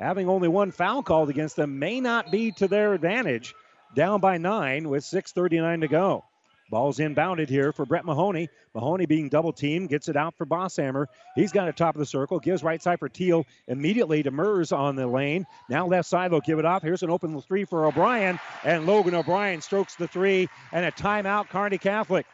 Having 0.00 0.30
only 0.30 0.48
one 0.48 0.70
foul 0.70 1.02
called 1.02 1.28
against 1.28 1.56
them 1.56 1.78
may 1.78 2.00
not 2.00 2.30
be 2.30 2.52
to 2.52 2.66
their 2.66 2.94
advantage. 2.94 3.54
Down 3.94 4.20
by 4.20 4.38
nine 4.38 4.88
with 4.88 5.04
6:39 5.04 5.82
to 5.82 5.88
go. 5.88 6.24
Ball's 6.70 6.98
inbounded 6.98 7.48
here 7.48 7.72
for 7.72 7.84
Brett 7.84 8.04
Mahoney. 8.04 8.48
Mahoney 8.74 9.04
being 9.04 9.28
double 9.28 9.52
teamed, 9.52 9.88
gets 9.88 10.08
it 10.08 10.16
out 10.16 10.36
for 10.36 10.46
Bosshammer. 10.46 11.06
He's 11.34 11.50
got 11.50 11.68
it 11.68 11.76
top 11.76 11.96
of 11.96 11.98
the 11.98 12.06
circle, 12.06 12.38
gives 12.38 12.62
right 12.62 12.80
side 12.80 13.00
for 13.00 13.08
Teal 13.08 13.44
immediately 13.66 14.22
to 14.22 14.30
Mers 14.30 14.70
on 14.70 14.94
the 14.94 15.06
lane. 15.06 15.46
Now 15.68 15.86
left 15.86 16.08
side, 16.08 16.30
they'll 16.30 16.40
give 16.40 16.60
it 16.60 16.64
off. 16.64 16.82
Here's 16.82 17.02
an 17.02 17.10
open 17.10 17.38
three 17.42 17.64
for 17.64 17.86
O'Brien, 17.86 18.38
and 18.64 18.86
Logan 18.86 19.16
O'Brien 19.16 19.60
strokes 19.60 19.96
the 19.96 20.06
three, 20.06 20.48
and 20.72 20.86
a 20.86 20.92
timeout, 20.92 21.48
Kearney 21.48 21.78
Catholic. 21.78 22.24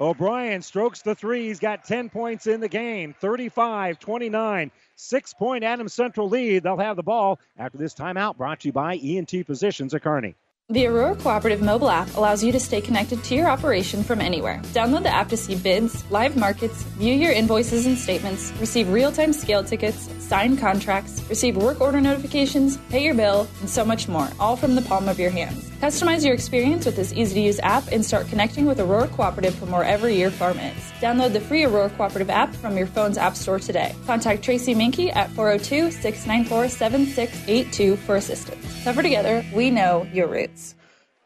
O'Brien 0.00 0.62
strokes 0.62 1.02
the 1.02 1.14
three. 1.14 1.48
He's 1.48 1.58
got 1.58 1.84
10 1.84 2.08
points 2.08 2.46
in 2.46 2.60
the 2.60 2.68
game 2.68 3.14
35 3.20 3.98
29. 3.98 4.70
Six 4.96 5.34
point 5.34 5.62
Adams 5.62 5.92
Central 5.92 6.28
lead. 6.28 6.62
They'll 6.62 6.78
have 6.78 6.96
the 6.96 7.02
ball 7.02 7.38
after 7.58 7.76
this 7.76 7.94
timeout 7.94 8.38
brought 8.38 8.60
to 8.60 8.68
you 8.68 8.72
by 8.72 8.96
ENT 8.96 9.30
Physicians 9.46 9.92
of 9.92 10.00
Kearney. 10.00 10.36
The 10.70 10.86
Aurora 10.86 11.16
Cooperative 11.16 11.60
mobile 11.60 11.90
app 11.90 12.14
allows 12.16 12.44
you 12.44 12.52
to 12.52 12.60
stay 12.60 12.80
connected 12.80 13.22
to 13.24 13.34
your 13.34 13.50
operation 13.50 14.02
from 14.02 14.20
anywhere. 14.20 14.60
Download 14.66 15.02
the 15.02 15.12
app 15.12 15.28
to 15.30 15.36
see 15.36 15.56
bids, 15.56 16.08
live 16.10 16.36
markets, 16.36 16.82
view 16.96 17.12
your 17.12 17.32
invoices 17.32 17.86
and 17.86 17.98
statements, 17.98 18.52
receive 18.60 18.88
real 18.88 19.12
time 19.12 19.34
scale 19.34 19.64
tickets, 19.64 20.08
sign 20.24 20.56
contracts, 20.56 21.22
receive 21.28 21.56
work 21.56 21.80
order 21.80 22.00
notifications, 22.00 22.78
pay 22.88 23.04
your 23.04 23.14
bill, 23.14 23.48
and 23.60 23.68
so 23.68 23.84
much 23.84 24.08
more, 24.08 24.28
all 24.38 24.56
from 24.56 24.76
the 24.76 24.82
palm 24.82 25.08
of 25.08 25.18
your 25.18 25.30
hands. 25.30 25.69
Customize 25.80 26.22
your 26.22 26.34
experience 26.34 26.84
with 26.84 26.96
this 26.96 27.10
easy 27.14 27.36
to 27.36 27.40
use 27.40 27.58
app 27.62 27.90
and 27.90 28.04
start 28.04 28.28
connecting 28.28 28.66
with 28.66 28.78
Aurora 28.80 29.08
Cooperative 29.08 29.54
from 29.54 29.70
wherever 29.70 30.10
your 30.10 30.30
farm 30.30 30.58
is. 30.58 30.76
Download 31.00 31.32
the 31.32 31.40
free 31.40 31.64
Aurora 31.64 31.88
Cooperative 31.88 32.28
app 32.28 32.54
from 32.54 32.76
your 32.76 32.86
phone's 32.86 33.16
app 33.16 33.34
store 33.34 33.58
today. 33.58 33.96
Contact 34.04 34.42
Tracy 34.42 34.74
Minky 34.74 35.10
at 35.10 35.30
402 35.30 35.90
694 35.90 36.68
7682 36.68 37.96
for 37.96 38.16
assistance. 38.16 38.84
Tougher 38.84 39.00
together, 39.00 39.42
we 39.54 39.70
know 39.70 40.06
your 40.12 40.28
roots. 40.28 40.74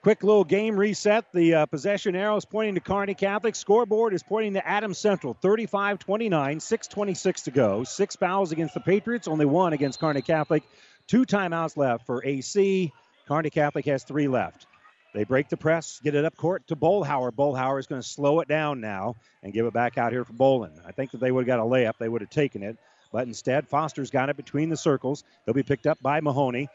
Quick 0.03 0.23
little 0.23 0.45
game 0.45 0.77
reset. 0.77 1.25
The 1.33 1.55
uh, 1.55 1.67
possession 1.67 2.15
arrow 2.15 2.37
is 2.37 2.45
pointing 2.45 2.77
to 2.77 2.81
Kearney 2.81 3.15
Catholic. 3.15 3.57
Scoreboard 3.57 4.15
is 4.15 4.23
pointing 4.23 4.53
to 4.53 4.65
Adams 4.65 4.99
Central. 4.99 5.35
35 5.35 5.99
29, 5.99 6.59
6.26 6.61 7.45
to 7.45 7.51
go. 7.51 7.83
Six 7.83 8.15
fouls 8.15 8.53
against 8.53 8.75
the 8.75 8.81
Patriots, 8.81 9.27
only 9.27 9.47
one 9.47 9.73
against 9.73 9.99
Kearney 9.99 10.23
Catholic. 10.23 10.63
Two 11.09 11.27
timeouts 11.27 11.77
left 11.77 12.07
for 12.07 12.25
AC. 12.25 12.93
Kearney 13.27 13.51
Catholic 13.51 13.85
has 13.87 14.05
three 14.05 14.29
left. 14.29 14.67
They 15.15 15.25
break 15.25 15.49
the 15.49 15.57
press, 15.57 16.01
get 16.03 16.15
it 16.17 16.25
up 16.25 16.37
court 16.37 16.67
to 16.67 16.77
Bolhauer. 16.77 17.31
Bolhauer 17.31 17.79
is 17.79 17.87
going 17.87 18.03
to 18.03 18.07
slow 18.07 18.41
it 18.41 18.49
down 18.49 18.81
now 18.81 19.15
and 19.43 19.53
give 19.53 19.65
it 19.65 19.73
back 19.73 19.97
out 19.97 20.13
here 20.13 20.25
for 20.25 20.33
Bolin. 20.33 20.73
I 20.85 20.91
think 20.91 21.13
that 21.13 21.19
they 21.19 21.31
would 21.31 21.43
have 21.43 21.59
got 21.59 21.61
a 21.61 21.69
layup, 21.69 21.95
they 21.99 22.09
would 22.09 22.21
have 22.21 22.31
taken 22.31 22.63
it. 22.63 22.77
But 23.13 23.29
instead, 23.29 23.69
Foster's 23.69 24.11
got 24.11 24.29
it 24.29 24.37
between 24.37 24.71
the 24.71 24.77
circles. 24.77 25.23
He'll 25.45 25.55
be 25.55 25.63
picked 25.63 25.87
up 25.87 26.03
by 26.03 26.21
Mahoney. 26.21 26.69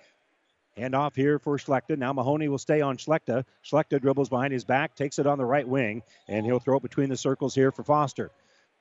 Hand 0.78 0.96
off 0.96 1.14
here 1.14 1.38
for 1.38 1.58
Schlechter. 1.58 1.98
Now 1.98 2.14
Mahoney 2.14 2.48
will 2.48 2.58
stay 2.58 2.80
on 2.80 2.96
Schlechter. 2.96 3.44
Schlechter 3.62 4.00
dribbles 4.00 4.30
behind 4.30 4.54
his 4.54 4.64
back, 4.64 4.96
takes 4.96 5.20
it 5.20 5.28
on 5.28 5.38
the 5.38 5.44
right 5.44 5.68
wing, 5.68 6.02
and 6.30 6.46
he'll 6.46 6.60
throw 6.60 6.78
it 6.78 6.84
between 6.84 7.10
the 7.10 7.18
circles 7.18 7.54
here 7.54 7.74
for 7.74 7.84
Foster. 7.84 8.32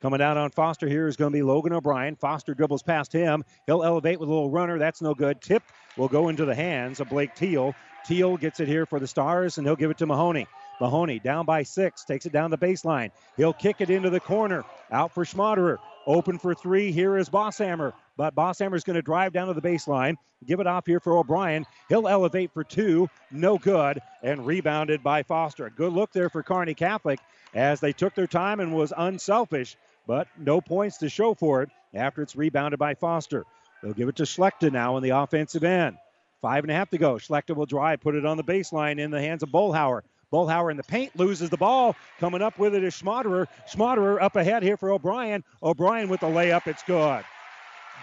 Coming 0.01 0.19
down 0.19 0.37
on 0.37 0.49
Foster 0.51 0.87
here 0.87 1.07
is 1.07 1.17
going 1.17 1.33
to 1.33 1.37
be 1.37 1.43
Logan 1.43 1.73
O'Brien. 1.73 2.15
Foster 2.15 2.53
dribbles 2.53 2.83
past 2.83 3.11
him. 3.11 3.43
He'll 3.65 3.83
elevate 3.83 4.21
with 4.21 4.29
a 4.29 4.31
little 4.31 4.49
runner. 4.49 4.79
That's 4.79 5.01
no 5.01 5.13
good. 5.13 5.41
Tip 5.41 5.63
will 5.99 6.07
go 6.07 6.29
into 6.29 6.45
the 6.45 6.55
hands 6.55 7.01
of 7.01 7.09
Blake 7.09 7.35
Teal. 7.35 7.75
Teal 8.05 8.37
gets 8.37 8.61
it 8.61 8.69
here 8.69 8.85
for 8.85 8.99
the 8.99 9.07
Stars, 9.07 9.57
and 9.57 9.67
he'll 9.67 9.75
give 9.75 9.91
it 9.91 9.97
to 9.97 10.05
Mahoney. 10.05 10.47
Mahoney 10.79 11.19
down 11.19 11.45
by 11.45 11.63
six, 11.63 12.05
takes 12.05 12.25
it 12.25 12.31
down 12.31 12.51
the 12.51 12.57
baseline. 12.57 13.11
He'll 13.35 13.51
kick 13.51 13.81
it 13.81 13.89
into 13.89 14.09
the 14.09 14.21
corner. 14.21 14.63
Out 14.91 15.13
for 15.13 15.25
Schmaderer. 15.25 15.77
Open 16.07 16.39
for 16.39 16.55
three. 16.55 16.93
Here 16.93 17.17
is 17.17 17.29
Bosshammer. 17.29 17.91
But 18.15 18.33
Bosshammer's 18.33 18.85
going 18.85 18.95
to 18.95 19.01
drive 19.01 19.33
down 19.33 19.47
to 19.47 19.53
the 19.53 19.61
baseline, 19.61 20.15
give 20.45 20.61
it 20.61 20.67
off 20.67 20.85
here 20.85 21.01
for 21.01 21.17
O'Brien. 21.17 21.65
He'll 21.89 22.07
elevate 22.07 22.53
for 22.53 22.63
two, 22.63 23.09
no 23.29 23.57
good, 23.57 24.01
and 24.23 24.45
rebounded 24.45 25.03
by 25.03 25.23
Foster. 25.23 25.65
A 25.65 25.71
good 25.71 25.91
look 25.91 26.13
there 26.13 26.29
for 26.29 26.43
Kearney 26.43 26.73
Catholic 26.73 27.19
as 27.53 27.81
they 27.81 27.91
took 27.91 28.15
their 28.15 28.27
time 28.27 28.61
and 28.61 28.73
was 28.73 28.93
unselfish, 28.95 29.75
but 30.07 30.27
no 30.37 30.61
points 30.61 30.97
to 30.99 31.09
show 31.09 31.33
for 31.33 31.61
it 31.61 31.69
after 31.93 32.21
it's 32.21 32.35
rebounded 32.35 32.79
by 32.79 32.95
Foster. 32.95 33.45
They'll 33.81 33.93
give 33.93 34.09
it 34.09 34.17
to 34.17 34.23
Schlechter 34.23 34.71
now 34.71 34.97
in 34.97 35.03
the 35.03 35.11
offensive 35.11 35.63
end. 35.63 35.97
Five 36.41 36.63
and 36.63 36.71
a 36.71 36.73
half 36.73 36.89
to 36.91 36.97
go. 36.97 37.15
Schlechter 37.15 37.55
will 37.55 37.65
drive, 37.65 38.01
put 38.01 38.15
it 38.15 38.25
on 38.25 38.37
the 38.37 38.43
baseline 38.43 38.99
in 38.99 39.11
the 39.11 39.21
hands 39.21 39.43
of 39.43 39.49
Bolhauer. 39.49 40.01
Bolhauer 40.31 40.71
in 40.71 40.77
the 40.77 40.83
paint 40.83 41.17
loses 41.17 41.49
the 41.49 41.57
ball. 41.57 41.95
Coming 42.19 42.41
up 42.41 42.59
with 42.59 42.75
it 42.75 42.83
is 42.83 42.93
Schmaderer. 42.93 43.47
Schmaderer 43.71 44.21
up 44.21 44.35
ahead 44.35 44.63
here 44.63 44.77
for 44.77 44.91
O'Brien. 44.91 45.43
O'Brien 45.63 46.07
with 46.07 46.19
the 46.19 46.27
layup. 46.27 46.67
It's 46.67 46.83
good 46.83 47.23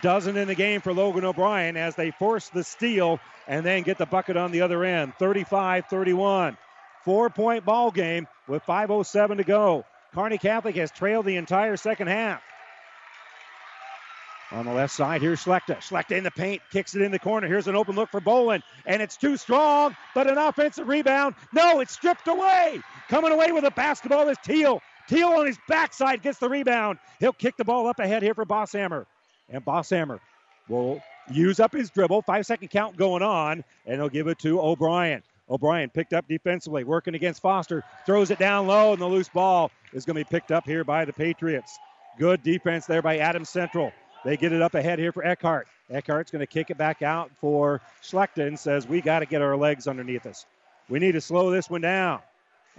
dozen 0.02 0.36
in 0.36 0.48
the 0.48 0.54
game 0.54 0.80
for 0.80 0.92
Logan 0.92 1.24
O'Brien 1.24 1.76
as 1.76 1.94
they 1.94 2.10
force 2.10 2.48
the 2.48 2.64
steal 2.64 3.20
and 3.46 3.64
then 3.64 3.82
get 3.82 3.98
the 3.98 4.06
bucket 4.06 4.36
on 4.36 4.52
the 4.52 4.60
other 4.60 4.84
end. 4.84 5.14
35 5.18 5.86
31. 5.86 6.56
Four 7.04 7.30
point 7.30 7.64
ball 7.64 7.90
game 7.90 8.26
with 8.48 8.62
5.07 8.64 9.38
to 9.38 9.44
go. 9.44 9.84
Kearney 10.14 10.38
Catholic 10.38 10.76
has 10.76 10.90
trailed 10.90 11.26
the 11.26 11.36
entire 11.36 11.76
second 11.76 12.08
half. 12.08 12.42
On 14.52 14.64
the 14.64 14.72
left 14.72 14.94
side, 14.94 15.22
here's 15.22 15.44
Schlechter. 15.44 15.76
Schlechter 15.78 16.16
in 16.16 16.22
the 16.22 16.30
paint, 16.30 16.62
kicks 16.70 16.94
it 16.94 17.02
in 17.02 17.10
the 17.10 17.18
corner. 17.18 17.48
Here's 17.48 17.66
an 17.66 17.74
open 17.74 17.96
look 17.96 18.10
for 18.10 18.20
Bolin, 18.20 18.62
and 18.86 19.02
it's 19.02 19.16
too 19.16 19.36
strong, 19.36 19.96
but 20.14 20.28
an 20.28 20.38
offensive 20.38 20.86
rebound. 20.86 21.34
No, 21.52 21.80
it's 21.80 21.92
stripped 21.92 22.28
away. 22.28 22.80
Coming 23.08 23.32
away 23.32 23.50
with 23.50 23.64
a 23.64 23.72
basketball 23.72 24.28
is 24.28 24.38
Teal. 24.44 24.80
Teal 25.08 25.28
on 25.28 25.46
his 25.46 25.58
backside 25.68 26.22
gets 26.22 26.38
the 26.38 26.48
rebound. 26.48 26.98
He'll 27.18 27.32
kick 27.32 27.56
the 27.56 27.64
ball 27.64 27.88
up 27.88 27.98
ahead 27.98 28.22
here 28.22 28.34
for 28.34 28.44
Bosshammer. 28.44 29.06
And 29.48 29.64
Bosshammer 29.64 30.20
will 30.68 31.02
use 31.30 31.58
up 31.58 31.72
his 31.72 31.90
dribble. 31.90 32.22
Five 32.22 32.46
second 32.46 32.68
count 32.68 32.96
going 32.96 33.22
on, 33.22 33.64
and 33.84 33.96
he'll 33.96 34.08
give 34.08 34.28
it 34.28 34.38
to 34.40 34.60
O'Brien. 34.60 35.22
O'Brien 35.48 35.90
picked 35.90 36.12
up 36.12 36.26
defensively, 36.28 36.84
working 36.84 37.14
against 37.14 37.42
Foster, 37.42 37.84
throws 38.04 38.30
it 38.30 38.38
down 38.38 38.66
low, 38.66 38.92
and 38.92 39.02
the 39.02 39.06
loose 39.06 39.28
ball 39.28 39.70
is 39.92 40.04
going 40.04 40.16
to 40.16 40.24
be 40.24 40.28
picked 40.28 40.50
up 40.50 40.64
here 40.64 40.84
by 40.84 41.04
the 41.04 41.12
Patriots. 41.12 41.78
Good 42.18 42.42
defense 42.42 42.86
there 42.86 43.02
by 43.02 43.18
Adams 43.18 43.48
Central. 43.48 43.92
They 44.26 44.36
get 44.36 44.52
it 44.52 44.60
up 44.60 44.74
ahead 44.74 44.98
here 44.98 45.12
for 45.12 45.24
Eckhart. 45.24 45.68
Eckhart's 45.88 46.32
going 46.32 46.40
to 46.40 46.48
kick 46.48 46.70
it 46.70 46.76
back 46.76 47.00
out 47.00 47.30
for 47.40 47.80
Schlechter. 48.02 48.58
Says 48.58 48.84
we 48.88 49.00
got 49.00 49.20
to 49.20 49.26
get 49.26 49.40
our 49.40 49.56
legs 49.56 49.86
underneath 49.86 50.26
us. 50.26 50.46
We 50.88 50.98
need 50.98 51.12
to 51.12 51.20
slow 51.20 51.52
this 51.52 51.70
one 51.70 51.82
down. 51.82 52.18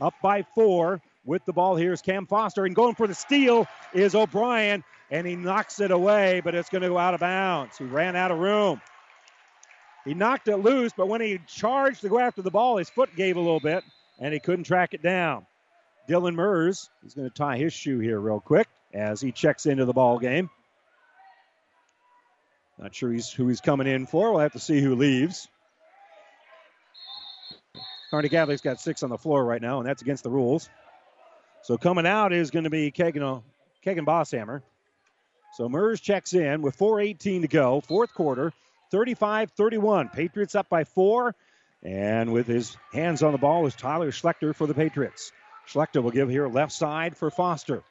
Up 0.02 0.14
by 0.22 0.44
four 0.44 1.02
with 1.24 1.46
the 1.46 1.54
ball 1.54 1.78
here 1.78 1.94
is 1.94 2.02
Cam 2.02 2.26
Foster, 2.26 2.66
and 2.66 2.76
going 2.76 2.96
for 2.96 3.08
the 3.08 3.16
steal 3.16 3.66
is 3.94 4.14
O'Brien 4.14 4.84
and 5.10 5.26
he 5.26 5.38
knocks 5.38 5.80
it 5.80 5.92
away, 5.92 6.42
but 6.44 6.54
it's 6.54 6.68
going 6.68 6.82
to 6.82 6.90
go 6.90 6.98
out 6.98 7.14
of 7.14 7.22
bounds. 7.22 7.78
He 7.78 7.86
ran 7.86 8.18
out 8.18 8.30
of 8.32 8.40
room. 8.40 8.82
He 10.04 10.14
knocked 10.14 10.50
it 10.50 10.58
loose, 10.58 10.92
but 10.96 11.08
when 11.08 11.22
he 11.22 11.40
charged 11.48 12.02
to 12.02 12.10
go 12.10 12.20
after 12.20 12.42
the 12.42 12.52
ball, 12.52 12.76
his 12.76 12.90
foot 12.90 13.16
gave 13.16 13.38
a 13.38 13.40
little 13.40 13.62
bit, 13.62 13.86
and 14.20 14.34
he 14.34 14.42
couldn't 14.42 14.66
track 14.66 14.94
it 14.94 15.02
down. 15.02 15.46
Dylan 16.10 16.36
Mers 16.36 16.90
is 17.06 17.14
going 17.14 17.30
to 17.30 17.34
tie 17.34 17.58
his 17.58 17.72
shoe 17.72 18.00
here 18.00 18.20
real 18.20 18.42
quick 18.42 18.68
as 18.94 19.22
he 19.22 19.32
checks 19.32 19.66
into 19.66 19.86
the 19.86 19.94
ball 19.94 20.20
game. 20.20 20.50
Not 22.80 22.94
sure 22.94 23.12
he's 23.12 23.32
who 23.32 23.48
he's 23.48 23.62
coming 23.62 23.88
in 23.88 24.06
for. 24.06 24.32
We'll 24.32 24.42
have 24.42 24.54
to 24.54 24.60
see 24.60 24.82
who 24.82 24.96
leaves. 24.96 25.48
Kearney 28.12 28.30
Catholic's 28.30 28.62
got 28.62 28.80
six 28.80 29.04
on 29.04 29.10
the 29.10 29.18
floor 29.18 29.44
right 29.44 29.62
now, 29.62 29.80
and 29.80 29.88
that's 29.88 30.02
against 30.02 30.24
the 30.24 30.30
rules. 30.30 30.70
So 31.64 31.78
coming 31.78 32.06
out 32.06 32.32
is 32.32 32.52
going 32.52 32.64
to 32.64 32.70
be 32.70 32.92
Kagan, 32.92 33.44
Kagan 33.86 34.06
Bosshammer. 34.06 34.62
So 35.56 35.68
Mers 35.68 36.00
checks 36.00 36.34
in 36.34 36.62
with 36.62 36.78
4.18 36.78 37.42
to 37.42 37.48
go, 37.48 37.82
fourth 37.82 38.14
quarter, 38.14 38.54
35 38.92 39.52
31. 39.52 40.10
Patriots 40.10 40.56
up 40.56 40.70
by 40.70 40.84
four. 40.84 41.36
And 41.84 42.32
with 42.32 42.48
his 42.48 42.76
hands 42.94 43.24
on 43.24 43.34
the 43.34 43.38
ball 43.38 43.66
is 43.66 43.76
Tyler 43.76 44.12
Schlechter 44.12 44.56
for 44.56 44.68
the 44.68 44.74
Patriots. 44.74 45.32
Schlechter 45.68 46.02
will 46.02 46.12
give 46.12 46.30
here 46.30 46.48
left 46.48 46.72
side 46.72 47.18
for 47.18 47.30
Foster. 47.30 47.84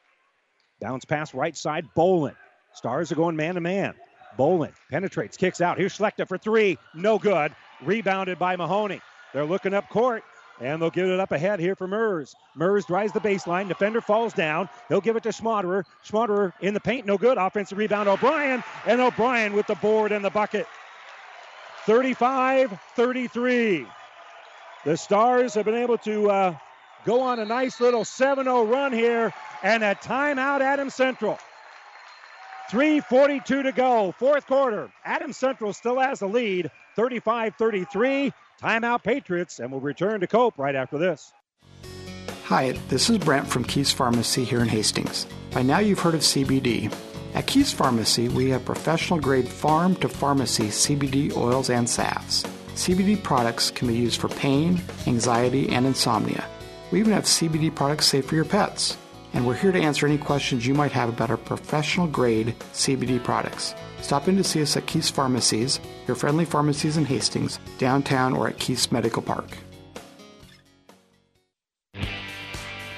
Bounce 0.81 1.05
pass 1.05 1.35
right 1.35 1.57
side, 1.57 1.87
Bolin. 1.97 2.35
Stars 2.75 3.13
are 3.13 3.17
going 3.17 3.37
man 3.37 3.55
to 3.55 3.61
man. 3.61 3.95
Bolin 4.37 4.73
penetrates, 4.91 5.37
kicks 5.37 5.61
out. 5.61 5.79
Here's 5.79 5.97
Schlechter 5.97 6.27
for 6.27 6.39
three. 6.39 6.79
No 6.95 7.19
good. 7.19 7.55
Rebounded 7.83 8.39
by 8.39 8.57
Mahoney. 8.57 9.01
They're 9.33 9.45
looking 9.45 9.75
up 9.75 9.89
court. 9.89 10.23
And 10.59 10.81
they'll 10.81 10.91
give 10.91 11.09
it 11.09 11.21
up 11.21 11.33
ahead 11.33 11.61
here 11.61 11.77
for 11.77 11.87
Mers. 11.87 12.35
Mers 12.55 12.87
drives 12.87 13.13
the 13.13 13.21
baseline. 13.21 13.69
Defender 13.69 14.01
falls 14.01 14.33
down. 14.33 14.71
He'll 14.89 15.03
give 15.03 15.17
it 15.17 15.23
to 15.25 15.29
Schmaderer. 15.29 15.85
Schmaderer 16.03 16.53
in 16.63 16.73
the 16.73 16.81
paint, 16.81 17.05
no 17.05 17.19
good. 17.19 17.37
Offensive 17.37 17.77
rebound, 17.77 18.09
O'Brien. 18.09 18.65
And 18.87 19.01
O'Brien 19.01 19.53
with 19.53 19.67
the 19.67 19.75
board 19.75 20.13
and 20.13 20.25
the 20.25 20.31
bucket. 20.31 20.67
35 21.85 22.79
33. 22.95 23.87
The 24.85 24.97
Stars 24.97 25.55
have 25.55 25.67
been 25.67 25.75
able 25.75 25.99
to 25.99 26.31
uh, 26.31 26.57
go 27.05 27.21
on 27.21 27.39
a 27.39 27.45
nice 27.45 27.81
little 27.81 28.05
7 28.05 28.45
0 28.45 28.65
run 28.65 28.93
here. 28.93 29.35
And 29.63 29.85
a 29.85 29.95
timeout, 29.95 30.63
Adams 30.63 30.95
Central. 30.95 31.39
3.42 32.71 33.63
to 33.63 33.73
go, 33.73 34.13
fourth 34.19 34.47
quarter. 34.47 34.91
Adams 35.05 35.37
Central 35.37 35.73
still 35.73 35.99
has 36.01 36.21
the 36.21 36.27
lead, 36.27 36.71
35 36.97 37.55
33. 37.57 38.33
Timeout 38.61 39.03
Patriots, 39.03 39.59
and 39.61 39.71
we'll 39.71 39.81
return 39.81 40.21
to 40.21 40.27
Cope 40.27 40.59
right 40.59 40.75
after 40.75 40.99
this. 40.99 41.33
Hi, 42.45 42.73
this 42.89 43.11
is 43.11 43.19
Brent 43.19 43.47
from 43.47 43.65
Keys 43.65 43.93
Pharmacy 43.93 44.45
here 44.45 44.61
in 44.61 44.69
Hastings. 44.69 45.27
By 45.53 45.63
now 45.63 45.79
you've 45.79 45.99
heard 45.99 46.15
of 46.15 46.21
CBD. 46.21 46.93
At 47.35 47.47
Keys 47.47 47.73
Pharmacy, 47.73 48.29
we 48.29 48.49
have 48.51 48.65
professional 48.65 49.21
grade 49.21 49.49
farm 49.49 49.95
to 49.97 50.09
pharmacy 50.09 50.69
CBD 50.69 51.37
oils 51.37 51.71
and 51.71 51.89
salves. 51.89 52.45
CBD 52.75 53.23
products 53.23 53.71
can 53.71 53.89
be 53.89 53.95
used 53.95 54.21
for 54.21 54.29
pain, 54.29 54.81
anxiety, 55.07 55.69
and 55.69 55.87
insomnia. 55.87 56.45
We 56.91 57.01
even 57.01 57.13
have 57.13 57.25
CBD 57.25 57.75
products 57.75 58.07
safe 58.07 58.27
for 58.27 58.37
your 58.37 58.45
pets. 58.45 58.97
And 59.37 59.47
we're 59.47 59.55
here 59.55 59.71
to 59.71 59.79
answer 59.79 60.07
any 60.07 60.17
questions 60.17 60.67
you 60.67 60.73
might 60.73 60.93
have 60.93 61.11
about 61.11 61.29
our 61.29 61.37
professional 61.37 62.07
grade 62.07 62.55
CBD 62.73 63.23
products. 63.23 63.75
Stop 64.01 64.29
in 64.29 64.37
to 64.39 64.43
see 64.43 64.63
us 64.63 64.79
at 64.79 64.87
Keys 64.87 65.11
Pharmacies, 65.11 65.79
your 66.07 66.15
friendly 66.15 66.47
pharmacies 66.47 66.97
in 66.97 67.05
Hastings, 67.05 67.59
downtown, 67.77 68.33
or 68.35 68.49
at 68.49 68.59
Keys 68.59 68.91
Medical 68.91 69.21
Park. 69.21 69.59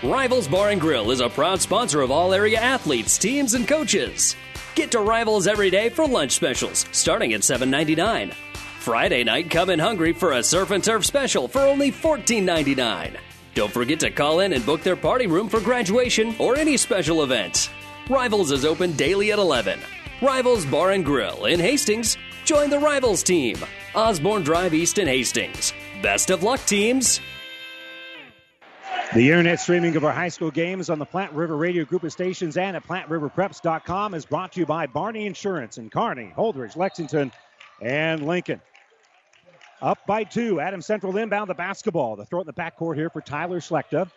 Rivals 0.04 0.46
Bar 0.46 0.70
and 0.70 0.80
Grill 0.80 1.10
is 1.10 1.18
a 1.18 1.28
proud 1.28 1.60
sponsor 1.60 2.02
of 2.02 2.12
all 2.12 2.32
area 2.32 2.60
athletes, 2.60 3.18
teams, 3.18 3.54
and 3.54 3.66
coaches. 3.66 4.36
Get 4.76 4.92
to 4.92 5.00
Rivals 5.00 5.48
every 5.48 5.70
day 5.70 5.88
for 5.88 6.06
lunch 6.06 6.30
specials, 6.30 6.86
starting 6.92 7.32
at 7.32 7.40
$7.99. 7.40 8.32
Friday 8.78 9.24
night, 9.24 9.50
come 9.50 9.70
in 9.70 9.80
hungry 9.80 10.12
for 10.12 10.34
a 10.34 10.44
surf 10.44 10.70
and 10.70 10.84
turf 10.84 11.04
special 11.04 11.48
for 11.48 11.62
only 11.62 11.90
$14.99. 11.90 13.16
Don't 13.58 13.72
forget 13.72 13.98
to 13.98 14.10
call 14.12 14.38
in 14.38 14.52
and 14.52 14.64
book 14.64 14.84
their 14.84 14.94
party 14.94 15.26
room 15.26 15.48
for 15.48 15.58
graduation 15.58 16.32
or 16.38 16.54
any 16.54 16.76
special 16.76 17.24
event. 17.24 17.70
Rivals 18.08 18.52
is 18.52 18.64
open 18.64 18.92
daily 18.92 19.32
at 19.32 19.40
11. 19.40 19.80
Rivals 20.22 20.64
Bar 20.64 20.92
and 20.92 21.04
Grill 21.04 21.46
in 21.46 21.58
Hastings. 21.58 22.16
Join 22.44 22.70
the 22.70 22.78
Rivals 22.78 23.24
team. 23.24 23.56
Osborne 23.96 24.44
Drive 24.44 24.74
East 24.74 24.98
in 24.98 25.08
Hastings. 25.08 25.72
Best 26.00 26.30
of 26.30 26.44
luck, 26.44 26.64
teams. 26.66 27.20
The 29.12 29.28
internet 29.28 29.58
streaming 29.58 29.96
of 29.96 30.04
our 30.04 30.12
high 30.12 30.28
school 30.28 30.52
games 30.52 30.88
on 30.88 31.00
the 31.00 31.06
Platte 31.06 31.34
River 31.34 31.56
Radio 31.56 31.84
Group 31.84 32.04
of 32.04 32.12
Stations 32.12 32.56
and 32.56 32.76
at 32.76 32.86
PlatteRiverPreps.com 32.86 34.14
is 34.14 34.24
brought 34.24 34.52
to 34.52 34.60
you 34.60 34.66
by 34.66 34.86
Barney 34.86 35.26
Insurance 35.26 35.78
in 35.78 35.90
Kearney, 35.90 36.32
Holdrege, 36.36 36.76
Lexington, 36.76 37.32
and 37.80 38.24
Lincoln. 38.24 38.60
Up 39.80 39.98
by 40.06 40.24
two. 40.24 40.60
Adams 40.60 40.86
Central 40.86 41.16
inbound 41.16 41.48
the 41.48 41.54
basketball. 41.54 42.16
The 42.16 42.24
throw 42.24 42.40
in 42.40 42.46
the 42.46 42.52
backcourt 42.52 42.96
here 42.96 43.10
for 43.10 43.20
Tyler 43.20 43.60
Schlechter. 43.60 44.10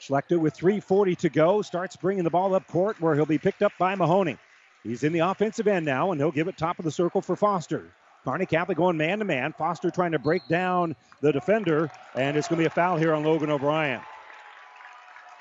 Schlechter 0.00 0.38
with 0.38 0.56
3.40 0.56 1.16
to 1.18 1.28
go 1.30 1.62
starts 1.62 1.96
bringing 1.96 2.24
the 2.24 2.30
ball 2.30 2.54
up 2.54 2.66
court 2.66 3.00
where 3.00 3.14
he'll 3.14 3.24
be 3.24 3.38
picked 3.38 3.62
up 3.62 3.72
by 3.78 3.94
Mahoney. 3.94 4.36
He's 4.82 5.04
in 5.04 5.12
the 5.12 5.20
offensive 5.20 5.68
end 5.68 5.86
now, 5.86 6.10
and 6.10 6.20
he'll 6.20 6.32
give 6.32 6.48
it 6.48 6.58
top 6.58 6.78
of 6.78 6.84
the 6.84 6.90
circle 6.90 7.22
for 7.22 7.36
Foster. 7.36 7.92
Kearney 8.24 8.46
Catholic 8.46 8.76
going 8.76 8.96
man 8.96 9.20
to 9.20 9.24
man. 9.24 9.52
Foster 9.52 9.90
trying 9.90 10.12
to 10.12 10.18
break 10.18 10.46
down 10.48 10.94
the 11.20 11.32
defender, 11.32 11.90
and 12.14 12.36
it's 12.36 12.48
going 12.48 12.58
to 12.58 12.62
be 12.62 12.66
a 12.66 12.70
foul 12.70 12.96
here 12.96 13.14
on 13.14 13.24
Logan 13.24 13.50
O'Brien. 13.50 14.00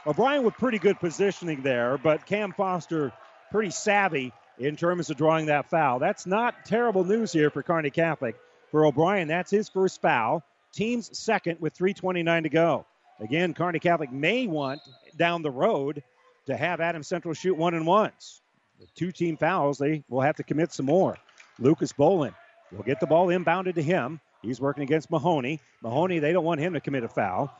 O'Brien 0.06 0.44
with 0.44 0.56
pretty 0.56 0.80
good 0.80 1.00
positioning 1.00 1.62
there, 1.62 1.98
but 1.98 2.26
Cam 2.26 2.54
Foster 2.54 3.12
pretty 3.52 3.70
savvy 3.72 4.32
in 4.58 4.76
terms 4.76 5.10
of 5.10 5.18
drawing 5.18 5.48
that 5.48 5.70
foul. 5.70 6.00
That's 6.00 6.26
not 6.26 6.66
terrible 6.66 7.04
news 7.04 7.32
here 7.32 7.50
for 7.50 7.62
Kearney 7.62 7.90
Catholic. 7.90 8.36
For 8.72 8.86
O'Brien, 8.86 9.28
that's 9.28 9.52
his 9.52 9.70
first 9.70 10.02
foul. 10.02 10.44
Team's 10.74 11.18
second 11.18 11.60
with 11.60 11.78
3.29 11.78 12.44
to 12.44 12.50
go. 12.50 12.86
Again, 13.20 13.54
Kearney 13.54 13.80
Catholic 13.80 14.12
may 14.12 14.48
want 14.48 14.82
down 15.18 15.42
the 15.42 15.52
road 15.52 16.02
to 16.48 16.58
have 16.58 16.80
Adams 16.80 17.08
Central 17.08 17.34
shoot 17.34 17.56
one 17.56 17.74
and 17.74 17.86
ones. 17.86 18.42
With 18.80 18.94
two 18.96 19.12
team 19.12 19.38
fouls, 19.38 19.78
they 19.78 20.04
will 20.10 20.22
have 20.22 20.38
to 20.38 20.44
commit 20.44 20.74
some 20.74 20.88
more. 20.88 21.18
Lucas 21.60 21.92
Bolin 21.92 22.34
will 22.72 22.84
get 22.84 23.00
the 23.00 23.06
ball 23.06 23.28
inbounded 23.28 23.76
to 23.76 23.84
him. 23.84 24.20
He's 24.42 24.60
working 24.60 24.84
against 24.84 25.12
Mahoney. 25.12 25.60
Mahoney, 25.84 26.18
they 26.18 26.34
don't 26.34 26.46
want 26.46 26.62
him 26.62 26.74
to 26.74 26.80
commit 26.80 27.04
a 27.04 27.08
foul. 27.08 27.54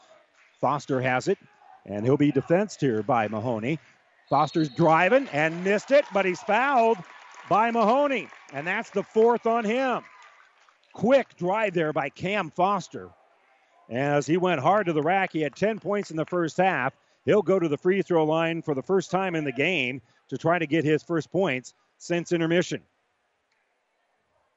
Foster 0.60 1.00
has 1.00 1.28
it. 1.28 1.38
And 1.86 2.06
he'll 2.06 2.18
be 2.18 2.32
defensed 2.32 2.82
here 2.82 3.04
by 3.04 3.28
Mahoney. 3.28 3.80
Foster's 4.30 4.70
driving 4.70 5.28
and 5.34 5.64
missed 5.64 5.92
it, 5.92 6.06
but 6.14 6.26
he's 6.26 6.42
fouled 6.42 6.98
by 7.50 7.70
Mahoney. 7.70 8.30
And 8.54 8.66
that's 8.66 8.90
the 8.92 9.04
fourth 9.04 9.46
on 9.46 9.66
him. 9.66 10.04
Quick 10.94 11.36
drive 11.38 11.74
there 11.74 11.94
by 11.94 12.10
Cam 12.10 12.50
Foster. 12.50 13.10
As 13.90 14.26
he 14.26 14.38
went 14.38 14.62
hard 14.62 14.86
to 14.86 14.94
the 14.94 15.02
rack, 15.02 15.32
he 15.34 15.42
had 15.42 15.56
10 15.56 15.80
points 15.80 16.12
in 16.12 16.18
the 16.18 16.26
first 16.26 16.58
half. 16.58 16.94
He'll 17.26 17.42
go 17.42 17.60
to 17.60 17.68
the 17.68 17.78
free 17.78 18.02
throw 18.02 18.26
line 18.26 18.62
for 18.62 18.74
the 18.74 18.82
first 18.82 19.12
time 19.12 19.36
in 19.36 19.44
the 19.44 19.52
game 19.52 20.02
to 20.30 20.38
try 20.38 20.58
to 20.58 20.66
get 20.66 20.86
his 20.86 21.04
first 21.04 21.32
points 21.32 21.74
since 21.98 22.32
intermission. 22.32 22.82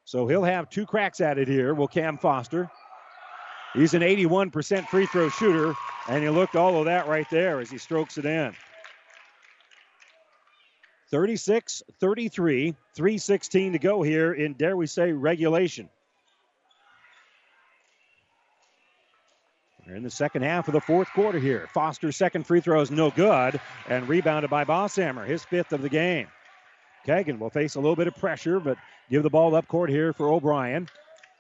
So 0.05 0.27
he'll 0.27 0.45
have 0.45 0.71
two 0.71 0.87
cracks 0.87 1.21
at 1.21 1.39
it 1.39 1.49
here. 1.49 1.75
Will 1.75 1.89
Cam 1.89 2.19
Foster. 2.19 2.71
He's 3.75 3.95
an 3.95 4.03
81% 4.03 4.87
free 4.89 5.07
throw 5.07 5.29
shooter, 5.29 5.75
and 6.09 6.23
he 6.23 6.31
looked 6.31 6.55
all 6.55 6.79
of 6.79 6.85
that 6.85 7.09
right 7.09 7.29
there 7.31 7.61
as 7.61 7.71
he 7.71 7.79
strokes 7.79 8.19
it 8.19 8.25
in. 8.25 8.55
36 11.11 11.83
33, 12.01 12.75
316 12.95 13.73
to 13.73 13.79
go 13.79 14.03
here 14.03 14.33
in, 14.33 14.53
dare 14.55 14.77
we 14.77 14.87
say, 14.87 15.13
regulation. 15.13 15.89
We're 19.87 19.97
in 19.97 20.03
the 20.03 20.11
second 20.11 20.43
half 20.43 20.67
of 20.69 20.73
the 20.73 20.81
fourth 20.81 21.09
quarter 21.11 21.39
here. 21.39 21.69
Foster's 21.75 22.17
second 22.17 22.47
free 22.47 22.61
throw 22.61 22.81
is 22.81 22.91
no 22.91 23.11
good 23.11 23.61
and 23.89 24.09
rebounded 24.09 24.51
by 24.51 24.65
Bosshammer, 24.65 25.27
his 25.27 25.45
fifth 25.45 25.73
of 25.73 25.83
the 25.83 25.91
game. 25.91 26.27
Kagan 27.07 27.39
will 27.39 27.51
face 27.51 27.75
a 27.75 27.81
little 27.81 27.97
bit 27.97 28.07
of 28.07 28.17
pressure, 28.17 28.61
but 28.61 28.79
give 29.11 29.23
the 29.23 29.31
ball 29.31 29.55
up 29.55 29.69
court 29.69 29.91
here 29.91 30.15
for 30.15 30.29
O'Brien. 30.29 30.89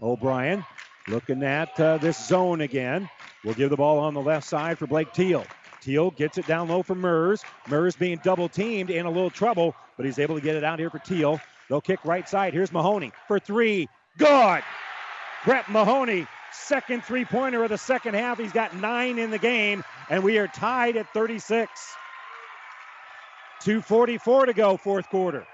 O'Brien 0.03 0.63
looking 1.09 1.43
at 1.43 1.79
uh, 1.81 1.97
this 1.99 2.23
zone 2.27 2.61
again. 2.61 3.09
We'll 3.45 3.55
give 3.55 3.71
the 3.71 3.77
ball 3.77 3.99
on 3.99 4.13
the 4.13 4.21
left 4.21 4.47
side 4.47 4.79
for 4.79 4.87
Blake 4.87 5.13
Teal. 5.15 5.47
Teal 5.81 6.11
gets 6.11 6.37
it 6.37 6.47
down 6.47 6.69
low 6.69 6.83
for 6.83 6.95
Mers. 6.95 7.43
Mers 7.69 7.97
being 7.97 8.21
double 8.23 8.49
teamed 8.49 8.91
in 8.91 9.07
a 9.07 9.11
little 9.11 9.31
trouble, 9.31 9.75
but 9.97 10.05
he's 10.05 10.19
able 10.19 10.35
to 10.35 10.41
get 10.41 10.57
it 10.57 10.65
out 10.65 10.79
here 10.79 10.91
for 10.91 10.99
Teal. 10.99 11.41
They'll 11.69 11.81
kick 11.81 12.05
right 12.05 12.29
side. 12.29 12.53
Here's 12.53 12.73
Mahoney 12.73 13.13
for 13.27 13.39
three. 13.39 13.89
Good. 14.19 14.63
Brett 15.45 15.71
Mahoney, 15.71 16.27
second 16.55 17.05
three 17.05 17.25
pointer 17.25 17.63
of 17.65 17.71
the 17.71 17.79
second 17.79 18.15
half. 18.15 18.39
He's 18.39 18.53
got 18.53 18.77
nine 18.77 19.19
in 19.19 19.31
the 19.31 19.39
game, 19.39 19.85
and 20.09 20.23
we 20.23 20.39
are 20.39 20.49
tied 20.49 20.97
at 20.97 21.13
36. 21.13 21.71
2.44 23.63 24.47
to 24.47 24.53
go, 24.53 24.77
fourth 24.77 25.09
quarter. 25.09 25.47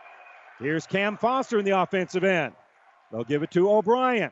Here's 0.59 0.86
Cam 0.86 1.16
Foster 1.16 1.59
in 1.59 1.64
the 1.64 1.78
offensive 1.81 2.24
end. 2.24 2.55
They'll 3.10 3.24
give 3.24 3.43
it 3.43 3.51
to 3.52 3.70
O'Brien. 3.70 4.31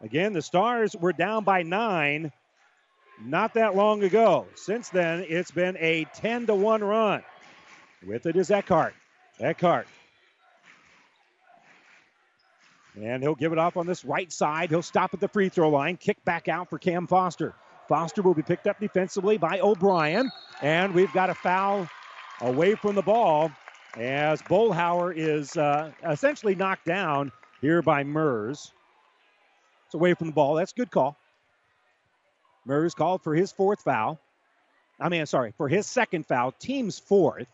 Again, 0.00 0.32
the 0.32 0.42
Stars 0.42 0.94
were 0.94 1.12
down 1.12 1.44
by 1.44 1.62
nine 1.62 2.30
not 3.24 3.54
that 3.54 3.74
long 3.74 4.02
ago. 4.02 4.46
Since 4.54 4.90
then, 4.90 5.24
it's 5.28 5.50
been 5.50 5.76
a 5.78 6.04
10 6.14 6.46
to 6.46 6.54
1 6.54 6.84
run. 6.84 7.22
With 8.06 8.26
it 8.26 8.36
is 8.36 8.50
Eckhart. 8.50 8.94
Eckhart. 9.40 9.86
And 12.96 13.22
he'll 13.22 13.34
give 13.34 13.52
it 13.52 13.58
off 13.58 13.76
on 13.76 13.86
this 13.86 14.04
right 14.04 14.32
side. 14.32 14.70
He'll 14.70 14.82
stop 14.82 15.12
at 15.12 15.20
the 15.20 15.28
free 15.28 15.48
throw 15.48 15.68
line, 15.68 15.96
kick 15.96 16.24
back 16.24 16.48
out 16.48 16.70
for 16.70 16.78
Cam 16.78 17.06
Foster. 17.06 17.54
Foster 17.88 18.22
will 18.22 18.34
be 18.34 18.42
picked 18.42 18.66
up 18.66 18.80
defensively 18.80 19.36
by 19.36 19.60
O'Brien. 19.60 20.30
And 20.62 20.94
we've 20.94 21.12
got 21.12 21.30
a 21.30 21.34
foul 21.34 21.88
away 22.40 22.74
from 22.74 22.94
the 22.94 23.02
ball 23.02 23.50
as 23.96 24.42
Bolhauer 24.42 25.14
is 25.14 25.56
uh, 25.56 25.90
essentially 26.08 26.54
knocked 26.54 26.86
down 26.86 27.32
here 27.60 27.82
by 27.82 28.02
Mers. 28.04 28.72
It's 29.86 29.94
away 29.94 30.14
from 30.14 30.28
the 30.28 30.32
ball. 30.32 30.54
That's 30.54 30.72
a 30.72 30.74
good 30.74 30.90
call. 30.90 31.16
Mers 32.64 32.94
called 32.94 33.22
for 33.22 33.34
his 33.34 33.52
fourth 33.52 33.82
foul. 33.82 34.18
I 34.98 35.08
mean, 35.08 35.24
sorry, 35.26 35.52
for 35.56 35.68
his 35.68 35.86
second 35.86 36.26
foul, 36.26 36.52
team's 36.52 36.98
fourth. 36.98 37.46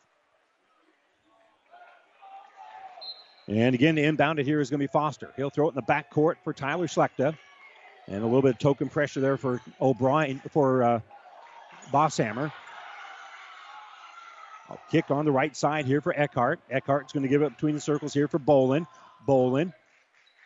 And 3.48 3.74
again, 3.74 3.94
the 3.94 4.02
inbounded 4.02 4.44
here 4.44 4.60
is 4.60 4.70
going 4.70 4.80
to 4.80 4.86
be 4.86 4.92
Foster. 4.92 5.32
He'll 5.36 5.50
throw 5.50 5.66
it 5.66 5.70
in 5.70 5.74
the 5.74 5.82
back 5.82 6.10
court 6.10 6.38
for 6.44 6.52
Tyler 6.52 6.86
Schlechter. 6.86 7.36
And 8.06 8.22
a 8.22 8.26
little 8.26 8.42
bit 8.42 8.52
of 8.52 8.58
token 8.58 8.88
pressure 8.88 9.20
there 9.20 9.36
for 9.36 9.60
O'Brien, 9.80 10.40
for 10.50 10.82
uh, 10.82 11.00
Bosshammer. 11.92 12.52
Kick 14.90 15.10
on 15.10 15.24
the 15.24 15.32
right 15.32 15.54
side 15.56 15.86
here 15.86 16.00
for 16.00 16.18
Eckhart. 16.18 16.60
Eckhart's 16.70 17.12
going 17.12 17.22
to 17.22 17.28
give 17.28 17.42
it 17.42 17.50
between 17.50 17.74
the 17.74 17.80
circles 17.80 18.14
here 18.14 18.28
for 18.28 18.38
Bolin. 18.38 18.86
Bolin 19.26 19.72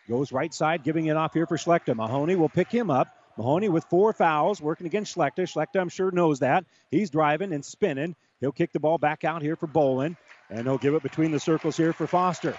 goes 0.09 0.32
right 0.32 0.52
side, 0.52 0.82
giving 0.82 1.06
it 1.06 1.16
off 1.16 1.32
here 1.32 1.47
for 1.47 1.56
Schlechter. 1.56 1.94
Mahoney 1.94 2.36
will 2.36 2.48
pick 2.48 2.70
him 2.70 2.90
up. 2.90 3.09
Mahoney 3.36 3.68
with 3.68 3.85
four 3.85 4.12
fouls, 4.12 4.60
working 4.60 4.86
against 4.86 5.14
Schlechter. 5.14 5.47
Schlechter, 5.47 5.81
I'm 5.81 5.89
sure, 5.89 6.10
knows 6.10 6.40
that. 6.40 6.64
He's 6.90 7.10
driving 7.10 7.52
and 7.52 7.64
spinning. 7.64 8.16
He'll 8.40 8.52
kick 8.52 8.73
the 8.73 8.81
ball 8.81 8.98
back 8.98 9.24
out 9.24 9.43
here 9.43 9.56
for 9.56 9.66
Bolin, 9.66 10.16
and 10.51 10.66
he'll 10.66 10.78
give 10.78 10.94
it 10.94 11.02
between 11.02 11.31
the 11.31 11.40
circles 11.40 11.77
here 11.77 11.93
for 11.93 12.06
Foster. 12.06 12.56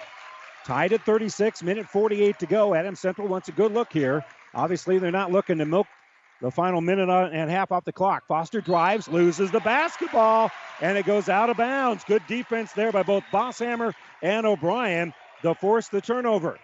Tied 0.64 0.92
at 0.92 1.04
36, 1.04 1.62
minute 1.62 1.86
48 1.88 2.38
to 2.40 2.46
go. 2.46 2.74
Adams 2.74 3.00
Central 3.00 3.28
wants 3.28 3.48
a 3.48 3.52
good 3.52 3.72
look 3.72 3.92
here. 3.92 4.24
Obviously, 4.54 4.98
they're 4.98 5.10
not 5.10 5.32
looking 5.32 5.58
to 5.58 5.64
milk 5.64 5.86
the 6.40 6.50
final 6.50 6.80
minute 6.80 7.08
and 7.08 7.50
a 7.50 7.52
half 7.52 7.72
off 7.72 7.84
the 7.84 7.92
clock. 7.92 8.26
Foster 8.26 8.60
drives, 8.60 9.08
loses 9.08 9.50
the 9.50 9.60
basketball, 9.60 10.50
and 10.80 10.96
it 10.96 11.04
goes 11.06 11.28
out 11.28 11.50
of 11.50 11.56
bounds. 11.56 12.04
Good 12.04 12.22
defense 12.28 12.72
there 12.72 12.92
by 12.92 13.02
both 13.02 13.24
Bosshammer 13.32 13.92
and 14.22 14.46
O'Brien 14.46 15.12
to 15.42 15.54
force 15.54 15.88
the 15.88 16.00
turnover. 16.00 16.58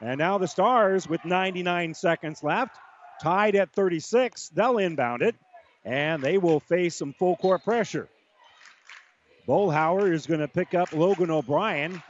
And 0.00 0.18
now 0.18 0.38
the 0.38 0.48
Stars, 0.48 1.08
with 1.08 1.24
99 1.24 1.94
seconds 1.94 2.42
left, 2.42 2.76
tied 3.22 3.54
at 3.54 3.72
36. 3.72 4.50
They'll 4.50 4.78
inbound 4.78 5.22
it, 5.22 5.34
and 5.84 6.22
they 6.22 6.38
will 6.38 6.60
face 6.60 6.96
some 6.96 7.12
full 7.12 7.36
court 7.36 7.64
pressure. 7.64 8.08
Bolhauer 9.46 10.12
is 10.12 10.26
going 10.26 10.40
to 10.40 10.48
pick 10.48 10.74
up 10.74 10.92
Logan 10.92 11.30
O'Brien. 11.30 12.02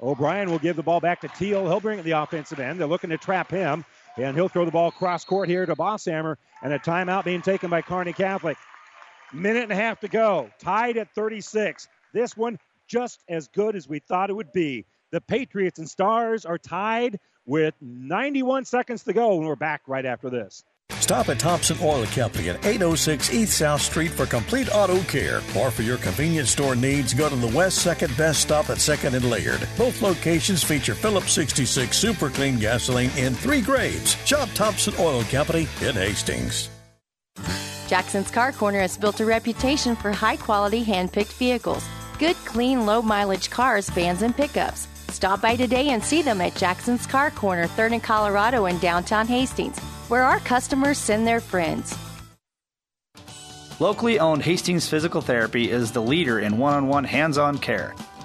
O'Brien 0.00 0.50
will 0.50 0.58
give 0.58 0.76
the 0.76 0.82
ball 0.82 1.00
back 1.00 1.20
to 1.20 1.28
Teal. 1.28 1.66
He'll 1.66 1.80
bring 1.80 1.98
it 1.98 2.02
the 2.02 2.12
offensive 2.12 2.60
end. 2.60 2.80
They're 2.80 2.86
looking 2.86 3.10
to 3.10 3.18
trap 3.18 3.50
him, 3.50 3.84
and 4.16 4.36
he'll 4.36 4.48
throw 4.48 4.64
the 4.64 4.70
ball 4.70 4.90
cross 4.90 5.24
court 5.24 5.48
here 5.48 5.64
to 5.64 5.76
Bosshammer, 5.76 6.36
and 6.62 6.72
a 6.72 6.78
timeout 6.78 7.24
being 7.24 7.42
taken 7.42 7.70
by 7.70 7.82
Kearney 7.82 8.12
Catholic. 8.12 8.56
Minute 9.32 9.64
and 9.64 9.72
a 9.72 9.76
half 9.76 10.00
to 10.00 10.08
go. 10.08 10.50
Tied 10.58 10.96
at 10.96 11.14
36. 11.14 11.88
This 12.12 12.36
one 12.36 12.58
just 12.86 13.22
as 13.28 13.48
good 13.48 13.76
as 13.76 13.88
we 13.88 13.98
thought 13.98 14.30
it 14.30 14.34
would 14.34 14.52
be. 14.52 14.84
The 15.10 15.20
Patriots 15.20 15.78
and 15.78 15.88
Stars 15.88 16.44
are 16.44 16.58
tied 16.58 17.18
with 17.46 17.74
91 17.80 18.64
seconds 18.64 19.04
to 19.04 19.12
go, 19.12 19.38
and 19.38 19.46
we're 19.46 19.56
back 19.56 19.82
right 19.86 20.04
after 20.04 20.30
this. 20.30 20.64
Stop 21.04 21.28
at 21.28 21.38
Thompson 21.38 21.76
Oil 21.82 22.06
Company 22.06 22.48
at 22.48 22.64
806 22.64 23.34
East 23.34 23.58
South 23.58 23.82
Street 23.82 24.10
for 24.10 24.24
complete 24.24 24.74
auto 24.74 25.02
care. 25.02 25.42
Or 25.54 25.70
for 25.70 25.82
your 25.82 25.98
convenience 25.98 26.50
store 26.50 26.74
needs, 26.74 27.12
go 27.12 27.28
to 27.28 27.36
the 27.36 27.54
West 27.54 27.86
2nd 27.86 28.16
Best 28.16 28.40
Stop 28.40 28.70
at 28.70 28.78
2nd 28.78 29.12
and 29.12 29.28
Laird. 29.28 29.68
Both 29.76 30.00
locations 30.00 30.64
feature 30.64 30.94
Phillips 30.94 31.32
66 31.32 31.94
Super 31.94 32.30
Clean 32.30 32.58
gasoline 32.58 33.10
in 33.18 33.34
three 33.34 33.60
grades. 33.60 34.16
Shop 34.24 34.48
Thompson 34.54 34.94
Oil 34.98 35.22
Company 35.24 35.68
in 35.82 35.94
Hastings. 35.94 36.70
Jackson's 37.86 38.30
Car 38.30 38.52
Corner 38.52 38.80
has 38.80 38.96
built 38.96 39.20
a 39.20 39.26
reputation 39.26 39.94
for 39.96 40.10
high 40.10 40.36
quality 40.36 40.82
hand 40.82 41.12
picked 41.12 41.34
vehicles. 41.34 41.84
Good, 42.18 42.36
clean, 42.46 42.86
low 42.86 43.02
mileage 43.02 43.50
cars, 43.50 43.90
vans, 43.90 44.22
and 44.22 44.34
pickups. 44.34 44.88
Stop 45.08 45.42
by 45.42 45.54
today 45.54 45.90
and 45.90 46.02
see 46.02 46.22
them 46.22 46.40
at 46.40 46.56
Jackson's 46.56 47.06
Car 47.06 47.30
Corner, 47.30 47.66
3rd 47.66 47.92
and 47.92 48.02
Colorado 48.02 48.64
in 48.66 48.78
downtown 48.78 49.26
Hastings, 49.26 49.78
where 50.08 50.22
our 50.22 50.40
customers 50.40 50.98
send 50.98 51.26
their 51.26 51.40
friends. 51.40 51.96
Locally 53.80 54.20
owned 54.20 54.42
Hastings 54.42 54.88
Physical 54.88 55.20
Therapy 55.20 55.70
is 55.70 55.92
the 55.92 56.02
leader 56.02 56.38
in 56.38 56.58
one 56.58 56.74
on 56.74 56.88
one 56.88 57.04
hands 57.04 57.38
on 57.38 57.58
care. 57.58 57.94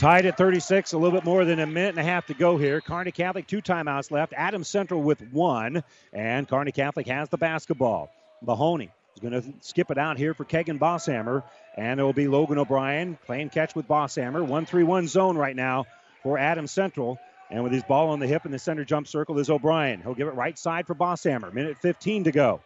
Tied 0.00 0.24
at 0.24 0.38
36, 0.38 0.94
a 0.94 0.96
little 0.96 1.14
bit 1.14 1.26
more 1.26 1.44
than 1.44 1.58
a 1.58 1.66
minute 1.66 1.90
and 1.90 1.98
a 1.98 2.02
half 2.02 2.24
to 2.28 2.32
go 2.32 2.56
here. 2.56 2.80
Kearney 2.80 3.12
Catholic, 3.12 3.46
two 3.46 3.60
timeouts 3.60 4.10
left. 4.10 4.32
Adams 4.34 4.66
Central 4.66 5.02
with 5.02 5.20
one, 5.30 5.84
and 6.14 6.48
Kearney 6.48 6.72
Catholic 6.72 7.06
has 7.06 7.28
the 7.28 7.36
basketball. 7.36 8.08
Mahoney 8.40 8.90
is 9.14 9.20
going 9.20 9.34
to 9.34 9.52
skip 9.60 9.90
it 9.90 9.98
out 9.98 10.16
here 10.16 10.32
for 10.32 10.46
Kegan 10.46 10.78
Bosshammer, 10.78 11.42
and 11.76 12.00
it 12.00 12.02
will 12.02 12.14
be 12.14 12.28
Logan 12.28 12.56
O'Brien 12.56 13.18
playing 13.26 13.50
catch 13.50 13.74
with 13.74 13.86
Bosshammer. 13.86 14.42
1 14.42 14.64
3 14.64 14.84
1 14.84 15.06
zone 15.06 15.36
right 15.36 15.54
now 15.54 15.84
for 16.22 16.38
Adams 16.38 16.70
Central. 16.70 17.18
And 17.50 17.62
with 17.62 17.72
his 17.72 17.82
ball 17.82 18.08
on 18.08 18.20
the 18.20 18.26
hip 18.26 18.46
in 18.46 18.52
the 18.52 18.58
center 18.58 18.86
jump 18.86 19.06
circle 19.06 19.38
is 19.38 19.50
O'Brien. 19.50 20.00
He'll 20.00 20.14
give 20.14 20.28
it 20.28 20.34
right 20.34 20.58
side 20.58 20.86
for 20.86 20.94
Bosshammer. 20.94 21.52
Minute 21.52 21.76
15 21.76 22.24
to 22.24 22.32
go. 22.32 22.62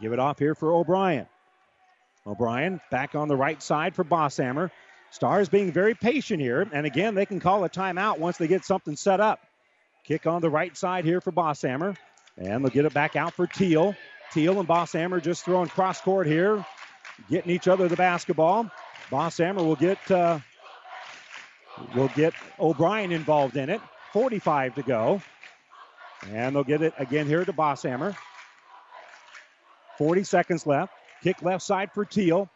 Give 0.00 0.14
it 0.14 0.18
off 0.18 0.38
here 0.38 0.54
for 0.54 0.72
O'Brien. 0.72 1.26
O'Brien 2.26 2.80
back 2.90 3.14
on 3.14 3.28
the 3.28 3.36
right 3.36 3.62
side 3.62 3.94
for 3.94 4.04
Bosshammer. 4.04 4.70
Stars 5.10 5.48
being 5.48 5.72
very 5.72 5.94
patient 5.94 6.40
here. 6.40 6.68
And 6.72 6.86
again, 6.86 7.14
they 7.14 7.26
can 7.26 7.40
call 7.40 7.64
a 7.64 7.70
timeout 7.70 8.18
once 8.18 8.36
they 8.36 8.46
get 8.46 8.64
something 8.64 8.96
set 8.96 9.20
up. 9.20 9.40
Kick 10.04 10.26
on 10.26 10.40
the 10.40 10.50
right 10.50 10.76
side 10.76 11.04
here 11.04 11.20
for 11.20 11.32
Bosshammer. 11.32 11.96
And 12.36 12.64
they'll 12.64 12.70
get 12.70 12.84
it 12.84 12.94
back 12.94 13.16
out 13.16 13.34
for 13.34 13.46
Teal. 13.46 13.96
Teal 14.32 14.58
and 14.60 14.68
Bosshammer 14.68 15.22
just 15.22 15.44
throwing 15.44 15.68
cross 15.68 16.00
court 16.00 16.26
here, 16.26 16.64
getting 17.30 17.50
each 17.50 17.68
other 17.68 17.88
the 17.88 17.96
basketball. 17.96 18.70
Bosshammer 19.10 19.64
will 19.64 19.76
get 19.76 20.10
uh, 20.10 20.40
will 21.94 22.08
get 22.08 22.34
O'Brien 22.58 23.12
involved 23.12 23.56
in 23.56 23.70
it. 23.70 23.80
45 24.12 24.76
to 24.76 24.82
go. 24.82 25.22
And 26.30 26.54
they'll 26.54 26.64
get 26.64 26.82
it 26.82 26.94
again 26.98 27.26
here 27.26 27.44
to 27.44 27.52
Bosshammer. 27.52 28.16
40 29.98 30.24
seconds 30.24 30.66
left. 30.66 30.92
Kick 31.22 31.42
left 31.42 31.62
side 31.62 31.90
for 31.92 32.04
Teal. 32.04 32.50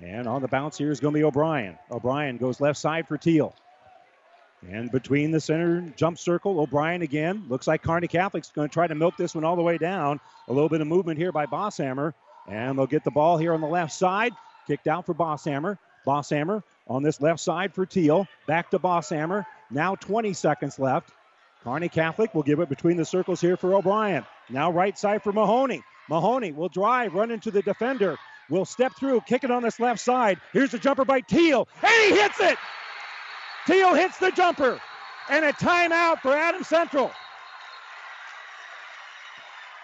And 0.00 0.26
on 0.26 0.42
the 0.42 0.48
bounce 0.48 0.76
here 0.76 0.90
is 0.90 1.00
going 1.00 1.14
to 1.14 1.18
be 1.18 1.24
O'Brien. 1.24 1.78
O'Brien 1.90 2.36
goes 2.36 2.60
left 2.60 2.78
side 2.78 3.08
for 3.08 3.16
Teal. 3.16 3.54
And 4.68 4.90
between 4.90 5.30
the 5.30 5.40
center 5.40 5.80
jump 5.96 6.18
circle, 6.18 6.60
O'Brien 6.60 7.02
again. 7.02 7.44
Looks 7.48 7.66
like 7.66 7.82
Kearney 7.82 8.08
Catholic's 8.08 8.50
going 8.50 8.68
to 8.68 8.72
try 8.72 8.86
to 8.86 8.94
milk 8.94 9.16
this 9.16 9.34
one 9.34 9.44
all 9.44 9.56
the 9.56 9.62
way 9.62 9.78
down. 9.78 10.20
A 10.48 10.52
little 10.52 10.68
bit 10.68 10.80
of 10.80 10.86
movement 10.86 11.18
here 11.18 11.32
by 11.32 11.46
Bosshammer. 11.46 12.12
And 12.48 12.78
they'll 12.78 12.86
get 12.86 13.04
the 13.04 13.10
ball 13.10 13.38
here 13.38 13.54
on 13.54 13.60
the 13.60 13.66
left 13.66 13.92
side. 13.92 14.32
Kicked 14.66 14.86
out 14.86 15.06
for 15.06 15.14
Bosshammer. 15.14 15.78
Bosshammer 16.06 16.62
on 16.88 17.02
this 17.02 17.20
left 17.20 17.40
side 17.40 17.74
for 17.74 17.86
Teal. 17.86 18.26
Back 18.46 18.70
to 18.70 18.78
Bosshammer. 18.78 19.44
Now 19.70 19.94
20 19.94 20.32
seconds 20.32 20.78
left. 20.78 21.10
Kearney 21.64 21.88
Catholic 21.88 22.34
will 22.34 22.44
give 22.44 22.60
it 22.60 22.68
between 22.68 22.96
the 22.96 23.04
circles 23.04 23.40
here 23.40 23.56
for 23.56 23.74
O'Brien. 23.74 24.24
Now 24.48 24.70
right 24.70 24.96
side 24.96 25.22
for 25.22 25.32
Mahoney. 25.32 25.82
Mahoney 26.08 26.52
will 26.52 26.68
drive, 26.68 27.14
run 27.14 27.32
into 27.32 27.50
the 27.50 27.62
defender, 27.62 28.16
will 28.48 28.64
step 28.64 28.92
through, 28.96 29.20
kick 29.22 29.44
it 29.44 29.50
on 29.50 29.62
this 29.62 29.80
left 29.80 30.00
side. 30.00 30.40
Here's 30.52 30.70
the 30.70 30.78
jumper 30.78 31.04
by 31.04 31.20
Teal, 31.20 31.68
and 31.82 32.12
he 32.14 32.20
hits 32.20 32.40
it. 32.40 32.58
Teal 33.66 33.94
hits 33.94 34.18
the 34.18 34.30
jumper, 34.30 34.80
and 35.28 35.44
a 35.44 35.52
timeout 35.52 36.20
for 36.20 36.32
Adams 36.32 36.68
Central. 36.68 37.10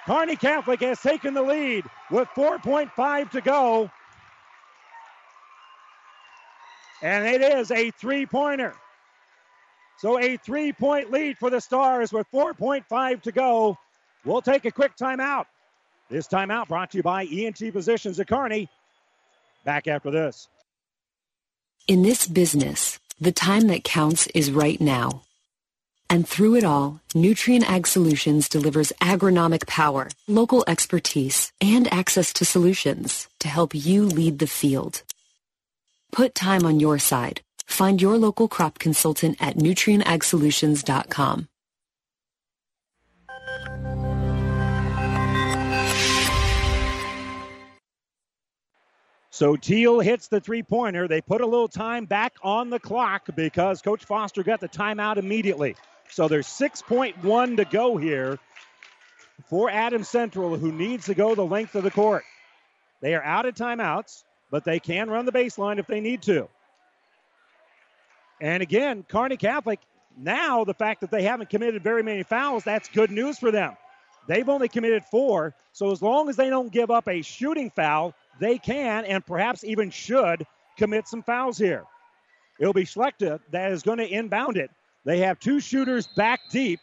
Kearney 0.07 0.37
Catholic 0.37 0.81
has 0.81 1.01
taken 1.01 1.35
the 1.35 1.43
lead 1.43 1.85
with 2.11 2.29
4.5 2.37 3.31
to 3.31 3.41
go. 3.41 3.91
And 7.03 7.27
it 7.27 7.41
is 7.41 7.71
a 7.71 7.91
three 7.91 8.27
pointer. 8.27 8.75
So 9.99 10.19
a 10.19 10.37
three 10.37 10.73
point 10.73 11.13
lead 11.13 11.39
for 11.39 11.51
the 11.51 11.61
Stars 11.61 12.13
with 12.13 12.27
4.5 12.33 13.23
to 13.23 13.33
go. 13.33 13.79
We'll 14.25 14.43
take 14.43 14.65
a 14.65 14.71
quick 14.71 14.97
timeout. 14.97 15.47
This 16.13 16.29
timeout 16.29 16.69
brought 16.69 16.91
to 16.91 16.99
you 16.99 17.03
by 17.03 17.25
ENT 17.25 17.57
Physicians 17.57 18.21
at 18.21 18.29
Kearney. 18.29 18.69
Back 19.65 19.89
after 19.89 20.11
this. 20.11 20.47
In 21.89 22.03
this 22.03 22.27
business, 22.27 23.01
the 23.19 23.33
time 23.33 23.69
that 23.69 23.83
counts 23.83 24.27
is 24.35 24.51
right 24.51 24.79
now. 24.79 25.23
And 26.11 26.29
through 26.29 26.57
it 26.57 26.65
all, 26.65 27.01
Nutrien 27.15 27.63
Ag 27.63 27.87
Solutions 27.87 28.47
delivers 28.51 28.93
agronomic 29.01 29.67
power, 29.67 30.11
local 30.29 30.63
expertise, 30.67 31.51
and 31.63 31.91
access 31.91 32.35
to 32.35 32.45
solutions 32.45 33.27
to 33.41 33.49
help 33.49 33.75
you 33.75 34.05
lead 34.05 34.39
the 34.39 34.47
field. 34.47 35.05
Put 36.13 36.35
time 36.35 36.67
on 36.67 36.79
your 36.79 36.99
side. 36.99 37.41
Find 37.65 38.03
your 38.03 38.19
local 38.19 38.49
crop 38.49 38.79
consultant 38.79 39.39
at 39.41 39.57
nutrienagsolutions.com. 39.57 41.49
So 49.33 49.57
Teal 49.57 50.01
hits 50.01 50.29
the 50.29 50.41
three 50.41 50.63
pointer. 50.63 51.09
They 51.09 51.23
put 51.23 51.41
a 51.41 51.47
little 51.47 51.67
time 51.67 52.05
back 52.05 52.35
on 52.43 52.69
the 52.69 52.79
clock 52.79 53.29
because 53.35 53.81
Coach 53.81 54.05
Foster 54.05 54.43
got 54.43 54.61
the 54.61 54.69
timeout 54.69 55.17
immediately. 55.17 55.75
So 56.11 56.29
there's 56.29 56.47
6.1 56.47 57.57
to 57.57 57.65
go 57.65 57.97
here 57.97 58.39
for 59.49 59.71
Adams 59.71 60.11
Central, 60.11 60.59
who 60.59 60.71
needs 60.71 61.07
to 61.07 61.15
go 61.15 61.35
the 61.35 61.47
length 61.47 61.75
of 61.77 61.83
the 61.83 61.91
court. 61.91 62.25
They 63.01 63.15
are 63.15 63.23
out 63.23 63.47
of 63.47 63.55
timeouts, 63.55 64.23
but 64.51 64.65
they 64.65 64.79
can 64.79 65.09
run 65.09 65.25
the 65.25 65.33
baseline 65.33 65.79
if 65.79 65.87
they 65.87 66.01
need 66.01 66.21
to. 66.23 66.47
And 68.39 68.63
again, 68.63 69.03
Kearney 69.09 69.39
Catholic, 69.39 69.81
now 70.15 70.65
the 70.65 70.75
fact 70.75 71.01
that 71.01 71.11
they 71.11 71.23
haven't 71.23 71.49
committed 71.49 71.83
very 71.83 72.03
many 72.03 72.23
fouls, 72.23 72.65
that's 72.65 72.91
good 72.91 73.11
news 73.11 73.39
for 73.39 73.51
them. 73.51 73.79
They've 74.29 74.49
only 74.49 74.69
committed 74.69 75.07
four, 75.07 75.55
so 75.73 75.91
as 75.91 76.03
long 76.03 76.29
as 76.29 76.37
they 76.37 76.51
don't 76.51 76.71
give 76.71 76.91
up 76.91 77.09
a 77.09 77.23
shooting 77.23 77.71
foul, 77.71 78.15
they 78.43 78.59
can 78.59 79.05
and 79.05 79.25
perhaps 79.25 79.63
even 79.63 79.89
should 79.89 80.45
commit 80.77 81.07
some 81.07 81.23
fouls 81.23 81.57
here. 81.57 81.85
It'll 82.59 82.73
be 82.73 82.85
Schlechter 82.85 83.39
that 83.53 83.71
is 83.71 83.85
going 83.85 83.99
to 83.99 84.07
inbound 84.07 84.57
it. 84.57 84.69
They 85.05 85.19
have 85.19 85.39
two 85.39 85.61
shooters 85.61 86.09
back 86.09 86.41
deep. 86.51 86.81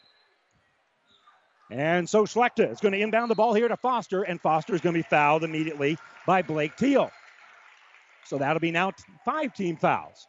And 1.69 2.09
so 2.09 2.23
Schlechter 2.23 2.71
is 2.71 2.79
going 2.79 2.93
to 2.93 2.99
inbound 2.99 3.29
the 3.29 3.35
ball 3.35 3.53
here 3.53 3.67
to 3.67 3.75
Foster, 3.75 4.23
and 4.23 4.39
Foster 4.39 4.73
is 4.73 4.81
going 4.81 4.93
to 4.93 4.99
be 4.99 5.07
fouled 5.07 5.43
immediately 5.43 5.97
by 6.25 6.41
Blake 6.41 6.77
Teal. 6.77 7.11
So 8.25 8.37
that'll 8.37 8.61
be 8.61 8.71
now 8.71 8.93
five 9.25 9.53
team 9.53 9.75
fouls. 9.75 10.27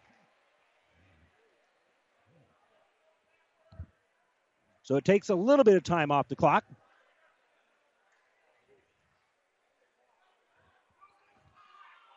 So 4.83 4.97
it 4.97 5.05
takes 5.05 5.29
a 5.29 5.35
little 5.35 5.65
bit 5.65 5.77
of 5.77 5.85
time 5.85 6.11
off 6.11 6.27
the 6.27 6.35
clock. 6.35 6.65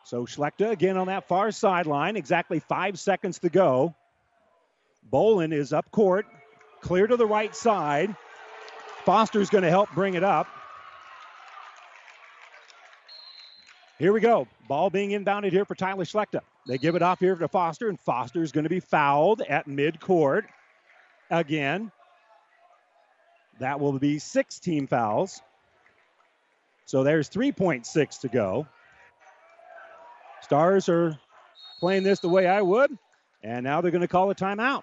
So 0.04 0.26
Schlechter 0.26 0.70
again 0.70 0.98
on 0.98 1.06
that 1.06 1.26
far 1.28 1.50
sideline, 1.50 2.16
exactly 2.16 2.60
five 2.60 2.98
seconds 2.98 3.38
to 3.40 3.48
go. 3.48 3.94
Bolin 5.10 5.52
is 5.52 5.72
up 5.72 5.90
court, 5.90 6.26
clear 6.80 7.06
to 7.06 7.16
the 7.16 7.26
right 7.26 7.54
side. 7.54 8.14
Foster's 9.04 9.50
going 9.50 9.64
to 9.64 9.70
help 9.70 9.90
bring 9.94 10.14
it 10.14 10.24
up. 10.24 10.46
Here 13.98 14.12
we 14.12 14.20
go. 14.20 14.46
Ball 14.68 14.90
being 14.90 15.10
inbounded 15.10 15.52
here 15.52 15.64
for 15.64 15.74
Tyler 15.74 16.04
Schlechter. 16.04 16.40
They 16.66 16.78
give 16.78 16.94
it 16.96 17.02
off 17.02 17.20
here 17.20 17.34
to 17.34 17.48
Foster, 17.48 17.88
and 17.88 18.00
Foster 18.00 18.42
is 18.42 18.52
going 18.52 18.64
to 18.64 18.70
be 18.70 18.80
fouled 18.80 19.42
at 19.42 19.66
midcourt 19.66 20.44
again. 21.30 21.92
That 23.60 23.80
will 23.80 23.98
be 23.98 24.18
six 24.18 24.58
team 24.58 24.86
fouls. 24.86 25.40
So 26.86 27.04
there's 27.04 27.30
3.6 27.30 28.20
to 28.20 28.28
go. 28.28 28.66
Stars 30.44 30.88
are 30.88 31.18
playing 31.80 32.02
this 32.02 32.20
the 32.20 32.28
way 32.28 32.46
I 32.46 32.62
would, 32.62 32.96
and 33.42 33.64
now 33.64 33.80
they're 33.80 33.90
going 33.90 34.02
to 34.02 34.08
call 34.08 34.30
a 34.30 34.34
timeout. 34.34 34.82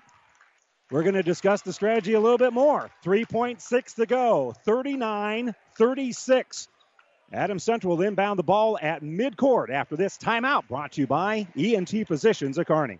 We're 0.89 1.03
going 1.03 1.15
to 1.15 1.23
discuss 1.23 1.61
the 1.61 1.71
strategy 1.71 2.13
a 2.13 2.19
little 2.19 2.37
bit 2.37 2.51
more. 2.51 2.89
3.6 3.05 3.95
to 3.95 4.05
go, 4.05 4.53
39 4.65 5.55
36. 5.77 6.67
Adams 7.31 7.63
Central 7.63 7.95
will 7.95 8.03
inbound 8.03 8.37
the 8.37 8.43
ball 8.43 8.77
at 8.81 9.01
midcourt 9.01 9.69
after 9.69 9.95
this 9.95 10.17
timeout 10.17 10.67
brought 10.67 10.93
to 10.93 11.01
you 11.01 11.07
by 11.07 11.47
ENT 11.57 12.07
Physicians 12.07 12.57
of 12.57 12.65
Kearney. 12.65 12.99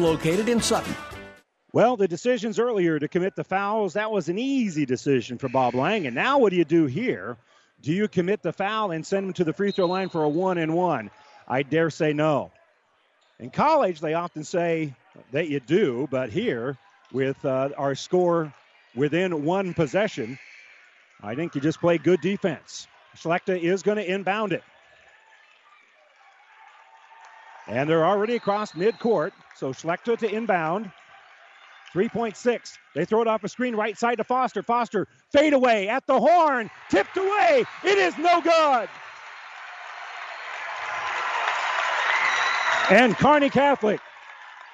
located 0.01 0.49
in 0.49 0.59
Sutton. 0.59 0.95
Well, 1.73 1.95
the 1.95 2.07
decisions 2.07 2.59
earlier 2.59 2.99
to 2.99 3.07
commit 3.07 3.35
the 3.35 3.45
fouls, 3.45 3.93
that 3.93 4.11
was 4.11 4.27
an 4.27 4.37
easy 4.37 4.85
decision 4.85 5.37
for 5.37 5.47
Bob 5.47 5.73
Lang. 5.73 6.05
And 6.05 6.15
now 6.15 6.39
what 6.39 6.49
do 6.49 6.57
you 6.57 6.65
do 6.65 6.85
here? 6.85 7.37
Do 7.81 7.93
you 7.93 8.07
commit 8.09 8.43
the 8.43 8.51
foul 8.51 8.91
and 8.91 9.05
send 9.05 9.27
him 9.27 9.33
to 9.33 9.43
the 9.43 9.53
free 9.53 9.71
throw 9.71 9.85
line 9.85 10.09
for 10.09 10.23
a 10.23 10.29
one 10.29 10.57
and 10.57 10.73
one? 10.73 11.09
I 11.47 11.63
dare 11.63 11.89
say 11.89 12.11
no. 12.11 12.51
In 13.39 13.49
college, 13.49 14.01
they 14.01 14.13
often 14.13 14.43
say 14.43 14.93
that 15.31 15.47
you 15.47 15.59
do, 15.59 16.07
but 16.11 16.29
here, 16.29 16.77
with 17.11 17.43
uh, 17.45 17.69
our 17.77 17.95
score 17.95 18.53
within 18.95 19.45
one 19.45 19.73
possession, 19.73 20.37
I 21.23 21.35
think 21.35 21.55
you 21.55 21.61
just 21.61 21.79
play 21.79 21.97
good 21.97 22.21
defense. 22.21 22.87
Schlechter 23.15 23.59
is 23.59 23.81
going 23.81 23.97
to 23.97 24.09
inbound 24.09 24.53
it. 24.53 24.63
And 27.67 27.89
they're 27.89 28.05
already 28.05 28.35
across 28.35 28.73
midcourt. 28.73 29.31
So 29.55 29.71
Schlechter 29.71 30.17
to 30.17 30.29
inbound. 30.29 30.91
3.6. 31.93 32.77
They 32.95 33.05
throw 33.05 33.21
it 33.21 33.27
off 33.27 33.43
a 33.43 33.49
screen 33.49 33.75
right 33.75 33.97
side 33.97 34.17
to 34.17 34.23
Foster. 34.23 34.63
Foster 34.63 35.07
fade 35.31 35.53
away 35.53 35.89
at 35.89 36.05
the 36.07 36.19
horn. 36.19 36.69
Tipped 36.89 37.17
away. 37.17 37.65
It 37.83 37.97
is 37.97 38.17
no 38.17 38.41
good. 38.41 38.89
And 42.89 43.15
Kearney 43.15 43.49
Catholic 43.49 43.99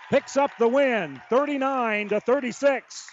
picks 0.10 0.38
up 0.38 0.52
the 0.58 0.68
win 0.68 1.22
39 1.30 2.10
to 2.10 2.20
36. 2.20 3.08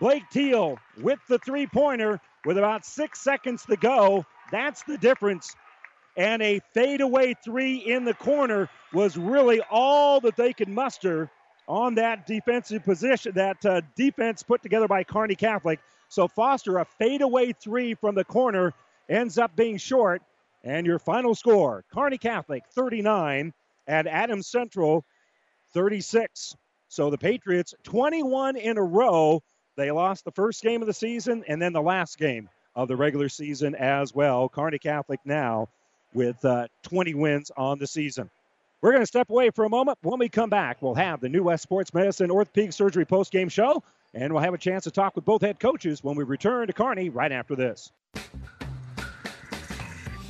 Blake 0.00 0.24
Teal 0.32 0.78
with 1.00 1.20
the 1.28 1.38
three 1.38 1.66
pointer 1.66 2.20
with 2.44 2.58
about 2.58 2.84
six 2.84 3.20
seconds 3.20 3.64
to 3.66 3.76
go. 3.76 4.24
That's 4.50 4.82
the 4.82 4.98
difference 4.98 5.54
and 6.16 6.42
a 6.42 6.60
fadeaway 6.74 7.34
three 7.42 7.76
in 7.76 8.04
the 8.04 8.14
corner 8.14 8.68
was 8.92 9.16
really 9.16 9.60
all 9.70 10.20
that 10.20 10.36
they 10.36 10.52
could 10.52 10.68
muster 10.68 11.30
on 11.68 11.94
that 11.94 12.26
defensive 12.26 12.84
position, 12.84 13.32
that 13.34 13.64
uh, 13.64 13.80
defense 13.96 14.42
put 14.42 14.62
together 14.62 14.88
by 14.88 15.04
Kearney 15.04 15.34
Catholic. 15.34 15.80
So 16.08 16.28
Foster, 16.28 16.78
a 16.78 16.84
fadeaway 16.84 17.52
three 17.52 17.94
from 17.94 18.14
the 18.14 18.24
corner, 18.24 18.74
ends 19.08 19.38
up 19.38 19.56
being 19.56 19.78
short. 19.78 20.22
And 20.64 20.86
your 20.86 20.98
final 20.98 21.34
score 21.34 21.84
Kearney 21.92 22.18
Catholic 22.18 22.64
39 22.72 23.52
and 23.88 24.08
Adams 24.08 24.46
Central 24.46 25.04
36. 25.74 26.54
So 26.88 27.10
the 27.10 27.18
Patriots 27.18 27.74
21 27.84 28.56
in 28.56 28.78
a 28.78 28.82
row. 28.82 29.42
They 29.76 29.90
lost 29.90 30.24
the 30.24 30.32
first 30.32 30.62
game 30.62 30.82
of 30.82 30.86
the 30.86 30.92
season 30.92 31.44
and 31.48 31.60
then 31.60 31.72
the 31.72 31.82
last 31.82 32.18
game 32.18 32.48
of 32.74 32.88
the 32.88 32.96
regular 32.96 33.28
season 33.28 33.74
as 33.74 34.14
well. 34.14 34.48
Kearney 34.48 34.78
Catholic 34.78 35.20
now 35.24 35.68
with 36.14 36.44
uh, 36.44 36.68
20 36.82 37.14
wins 37.14 37.50
on 37.56 37.78
the 37.78 37.86
season. 37.86 38.30
We're 38.80 38.90
going 38.90 39.02
to 39.02 39.06
step 39.06 39.30
away 39.30 39.50
for 39.50 39.64
a 39.64 39.68
moment. 39.68 39.98
When 40.02 40.18
we 40.18 40.28
come 40.28 40.50
back, 40.50 40.82
we'll 40.82 40.94
have 40.94 41.20
the 41.20 41.28
New 41.28 41.44
West 41.44 41.62
Sports 41.62 41.94
Medicine 41.94 42.30
Orthopedic 42.30 42.72
Surgery 42.72 43.04
post-game 43.04 43.48
show, 43.48 43.82
and 44.12 44.32
we'll 44.32 44.42
have 44.42 44.54
a 44.54 44.58
chance 44.58 44.84
to 44.84 44.90
talk 44.90 45.14
with 45.14 45.24
both 45.24 45.42
head 45.42 45.60
coaches 45.60 46.02
when 46.02 46.16
we 46.16 46.24
return 46.24 46.66
to 46.66 46.72
Kearney 46.72 47.08
right 47.08 47.30
after 47.30 47.54
this. 47.54 47.92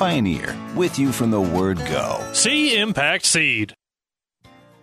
Pioneer, 0.00 0.56
with 0.74 0.98
you 0.98 1.12
from 1.12 1.30
the 1.30 1.38
word 1.38 1.76
go. 1.76 2.26
See 2.32 2.74
Impact 2.74 3.26
Seed. 3.26 3.74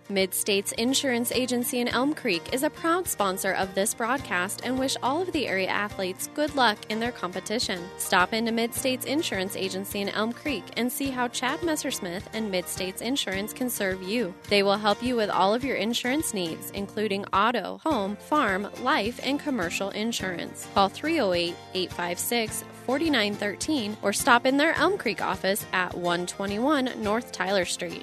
Mid 0.08 0.32
States 0.32 0.70
Insurance 0.78 1.32
Agency 1.32 1.80
in 1.80 1.88
Elm 1.88 2.14
Creek 2.14 2.54
is 2.54 2.62
a 2.62 2.70
proud 2.70 3.08
sponsor 3.08 3.50
of 3.54 3.74
this 3.74 3.94
broadcast 3.94 4.60
and 4.62 4.78
wish 4.78 4.96
all 5.02 5.20
of 5.20 5.32
the 5.32 5.48
area 5.48 5.66
athletes 5.66 6.30
good 6.34 6.54
luck 6.54 6.78
in 6.88 7.00
their 7.00 7.10
competition. 7.10 7.82
Stop 7.98 8.32
into 8.32 8.52
Mid 8.52 8.72
States 8.72 9.06
Insurance 9.06 9.56
Agency 9.56 10.02
in 10.02 10.08
Elm 10.10 10.32
Creek 10.32 10.62
and 10.76 10.90
see 10.90 11.10
how 11.10 11.26
Chad 11.26 11.58
Messersmith 11.62 12.22
and 12.32 12.48
Mid 12.48 12.68
States 12.68 13.02
Insurance 13.02 13.52
can 13.52 13.68
serve 13.68 14.00
you. 14.04 14.32
They 14.48 14.62
will 14.62 14.78
help 14.78 15.02
you 15.02 15.16
with 15.16 15.30
all 15.30 15.52
of 15.52 15.64
your 15.64 15.78
insurance 15.78 16.32
needs, 16.32 16.70
including 16.70 17.24
auto, 17.32 17.80
home, 17.82 18.14
farm, 18.14 18.68
life, 18.82 19.18
and 19.24 19.40
commercial 19.40 19.90
insurance. 19.90 20.68
Call 20.74 20.88
308 20.88 21.56
856 21.74 22.62
4913 22.88 23.98
or 24.00 24.14
stop 24.14 24.46
in 24.46 24.56
their 24.56 24.72
Elm 24.72 24.96
Creek 24.96 25.20
office 25.20 25.66
at 25.74 25.92
121 25.92 27.02
North 27.02 27.32
Tyler 27.32 27.66
Street. 27.66 28.02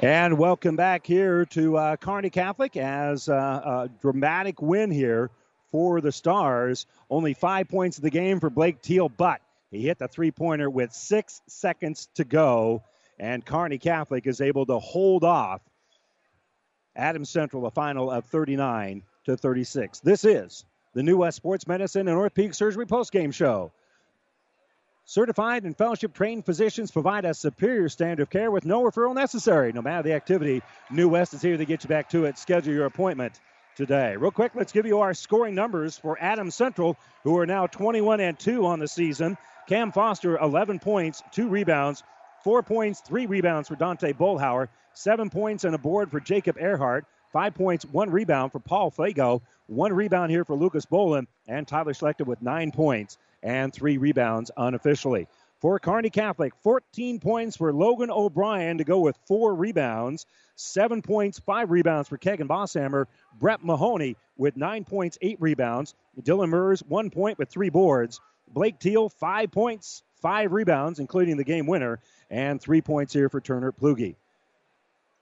And 0.00 0.38
welcome 0.38 0.76
back 0.76 1.04
here 1.04 1.44
to 1.46 1.76
uh, 1.76 1.96
Kearney 1.96 2.30
Catholic 2.30 2.76
as 2.76 3.28
uh, 3.28 3.34
a 3.34 3.90
dramatic 4.00 4.62
win 4.62 4.92
here 4.92 5.28
for 5.72 6.00
the 6.00 6.12
Stars. 6.12 6.86
Only 7.10 7.34
five 7.34 7.68
points 7.68 7.98
of 7.98 8.04
the 8.04 8.10
game 8.10 8.38
for 8.38 8.48
Blake 8.48 8.80
Teal, 8.80 9.08
but 9.08 9.40
he 9.72 9.82
hit 9.82 9.98
the 9.98 10.06
three 10.06 10.30
pointer 10.30 10.70
with 10.70 10.92
six 10.92 11.42
seconds 11.48 12.08
to 12.14 12.24
go. 12.24 12.84
And 13.18 13.44
Kearney 13.44 13.78
Catholic 13.78 14.28
is 14.28 14.40
able 14.40 14.66
to 14.66 14.78
hold 14.78 15.24
off 15.24 15.62
Adams 16.94 17.28
Central 17.28 17.66
a 17.66 17.70
final 17.72 18.08
of 18.08 18.24
39 18.26 19.02
to 19.24 19.36
36. 19.36 19.98
This 19.98 20.24
is 20.24 20.64
the 20.94 21.02
New 21.02 21.16
West 21.16 21.38
Sports 21.38 21.66
Medicine 21.66 22.06
and 22.06 22.16
Orthopedic 22.16 22.54
Surgery 22.54 22.86
postgame 22.86 23.34
show. 23.34 23.72
Certified 25.10 25.64
and 25.64 25.74
fellowship 25.74 26.12
trained 26.12 26.44
physicians 26.44 26.90
provide 26.90 27.24
a 27.24 27.32
superior 27.32 27.88
standard 27.88 28.24
of 28.24 28.28
care 28.28 28.50
with 28.50 28.66
no 28.66 28.82
referral 28.82 29.14
necessary. 29.14 29.72
No 29.72 29.80
matter 29.80 30.02
the 30.02 30.12
activity, 30.12 30.60
New 30.90 31.08
West 31.08 31.32
is 31.32 31.40
here 31.40 31.56
to 31.56 31.64
get 31.64 31.82
you 31.82 31.88
back 31.88 32.10
to 32.10 32.26
it. 32.26 32.36
Schedule 32.36 32.74
your 32.74 32.84
appointment 32.84 33.40
today. 33.74 34.16
Real 34.16 34.30
quick, 34.30 34.54
let's 34.54 34.70
give 34.70 34.84
you 34.84 34.98
our 34.98 35.14
scoring 35.14 35.54
numbers 35.54 35.96
for 35.96 36.18
Adams 36.20 36.54
Central, 36.54 36.94
who 37.24 37.38
are 37.38 37.46
now 37.46 37.66
21 37.66 38.20
and 38.20 38.38
2 38.38 38.66
on 38.66 38.80
the 38.80 38.86
season. 38.86 39.38
Cam 39.66 39.92
Foster, 39.92 40.36
11 40.36 40.78
points, 40.78 41.22
2 41.32 41.48
rebounds, 41.48 42.02
4 42.44 42.62
points, 42.62 43.00
3 43.00 43.24
rebounds 43.24 43.68
for 43.68 43.76
Dante 43.76 44.12
Bullhauer, 44.12 44.68
7 44.92 45.30
points 45.30 45.64
and 45.64 45.74
a 45.74 45.78
board 45.78 46.10
for 46.10 46.20
Jacob 46.20 46.58
Earhart, 46.60 47.06
5 47.32 47.54
points, 47.54 47.86
1 47.86 48.10
rebound 48.10 48.52
for 48.52 48.60
Paul 48.60 48.90
Fago, 48.90 49.40
1 49.68 49.90
rebound 49.90 50.30
here 50.30 50.44
for 50.44 50.54
Lucas 50.54 50.84
Bolin, 50.84 51.26
and 51.46 51.66
Tyler 51.66 51.94
Schlechter 51.94 52.26
with 52.26 52.42
9 52.42 52.72
points 52.72 53.16
and 53.42 53.72
three 53.72 53.98
rebounds 53.98 54.50
unofficially. 54.56 55.28
For 55.60 55.80
Kearney 55.80 56.10
Catholic, 56.10 56.52
14 56.62 57.18
points 57.18 57.56
for 57.56 57.72
Logan 57.72 58.10
O'Brien 58.10 58.78
to 58.78 58.84
go 58.84 59.00
with 59.00 59.18
four 59.26 59.54
rebounds, 59.54 60.24
seven 60.54 61.02
points, 61.02 61.40
five 61.40 61.70
rebounds 61.70 62.08
for 62.08 62.16
Kegan 62.16 62.46
Bosshammer. 62.46 63.06
Brett 63.40 63.64
Mahoney 63.64 64.16
with 64.36 64.56
nine 64.56 64.84
points, 64.84 65.18
eight 65.20 65.40
rebounds. 65.40 65.94
Dylan 66.20 66.50
Mers, 66.50 66.82
one 66.86 67.10
point 67.10 67.38
with 67.38 67.48
three 67.48 67.70
boards. 67.70 68.20
Blake 68.46 68.78
Teal, 68.78 69.08
five 69.08 69.50
points, 69.50 70.02
five 70.22 70.52
rebounds, 70.52 71.00
including 71.00 71.36
the 71.36 71.44
game 71.44 71.66
winner, 71.66 71.98
and 72.30 72.60
three 72.60 72.80
points 72.80 73.12
here 73.12 73.28
for 73.28 73.40
Turner 73.40 73.72
Plugi. 73.72 74.14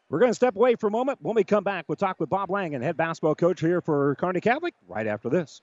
We're 0.09 0.21
going 0.21 0.31
to 0.31 0.37
step 0.37 0.55
away 0.55 0.77
for 0.77 0.87
a 0.87 0.91
moment. 0.91 1.19
When 1.21 1.35
we 1.35 1.45
come 1.45 1.65
back, 1.65 1.87
we'll 1.89 1.97
talk 1.97 2.21
with 2.21 2.29
Bob 2.29 2.51
Langen, 2.51 2.83
head 2.83 2.97
basketball 2.97 3.35
coach 3.35 3.61
here 3.61 3.81
for 3.81 4.15
Kearney 4.17 4.41
Catholic, 4.41 4.75
right 4.87 5.07
after 5.07 5.29
this. 5.29 5.63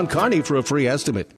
Kearney 0.07 0.41
for 0.41 0.57
a 0.57 0.63
free 0.63 0.87
estimate. 0.87 1.31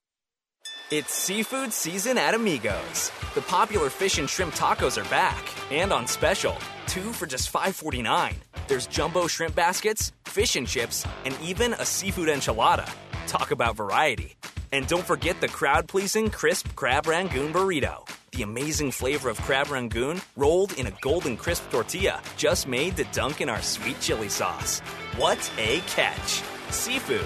It's 0.92 1.14
seafood 1.14 1.74
season 1.74 2.18
at 2.18 2.36
Amigos. 2.36 3.12
The 3.34 3.42
popular 3.42 3.90
fish 3.90 4.20
and 4.20 4.30
shrimp 4.30 4.54
tacos 4.54 5.04
are 5.04 5.10
back 5.10 5.44
and 5.72 5.92
on 5.92 6.06
special. 6.06 6.56
Two 6.86 7.12
for 7.14 7.26
just 7.26 7.52
$5.49. 7.52 8.36
There's 8.68 8.86
jumbo 8.86 9.26
shrimp 9.28 9.56
baskets, 9.56 10.12
fish 10.26 10.56
and 10.56 10.68
chips, 10.68 11.06
and 11.26 11.36
even 11.42 11.74
a 11.74 11.86
seafood 11.86 12.30
enchilada. 12.30 12.88
Talk 13.26 13.50
about 13.50 13.76
variety. 13.76 14.36
And 14.72 14.86
don't 14.88 15.06
forget 15.06 15.42
the 15.42 15.48
crowd 15.48 15.88
pleasing 15.88 16.30
crisp 16.30 16.76
crab 16.76 17.08
rangoon 17.08 17.52
burrito. 17.52 18.08
The 18.32 18.44
amazing 18.44 18.92
flavor 18.92 19.30
of 19.30 19.42
crab 19.42 19.72
rangoon 19.72 20.22
rolled 20.36 20.74
in 20.74 20.88
a 20.88 20.94
golden 21.02 21.38
crisp 21.38 21.70
tortilla 21.72 22.22
just 22.38 22.68
made 22.68 22.98
to 22.98 23.04
dunk 23.06 23.42
in 23.42 23.50
our 23.50 23.62
sweet 23.62 24.00
chili 24.00 24.30
sauce. 24.30 24.80
What 25.18 25.52
a 25.58 25.80
catch! 25.82 26.42
Seafood 26.70 27.26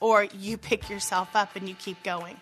or 0.00 0.24
you 0.24 0.56
pick 0.56 0.88
yourself 0.88 1.34
up 1.34 1.56
and 1.56 1.68
you 1.68 1.74
keep 1.74 2.02
going. 2.02 2.36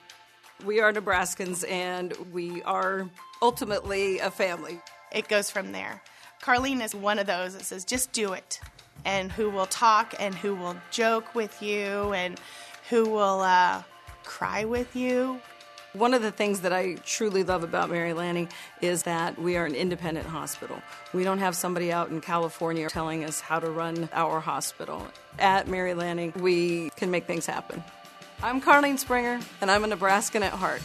We 0.65 0.81
are 0.81 0.93
Nebraskans 0.93 1.69
and 1.71 2.15
we 2.33 2.63
are 2.63 3.09
ultimately 3.43 4.19
a 4.19 4.31
family. 4.31 4.81
It 5.13 5.29
goes 5.29 5.51
from 5.51 5.73
there. 5.73 6.03
Carlene 6.43 6.83
is 6.83 6.95
one 6.95 7.19
of 7.19 7.27
those 7.27 7.55
that 7.55 7.65
says, 7.65 7.85
just 7.85 8.13
do 8.13 8.33
it, 8.33 8.61
and 9.05 9.33
who 9.33 9.51
will 9.51 9.67
talk 9.67 10.15
and 10.19 10.35
who 10.35 10.55
will 10.55 10.77
joke 10.91 11.35
with 11.35 11.63
you 11.63 12.13
and 12.13 12.41
who 12.89 13.09
will 13.09 13.41
uh, 13.41 13.83
cry 14.25 14.65
with 14.65 14.95
you. 14.95 15.41
One 15.93 16.13
of 16.13 16.21
the 16.21 16.31
things 16.31 16.61
that 16.61 16.75
I 16.75 16.97
truly 17.07 17.43
love 17.43 17.65
about 17.65 17.89
Mary 17.89 18.13
Lanning 18.13 18.51
is 18.83 19.05
that 19.05 19.41
we 19.41 19.57
are 19.57 19.65
an 19.65 19.75
independent 19.75 20.27
hospital. 20.27 20.83
We 21.15 21.25
don't 21.25 21.39
have 21.39 21.57
somebody 21.57 21.91
out 21.91 22.11
in 22.11 22.21
California 22.21 22.89
telling 22.91 23.25
us 23.25 23.41
how 23.41 23.61
to 23.61 23.71
run 23.71 24.09
our 24.13 24.41
hospital. 24.41 25.07
At 25.39 25.69
Mary 25.69 25.95
Lanning, 25.95 26.33
we 26.41 26.91
can 26.91 27.11
make 27.11 27.27
things 27.27 27.47
happen. 27.47 27.83
I'm 28.43 28.61
Carlene 28.61 28.99
Springer, 28.99 29.41
and 29.61 29.71
I'm 29.71 29.85
a 29.85 29.87
Nebraskan 29.87 30.43
at 30.43 30.53
heart. 30.53 30.83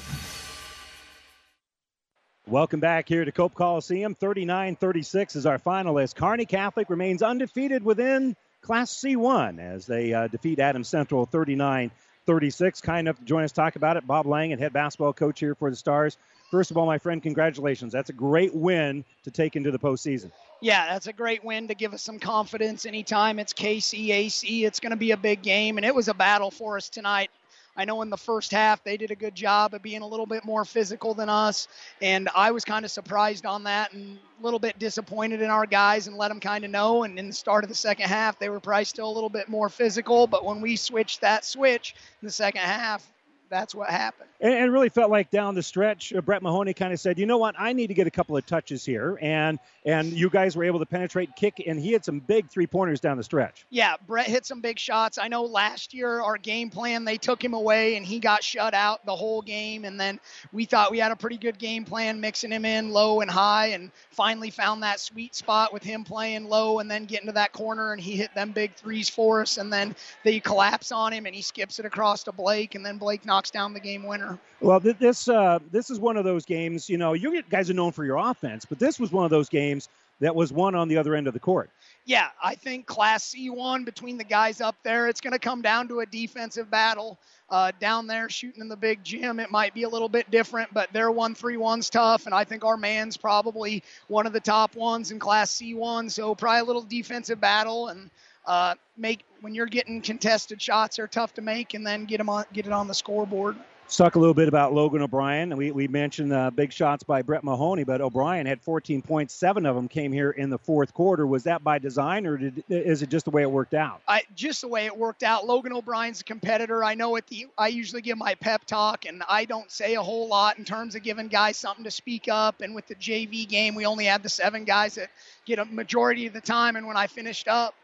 Welcome 2.47 2.79
back 2.79 3.07
here 3.07 3.23
to 3.23 3.31
Cope 3.31 3.53
Coliseum. 3.53 4.13
39 4.15 4.75
36 4.75 5.35
is 5.35 5.45
our 5.45 5.59
finalist. 5.59 6.15
Kearney 6.15 6.45
Catholic 6.45 6.89
remains 6.89 7.21
undefeated 7.21 7.83
within 7.83 8.35
Class 8.61 8.93
C1 8.93 9.59
as 9.59 9.85
they 9.85 10.13
uh, 10.13 10.27
defeat 10.27 10.59
Adams 10.59 10.89
Central 10.89 11.25
39 11.25 11.91
36. 12.25 12.81
Kind 12.81 13.07
enough 13.07 13.19
to 13.19 13.25
join 13.25 13.43
us 13.43 13.51
talk 13.51 13.75
about 13.75 13.95
it. 13.95 14.05
Bob 14.05 14.25
Lang, 14.25 14.51
and 14.51 14.61
head 14.61 14.73
basketball 14.73 15.13
coach 15.13 15.39
here 15.39 15.55
for 15.55 15.69
the 15.69 15.75
Stars. 15.75 16.17
First 16.49 16.71
of 16.71 16.77
all, 16.77 16.85
my 16.85 16.97
friend, 16.97 17.23
congratulations. 17.23 17.93
That's 17.93 18.09
a 18.09 18.13
great 18.13 18.53
win 18.53 19.05
to 19.23 19.31
take 19.31 19.55
into 19.55 19.71
the 19.71 19.79
postseason. 19.79 20.31
Yeah, 20.63 20.93
that's 20.93 21.07
a 21.07 21.13
great 21.13 21.43
win 21.43 21.69
to 21.69 21.75
give 21.75 21.91
us 21.91 22.03
some 22.03 22.19
confidence 22.19 22.85
anytime 22.85 23.39
it's 23.39 23.51
KCAC. 23.51 24.63
It's 24.63 24.79
going 24.79 24.91
to 24.91 24.95
be 24.95 25.09
a 25.09 25.17
big 25.17 25.41
game, 25.41 25.77
and 25.77 25.85
it 25.85 25.93
was 25.93 26.07
a 26.07 26.13
battle 26.13 26.51
for 26.51 26.77
us 26.77 26.87
tonight. 26.87 27.31
I 27.75 27.85
know 27.85 28.03
in 28.03 28.11
the 28.11 28.17
first 28.17 28.51
half 28.51 28.83
they 28.83 28.95
did 28.95 29.09
a 29.09 29.15
good 29.15 29.33
job 29.33 29.73
of 29.73 29.81
being 29.81 30.03
a 30.03 30.07
little 30.07 30.27
bit 30.27 30.45
more 30.45 30.63
physical 30.63 31.15
than 31.15 31.29
us, 31.29 31.67
and 31.99 32.29
I 32.35 32.51
was 32.51 32.63
kind 32.63 32.85
of 32.85 32.91
surprised 32.91 33.45
on 33.47 33.63
that 33.63 33.93
and 33.93 34.19
a 34.39 34.43
little 34.43 34.59
bit 34.59 34.77
disappointed 34.77 35.41
in 35.41 35.49
our 35.49 35.65
guys 35.65 36.05
and 36.05 36.15
let 36.15 36.27
them 36.27 36.39
kind 36.39 36.63
of 36.63 36.69
know. 36.69 37.03
And 37.03 37.17
in 37.17 37.27
the 37.27 37.33
start 37.33 37.63
of 37.63 37.69
the 37.69 37.75
second 37.75 38.07
half, 38.07 38.37
they 38.37 38.49
were 38.49 38.59
probably 38.59 38.85
still 38.85 39.09
a 39.09 39.15
little 39.15 39.29
bit 39.29 39.49
more 39.49 39.69
physical, 39.69 40.27
but 40.27 40.45
when 40.45 40.61
we 40.61 40.75
switched 40.75 41.21
that 41.21 41.43
switch 41.43 41.95
in 42.21 42.27
the 42.27 42.31
second 42.31 42.61
half, 42.61 43.09
that's 43.51 43.75
what 43.75 43.89
happened. 43.89 44.29
And, 44.39 44.53
and 44.53 44.73
really 44.73 44.89
felt 44.89 45.11
like 45.11 45.29
down 45.29 45.53
the 45.53 45.61
stretch, 45.61 46.13
uh, 46.13 46.21
Brett 46.21 46.41
Mahoney 46.41 46.73
kind 46.73 46.93
of 46.93 46.99
said, 46.99 47.19
"You 47.19 47.27
know 47.27 47.37
what? 47.37 47.53
I 47.59 47.73
need 47.73 47.87
to 47.87 47.93
get 47.93 48.07
a 48.07 48.11
couple 48.11 48.35
of 48.35 48.45
touches 48.45 48.83
here." 48.83 49.19
And 49.21 49.59
and 49.85 50.11
you 50.13 50.29
guys 50.29 50.55
were 50.55 50.63
able 50.63 50.79
to 50.79 50.85
penetrate, 50.85 51.35
kick, 51.35 51.61
and 51.65 51.79
he 51.79 51.91
had 51.91 52.05
some 52.05 52.19
big 52.19 52.49
three 52.49 52.67
pointers 52.67 52.99
down 52.99 53.17
the 53.17 53.23
stretch. 53.23 53.65
Yeah, 53.69 53.95
Brett 54.07 54.27
hit 54.27 54.45
some 54.45 54.61
big 54.61 54.79
shots. 54.79 55.17
I 55.17 55.27
know 55.27 55.43
last 55.43 55.93
year 55.93 56.21
our 56.21 56.37
game 56.37 56.69
plan 56.69 57.03
they 57.03 57.17
took 57.17 57.43
him 57.43 57.53
away 57.53 57.95
and 57.97 58.05
he 58.05 58.19
got 58.19 58.43
shut 58.43 58.73
out 58.73 59.05
the 59.05 59.15
whole 59.15 59.41
game. 59.41 59.85
And 59.85 59.99
then 59.99 60.19
we 60.53 60.65
thought 60.65 60.91
we 60.91 60.99
had 60.99 61.11
a 61.11 61.15
pretty 61.15 61.37
good 61.37 61.57
game 61.57 61.83
plan, 61.83 62.21
mixing 62.21 62.51
him 62.51 62.63
in 62.63 62.91
low 62.91 63.21
and 63.21 63.31
high, 63.31 63.67
and 63.67 63.91
finally 64.11 64.51
found 64.51 64.83
that 64.83 64.99
sweet 64.99 65.35
spot 65.35 65.73
with 65.73 65.83
him 65.83 66.03
playing 66.03 66.47
low 66.47 66.79
and 66.79 66.89
then 66.89 67.05
getting 67.05 67.27
to 67.27 67.33
that 67.33 67.51
corner 67.51 67.91
and 67.91 68.01
he 68.01 68.15
hit 68.15 68.33
them 68.35 68.51
big 68.51 68.75
threes 68.75 69.09
for 69.09 69.41
us. 69.41 69.57
And 69.57 69.73
then 69.73 69.95
they 70.23 70.39
collapse 70.39 70.91
on 70.91 71.11
him 71.11 71.25
and 71.25 71.33
he 71.33 71.41
skips 71.41 71.79
it 71.79 71.85
across 71.85 72.23
to 72.23 72.31
Blake, 72.31 72.75
and 72.75 72.85
then 72.85 72.97
Blake 72.97 73.25
knocks 73.25 73.40
down 73.49 73.73
the 73.73 73.79
game 73.79 74.03
winner. 74.03 74.37
Well, 74.59 74.79
th- 74.79 74.97
this 74.97 75.27
uh, 75.27 75.59
this 75.71 75.89
is 75.89 75.99
one 75.99 76.17
of 76.17 76.23
those 76.23 76.45
games. 76.45 76.89
You 76.89 76.97
know, 76.97 77.13
you 77.13 77.41
guys 77.43 77.69
are 77.69 77.73
known 77.73 77.91
for 77.91 78.05
your 78.05 78.17
offense, 78.17 78.65
but 78.65 78.77
this 78.77 78.99
was 78.99 79.11
one 79.11 79.25
of 79.25 79.31
those 79.31 79.49
games 79.49 79.89
that 80.19 80.35
was 80.35 80.53
won 80.53 80.75
on 80.75 80.87
the 80.87 80.97
other 80.97 81.15
end 81.15 81.27
of 81.27 81.33
the 81.33 81.39
court. 81.39 81.69
Yeah, 82.05 82.29
I 82.43 82.55
think 82.55 82.85
Class 82.85 83.33
C1 83.33 83.85
between 83.85 84.17
the 84.17 84.23
guys 84.23 84.61
up 84.61 84.75
there, 84.83 85.07
it's 85.07 85.21
going 85.21 85.33
to 85.33 85.39
come 85.39 85.61
down 85.61 85.87
to 85.89 85.99
a 85.99 86.05
defensive 86.05 86.69
battle. 86.69 87.19
Uh, 87.49 87.71
down 87.81 88.07
there 88.07 88.29
shooting 88.29 88.61
in 88.61 88.69
the 88.69 88.77
big 88.77 89.03
gym, 89.03 89.39
it 89.39 89.51
might 89.51 89.73
be 89.73 89.83
a 89.83 89.89
little 89.89 90.07
bit 90.07 90.31
different, 90.31 90.73
but 90.73 90.91
their 90.93 91.11
one 91.11 91.35
three 91.35 91.57
one's 91.57 91.89
tough, 91.89 92.25
and 92.25 92.33
I 92.33 92.45
think 92.45 92.63
our 92.63 92.77
man's 92.77 93.17
probably 93.17 93.83
one 94.07 94.25
of 94.25 94.31
the 94.31 94.39
top 94.39 94.75
ones 94.75 95.11
in 95.11 95.19
Class 95.19 95.51
C1. 95.51 96.09
So 96.09 96.33
probably 96.33 96.61
a 96.61 96.63
little 96.63 96.83
defensive 96.83 97.41
battle, 97.41 97.89
and 97.89 98.09
uh, 98.45 98.75
make 98.97 99.23
when 99.41 99.53
you're 99.53 99.65
getting 99.65 100.01
contested 100.01 100.61
shots, 100.61 100.99
are 100.99 101.07
tough 101.07 101.33
to 101.35 101.41
make, 101.41 101.73
and 101.73 101.85
then 101.85 102.05
get 102.05 102.17
them 102.17 102.29
on 102.29 102.45
get 102.53 102.65
it 102.65 102.71
on 102.71 102.87
the 102.87 102.93
scoreboard. 102.93 103.55
Let's 103.91 103.97
talk 103.97 104.15
a 104.15 104.19
little 104.19 104.33
bit 104.33 104.47
about 104.47 104.73
Logan 104.73 105.01
O'Brien. 105.01 105.57
We, 105.57 105.71
we 105.71 105.89
mentioned 105.89 106.31
uh, 106.31 106.49
big 106.49 106.71
shots 106.71 107.03
by 107.03 107.23
Brett 107.23 107.43
Mahoney, 107.43 107.83
but 107.83 107.99
O'Brien 107.99 108.45
had 108.45 108.61
14 108.61 109.01
points. 109.01 109.33
Seven 109.33 109.65
of 109.65 109.75
them 109.75 109.89
came 109.89 110.13
here 110.13 110.31
in 110.31 110.49
the 110.49 110.57
fourth 110.57 110.93
quarter. 110.93 111.27
Was 111.27 111.43
that 111.43 111.61
by 111.61 111.77
design, 111.77 112.25
or 112.25 112.37
did, 112.37 112.63
is 112.69 113.01
it 113.01 113.09
just 113.09 113.25
the 113.25 113.31
way 113.31 113.41
it 113.41 113.51
worked 113.51 113.73
out? 113.73 114.01
I, 114.07 114.23
just 114.33 114.61
the 114.61 114.69
way 114.69 114.85
it 114.85 114.95
worked 114.95 115.23
out. 115.23 115.45
Logan 115.45 115.73
O'Brien's 115.73 116.21
a 116.21 116.23
competitor. 116.23 116.85
I 116.85 116.93
know 116.93 117.17
at 117.17 117.27
the 117.27 117.47
I 117.57 117.67
usually 117.67 118.01
give 118.01 118.17
my 118.17 118.33
pep 118.35 118.63
talk, 118.63 119.05
and 119.05 119.23
I 119.27 119.43
don't 119.43 119.69
say 119.69 119.95
a 119.95 120.01
whole 120.01 120.29
lot 120.29 120.57
in 120.57 120.63
terms 120.63 120.95
of 120.95 121.03
giving 121.03 121.27
guys 121.27 121.57
something 121.57 121.83
to 121.83 121.91
speak 121.91 122.29
up. 122.29 122.61
And 122.61 122.73
with 122.73 122.87
the 122.87 122.95
JV 122.95 123.45
game, 123.45 123.75
we 123.75 123.85
only 123.85 124.05
had 124.05 124.23
the 124.23 124.29
seven 124.29 124.63
guys 124.63 124.95
that 124.95 125.09
get 125.45 125.59
a 125.59 125.65
majority 125.65 126.27
of 126.27 126.31
the 126.31 126.39
time. 126.39 126.77
And 126.77 126.87
when 126.87 126.95
I 126.95 127.07
finished 127.07 127.49
up, 127.49 127.75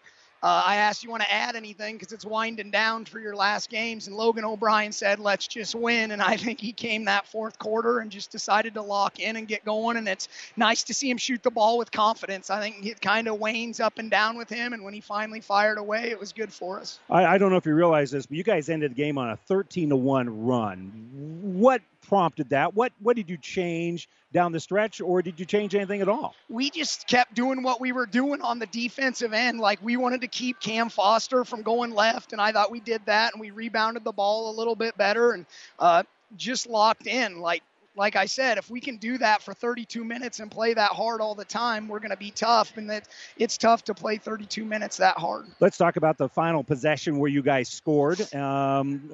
uh, 0.43 0.63
I 0.65 0.75
asked, 0.77 1.03
you 1.03 1.09
want 1.09 1.23
to 1.23 1.33
add 1.33 1.55
anything 1.55 1.95
because 1.95 2.13
it's 2.13 2.25
winding 2.25 2.69
down 2.69 3.05
for 3.05 3.19
your 3.19 3.35
last 3.35 3.69
games? 3.69 4.07
And 4.07 4.15
Logan 4.15 4.45
O'Brien 4.45 4.91
said, 4.91 5.19
let's 5.19 5.47
just 5.47 5.73
win. 5.73 6.11
And 6.11 6.21
I 6.21 6.37
think 6.37 6.61
he 6.61 6.73
came 6.73 7.05
that 7.05 7.27
fourth 7.27 7.57
quarter 7.57 7.99
and 7.99 8.11
just 8.11 8.31
decided 8.31 8.75
to 8.75 8.83
lock 8.83 9.19
in 9.19 9.35
and 9.35 9.47
get 9.47 9.65
going. 9.65 9.97
And 9.97 10.07
it's 10.07 10.27
nice 10.55 10.83
to 10.83 10.93
see 10.93 11.09
him 11.09 11.17
shoot 11.17 11.41
the 11.41 11.49
ball 11.49 11.77
with 11.79 11.91
confidence. 11.91 12.49
I 12.51 12.59
think 12.59 12.85
it 12.85 13.01
kind 13.01 13.27
of 13.27 13.39
wanes 13.39 13.79
up 13.79 13.97
and 13.97 14.11
down 14.11 14.37
with 14.37 14.49
him. 14.49 14.73
And 14.73 14.83
when 14.83 14.93
he 14.93 15.01
finally 15.01 15.41
fired 15.41 15.79
away, 15.79 16.11
it 16.11 16.19
was 16.19 16.33
good 16.33 16.53
for 16.53 16.79
us. 16.79 16.99
I, 17.09 17.25
I 17.25 17.37
don't 17.39 17.49
know 17.49 17.57
if 17.57 17.65
you 17.65 17.73
realize 17.73 18.11
this, 18.11 18.27
but 18.27 18.37
you 18.37 18.43
guys 18.43 18.69
ended 18.69 18.91
the 18.91 18.95
game 18.95 19.17
on 19.17 19.31
a 19.31 19.37
13 19.37 19.89
to 19.89 19.95
1 19.95 20.45
run. 20.45 21.09
What 21.41 21.81
prompted 22.07 22.49
that? 22.49 22.73
What 22.73 22.91
what 22.99 23.15
did 23.15 23.29
you 23.29 23.37
change 23.37 24.07
down 24.33 24.51
the 24.51 24.59
stretch, 24.59 25.01
or 25.01 25.21
did 25.21 25.39
you 25.39 25.45
change 25.45 25.75
anything 25.75 26.01
at 26.01 26.09
all? 26.09 26.35
We 26.49 26.69
just 26.69 27.07
kept 27.07 27.33
doing 27.33 27.63
what 27.63 27.79
we 27.79 27.91
were 27.91 28.05
doing 28.05 28.41
on 28.41 28.59
the 28.59 28.65
defensive 28.65 29.33
end. 29.33 29.59
Like 29.59 29.79
we 29.81 29.97
wanted 29.97 30.21
to 30.21 30.27
keep 30.27 30.59
Cam 30.59 30.89
Foster 30.89 31.43
from 31.43 31.61
going 31.61 31.91
left, 31.91 32.33
and 32.33 32.41
I 32.41 32.51
thought 32.51 32.71
we 32.71 32.79
did 32.79 33.01
that, 33.05 33.33
and 33.33 33.41
we 33.41 33.51
rebounded 33.51 34.03
the 34.03 34.11
ball 34.11 34.51
a 34.51 34.53
little 34.57 34.75
bit 34.75 34.97
better, 34.97 35.31
and 35.31 35.45
uh, 35.79 36.03
just 36.35 36.67
locked 36.67 37.07
in. 37.07 37.39
Like 37.39 37.63
like 37.97 38.15
I 38.15 38.27
said, 38.27 38.57
if 38.57 38.69
we 38.69 38.79
can 38.79 38.97
do 38.97 39.17
that 39.17 39.41
for 39.41 39.53
32 39.53 40.03
minutes 40.03 40.39
and 40.39 40.51
play 40.51 40.73
that 40.75 40.91
hard 40.91 41.19
all 41.19 41.33
the 41.33 41.45
time, 41.45 41.87
we're 41.87 41.99
going 41.99 42.11
to 42.11 42.17
be 42.17 42.31
tough. 42.31 42.77
And 42.77 42.89
that 42.91 43.07
it's 43.37 43.57
tough 43.57 43.83
to 43.85 43.95
play 43.95 44.17
32 44.17 44.63
minutes 44.63 44.97
that 44.97 45.17
hard. 45.17 45.47
Let's 45.59 45.77
talk 45.77 45.97
about 45.97 46.17
the 46.17 46.29
final 46.29 46.63
possession 46.63 47.17
where 47.17 47.29
you 47.29 47.41
guys 47.41 47.69
scored. 47.69 48.33
Um, 48.35 49.09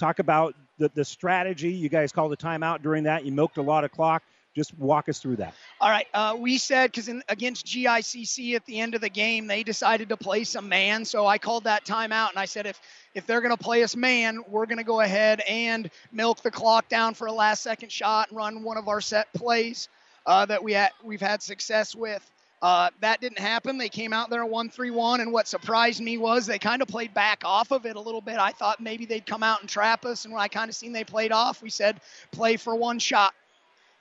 talk 0.00 0.18
about 0.18 0.54
the, 0.78 0.90
the 0.94 1.04
strategy. 1.04 1.72
You 1.72 1.88
guys 1.88 2.10
called 2.10 2.32
a 2.32 2.36
timeout 2.36 2.82
during 2.82 3.04
that. 3.04 3.24
You 3.24 3.32
milked 3.32 3.58
a 3.58 3.62
lot 3.62 3.84
of 3.84 3.92
clock. 3.92 4.22
Just 4.56 4.76
walk 4.76 5.08
us 5.08 5.20
through 5.20 5.36
that. 5.36 5.54
All 5.80 5.90
right. 5.90 6.08
Uh, 6.12 6.36
we 6.36 6.58
said 6.58 6.90
because 6.90 7.08
against 7.28 7.66
GICC 7.66 8.56
at 8.56 8.66
the 8.66 8.80
end 8.80 8.96
of 8.96 9.00
the 9.00 9.08
game, 9.08 9.46
they 9.46 9.62
decided 9.62 10.08
to 10.08 10.16
play 10.16 10.42
some 10.42 10.68
man. 10.68 11.04
So 11.04 11.24
I 11.24 11.38
called 11.38 11.64
that 11.64 11.84
timeout 11.84 12.30
and 12.30 12.38
I 12.38 12.46
said, 12.46 12.66
if 12.66 12.80
if 13.14 13.26
they're 13.26 13.40
going 13.40 13.56
to 13.56 13.62
play 13.62 13.84
us 13.84 13.94
man, 13.94 14.42
we're 14.48 14.66
going 14.66 14.78
to 14.78 14.84
go 14.84 15.00
ahead 15.00 15.40
and 15.48 15.88
milk 16.10 16.42
the 16.42 16.50
clock 16.50 16.88
down 16.88 17.14
for 17.14 17.28
a 17.28 17.32
last 17.32 17.62
second 17.62 17.92
shot 17.92 18.30
and 18.30 18.36
run 18.36 18.64
one 18.64 18.76
of 18.76 18.88
our 18.88 19.00
set 19.00 19.32
plays 19.34 19.88
uh, 20.26 20.46
that 20.46 20.62
we 20.62 20.72
had, 20.72 20.90
we've 21.04 21.20
had 21.20 21.42
success 21.42 21.94
with. 21.94 22.28
Uh, 22.62 22.90
that 23.00 23.20
didn't 23.22 23.38
happen. 23.38 23.78
They 23.78 23.88
came 23.88 24.12
out 24.12 24.28
there 24.28 24.44
1 24.44 24.68
3 24.68 24.90
1, 24.90 25.20
and 25.20 25.32
what 25.32 25.48
surprised 25.48 26.02
me 26.02 26.18
was 26.18 26.46
they 26.46 26.58
kind 26.58 26.82
of 26.82 26.88
played 26.88 27.14
back 27.14 27.42
off 27.44 27.70
of 27.70 27.86
it 27.86 27.96
a 27.96 28.00
little 28.00 28.20
bit. 28.20 28.38
I 28.38 28.50
thought 28.50 28.80
maybe 28.80 29.06
they'd 29.06 29.24
come 29.24 29.42
out 29.42 29.60
and 29.60 29.68
trap 29.68 30.04
us, 30.04 30.24
and 30.24 30.34
when 30.34 30.42
I 30.42 30.48
kind 30.48 30.68
of 30.68 30.74
seen 30.74 30.92
they 30.92 31.04
played 31.04 31.32
off, 31.32 31.62
we 31.62 31.70
said 31.70 32.00
play 32.32 32.56
for 32.56 32.74
one 32.74 32.98
shot. 32.98 33.34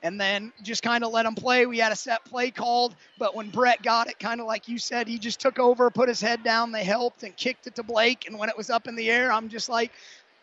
And 0.02 0.20
then 0.20 0.54
just 0.64 0.82
kind 0.82 1.04
of 1.04 1.12
let 1.12 1.24
them 1.24 1.36
play. 1.36 1.66
We 1.66 1.78
had 1.80 1.92
a 1.92 1.96
set 1.96 2.24
play 2.24 2.52
called, 2.52 2.96
but 3.18 3.36
when 3.36 3.50
Brett 3.50 3.84
got 3.84 4.10
it, 4.10 4.18
kind 4.18 4.40
of 4.40 4.48
like 4.48 4.70
you 4.70 4.78
said, 4.78 5.10
he 5.10 5.20
just 5.20 5.42
took 5.42 5.60
over, 5.60 5.90
put 5.90 6.08
his 6.08 6.22
head 6.22 6.42
down, 6.42 6.72
they 6.72 6.86
helped, 6.86 7.24
and 7.24 7.36
kicked 7.36 7.68
it 7.68 7.76
to 7.76 7.84
Blake. 7.84 8.26
And 8.26 8.40
when 8.40 8.48
it 8.48 8.56
was 8.56 8.70
up 8.70 8.88
in 8.88 8.96
the 8.96 9.12
air, 9.12 9.30
I'm 9.30 9.50
just 9.50 9.68
like, 9.68 9.92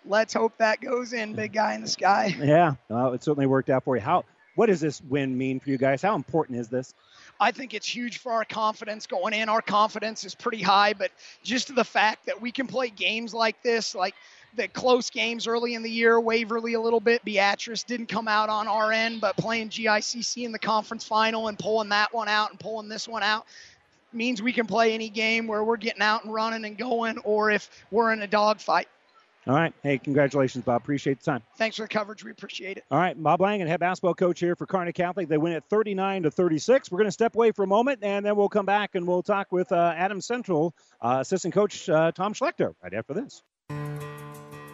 let's 0.04 0.34
hope 0.34 0.52
that 0.58 0.82
goes 0.82 1.14
in, 1.14 1.32
big 1.32 1.54
guy 1.54 1.74
in 1.74 1.80
the 1.80 1.88
sky. 1.88 2.36
Yeah, 2.38 2.74
well, 2.90 3.14
it 3.14 3.22
certainly 3.22 3.46
worked 3.46 3.70
out 3.70 3.84
for 3.84 3.96
you. 3.96 4.02
How? 4.02 4.26
What 4.56 4.66
does 4.66 4.80
this 4.80 5.00
win 5.02 5.36
mean 5.36 5.60
for 5.60 5.70
you 5.70 5.78
guys? 5.78 6.02
How 6.02 6.16
important 6.16 6.58
is 6.58 6.68
this? 6.68 6.94
I 7.38 7.50
think 7.50 7.74
it's 7.74 7.86
huge 7.86 8.18
for 8.18 8.32
our 8.32 8.44
confidence 8.44 9.06
going 9.06 9.34
in. 9.34 9.48
Our 9.48 9.62
confidence 9.62 10.24
is 10.24 10.34
pretty 10.34 10.62
high, 10.62 10.94
but 10.94 11.10
just 11.42 11.74
the 11.74 11.84
fact 11.84 12.26
that 12.26 12.40
we 12.40 12.50
can 12.50 12.66
play 12.66 12.90
games 12.90 13.34
like 13.34 13.62
this, 13.62 13.94
like 13.94 14.14
the 14.56 14.68
close 14.68 15.10
games 15.10 15.46
early 15.46 15.74
in 15.74 15.82
the 15.82 15.90
year, 15.90 16.18
Waverly 16.18 16.74
a 16.74 16.80
little 16.80 17.00
bit, 17.00 17.24
Beatrice 17.24 17.82
didn't 17.82 18.06
come 18.06 18.26
out 18.26 18.48
on 18.48 18.68
our 18.68 18.90
end, 18.90 19.20
but 19.20 19.36
playing 19.36 19.68
GICC 19.68 20.44
in 20.44 20.52
the 20.52 20.58
conference 20.58 21.04
final 21.04 21.48
and 21.48 21.58
pulling 21.58 21.90
that 21.90 22.14
one 22.14 22.28
out 22.28 22.50
and 22.50 22.58
pulling 22.58 22.88
this 22.88 23.06
one 23.06 23.22
out 23.22 23.46
means 24.12 24.40
we 24.40 24.52
can 24.52 24.66
play 24.66 24.94
any 24.94 25.10
game 25.10 25.46
where 25.46 25.62
we're 25.62 25.76
getting 25.76 26.02
out 26.02 26.24
and 26.24 26.32
running 26.32 26.64
and 26.64 26.78
going, 26.78 27.18
or 27.18 27.50
if 27.50 27.68
we're 27.90 28.12
in 28.12 28.22
a 28.22 28.26
dogfight. 28.26 28.88
All 29.46 29.54
right. 29.54 29.72
Hey, 29.82 29.98
congratulations, 29.98 30.64
Bob. 30.64 30.82
Appreciate 30.82 31.20
the 31.20 31.24
time. 31.24 31.42
Thanks 31.56 31.76
for 31.76 31.82
the 31.82 31.88
coverage. 31.88 32.24
We 32.24 32.32
appreciate 32.32 32.78
it. 32.78 32.84
All 32.90 32.98
right. 32.98 33.20
Bob 33.20 33.40
Langen, 33.40 33.68
head 33.68 33.78
basketball 33.78 34.14
coach 34.14 34.40
here 34.40 34.56
for 34.56 34.66
Kearney 34.66 34.92
Catholic. 34.92 35.28
They 35.28 35.38
win 35.38 35.52
at 35.52 35.68
39 35.68 36.24
to 36.24 36.30
36. 36.30 36.90
We're 36.90 36.98
going 36.98 37.06
to 37.06 37.12
step 37.12 37.34
away 37.36 37.52
for 37.52 37.62
a 37.62 37.66
moment, 37.66 38.00
and 38.02 38.26
then 38.26 38.34
we'll 38.34 38.48
come 38.48 38.66
back 38.66 38.96
and 38.96 39.06
we'll 39.06 39.22
talk 39.22 39.52
with 39.52 39.70
uh, 39.70 39.94
Adams 39.96 40.26
Central 40.26 40.74
uh, 41.00 41.18
assistant 41.20 41.54
coach 41.54 41.88
uh, 41.88 42.10
Tom 42.12 42.34
Schlechter 42.34 42.74
right 42.82 42.94
after 42.94 43.14
this. 43.14 43.42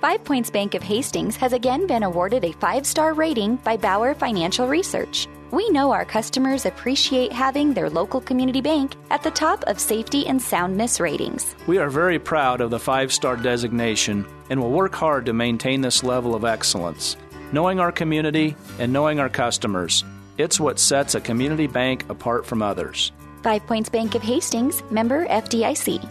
Five 0.01 0.25
Points 0.25 0.51
Bank 0.51 0.75
of 0.75 0.83
Hastings 0.83 1.37
has 1.37 1.53
again 1.53 1.87
been 1.87 2.03
awarded 2.03 2.45
a 2.45 2.53
five 2.53 2.87
star 2.87 3.13
rating 3.13 3.57
by 3.57 3.77
Bauer 3.77 4.15
Financial 4.15 4.67
Research. 4.67 5.29
We 5.53 5.69
know 5.69 5.93
our 5.93 6.07
customers 6.07 6.65
appreciate 6.65 7.31
having 7.31 7.75
their 7.75 7.91
local 7.91 8.23
community 8.23 8.63
bank 8.63 8.97
at 9.11 9.23
the 9.23 9.31
top 9.31 9.63
of 9.65 9.79
safety 9.79 10.27
and 10.27 10.41
soundness 10.41 10.99
ratings. 10.99 11.55
We 11.67 11.77
are 11.77 11.91
very 11.91 12.19
proud 12.19 12.63
of 12.63 12.71
the 12.71 12.81
five 12.81 13.13
star 13.13 13.37
designation 13.37 14.27
and 14.53 14.61
will 14.61 14.71
work 14.71 14.95
hard 14.95 15.25
to 15.25 15.33
maintain 15.33 15.81
this 15.81 16.05
level 16.05 16.35
of 16.35 16.45
excellence. 16.45 17.17
Knowing 17.53 17.81
our 17.81 17.91
community 17.91 18.55
and 18.79 18.93
knowing 18.93 19.19
our 19.19 19.31
customers, 19.31 20.05
it's 20.37 20.61
what 20.61 20.79
sets 20.79 21.15
a 21.15 21.23
community 21.23 21.67
bank 21.67 22.05
apart 22.11 22.45
from 22.45 22.61
others. 22.61 23.13
Five 23.43 23.67
Points 23.67 23.89
Bank 23.89 24.15
of 24.15 24.21
Hastings, 24.21 24.83
member 24.91 25.27
FDIC. 25.27 26.07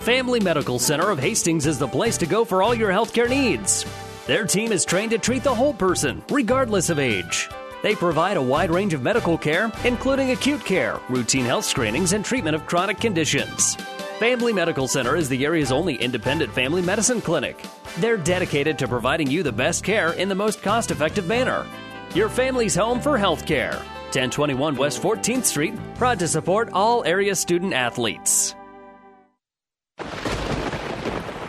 Family 0.00 0.40
Medical 0.40 0.78
Center 0.78 1.10
of 1.10 1.18
Hastings 1.18 1.66
is 1.66 1.78
the 1.78 1.86
place 1.86 2.16
to 2.16 2.26
go 2.26 2.46
for 2.46 2.62
all 2.62 2.74
your 2.74 2.90
healthcare 2.90 3.28
needs. 3.28 3.84
Their 4.26 4.46
team 4.46 4.72
is 4.72 4.86
trained 4.86 5.10
to 5.10 5.18
treat 5.18 5.42
the 5.42 5.54
whole 5.54 5.74
person, 5.74 6.22
regardless 6.30 6.88
of 6.88 6.98
age. 6.98 7.50
They 7.82 7.94
provide 7.94 8.38
a 8.38 8.42
wide 8.42 8.70
range 8.70 8.94
of 8.94 9.02
medical 9.02 9.36
care, 9.36 9.70
including 9.84 10.30
acute 10.30 10.64
care, 10.64 10.98
routine 11.10 11.44
health 11.44 11.66
screenings, 11.66 12.14
and 12.14 12.24
treatment 12.24 12.56
of 12.56 12.64
chronic 12.64 12.98
conditions. 13.00 13.76
Family 14.24 14.54
Medical 14.54 14.88
Center 14.88 15.16
is 15.16 15.28
the 15.28 15.44
area's 15.44 15.70
only 15.70 15.96
independent 15.96 16.50
family 16.54 16.80
medicine 16.80 17.20
clinic. 17.20 17.62
They're 17.98 18.16
dedicated 18.16 18.78
to 18.78 18.88
providing 18.88 19.30
you 19.30 19.42
the 19.42 19.52
best 19.52 19.84
care 19.84 20.12
in 20.12 20.30
the 20.30 20.34
most 20.34 20.62
cost 20.62 20.90
effective 20.90 21.26
manner. 21.26 21.66
Your 22.14 22.30
family's 22.30 22.74
home 22.74 23.02
for 23.02 23.18
health 23.18 23.44
care. 23.44 23.72
1021 24.16 24.76
West 24.76 25.02
14th 25.02 25.44
Street, 25.44 25.74
proud 25.96 26.18
to 26.20 26.26
support 26.26 26.70
all 26.72 27.04
area 27.04 27.34
student 27.34 27.74
athletes. 27.74 28.54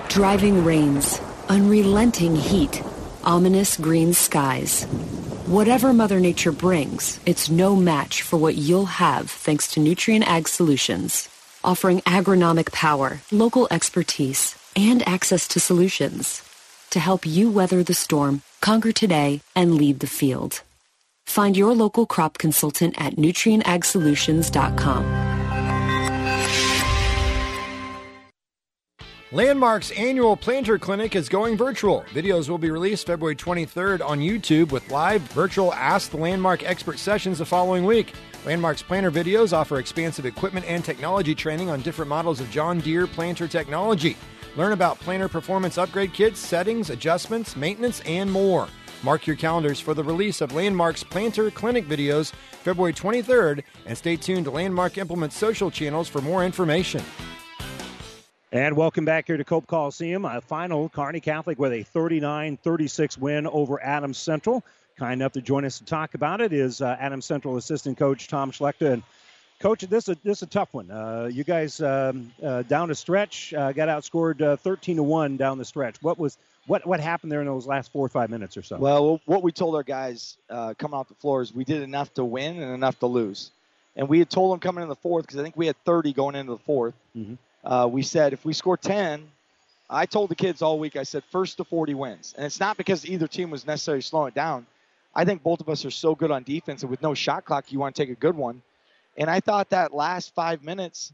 Driving 0.10 0.66
rains 0.66 1.22
unrelenting 1.48 2.36
heat, 2.36 2.84
ominous 3.24 3.78
green 3.78 4.12
skies. 4.12 4.84
Whatever 5.46 5.94
Mother 5.94 6.20
Nature 6.20 6.52
brings, 6.52 7.22
it's 7.26 7.50
no 7.50 7.74
match 7.74 8.22
for 8.22 8.36
what 8.36 8.56
you'll 8.56 8.86
have 8.88 9.32
thanks 9.32 9.70
to 9.76 9.80
Nutrien 9.80 10.24
Ag 10.24 10.50
Solutions, 10.50 11.30
offering 11.66 12.00
agronomic 12.02 12.72
power, 12.72 13.20
local 13.32 13.68
expertise, 13.72 14.56
and 14.76 15.06
access 15.08 15.48
to 15.50 15.60
solutions 15.60 16.44
to 16.92 17.00
help 17.02 17.26
you 17.26 17.52
weather 17.52 17.84
the 17.84 17.94
storm, 17.94 18.42
conquer 18.62 18.94
today, 18.94 19.42
and 19.54 19.76
lead 19.76 20.00
the 20.00 20.08
field. 20.08 20.62
Find 21.26 21.58
your 21.58 21.74
local 21.74 22.06
crop 22.06 22.38
consultant 22.38 22.96
at 22.98 23.18
nutrienagsolutions.com. 23.18 25.26
Landmark's 29.32 29.92
annual 29.92 30.38
planter 30.38 30.80
clinic 30.80 31.18
is 31.18 31.28
going 31.28 31.58
virtual. 31.58 32.06
Videos 32.14 32.48
will 32.48 32.58
be 32.58 32.72
released 32.72 33.08
February 33.08 33.36
23rd 33.36 34.02
on 34.02 34.20
YouTube 34.20 34.72
with 34.72 34.90
live 34.90 35.22
virtual 35.34 35.74
Ask 35.74 36.12
the 36.12 36.18
Landmark 36.18 36.64
expert 36.64 36.98
sessions 36.98 37.40
the 37.40 37.46
following 37.46 37.84
week. 37.84 38.14
Landmark's 38.46 38.84
planter 38.84 39.10
videos 39.10 39.54
offer 39.54 39.80
expansive 39.80 40.28
equipment 40.28 40.68
and 40.68 40.86
technology 40.86 41.34
training 41.34 41.72
on 41.72 41.82
different 41.82 42.10
models 42.10 42.40
of 42.40 42.52
John 42.52 42.80
Deere 42.80 43.08
planter 43.08 43.48
technology. 43.48 44.16
Learn 44.56 44.72
about 44.72 45.00
planter 45.00 45.28
performance 45.28 45.80
upgrade 45.80 46.14
kits, 46.14 46.40
settings, 46.40 46.92
adjustments, 46.92 47.56
maintenance, 47.56 48.02
and 48.02 48.32
more. 48.32 48.68
Mark 49.02 49.26
your 49.26 49.36
calendars 49.36 49.80
for 49.80 49.96
the 49.96 50.04
release 50.04 50.42
of 50.42 50.54
Landmark's 50.54 51.04
Planter 51.04 51.50
Clinic 51.50 51.88
videos 51.88 52.34
February 52.34 52.94
23rd 52.94 53.64
and 53.88 53.98
stay 53.98 54.16
tuned 54.16 54.46
to 54.46 54.52
Landmark 54.52 55.00
Implement's 55.00 55.36
social 55.36 55.72
channels 55.72 56.08
for 56.08 56.22
more 56.22 56.46
information. 56.46 57.04
And 58.52 58.78
welcome 58.78 59.06
back 59.06 59.26
here 59.26 59.38
to 59.38 59.44
Cope 59.44 59.66
Coliseum. 59.66 60.24
A 60.24 60.40
final 60.40 60.88
Kearney 60.90 61.20
Catholic 61.20 61.58
with 61.58 61.74
a 61.74 61.82
39 61.82 62.58
36 62.58 63.18
win 63.18 63.48
over 63.48 63.84
Adams 63.84 64.20
Central. 64.20 64.64
Kind 64.98 65.22
enough 65.22 65.34
to 65.34 65.42
join 65.42 65.66
us 65.66 65.80
to 65.80 65.86
talk 65.86 66.14
about 66.14 66.40
it 66.40 66.54
is 66.54 66.82
uh, 66.82 66.96
Adams 67.00 67.26
Central 67.26 67.58
assistant 67.58 67.98
coach 67.98 68.28
Tom 68.28 68.52
Schlechter. 68.52 68.94
And 68.94 69.04
Coach, 69.60 69.82
this 69.82 70.10
is 70.10 70.18
this 70.24 70.40
is 70.40 70.44
a 70.44 70.48
tough 70.48 70.74
one. 70.74 70.92
Uh, 70.92 71.30
you 71.32 71.44
guys 71.44 71.82
um, 71.82 72.32
uh, 72.44 72.62
down 72.64 72.90
the 72.90 72.96
stretch 72.96 73.54
uh, 73.54 73.72
got 73.72 73.88
outscored 73.88 74.42
uh, 74.42 74.58
13 74.58 74.98
to 74.98 75.04
one 75.04 75.38
down 75.38 75.58
the 75.58 75.66
stretch. 75.66 75.96
What 76.02 76.20
was 76.20 76.38
what 76.68 76.86
what 76.86 77.00
happened 77.00 77.32
there 77.32 77.40
in 77.40 77.48
those 77.48 77.66
last 77.66 77.92
four 77.92 78.06
or 78.06 78.10
five 78.10 78.30
minutes 78.30 78.58
or 78.58 78.64
so? 78.64 78.78
Well, 78.78 79.22
what 79.26 79.44
we 79.44 79.52
told 79.54 79.76
our 79.76 79.84
guys 79.84 80.38
uh, 80.50 80.74
coming 80.78 80.96
off 80.96 81.08
the 81.08 81.16
floor 81.16 81.42
is 81.42 81.54
we 81.54 81.64
did 81.64 81.84
enough 81.84 82.14
to 82.16 82.26
win 82.26 82.62
and 82.62 82.74
enough 82.74 83.00
to 83.00 83.08
lose. 83.08 83.52
And 83.96 84.10
we 84.10 84.20
had 84.20 84.30
told 84.30 84.52
them 84.52 84.60
coming 84.60 84.82
in 84.82 84.90
the 84.90 84.96
fourth 84.96 85.26
because 85.26 85.40
I 85.40 85.44
think 85.44 85.56
we 85.56 85.68
had 85.68 85.78
30 85.86 86.12
going 86.12 86.36
into 86.36 86.52
the 86.52 86.72
4th 86.72 86.94
mm-hmm. 87.18 87.36
uh, 87.64 87.88
we 87.88 88.02
said 88.02 88.34
if 88.34 88.44
we 88.44 88.52
score 88.52 88.76
10, 88.76 89.26
I 89.90 90.06
told 90.06 90.30
the 90.30 90.36
kids 90.36 90.62
all 90.62 90.78
week. 90.78 90.98
I 90.98 91.04
said 91.04 91.24
first 91.32 91.58
to 91.58 91.64
40 91.64 91.94
wins, 91.94 92.34
and 92.36 92.46
it's 92.46 92.60
not 92.60 92.76
because 92.76 93.06
either 93.06 93.28
team 93.28 93.52
was 93.52 93.66
necessarily 93.66 94.02
slowing 94.02 94.30
it 94.30 94.36
down. 94.36 94.66
I 95.16 95.26
think 95.26 95.44
both 95.44 95.62
of 95.62 95.70
us 95.70 95.86
are 95.86 95.92
so 95.92 96.16
good 96.16 96.32
on 96.32 96.44
defense, 96.44 96.82
and 96.84 96.90
with 96.92 97.02
no 97.02 97.14
shot 97.14 97.46
clock, 97.46 97.72
you 97.72 97.80
want 97.80 97.96
to 97.96 98.02
take 98.02 98.12
a 98.12 98.20
good 98.20 98.36
one. 98.36 98.62
And 99.18 99.30
I 99.30 99.40
thought 99.40 99.70
that 99.70 99.94
last 99.94 100.34
five 100.36 100.64
minutes, 100.64 101.14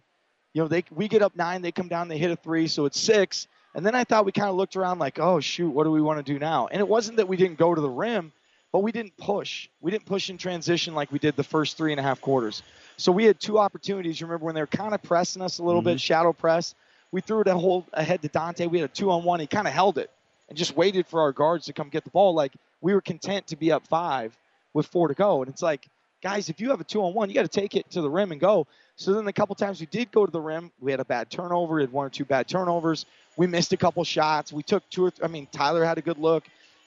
you 0.53 0.61
know, 0.61 0.67
they 0.67 0.83
we 0.91 1.07
get 1.07 1.21
up 1.21 1.35
nine, 1.35 1.61
they 1.61 1.71
come 1.71 1.87
down, 1.87 2.07
they 2.07 2.17
hit 2.17 2.31
a 2.31 2.35
three, 2.35 2.67
so 2.67 2.85
it's 2.85 2.99
six. 2.99 3.47
And 3.75 3.85
then 3.85 3.95
I 3.95 4.03
thought 4.03 4.25
we 4.25 4.31
kind 4.31 4.49
of 4.49 4.55
looked 4.55 4.75
around 4.75 4.99
like, 4.99 5.19
oh 5.19 5.39
shoot, 5.39 5.69
what 5.69 5.85
do 5.85 5.91
we 5.91 6.01
want 6.01 6.23
to 6.25 6.33
do 6.33 6.39
now? 6.39 6.67
And 6.67 6.79
it 6.79 6.87
wasn't 6.87 7.17
that 7.17 7.27
we 7.27 7.37
didn't 7.37 7.57
go 7.57 7.73
to 7.73 7.81
the 7.81 7.89
rim, 7.89 8.33
but 8.71 8.79
we 8.79 8.91
didn't 8.91 9.17
push. 9.17 9.69
We 9.81 9.91
didn't 9.91 10.05
push 10.05 10.29
in 10.29 10.37
transition 10.37 10.93
like 10.95 11.11
we 11.11 11.19
did 11.19 11.35
the 11.35 11.43
first 11.43 11.77
three 11.77 11.91
and 11.93 11.99
a 11.99 12.03
half 12.03 12.19
quarters. 12.21 12.63
So 12.97 13.11
we 13.11 13.25
had 13.25 13.39
two 13.39 13.59
opportunities. 13.59 14.21
Remember 14.21 14.45
when 14.45 14.55
they 14.55 14.61
were 14.61 14.67
kind 14.67 14.93
of 14.93 15.01
pressing 15.03 15.41
us 15.41 15.59
a 15.59 15.63
little 15.63 15.81
Mm-hmm. 15.81 15.83
bit, 15.83 16.01
shadow 16.01 16.33
press. 16.33 16.75
We 17.11 17.21
threw 17.21 17.41
it 17.41 17.47
a 17.47 17.55
whole 17.57 17.87
ahead 17.93 18.21
to 18.23 18.29
Dante. 18.29 18.67
We 18.67 18.79
had 18.79 18.89
a 18.89 18.93
two 18.93 19.11
on 19.11 19.23
one. 19.23 19.39
He 19.39 19.47
kind 19.47 19.67
of 19.67 19.73
held 19.73 19.97
it 19.97 20.09
and 20.49 20.57
just 20.57 20.75
waited 20.75 21.07
for 21.07 21.21
our 21.21 21.31
guards 21.31 21.65
to 21.67 21.73
come 21.73 21.89
get 21.89 22.03
the 22.03 22.09
ball. 22.11 22.33
Like 22.33 22.53
we 22.81 22.93
were 22.93 23.01
content 23.01 23.47
to 23.47 23.55
be 23.55 23.71
up 23.71 23.87
five 23.87 24.35
with 24.73 24.87
four 24.87 25.07
to 25.07 25.13
go. 25.13 25.41
And 25.41 25.49
it's 25.49 25.61
like, 25.61 25.87
guys, 26.21 26.49
if 26.49 26.59
you 26.59 26.69
have 26.69 26.81
a 26.81 26.83
two 26.83 27.03
on 27.03 27.13
one, 27.13 27.29
you 27.29 27.35
got 27.35 27.41
to 27.43 27.47
take 27.47 27.75
it 27.75 27.89
to 27.91 28.01
the 28.01 28.09
rim 28.09 28.31
and 28.31 28.41
go. 28.41 28.67
So 28.95 29.13
then 29.13 29.25
the 29.25 29.33
couple 29.33 29.55
times 29.55 29.79
we 29.79 29.87
did 29.87 30.11
go 30.11 30.25
to 30.25 30.31
the 30.31 30.41
rim, 30.41 30.71
we 30.79 30.91
had 30.91 30.99
a 30.99 31.05
bad 31.05 31.29
turnover. 31.29 31.75
We 31.75 31.81
had 31.81 31.91
one 31.91 32.05
or 32.05 32.09
two 32.09 32.25
bad 32.25 32.47
turnovers. 32.47 33.05
We 33.37 33.47
missed 33.47 33.73
a 33.73 33.77
couple 33.77 34.03
shots. 34.03 34.53
We 34.53 34.63
took 34.63 34.87
two 34.89 35.05
or 35.05 35.13
I 35.23 35.27
mean, 35.27 35.47
Tyler 35.51 35.83
had 35.83 35.97
a 35.97 36.01
good 36.01 36.17
look. 36.17 36.43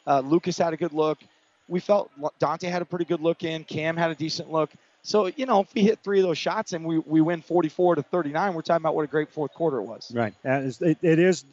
Uh, 0.07 0.21
Lucas 0.21 0.59
had 0.59 0.73
a 0.73 0.77
good 0.77 0.93
look. 0.93 1.19
We 1.67 1.81
felt 1.81 2.11
Dante 2.39 2.69
had 2.69 2.83
a 2.83 2.85
pretty 2.85 3.07
good 3.07 3.21
look 3.21 3.43
in. 3.43 3.65
Cam 3.65 3.97
had 3.97 4.11
a 4.11 4.15
decent 4.15 4.53
look. 4.53 4.71
So, 5.03 5.27
you 5.27 5.45
know, 5.47 5.61
if 5.61 5.75
we 5.75 5.83
hit 5.83 5.99
three 6.03 6.21
of 6.21 6.27
those 6.27 6.39
shots 6.39 6.73
and 6.73 6.85
we, 6.85 6.99
we 6.99 7.21
win 7.21 7.43
44 7.43 7.97
to 7.97 8.03
39, 8.03 8.55
we're 8.55 8.63
talking 8.63 8.83
about 8.83 8.95
what 8.95 9.03
a 9.03 9.07
great 9.07 9.31
fourth 9.31 9.53
quarter 9.53 9.79
it 9.79 9.85
was. 9.85 10.11
Right. 10.15 10.35
It, 10.45 10.99
it 11.03 11.19
is. 11.19 11.45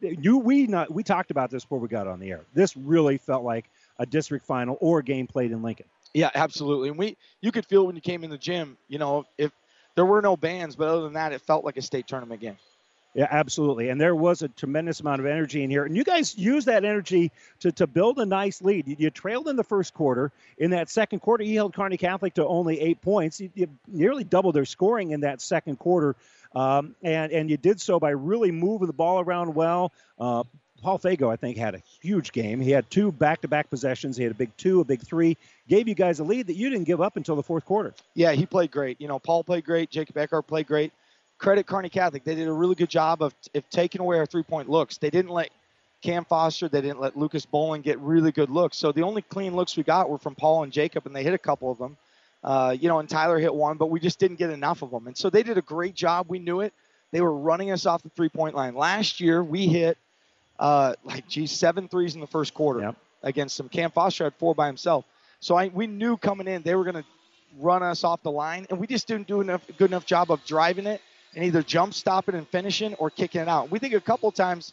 You 0.00 0.38
we 0.38 0.66
not 0.66 0.92
we 0.92 1.02
talked 1.02 1.30
about 1.30 1.50
this 1.50 1.64
before 1.64 1.78
we 1.78 1.88
got 1.88 2.06
on 2.06 2.20
the 2.20 2.30
air. 2.30 2.42
This 2.52 2.76
really 2.76 3.16
felt 3.16 3.42
like 3.42 3.64
a 3.98 4.06
district 4.06 4.46
final 4.46 4.76
or 4.80 5.00
a 5.00 5.04
game 5.04 5.26
played 5.26 5.52
in 5.52 5.62
Lincoln. 5.62 5.86
Yeah, 6.12 6.30
absolutely. 6.34 6.90
And 6.90 6.98
we 6.98 7.16
you 7.40 7.52
could 7.52 7.66
feel 7.66 7.86
when 7.86 7.96
you 7.96 8.02
came 8.02 8.24
in 8.24 8.30
the 8.30 8.38
gym, 8.38 8.76
you 8.88 8.98
know, 8.98 9.26
if 9.36 9.50
there 9.94 10.04
were 10.04 10.22
no 10.22 10.36
bands, 10.36 10.76
but 10.76 10.88
other 10.88 11.02
than 11.02 11.14
that, 11.14 11.32
it 11.32 11.40
felt 11.40 11.64
like 11.64 11.76
a 11.76 11.82
state 11.82 12.06
tournament 12.06 12.40
game. 12.40 12.56
Yeah, 13.14 13.28
absolutely. 13.30 13.90
And 13.90 14.00
there 14.00 14.14
was 14.14 14.42
a 14.42 14.48
tremendous 14.48 14.98
amount 14.98 15.20
of 15.20 15.26
energy 15.26 15.62
in 15.62 15.70
here. 15.70 15.84
And 15.84 15.96
you 15.96 16.02
guys 16.02 16.36
used 16.36 16.66
that 16.66 16.84
energy 16.84 17.30
to, 17.60 17.70
to 17.72 17.86
build 17.86 18.18
a 18.18 18.26
nice 18.26 18.60
lead. 18.60 18.88
You, 18.88 18.96
you 18.98 19.10
trailed 19.10 19.46
in 19.46 19.54
the 19.54 19.62
first 19.62 19.94
quarter. 19.94 20.32
In 20.58 20.70
that 20.70 20.90
second 20.90 21.20
quarter, 21.20 21.44
you 21.44 21.54
held 21.54 21.74
Kearney 21.74 21.96
Catholic 21.96 22.34
to 22.34 22.46
only 22.46 22.80
eight 22.80 23.00
points. 23.02 23.40
You, 23.40 23.50
you 23.54 23.68
nearly 23.86 24.24
doubled 24.24 24.56
their 24.56 24.64
scoring 24.64 25.12
in 25.12 25.20
that 25.20 25.40
second 25.40 25.78
quarter. 25.78 26.16
Um, 26.56 26.96
and, 27.04 27.30
and 27.30 27.48
you 27.48 27.56
did 27.56 27.80
so 27.80 28.00
by 28.00 28.10
really 28.10 28.50
moving 28.50 28.88
the 28.88 28.92
ball 28.92 29.20
around 29.20 29.54
well. 29.54 29.92
Uh, 30.18 30.42
Paul 30.84 30.98
Fago, 30.98 31.32
I 31.32 31.36
think, 31.36 31.56
had 31.56 31.74
a 31.74 31.82
huge 32.02 32.30
game. 32.30 32.60
He 32.60 32.70
had 32.70 32.88
two 32.90 33.10
back 33.10 33.40
to 33.40 33.48
back 33.48 33.70
possessions. 33.70 34.18
He 34.18 34.22
had 34.22 34.32
a 34.32 34.36
big 34.36 34.54
two, 34.58 34.82
a 34.82 34.84
big 34.84 35.00
three. 35.00 35.38
Gave 35.66 35.88
you 35.88 35.94
guys 35.94 36.18
a 36.20 36.24
lead 36.24 36.46
that 36.48 36.56
you 36.56 36.68
didn't 36.68 36.84
give 36.84 37.00
up 37.00 37.16
until 37.16 37.36
the 37.36 37.42
fourth 37.42 37.64
quarter. 37.64 37.94
Yeah, 38.14 38.32
he 38.32 38.44
played 38.44 38.70
great. 38.70 39.00
You 39.00 39.08
know, 39.08 39.18
Paul 39.18 39.42
played 39.44 39.64
great. 39.64 39.90
Jacob 39.90 40.18
Eckhart 40.18 40.46
played 40.46 40.66
great. 40.66 40.92
Credit 41.38 41.66
Kearney 41.66 41.88
Catholic. 41.88 42.22
They 42.22 42.34
did 42.34 42.48
a 42.48 42.52
really 42.52 42.74
good 42.74 42.90
job 42.90 43.22
of, 43.22 43.34
of 43.54 43.68
taking 43.70 44.02
away 44.02 44.18
our 44.18 44.26
three 44.26 44.42
point 44.42 44.68
looks. 44.68 44.98
They 44.98 45.08
didn't 45.08 45.30
let 45.30 45.50
Cam 46.02 46.26
Foster, 46.26 46.68
they 46.68 46.82
didn't 46.82 47.00
let 47.00 47.16
Lucas 47.16 47.46
Bowling 47.46 47.80
get 47.80 47.98
really 48.00 48.30
good 48.30 48.50
looks. 48.50 48.76
So 48.76 48.92
the 48.92 49.04
only 49.04 49.22
clean 49.22 49.56
looks 49.56 49.74
we 49.78 49.84
got 49.84 50.10
were 50.10 50.18
from 50.18 50.34
Paul 50.34 50.64
and 50.64 50.70
Jacob, 50.72 51.06
and 51.06 51.16
they 51.16 51.22
hit 51.22 51.32
a 51.32 51.38
couple 51.38 51.70
of 51.70 51.78
them. 51.78 51.96
Uh, 52.42 52.76
you 52.78 52.90
know, 52.90 52.98
and 52.98 53.08
Tyler 53.08 53.38
hit 53.38 53.54
one, 53.54 53.78
but 53.78 53.86
we 53.86 54.00
just 54.00 54.18
didn't 54.18 54.36
get 54.36 54.50
enough 54.50 54.82
of 54.82 54.90
them. 54.90 55.06
And 55.06 55.16
so 55.16 55.30
they 55.30 55.42
did 55.42 55.56
a 55.56 55.62
great 55.62 55.94
job. 55.94 56.26
We 56.28 56.40
knew 56.40 56.60
it. 56.60 56.74
They 57.10 57.22
were 57.22 57.34
running 57.34 57.70
us 57.70 57.86
off 57.86 58.02
the 58.02 58.10
three 58.10 58.28
point 58.28 58.54
line. 58.54 58.74
Last 58.74 59.18
year, 59.18 59.42
we 59.42 59.66
hit 59.66 59.96
uh, 60.58 60.94
like, 61.04 61.28
geez, 61.28 61.50
seven 61.50 61.88
threes 61.88 62.14
in 62.14 62.20
the 62.20 62.26
first 62.26 62.54
quarter 62.54 62.94
against 63.22 63.56
them. 63.56 63.68
Cam 63.68 63.90
Foster 63.90 64.24
had 64.24 64.34
four 64.34 64.54
by 64.54 64.66
himself. 64.66 65.04
So 65.40 65.56
I, 65.56 65.68
we 65.68 65.86
knew 65.86 66.16
coming 66.16 66.46
in 66.46 66.62
they 66.62 66.74
were 66.74 66.84
going 66.84 67.02
to 67.02 67.04
run 67.58 67.82
us 67.82 68.04
off 68.04 68.22
the 68.22 68.30
line, 68.30 68.66
and 68.70 68.78
we 68.78 68.86
just 68.86 69.06
didn't 69.06 69.26
do 69.26 69.40
enough 69.40 69.62
good 69.78 69.90
enough 69.90 70.06
job 70.06 70.30
of 70.30 70.44
driving 70.44 70.86
it 70.86 71.00
and 71.34 71.44
either 71.44 71.62
jump 71.62 71.94
stopping 71.94 72.34
and 72.34 72.48
finishing 72.48 72.94
or 72.94 73.10
kicking 73.10 73.40
it 73.40 73.48
out. 73.48 73.70
We 73.70 73.78
think 73.78 73.94
a 73.94 74.00
couple 74.00 74.30
times 74.32 74.72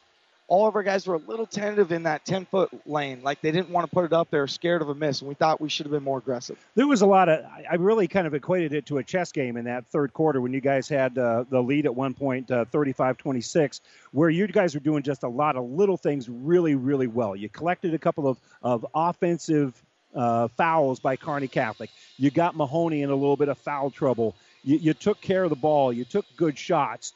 all 0.52 0.68
of 0.68 0.76
our 0.76 0.84
guys 0.84 1.08
were 1.08 1.16
a 1.16 1.18
little 1.30 1.46
tentative 1.46 1.94
in 1.94 2.04
that 2.04 2.26
10 2.26 2.46
foot 2.46 2.70
lane, 2.86 3.24
like 3.24 3.40
they 3.40 3.52
didn't 3.52 3.70
want 3.70 3.90
to 3.90 3.94
put 3.94 4.04
it 4.04 4.12
up 4.12 4.30
They 4.30 4.38
were 4.38 4.50
scared 4.50 4.82
of 4.82 4.90
a 4.90 4.96
miss, 4.96 5.22
and 5.22 5.30
we 5.30 5.34
thought 5.34 5.62
we 5.62 5.70
should 5.70 5.86
have 5.86 5.94
been 5.94 6.04
more 6.04 6.18
aggressive. 6.18 6.58
There 6.76 6.88
was 6.88 7.02
a 7.02 7.06
lot 7.06 7.30
of. 7.30 7.46
I- 7.46 7.76
really 7.82 8.08
kind 8.08 8.28
of 8.28 8.34
equated 8.36 8.74
it 8.74 8.86
to 8.88 8.98
a 9.00 9.04
chess 9.04 9.32
game 9.32 9.56
in 9.56 9.64
that 9.66 9.88
third 9.88 10.14
quarter 10.14 10.42
when 10.42 10.52
you 10.54 10.60
guys 10.62 10.90
had 10.90 11.18
uh, 11.18 11.46
the 11.50 11.64
lead 11.64 11.86
at 11.86 11.96
one 11.96 12.14
point, 12.14 12.52
uh, 12.52 12.66
35-26, 12.66 13.80
where 14.12 14.30
you 14.30 14.46
guys 14.46 14.76
were 14.76 14.82
doing 14.82 15.02
just 15.04 15.24
a 15.24 15.28
lot 15.28 15.56
of 15.56 15.64
little 15.64 15.98
things 15.98 16.28
really, 16.30 16.76
really 16.76 17.08
well. 17.08 17.34
You 17.36 17.48
collected 17.50 17.94
a 17.94 17.98
couple 17.98 18.28
of 18.28 18.38
of 18.62 18.86
offensive 18.94 19.82
uh, 20.14 20.50
fouls 20.50 21.00
by 21.00 21.16
Kearney 21.16 21.48
Catholic. 21.48 21.90
You 22.18 22.30
got 22.30 22.56
Mahoney 22.56 23.02
in 23.04 23.10
a 23.10 23.16
little 23.16 23.38
bit 23.38 23.48
of 23.48 23.58
foul 23.58 23.90
trouble. 23.90 24.36
You, 24.64 24.78
you 24.78 24.94
took 24.94 25.22
care 25.22 25.44
of 25.44 25.50
the 25.50 25.56
ball. 25.56 25.94
You 25.94 26.04
took 26.06 26.26
good 26.36 26.58
shots. 26.58 27.14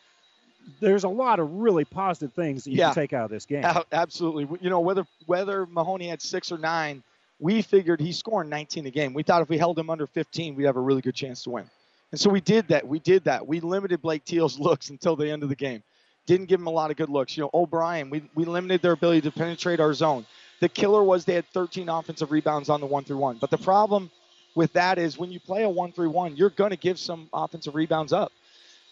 There's 0.79 1.03
a 1.03 1.09
lot 1.09 1.39
of 1.39 1.51
really 1.53 1.85
positive 1.85 2.33
things 2.33 2.63
that 2.63 2.71
you 2.71 2.77
Yeah. 2.77 2.87
can 2.87 2.95
take 2.95 3.13
out 3.13 3.25
of 3.25 3.31
this 3.31 3.45
game. 3.45 3.63
Absolutely. 3.91 4.47
You 4.61 4.69
know, 4.69 4.79
whether 4.79 5.05
whether 5.25 5.65
Mahoney 5.65 6.07
had 6.07 6.21
six 6.21 6.51
or 6.51 6.57
nine, 6.57 7.03
we 7.39 7.61
figured 7.61 7.99
he's 7.99 8.17
scoring 8.17 8.49
19 8.49 8.85
a 8.85 8.91
game. 8.91 9.13
We 9.13 9.23
thought 9.23 9.41
if 9.41 9.49
we 9.49 9.57
held 9.57 9.77
him 9.77 9.89
under 9.89 10.07
15, 10.07 10.55
we'd 10.55 10.65
have 10.65 10.77
a 10.77 10.81
really 10.81 11.01
good 11.01 11.15
chance 11.15 11.43
to 11.43 11.49
win. 11.51 11.69
And 12.11 12.19
so 12.19 12.29
we 12.29 12.39
did 12.41 12.67
that. 12.69 12.87
We 12.87 12.99
did 12.99 13.25
that. 13.25 13.45
We 13.45 13.59
limited 13.59 14.01
Blake 14.01 14.23
Teal's 14.25 14.57
looks 14.67 14.89
until 14.89 15.15
the 15.15 15.29
end 15.29 15.43
of 15.43 15.49
the 15.49 15.55
game. 15.55 15.83
Didn't 16.25 16.47
give 16.47 16.59
him 16.59 16.67
a 16.67 16.71
lot 16.71 16.89
of 16.91 16.97
good 16.97 17.09
looks. 17.09 17.37
You 17.37 17.43
know, 17.43 17.49
O'Brien, 17.53 18.09
we, 18.09 18.23
we 18.33 18.45
limited 18.45 18.81
their 18.81 18.93
ability 18.93 19.21
to 19.21 19.31
penetrate 19.31 19.79
our 19.79 19.93
zone. 19.93 20.25
The 20.59 20.69
killer 20.69 21.03
was 21.03 21.25
they 21.25 21.35
had 21.35 21.45
13 21.49 21.89
offensive 21.89 22.31
rebounds 22.31 22.69
on 22.69 22.79
the 22.79 22.87
one 22.87 23.03
three 23.03 23.17
one. 23.17 23.37
But 23.39 23.51
the 23.51 23.57
problem 23.57 24.09
with 24.55 24.71
that 24.73 24.97
is 24.97 25.17
when 25.17 25.31
you 25.31 25.39
play 25.39 25.63
a 25.63 25.69
one 25.69 25.91
three 25.91 26.07
one, 26.07 26.35
you're 26.35 26.49
going 26.49 26.71
to 26.71 26.77
give 26.77 26.97
some 26.97 27.29
offensive 27.33 27.75
rebounds 27.75 28.13
up 28.13 28.31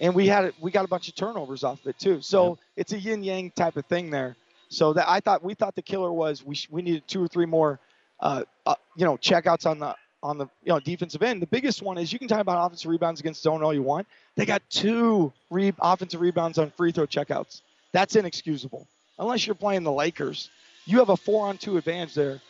and 0.04 0.14
we 0.14 0.28
had 0.28 0.54
we 0.60 0.70
got 0.70 0.84
a 0.86 0.88
bunch 0.88 1.08
of 1.08 1.16
turnovers 1.16 1.64
off 1.64 1.80
of 1.82 1.88
it 1.88 1.98
too. 1.98 2.22
So 2.22 2.60
it's 2.76 2.92
a 2.92 3.00
yin 3.00 3.24
yang 3.24 3.52
type 3.52 3.78
of 3.78 3.86
thing 3.86 4.12
there. 4.12 4.36
So 4.68 4.92
that 4.94 5.10
I 5.10 5.22
thought 5.22 5.44
we 5.44 5.54
thought 5.54 5.76
the 5.76 5.82
killer 5.82 6.12
was 6.12 6.44
we 6.44 6.56
sh- 6.56 6.68
we 6.70 6.82
needed 6.82 7.08
two 7.08 7.24
or 7.24 7.28
three 7.28 7.46
more, 7.46 7.80
uh, 8.20 8.44
uh, 8.66 8.76
you 8.98 9.06
know, 9.06 9.16
checkouts 9.18 9.66
on 9.66 9.80
the 9.80 9.96
on 10.22 10.38
the 10.38 10.46
you 10.64 10.74
know 10.74 10.80
defensive 10.80 11.24
end. 11.24 11.42
The 11.42 11.48
biggest 11.48 11.82
one 11.82 11.98
is 11.98 12.12
you 12.12 12.20
can 12.20 12.28
talk 12.28 12.40
about 12.42 12.66
offensive 12.66 12.92
rebounds 12.92 13.22
against 13.22 13.42
zone 13.42 13.64
all 13.64 13.74
you 13.74 13.82
want. 13.82 14.06
They 14.36 14.46
got 14.46 14.62
two 14.70 15.32
re- 15.50 15.74
offensive 15.80 16.20
rebounds 16.20 16.58
on 16.58 16.70
free 16.72 16.92
throw 16.92 17.08
checkouts. 17.08 17.62
That's 17.94 18.16
inexcusable 18.16 18.88
unless 19.20 19.48
you're 19.48 19.56
playing 19.56 19.84
the 19.84 19.92
Lakers. 19.92 20.50
You 20.86 21.00
have 21.00 21.10
a 21.10 21.18
four 21.18 21.48
on 21.48 21.58
two 21.58 21.78
advantage 21.78 22.14
there, 22.14 22.42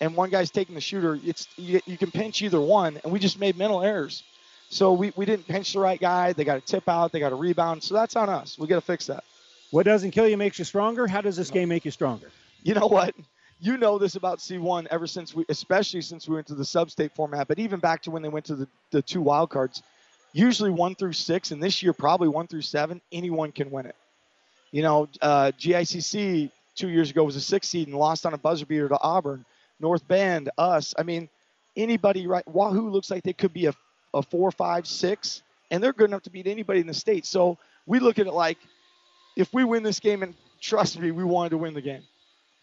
and 0.00 0.16
one 0.16 0.30
guy's 0.30 0.50
taking 0.50 0.74
the 0.74 0.80
shooter. 0.80 1.18
It's 1.22 1.46
you, 1.56 1.80
you 1.84 1.98
can 1.98 2.10
pinch 2.10 2.40
either 2.40 2.60
one, 2.60 2.98
and 3.04 3.12
we 3.12 3.18
just 3.18 3.38
made 3.38 3.58
mental 3.58 3.82
errors. 3.82 4.22
So 4.72 4.94
we, 4.94 5.12
we 5.16 5.26
didn't 5.26 5.46
pinch 5.46 5.74
the 5.74 5.80
right 5.80 6.00
guy. 6.00 6.32
They 6.32 6.44
got 6.44 6.56
a 6.56 6.60
tip 6.62 6.88
out. 6.88 7.12
They 7.12 7.20
got 7.20 7.30
a 7.30 7.36
rebound. 7.36 7.82
So 7.82 7.92
that's 7.92 8.16
on 8.16 8.30
us. 8.30 8.58
We 8.58 8.66
got 8.66 8.76
to 8.76 8.80
fix 8.80 9.06
that. 9.06 9.22
What 9.70 9.84
doesn't 9.84 10.12
kill 10.12 10.26
you 10.26 10.38
makes 10.38 10.58
you 10.58 10.64
stronger. 10.64 11.06
How 11.06 11.20
does 11.20 11.36
this 11.36 11.50
game 11.50 11.68
make 11.68 11.84
you 11.84 11.90
stronger? 11.90 12.30
You 12.62 12.72
know 12.72 12.86
what? 12.86 13.14
You 13.60 13.76
know 13.76 13.98
this 13.98 14.16
about 14.16 14.38
C1 14.38 14.86
ever 14.90 15.06
since 15.06 15.34
we, 15.34 15.44
especially 15.50 16.00
since 16.00 16.26
we 16.26 16.36
went 16.36 16.46
to 16.46 16.54
the 16.54 16.64
sub-state 16.64 17.14
format, 17.14 17.48
but 17.48 17.58
even 17.58 17.80
back 17.80 18.00
to 18.02 18.10
when 18.10 18.22
they 18.22 18.30
went 18.30 18.46
to 18.46 18.56
the, 18.56 18.68
the 18.92 19.02
two 19.02 19.20
wild 19.20 19.50
cards. 19.50 19.82
Usually 20.32 20.70
one 20.70 20.94
through 20.94 21.12
six, 21.12 21.50
and 21.50 21.62
this 21.62 21.82
year 21.82 21.92
probably 21.92 22.28
one 22.28 22.46
through 22.46 22.62
seven. 22.62 23.02
Anyone 23.12 23.52
can 23.52 23.70
win 23.70 23.84
it. 23.84 23.96
You 24.70 24.82
know, 24.82 25.06
uh, 25.20 25.52
GICC 25.58 26.50
two 26.74 26.88
years 26.88 27.10
ago 27.10 27.24
was 27.24 27.36
a 27.36 27.42
six 27.42 27.68
seed 27.68 27.88
and 27.88 27.96
lost 27.98 28.24
on 28.24 28.32
a 28.32 28.38
buzzer 28.38 28.64
beater 28.64 28.88
to 28.88 28.98
Auburn. 29.02 29.44
North 29.80 30.08
Bend, 30.08 30.48
us. 30.56 30.94
I 30.98 31.02
mean, 31.02 31.28
anybody 31.76 32.26
right? 32.26 32.46
Wahoo 32.48 32.88
looks 32.88 33.10
like 33.10 33.22
they 33.22 33.34
could 33.34 33.52
be 33.52 33.66
a, 33.66 33.74
a 34.14 34.22
four, 34.22 34.50
five, 34.50 34.86
six, 34.86 35.42
and 35.70 35.82
they're 35.82 35.92
good 35.92 36.10
enough 36.10 36.22
to 36.22 36.30
beat 36.30 36.46
anybody 36.46 36.80
in 36.80 36.86
the 36.86 36.94
state. 36.94 37.26
So 37.26 37.58
we 37.86 37.98
look 37.98 38.18
at 38.18 38.26
it 38.26 38.32
like 38.32 38.58
if 39.36 39.52
we 39.52 39.64
win 39.64 39.82
this 39.82 40.00
game, 40.00 40.22
and 40.22 40.34
trust 40.60 40.98
me, 40.98 41.10
we 41.10 41.24
wanted 41.24 41.50
to 41.50 41.58
win 41.58 41.74
the 41.74 41.80
game. 41.80 42.02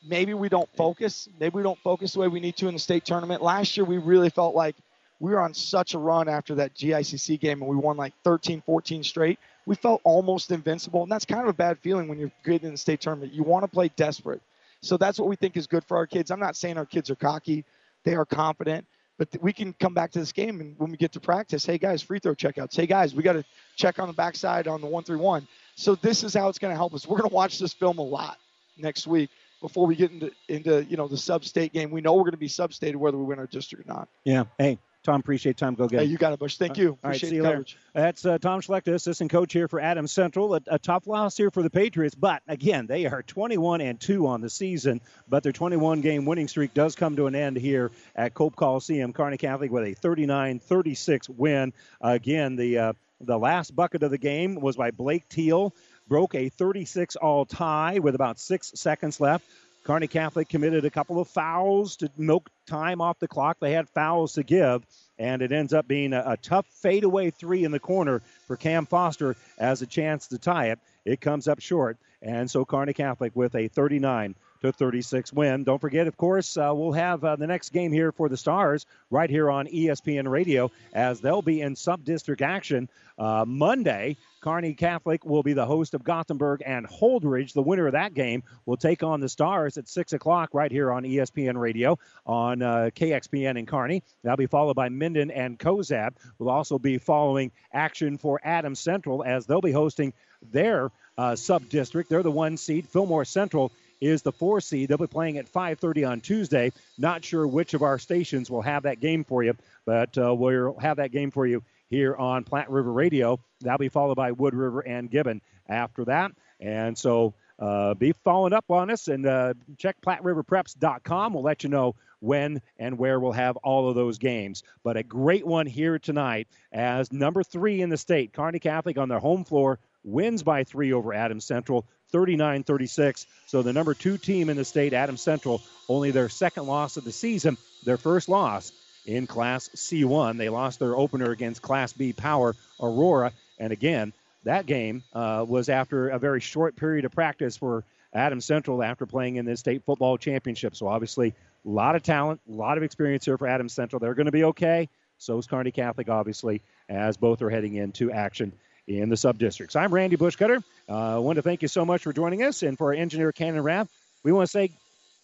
Maybe 0.08 0.34
we 0.34 0.48
don't 0.48 0.70
focus. 0.78 1.28
Maybe 1.40 1.56
we 1.56 1.64
don't 1.64 1.80
focus 1.80 2.14
the 2.14 2.20
way 2.20 2.28
we 2.28 2.40
need 2.40 2.56
to 2.58 2.68
in 2.68 2.74
the 2.74 2.80
state 2.80 3.06
tournament. 3.06 3.42
Last 3.42 3.76
year, 3.76 3.86
we 3.86 3.98
really 3.98 4.30
felt 4.30 4.56
like 4.56 4.76
we 5.20 5.32
were 5.32 5.42
on 5.42 5.54
such 5.54 5.94
a 5.94 6.00
run 6.00 6.30
after 6.30 6.56
that 6.56 6.74
GICC 6.76 7.40
game, 7.40 7.62
and 7.62 7.70
we 7.70 7.76
won 7.76 7.98
like 7.98 8.14
13, 8.24 8.62
14 8.66 9.04
straight. 9.04 9.40
We 9.66 9.76
felt 9.76 10.02
almost 10.06 10.52
invincible, 10.52 11.04
and 11.04 11.12
that's 11.12 11.26
kind 11.26 11.42
of 11.42 11.50
a 11.50 11.54
bad 11.54 11.78
feeling 11.80 12.08
when 12.08 12.18
you're 12.18 12.32
good 12.44 12.64
in 12.64 12.72
the 12.72 12.78
state 12.78 13.02
tournament. 13.02 13.34
You 13.34 13.44
want 13.44 13.64
to 13.64 13.68
play 13.68 13.92
desperate. 13.98 14.42
So 14.82 14.96
that's 14.96 15.20
what 15.20 15.28
we 15.28 15.36
think 15.36 15.58
is 15.58 15.68
good 15.68 15.84
for 15.84 15.98
our 15.98 16.08
kids. 16.08 16.32
I'm 16.32 16.40
not 16.40 16.56
saying 16.56 16.78
our 16.78 16.86
kids 16.86 17.10
are 17.10 17.16
cocky. 17.16 17.66
They 18.06 18.16
are 18.16 18.26
confident. 18.26 18.86
But 19.20 19.32
th- 19.32 19.44
we 19.44 19.52
can 19.52 19.74
come 19.74 19.94
back 19.94 20.12
to 20.12 20.20
this 20.20 20.32
game 20.32 20.62
and 20.62 20.76
when 20.80 20.90
we 20.90 20.98
get 20.98 21.12
to 21.12 21.20
practice, 21.20 21.66
hey 21.66 21.78
guys, 21.78 22.02
free 22.02 22.20
throw 22.20 22.34
checkouts. 22.34 22.76
Hey 22.76 22.88
guys, 22.88 23.14
we 23.14 23.22
got 23.22 23.34
to 23.34 23.44
check 23.76 24.00
on 24.00 24.08
the 24.08 24.14
backside 24.14 24.68
on 24.68 24.80
the 24.80 24.88
one 24.88 25.04
three 25.04 25.18
one. 25.18 25.46
So 25.76 25.96
this 25.96 26.24
is 26.24 26.34
how 26.34 26.48
it's 26.48 26.58
going 26.58 26.72
to 26.72 26.78
help 26.78 26.94
us. 26.94 27.06
We're 27.06 27.18
going 27.18 27.30
to 27.30 27.36
watch 27.36 27.60
this 27.60 27.74
film 27.74 28.00
a 28.00 28.04
lot 28.04 28.38
next 28.78 29.06
week 29.08 29.30
before 29.62 29.86
we 29.86 29.96
get 29.96 30.12
into 30.12 30.32
into 30.48 30.86
you 30.86 30.96
know 30.96 31.10
the 31.10 31.18
sub-state 31.18 31.74
game. 31.74 31.92
We 31.92 32.00
know 32.00 32.14
we're 32.14 32.24
going 32.24 32.32
to 32.32 32.38
be 32.38 32.48
sub-stated 32.48 32.96
whether 32.96 33.18
we 33.18 33.26
win 33.26 33.40
our 33.40 33.48
district 33.48 33.86
or 33.86 33.94
not. 33.94 34.08
Yeah. 34.24 34.46
Hey, 34.58 34.80
Tom, 35.04 35.22
appreciate 35.22 35.56
time. 35.58 35.76
Go 35.76 35.88
get 35.88 36.02
Hey, 36.02 36.06
you 36.08 36.18
got 36.18 36.34
it, 36.34 36.40
Bush. 36.40 36.58
Thank 36.58 36.78
you. 36.78 36.90
All 36.90 37.00
right, 37.04 37.16
Appreciate 37.16 37.30
see 37.30 37.30
the 37.30 37.36
you 37.38 37.44
later. 37.44 37.54
coverage. 37.56 37.78
That's 37.94 38.26
uh, 38.26 38.38
Tom 38.38 38.60
Schlechter, 38.62 38.94
assistant 38.94 39.32
coach 39.32 39.54
here 39.54 39.68
for 39.70 39.80
Adams 39.80 40.12
Central. 40.12 40.56
A, 40.56 40.62
a 40.68 40.78
tough 40.78 41.08
loss 41.08 41.38
here 41.38 41.50
for 41.52 41.64
the 41.64 41.70
Patriots, 41.70 42.16
but 42.16 42.44
again, 42.48 42.86
they 42.86 43.06
are 43.06 43.24
21 43.24 43.80
and 43.82 44.00
2 44.00 44.28
on 44.28 44.42
the 44.42 44.50
season. 44.50 45.00
But 45.30 45.44
their 45.44 45.54
21 45.54 46.02
game 46.02 46.26
winning 46.26 46.50
streak 46.50 46.74
does 46.74 46.96
come 46.96 47.16
to 47.16 47.28
an 47.28 47.36
end 47.36 47.56
here 47.56 47.92
at 48.16 48.34
Cope 48.34 48.56
Coliseum. 48.58 49.14
Kearney 49.14 49.38
Catholic 49.38 49.72
with 49.72 49.86
a 49.86 49.96
39-36 49.96 51.30
win. 51.30 51.74
again, 52.02 52.56
the 52.56 52.78
uh, 52.78 52.94
the 53.22 53.38
last 53.38 53.76
bucket 53.76 54.04
of 54.04 54.12
the 54.12 54.18
game 54.18 54.56
was 54.56 54.78
by 54.78 54.92
Blake 54.92 55.28
Teal, 55.28 55.74
broke 56.08 56.36
a 56.36 56.50
36 56.50 57.16
all 57.18 57.46
tie 57.46 58.00
with 58.00 58.16
about 58.16 58.40
six 58.40 58.72
seconds 58.76 59.20
left. 59.20 59.46
Kearney 59.84 60.08
Catholic 60.08 60.50
committed 60.50 60.86
a 60.86 60.90
couple 60.90 61.20
of 61.20 61.28
fouls 61.28 61.96
to 61.98 62.12
milk 62.18 62.50
time 62.68 63.02
off 63.02 63.20
the 63.20 63.28
clock. 63.28 63.58
They 63.60 63.72
had 63.72 63.90
fouls 63.90 64.34
to 64.34 64.44
give, 64.44 64.86
and 65.18 65.42
it 65.42 65.52
ends 65.52 65.74
up 65.74 65.88
being 65.88 66.14
a, 66.14 66.24
a 66.26 66.38
tough 66.38 66.66
fadeaway 66.68 67.32
three 67.32 67.64
in 67.64 67.72
the 67.72 67.80
corner 67.80 68.22
for 68.48 68.56
Cam 68.56 68.86
Foster 68.86 69.36
as 69.58 69.82
a 69.82 69.88
chance 69.88 70.28
to 70.28 70.38
tie 70.38 70.68
it. 70.68 70.80
It 71.06 71.22
comes 71.22 71.48
up 71.48 71.60
short, 71.60 71.98
and 72.22 72.50
so 72.50 72.66
Kearney 72.66 72.94
Catholic 72.94 73.36
with 73.36 73.56
a 73.56 73.68
39 73.68 74.36
to 74.62 74.72
36 74.72 75.32
win. 75.34 75.64
Don't 75.64 75.80
forget, 75.80 76.08
of 76.08 76.18
course, 76.18 76.58
uh, 76.58 76.72
we'll 76.74 76.92
have 76.92 77.24
uh, 77.24 77.36
the 77.36 77.48
next 77.48 77.70
game 77.70 77.92
here 77.92 78.12
for 78.12 78.30
the 78.30 78.38
Stars 78.38 78.86
right 79.10 79.30
here 79.30 79.50
on 79.50 79.68
ESPN 79.68 80.30
Radio 80.30 80.72
as 80.94 81.22
they'll 81.22 81.42
be 81.42 81.62
in 81.62 81.76
sub-district 81.76 82.42
action 82.42 82.90
uh, 83.18 83.46
Monday. 83.48 84.18
Kearney 84.42 84.74
Catholic 84.74 85.26
will 85.26 85.44
be 85.44 85.54
the 85.54 85.66
host 85.66 85.94
of 85.94 86.04
Gothenburg 86.04 86.64
and 86.66 86.88
Holdrege. 86.88 87.54
The 87.54 87.62
winner 87.62 87.88
of 87.88 87.94
that 87.94 88.14
game 88.14 88.44
will 88.66 88.78
take 88.78 89.04
on 89.04 89.20
the 89.20 89.30
Stars 89.30 89.78
at 89.78 89.88
6 89.88 90.14
o'clock 90.14 90.50
right 90.54 90.72
here 90.72 90.92
on 90.92 91.04
ESPN 91.04 91.58
Radio 91.58 92.00
on 92.26 92.62
uh, 92.62 92.90
KXPN 92.96 93.58
in 93.58 93.66
Kearney. 93.66 94.04
That'll 94.24 94.38
be 94.38 94.46
followed 94.46 94.76
by 94.76 94.90
Minden 94.90 95.32
and 95.32 95.60
Cozad. 95.60 96.12
We'll 96.38 96.50
also 96.50 96.80
be 96.80 96.98
following 96.98 97.52
action 97.74 98.18
for 98.18 98.40
Adams 98.44 98.80
Central 98.80 99.24
as 99.24 99.46
they'll 99.46 99.62
be 99.62 99.72
hosting 99.74 100.14
their 100.52 100.90
uh, 101.18 101.36
sub-district. 101.36 102.10
They're 102.10 102.24
the 102.24 102.32
one 102.32 102.56
seed. 102.56 102.88
Fillmore 102.88 103.26
Central 103.26 103.74
is 104.02 104.22
the 104.22 104.32
four 104.32 104.62
seed. 104.62 104.90
They'll 104.90 104.98
be 104.98 105.08
playing 105.08 105.38
at 105.38 105.48
5:30 105.48 106.06
on 106.10 106.22
Tuesday. 106.22 106.72
Not 106.98 107.24
sure 107.24 107.48
which 107.48 107.74
of 107.74 107.82
our 107.82 108.00
stations 108.00 108.50
will 108.50 108.62
have 108.62 108.84
that 108.84 109.00
game 109.00 109.24
for 109.24 109.44
you, 109.44 109.56
but 109.86 110.18
uh, 110.18 110.34
we'll 110.34 110.78
have 110.80 110.98
that 110.98 111.12
game 111.12 111.32
for 111.32 111.46
you 111.46 111.64
here 111.90 112.16
on 112.16 112.44
Platte 112.44 112.70
River 112.70 112.92
Radio. 112.92 113.40
That'll 113.62 113.78
be 113.78 113.90
followed 113.90 114.16
by 114.16 114.32
Wood 114.32 114.54
River 114.54 114.82
and 114.82 115.10
Gibbon 115.10 115.42
after 115.68 116.06
that. 116.06 116.32
And 116.60 116.98
so 116.98 117.34
uh, 117.58 117.94
be 117.94 118.14
following 118.24 118.54
up 118.54 118.70
on 118.70 118.90
us 118.90 119.08
and 119.08 119.26
uh, 119.26 119.54
check 119.78 120.00
PlatteRiverPreps.com. 120.02 121.34
We'll 121.34 121.44
let 121.44 121.64
you 121.64 121.70
know 121.70 121.96
when 122.20 122.62
and 122.78 122.98
where 122.98 123.20
we'll 123.20 123.32
have 123.32 123.58
all 123.58 123.90
of 123.90 123.96
those 123.96 124.18
games. 124.18 124.64
But 124.84 124.98
a 124.98 125.04
great 125.04 125.46
one 125.46 125.66
here 125.66 126.00
tonight 126.00 126.48
as 126.72 127.12
number 127.12 127.44
three 127.44 127.82
in 127.82 127.90
the 127.90 127.98
state, 127.98 128.34
Kearney 128.34 128.60
Catholic 128.60 128.98
on 128.98 129.10
their 129.10 129.20
home 129.20 129.44
floor 129.44 129.80
wins 130.04 130.44
by 130.44 130.64
three 130.64 130.94
over 130.94 131.14
Adams 131.14 131.46
Central, 131.46 131.86
39 132.12 132.64
36. 132.64 133.26
So 133.48 133.62
the 133.62 133.74
number 133.74 133.94
two 133.94 134.18
team 134.18 134.50
in 134.50 134.58
the 134.58 134.66
state, 134.66 134.94
Adams 134.94 135.22
Central, 135.22 135.62
only 135.88 136.12
their 136.12 136.30
second 136.30 136.68
loss 136.68 136.98
of 136.98 137.04
the 137.04 137.12
season, 137.12 137.58
their 137.86 137.98
first 137.98 138.30
loss 138.30 138.72
in 139.06 139.28
Class 139.28 139.70
C1. 139.76 140.38
They 140.38 140.50
lost 140.50 140.80
their 140.80 140.96
opener 140.96 141.32
against 141.32 141.62
Class 141.62 141.94
B 141.94 142.14
Power 142.14 142.56
Aurora. 142.80 143.32
And 143.60 143.72
again, 143.74 144.14
that 144.44 144.66
game 144.66 145.04
uh, 145.14 145.46
was 145.48 145.70
after 145.70 146.10
a 146.10 146.20
very 146.20 146.40
short 146.40 146.76
period 146.76 147.06
of 147.06 147.12
practice 147.12 147.58
for 147.58 147.84
Adams 148.14 148.46
Central 148.46 148.82
after 148.82 149.06
playing 149.06 149.36
in 149.36 149.46
the 149.46 149.56
state 149.58 149.84
football 149.86 150.18
championship. 150.18 150.76
So 150.76 150.88
obviously, 150.88 151.34
a 151.66 151.70
lot 151.70 151.96
of 151.96 152.04
talent, 152.04 152.42
a 152.50 152.54
lot 152.54 152.78
of 152.78 152.84
experience 152.84 153.26
here 153.26 153.38
for 153.38 153.48
Adams 153.48 153.74
Central. 153.74 154.00
They're 154.00 154.16
going 154.16 154.26
to 154.26 154.32
be 154.32 154.46
okay. 154.46 154.90
So 155.18 155.38
is 155.38 155.48
Kearney 155.48 155.72
Catholic, 155.72 156.10
obviously, 156.10 156.62
as 156.88 157.18
both 157.18 157.42
are 157.42 157.50
heading 157.50 157.76
into 157.76 158.12
action 158.12 158.54
in 158.90 159.10
the 159.10 159.18
sub-districts. 159.18 159.76
I'm 159.76 159.94
Randy 159.94 160.18
Bushcutter. 160.18 160.64
Uh, 160.90 161.16
I 161.16 161.20
want 161.20 161.36
to 161.36 161.44
thank 161.44 161.62
you 161.62 161.68
so 161.68 161.86
much 161.86 162.02
for 162.02 162.12
joining 162.12 162.44
us. 162.44 162.64
And 162.64 162.78
for 162.78 162.88
our 162.88 162.94
engineer, 162.94 163.32
Cannon 163.32 163.62
Rath, 163.62 163.88
we 164.24 164.32
want 164.32 164.48
to 164.48 164.52
say 164.52 164.72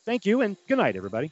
thank 0.05 0.25
you 0.25 0.41
and 0.41 0.55
good 0.67 0.77
night, 0.77 0.95
everybody. 0.95 1.31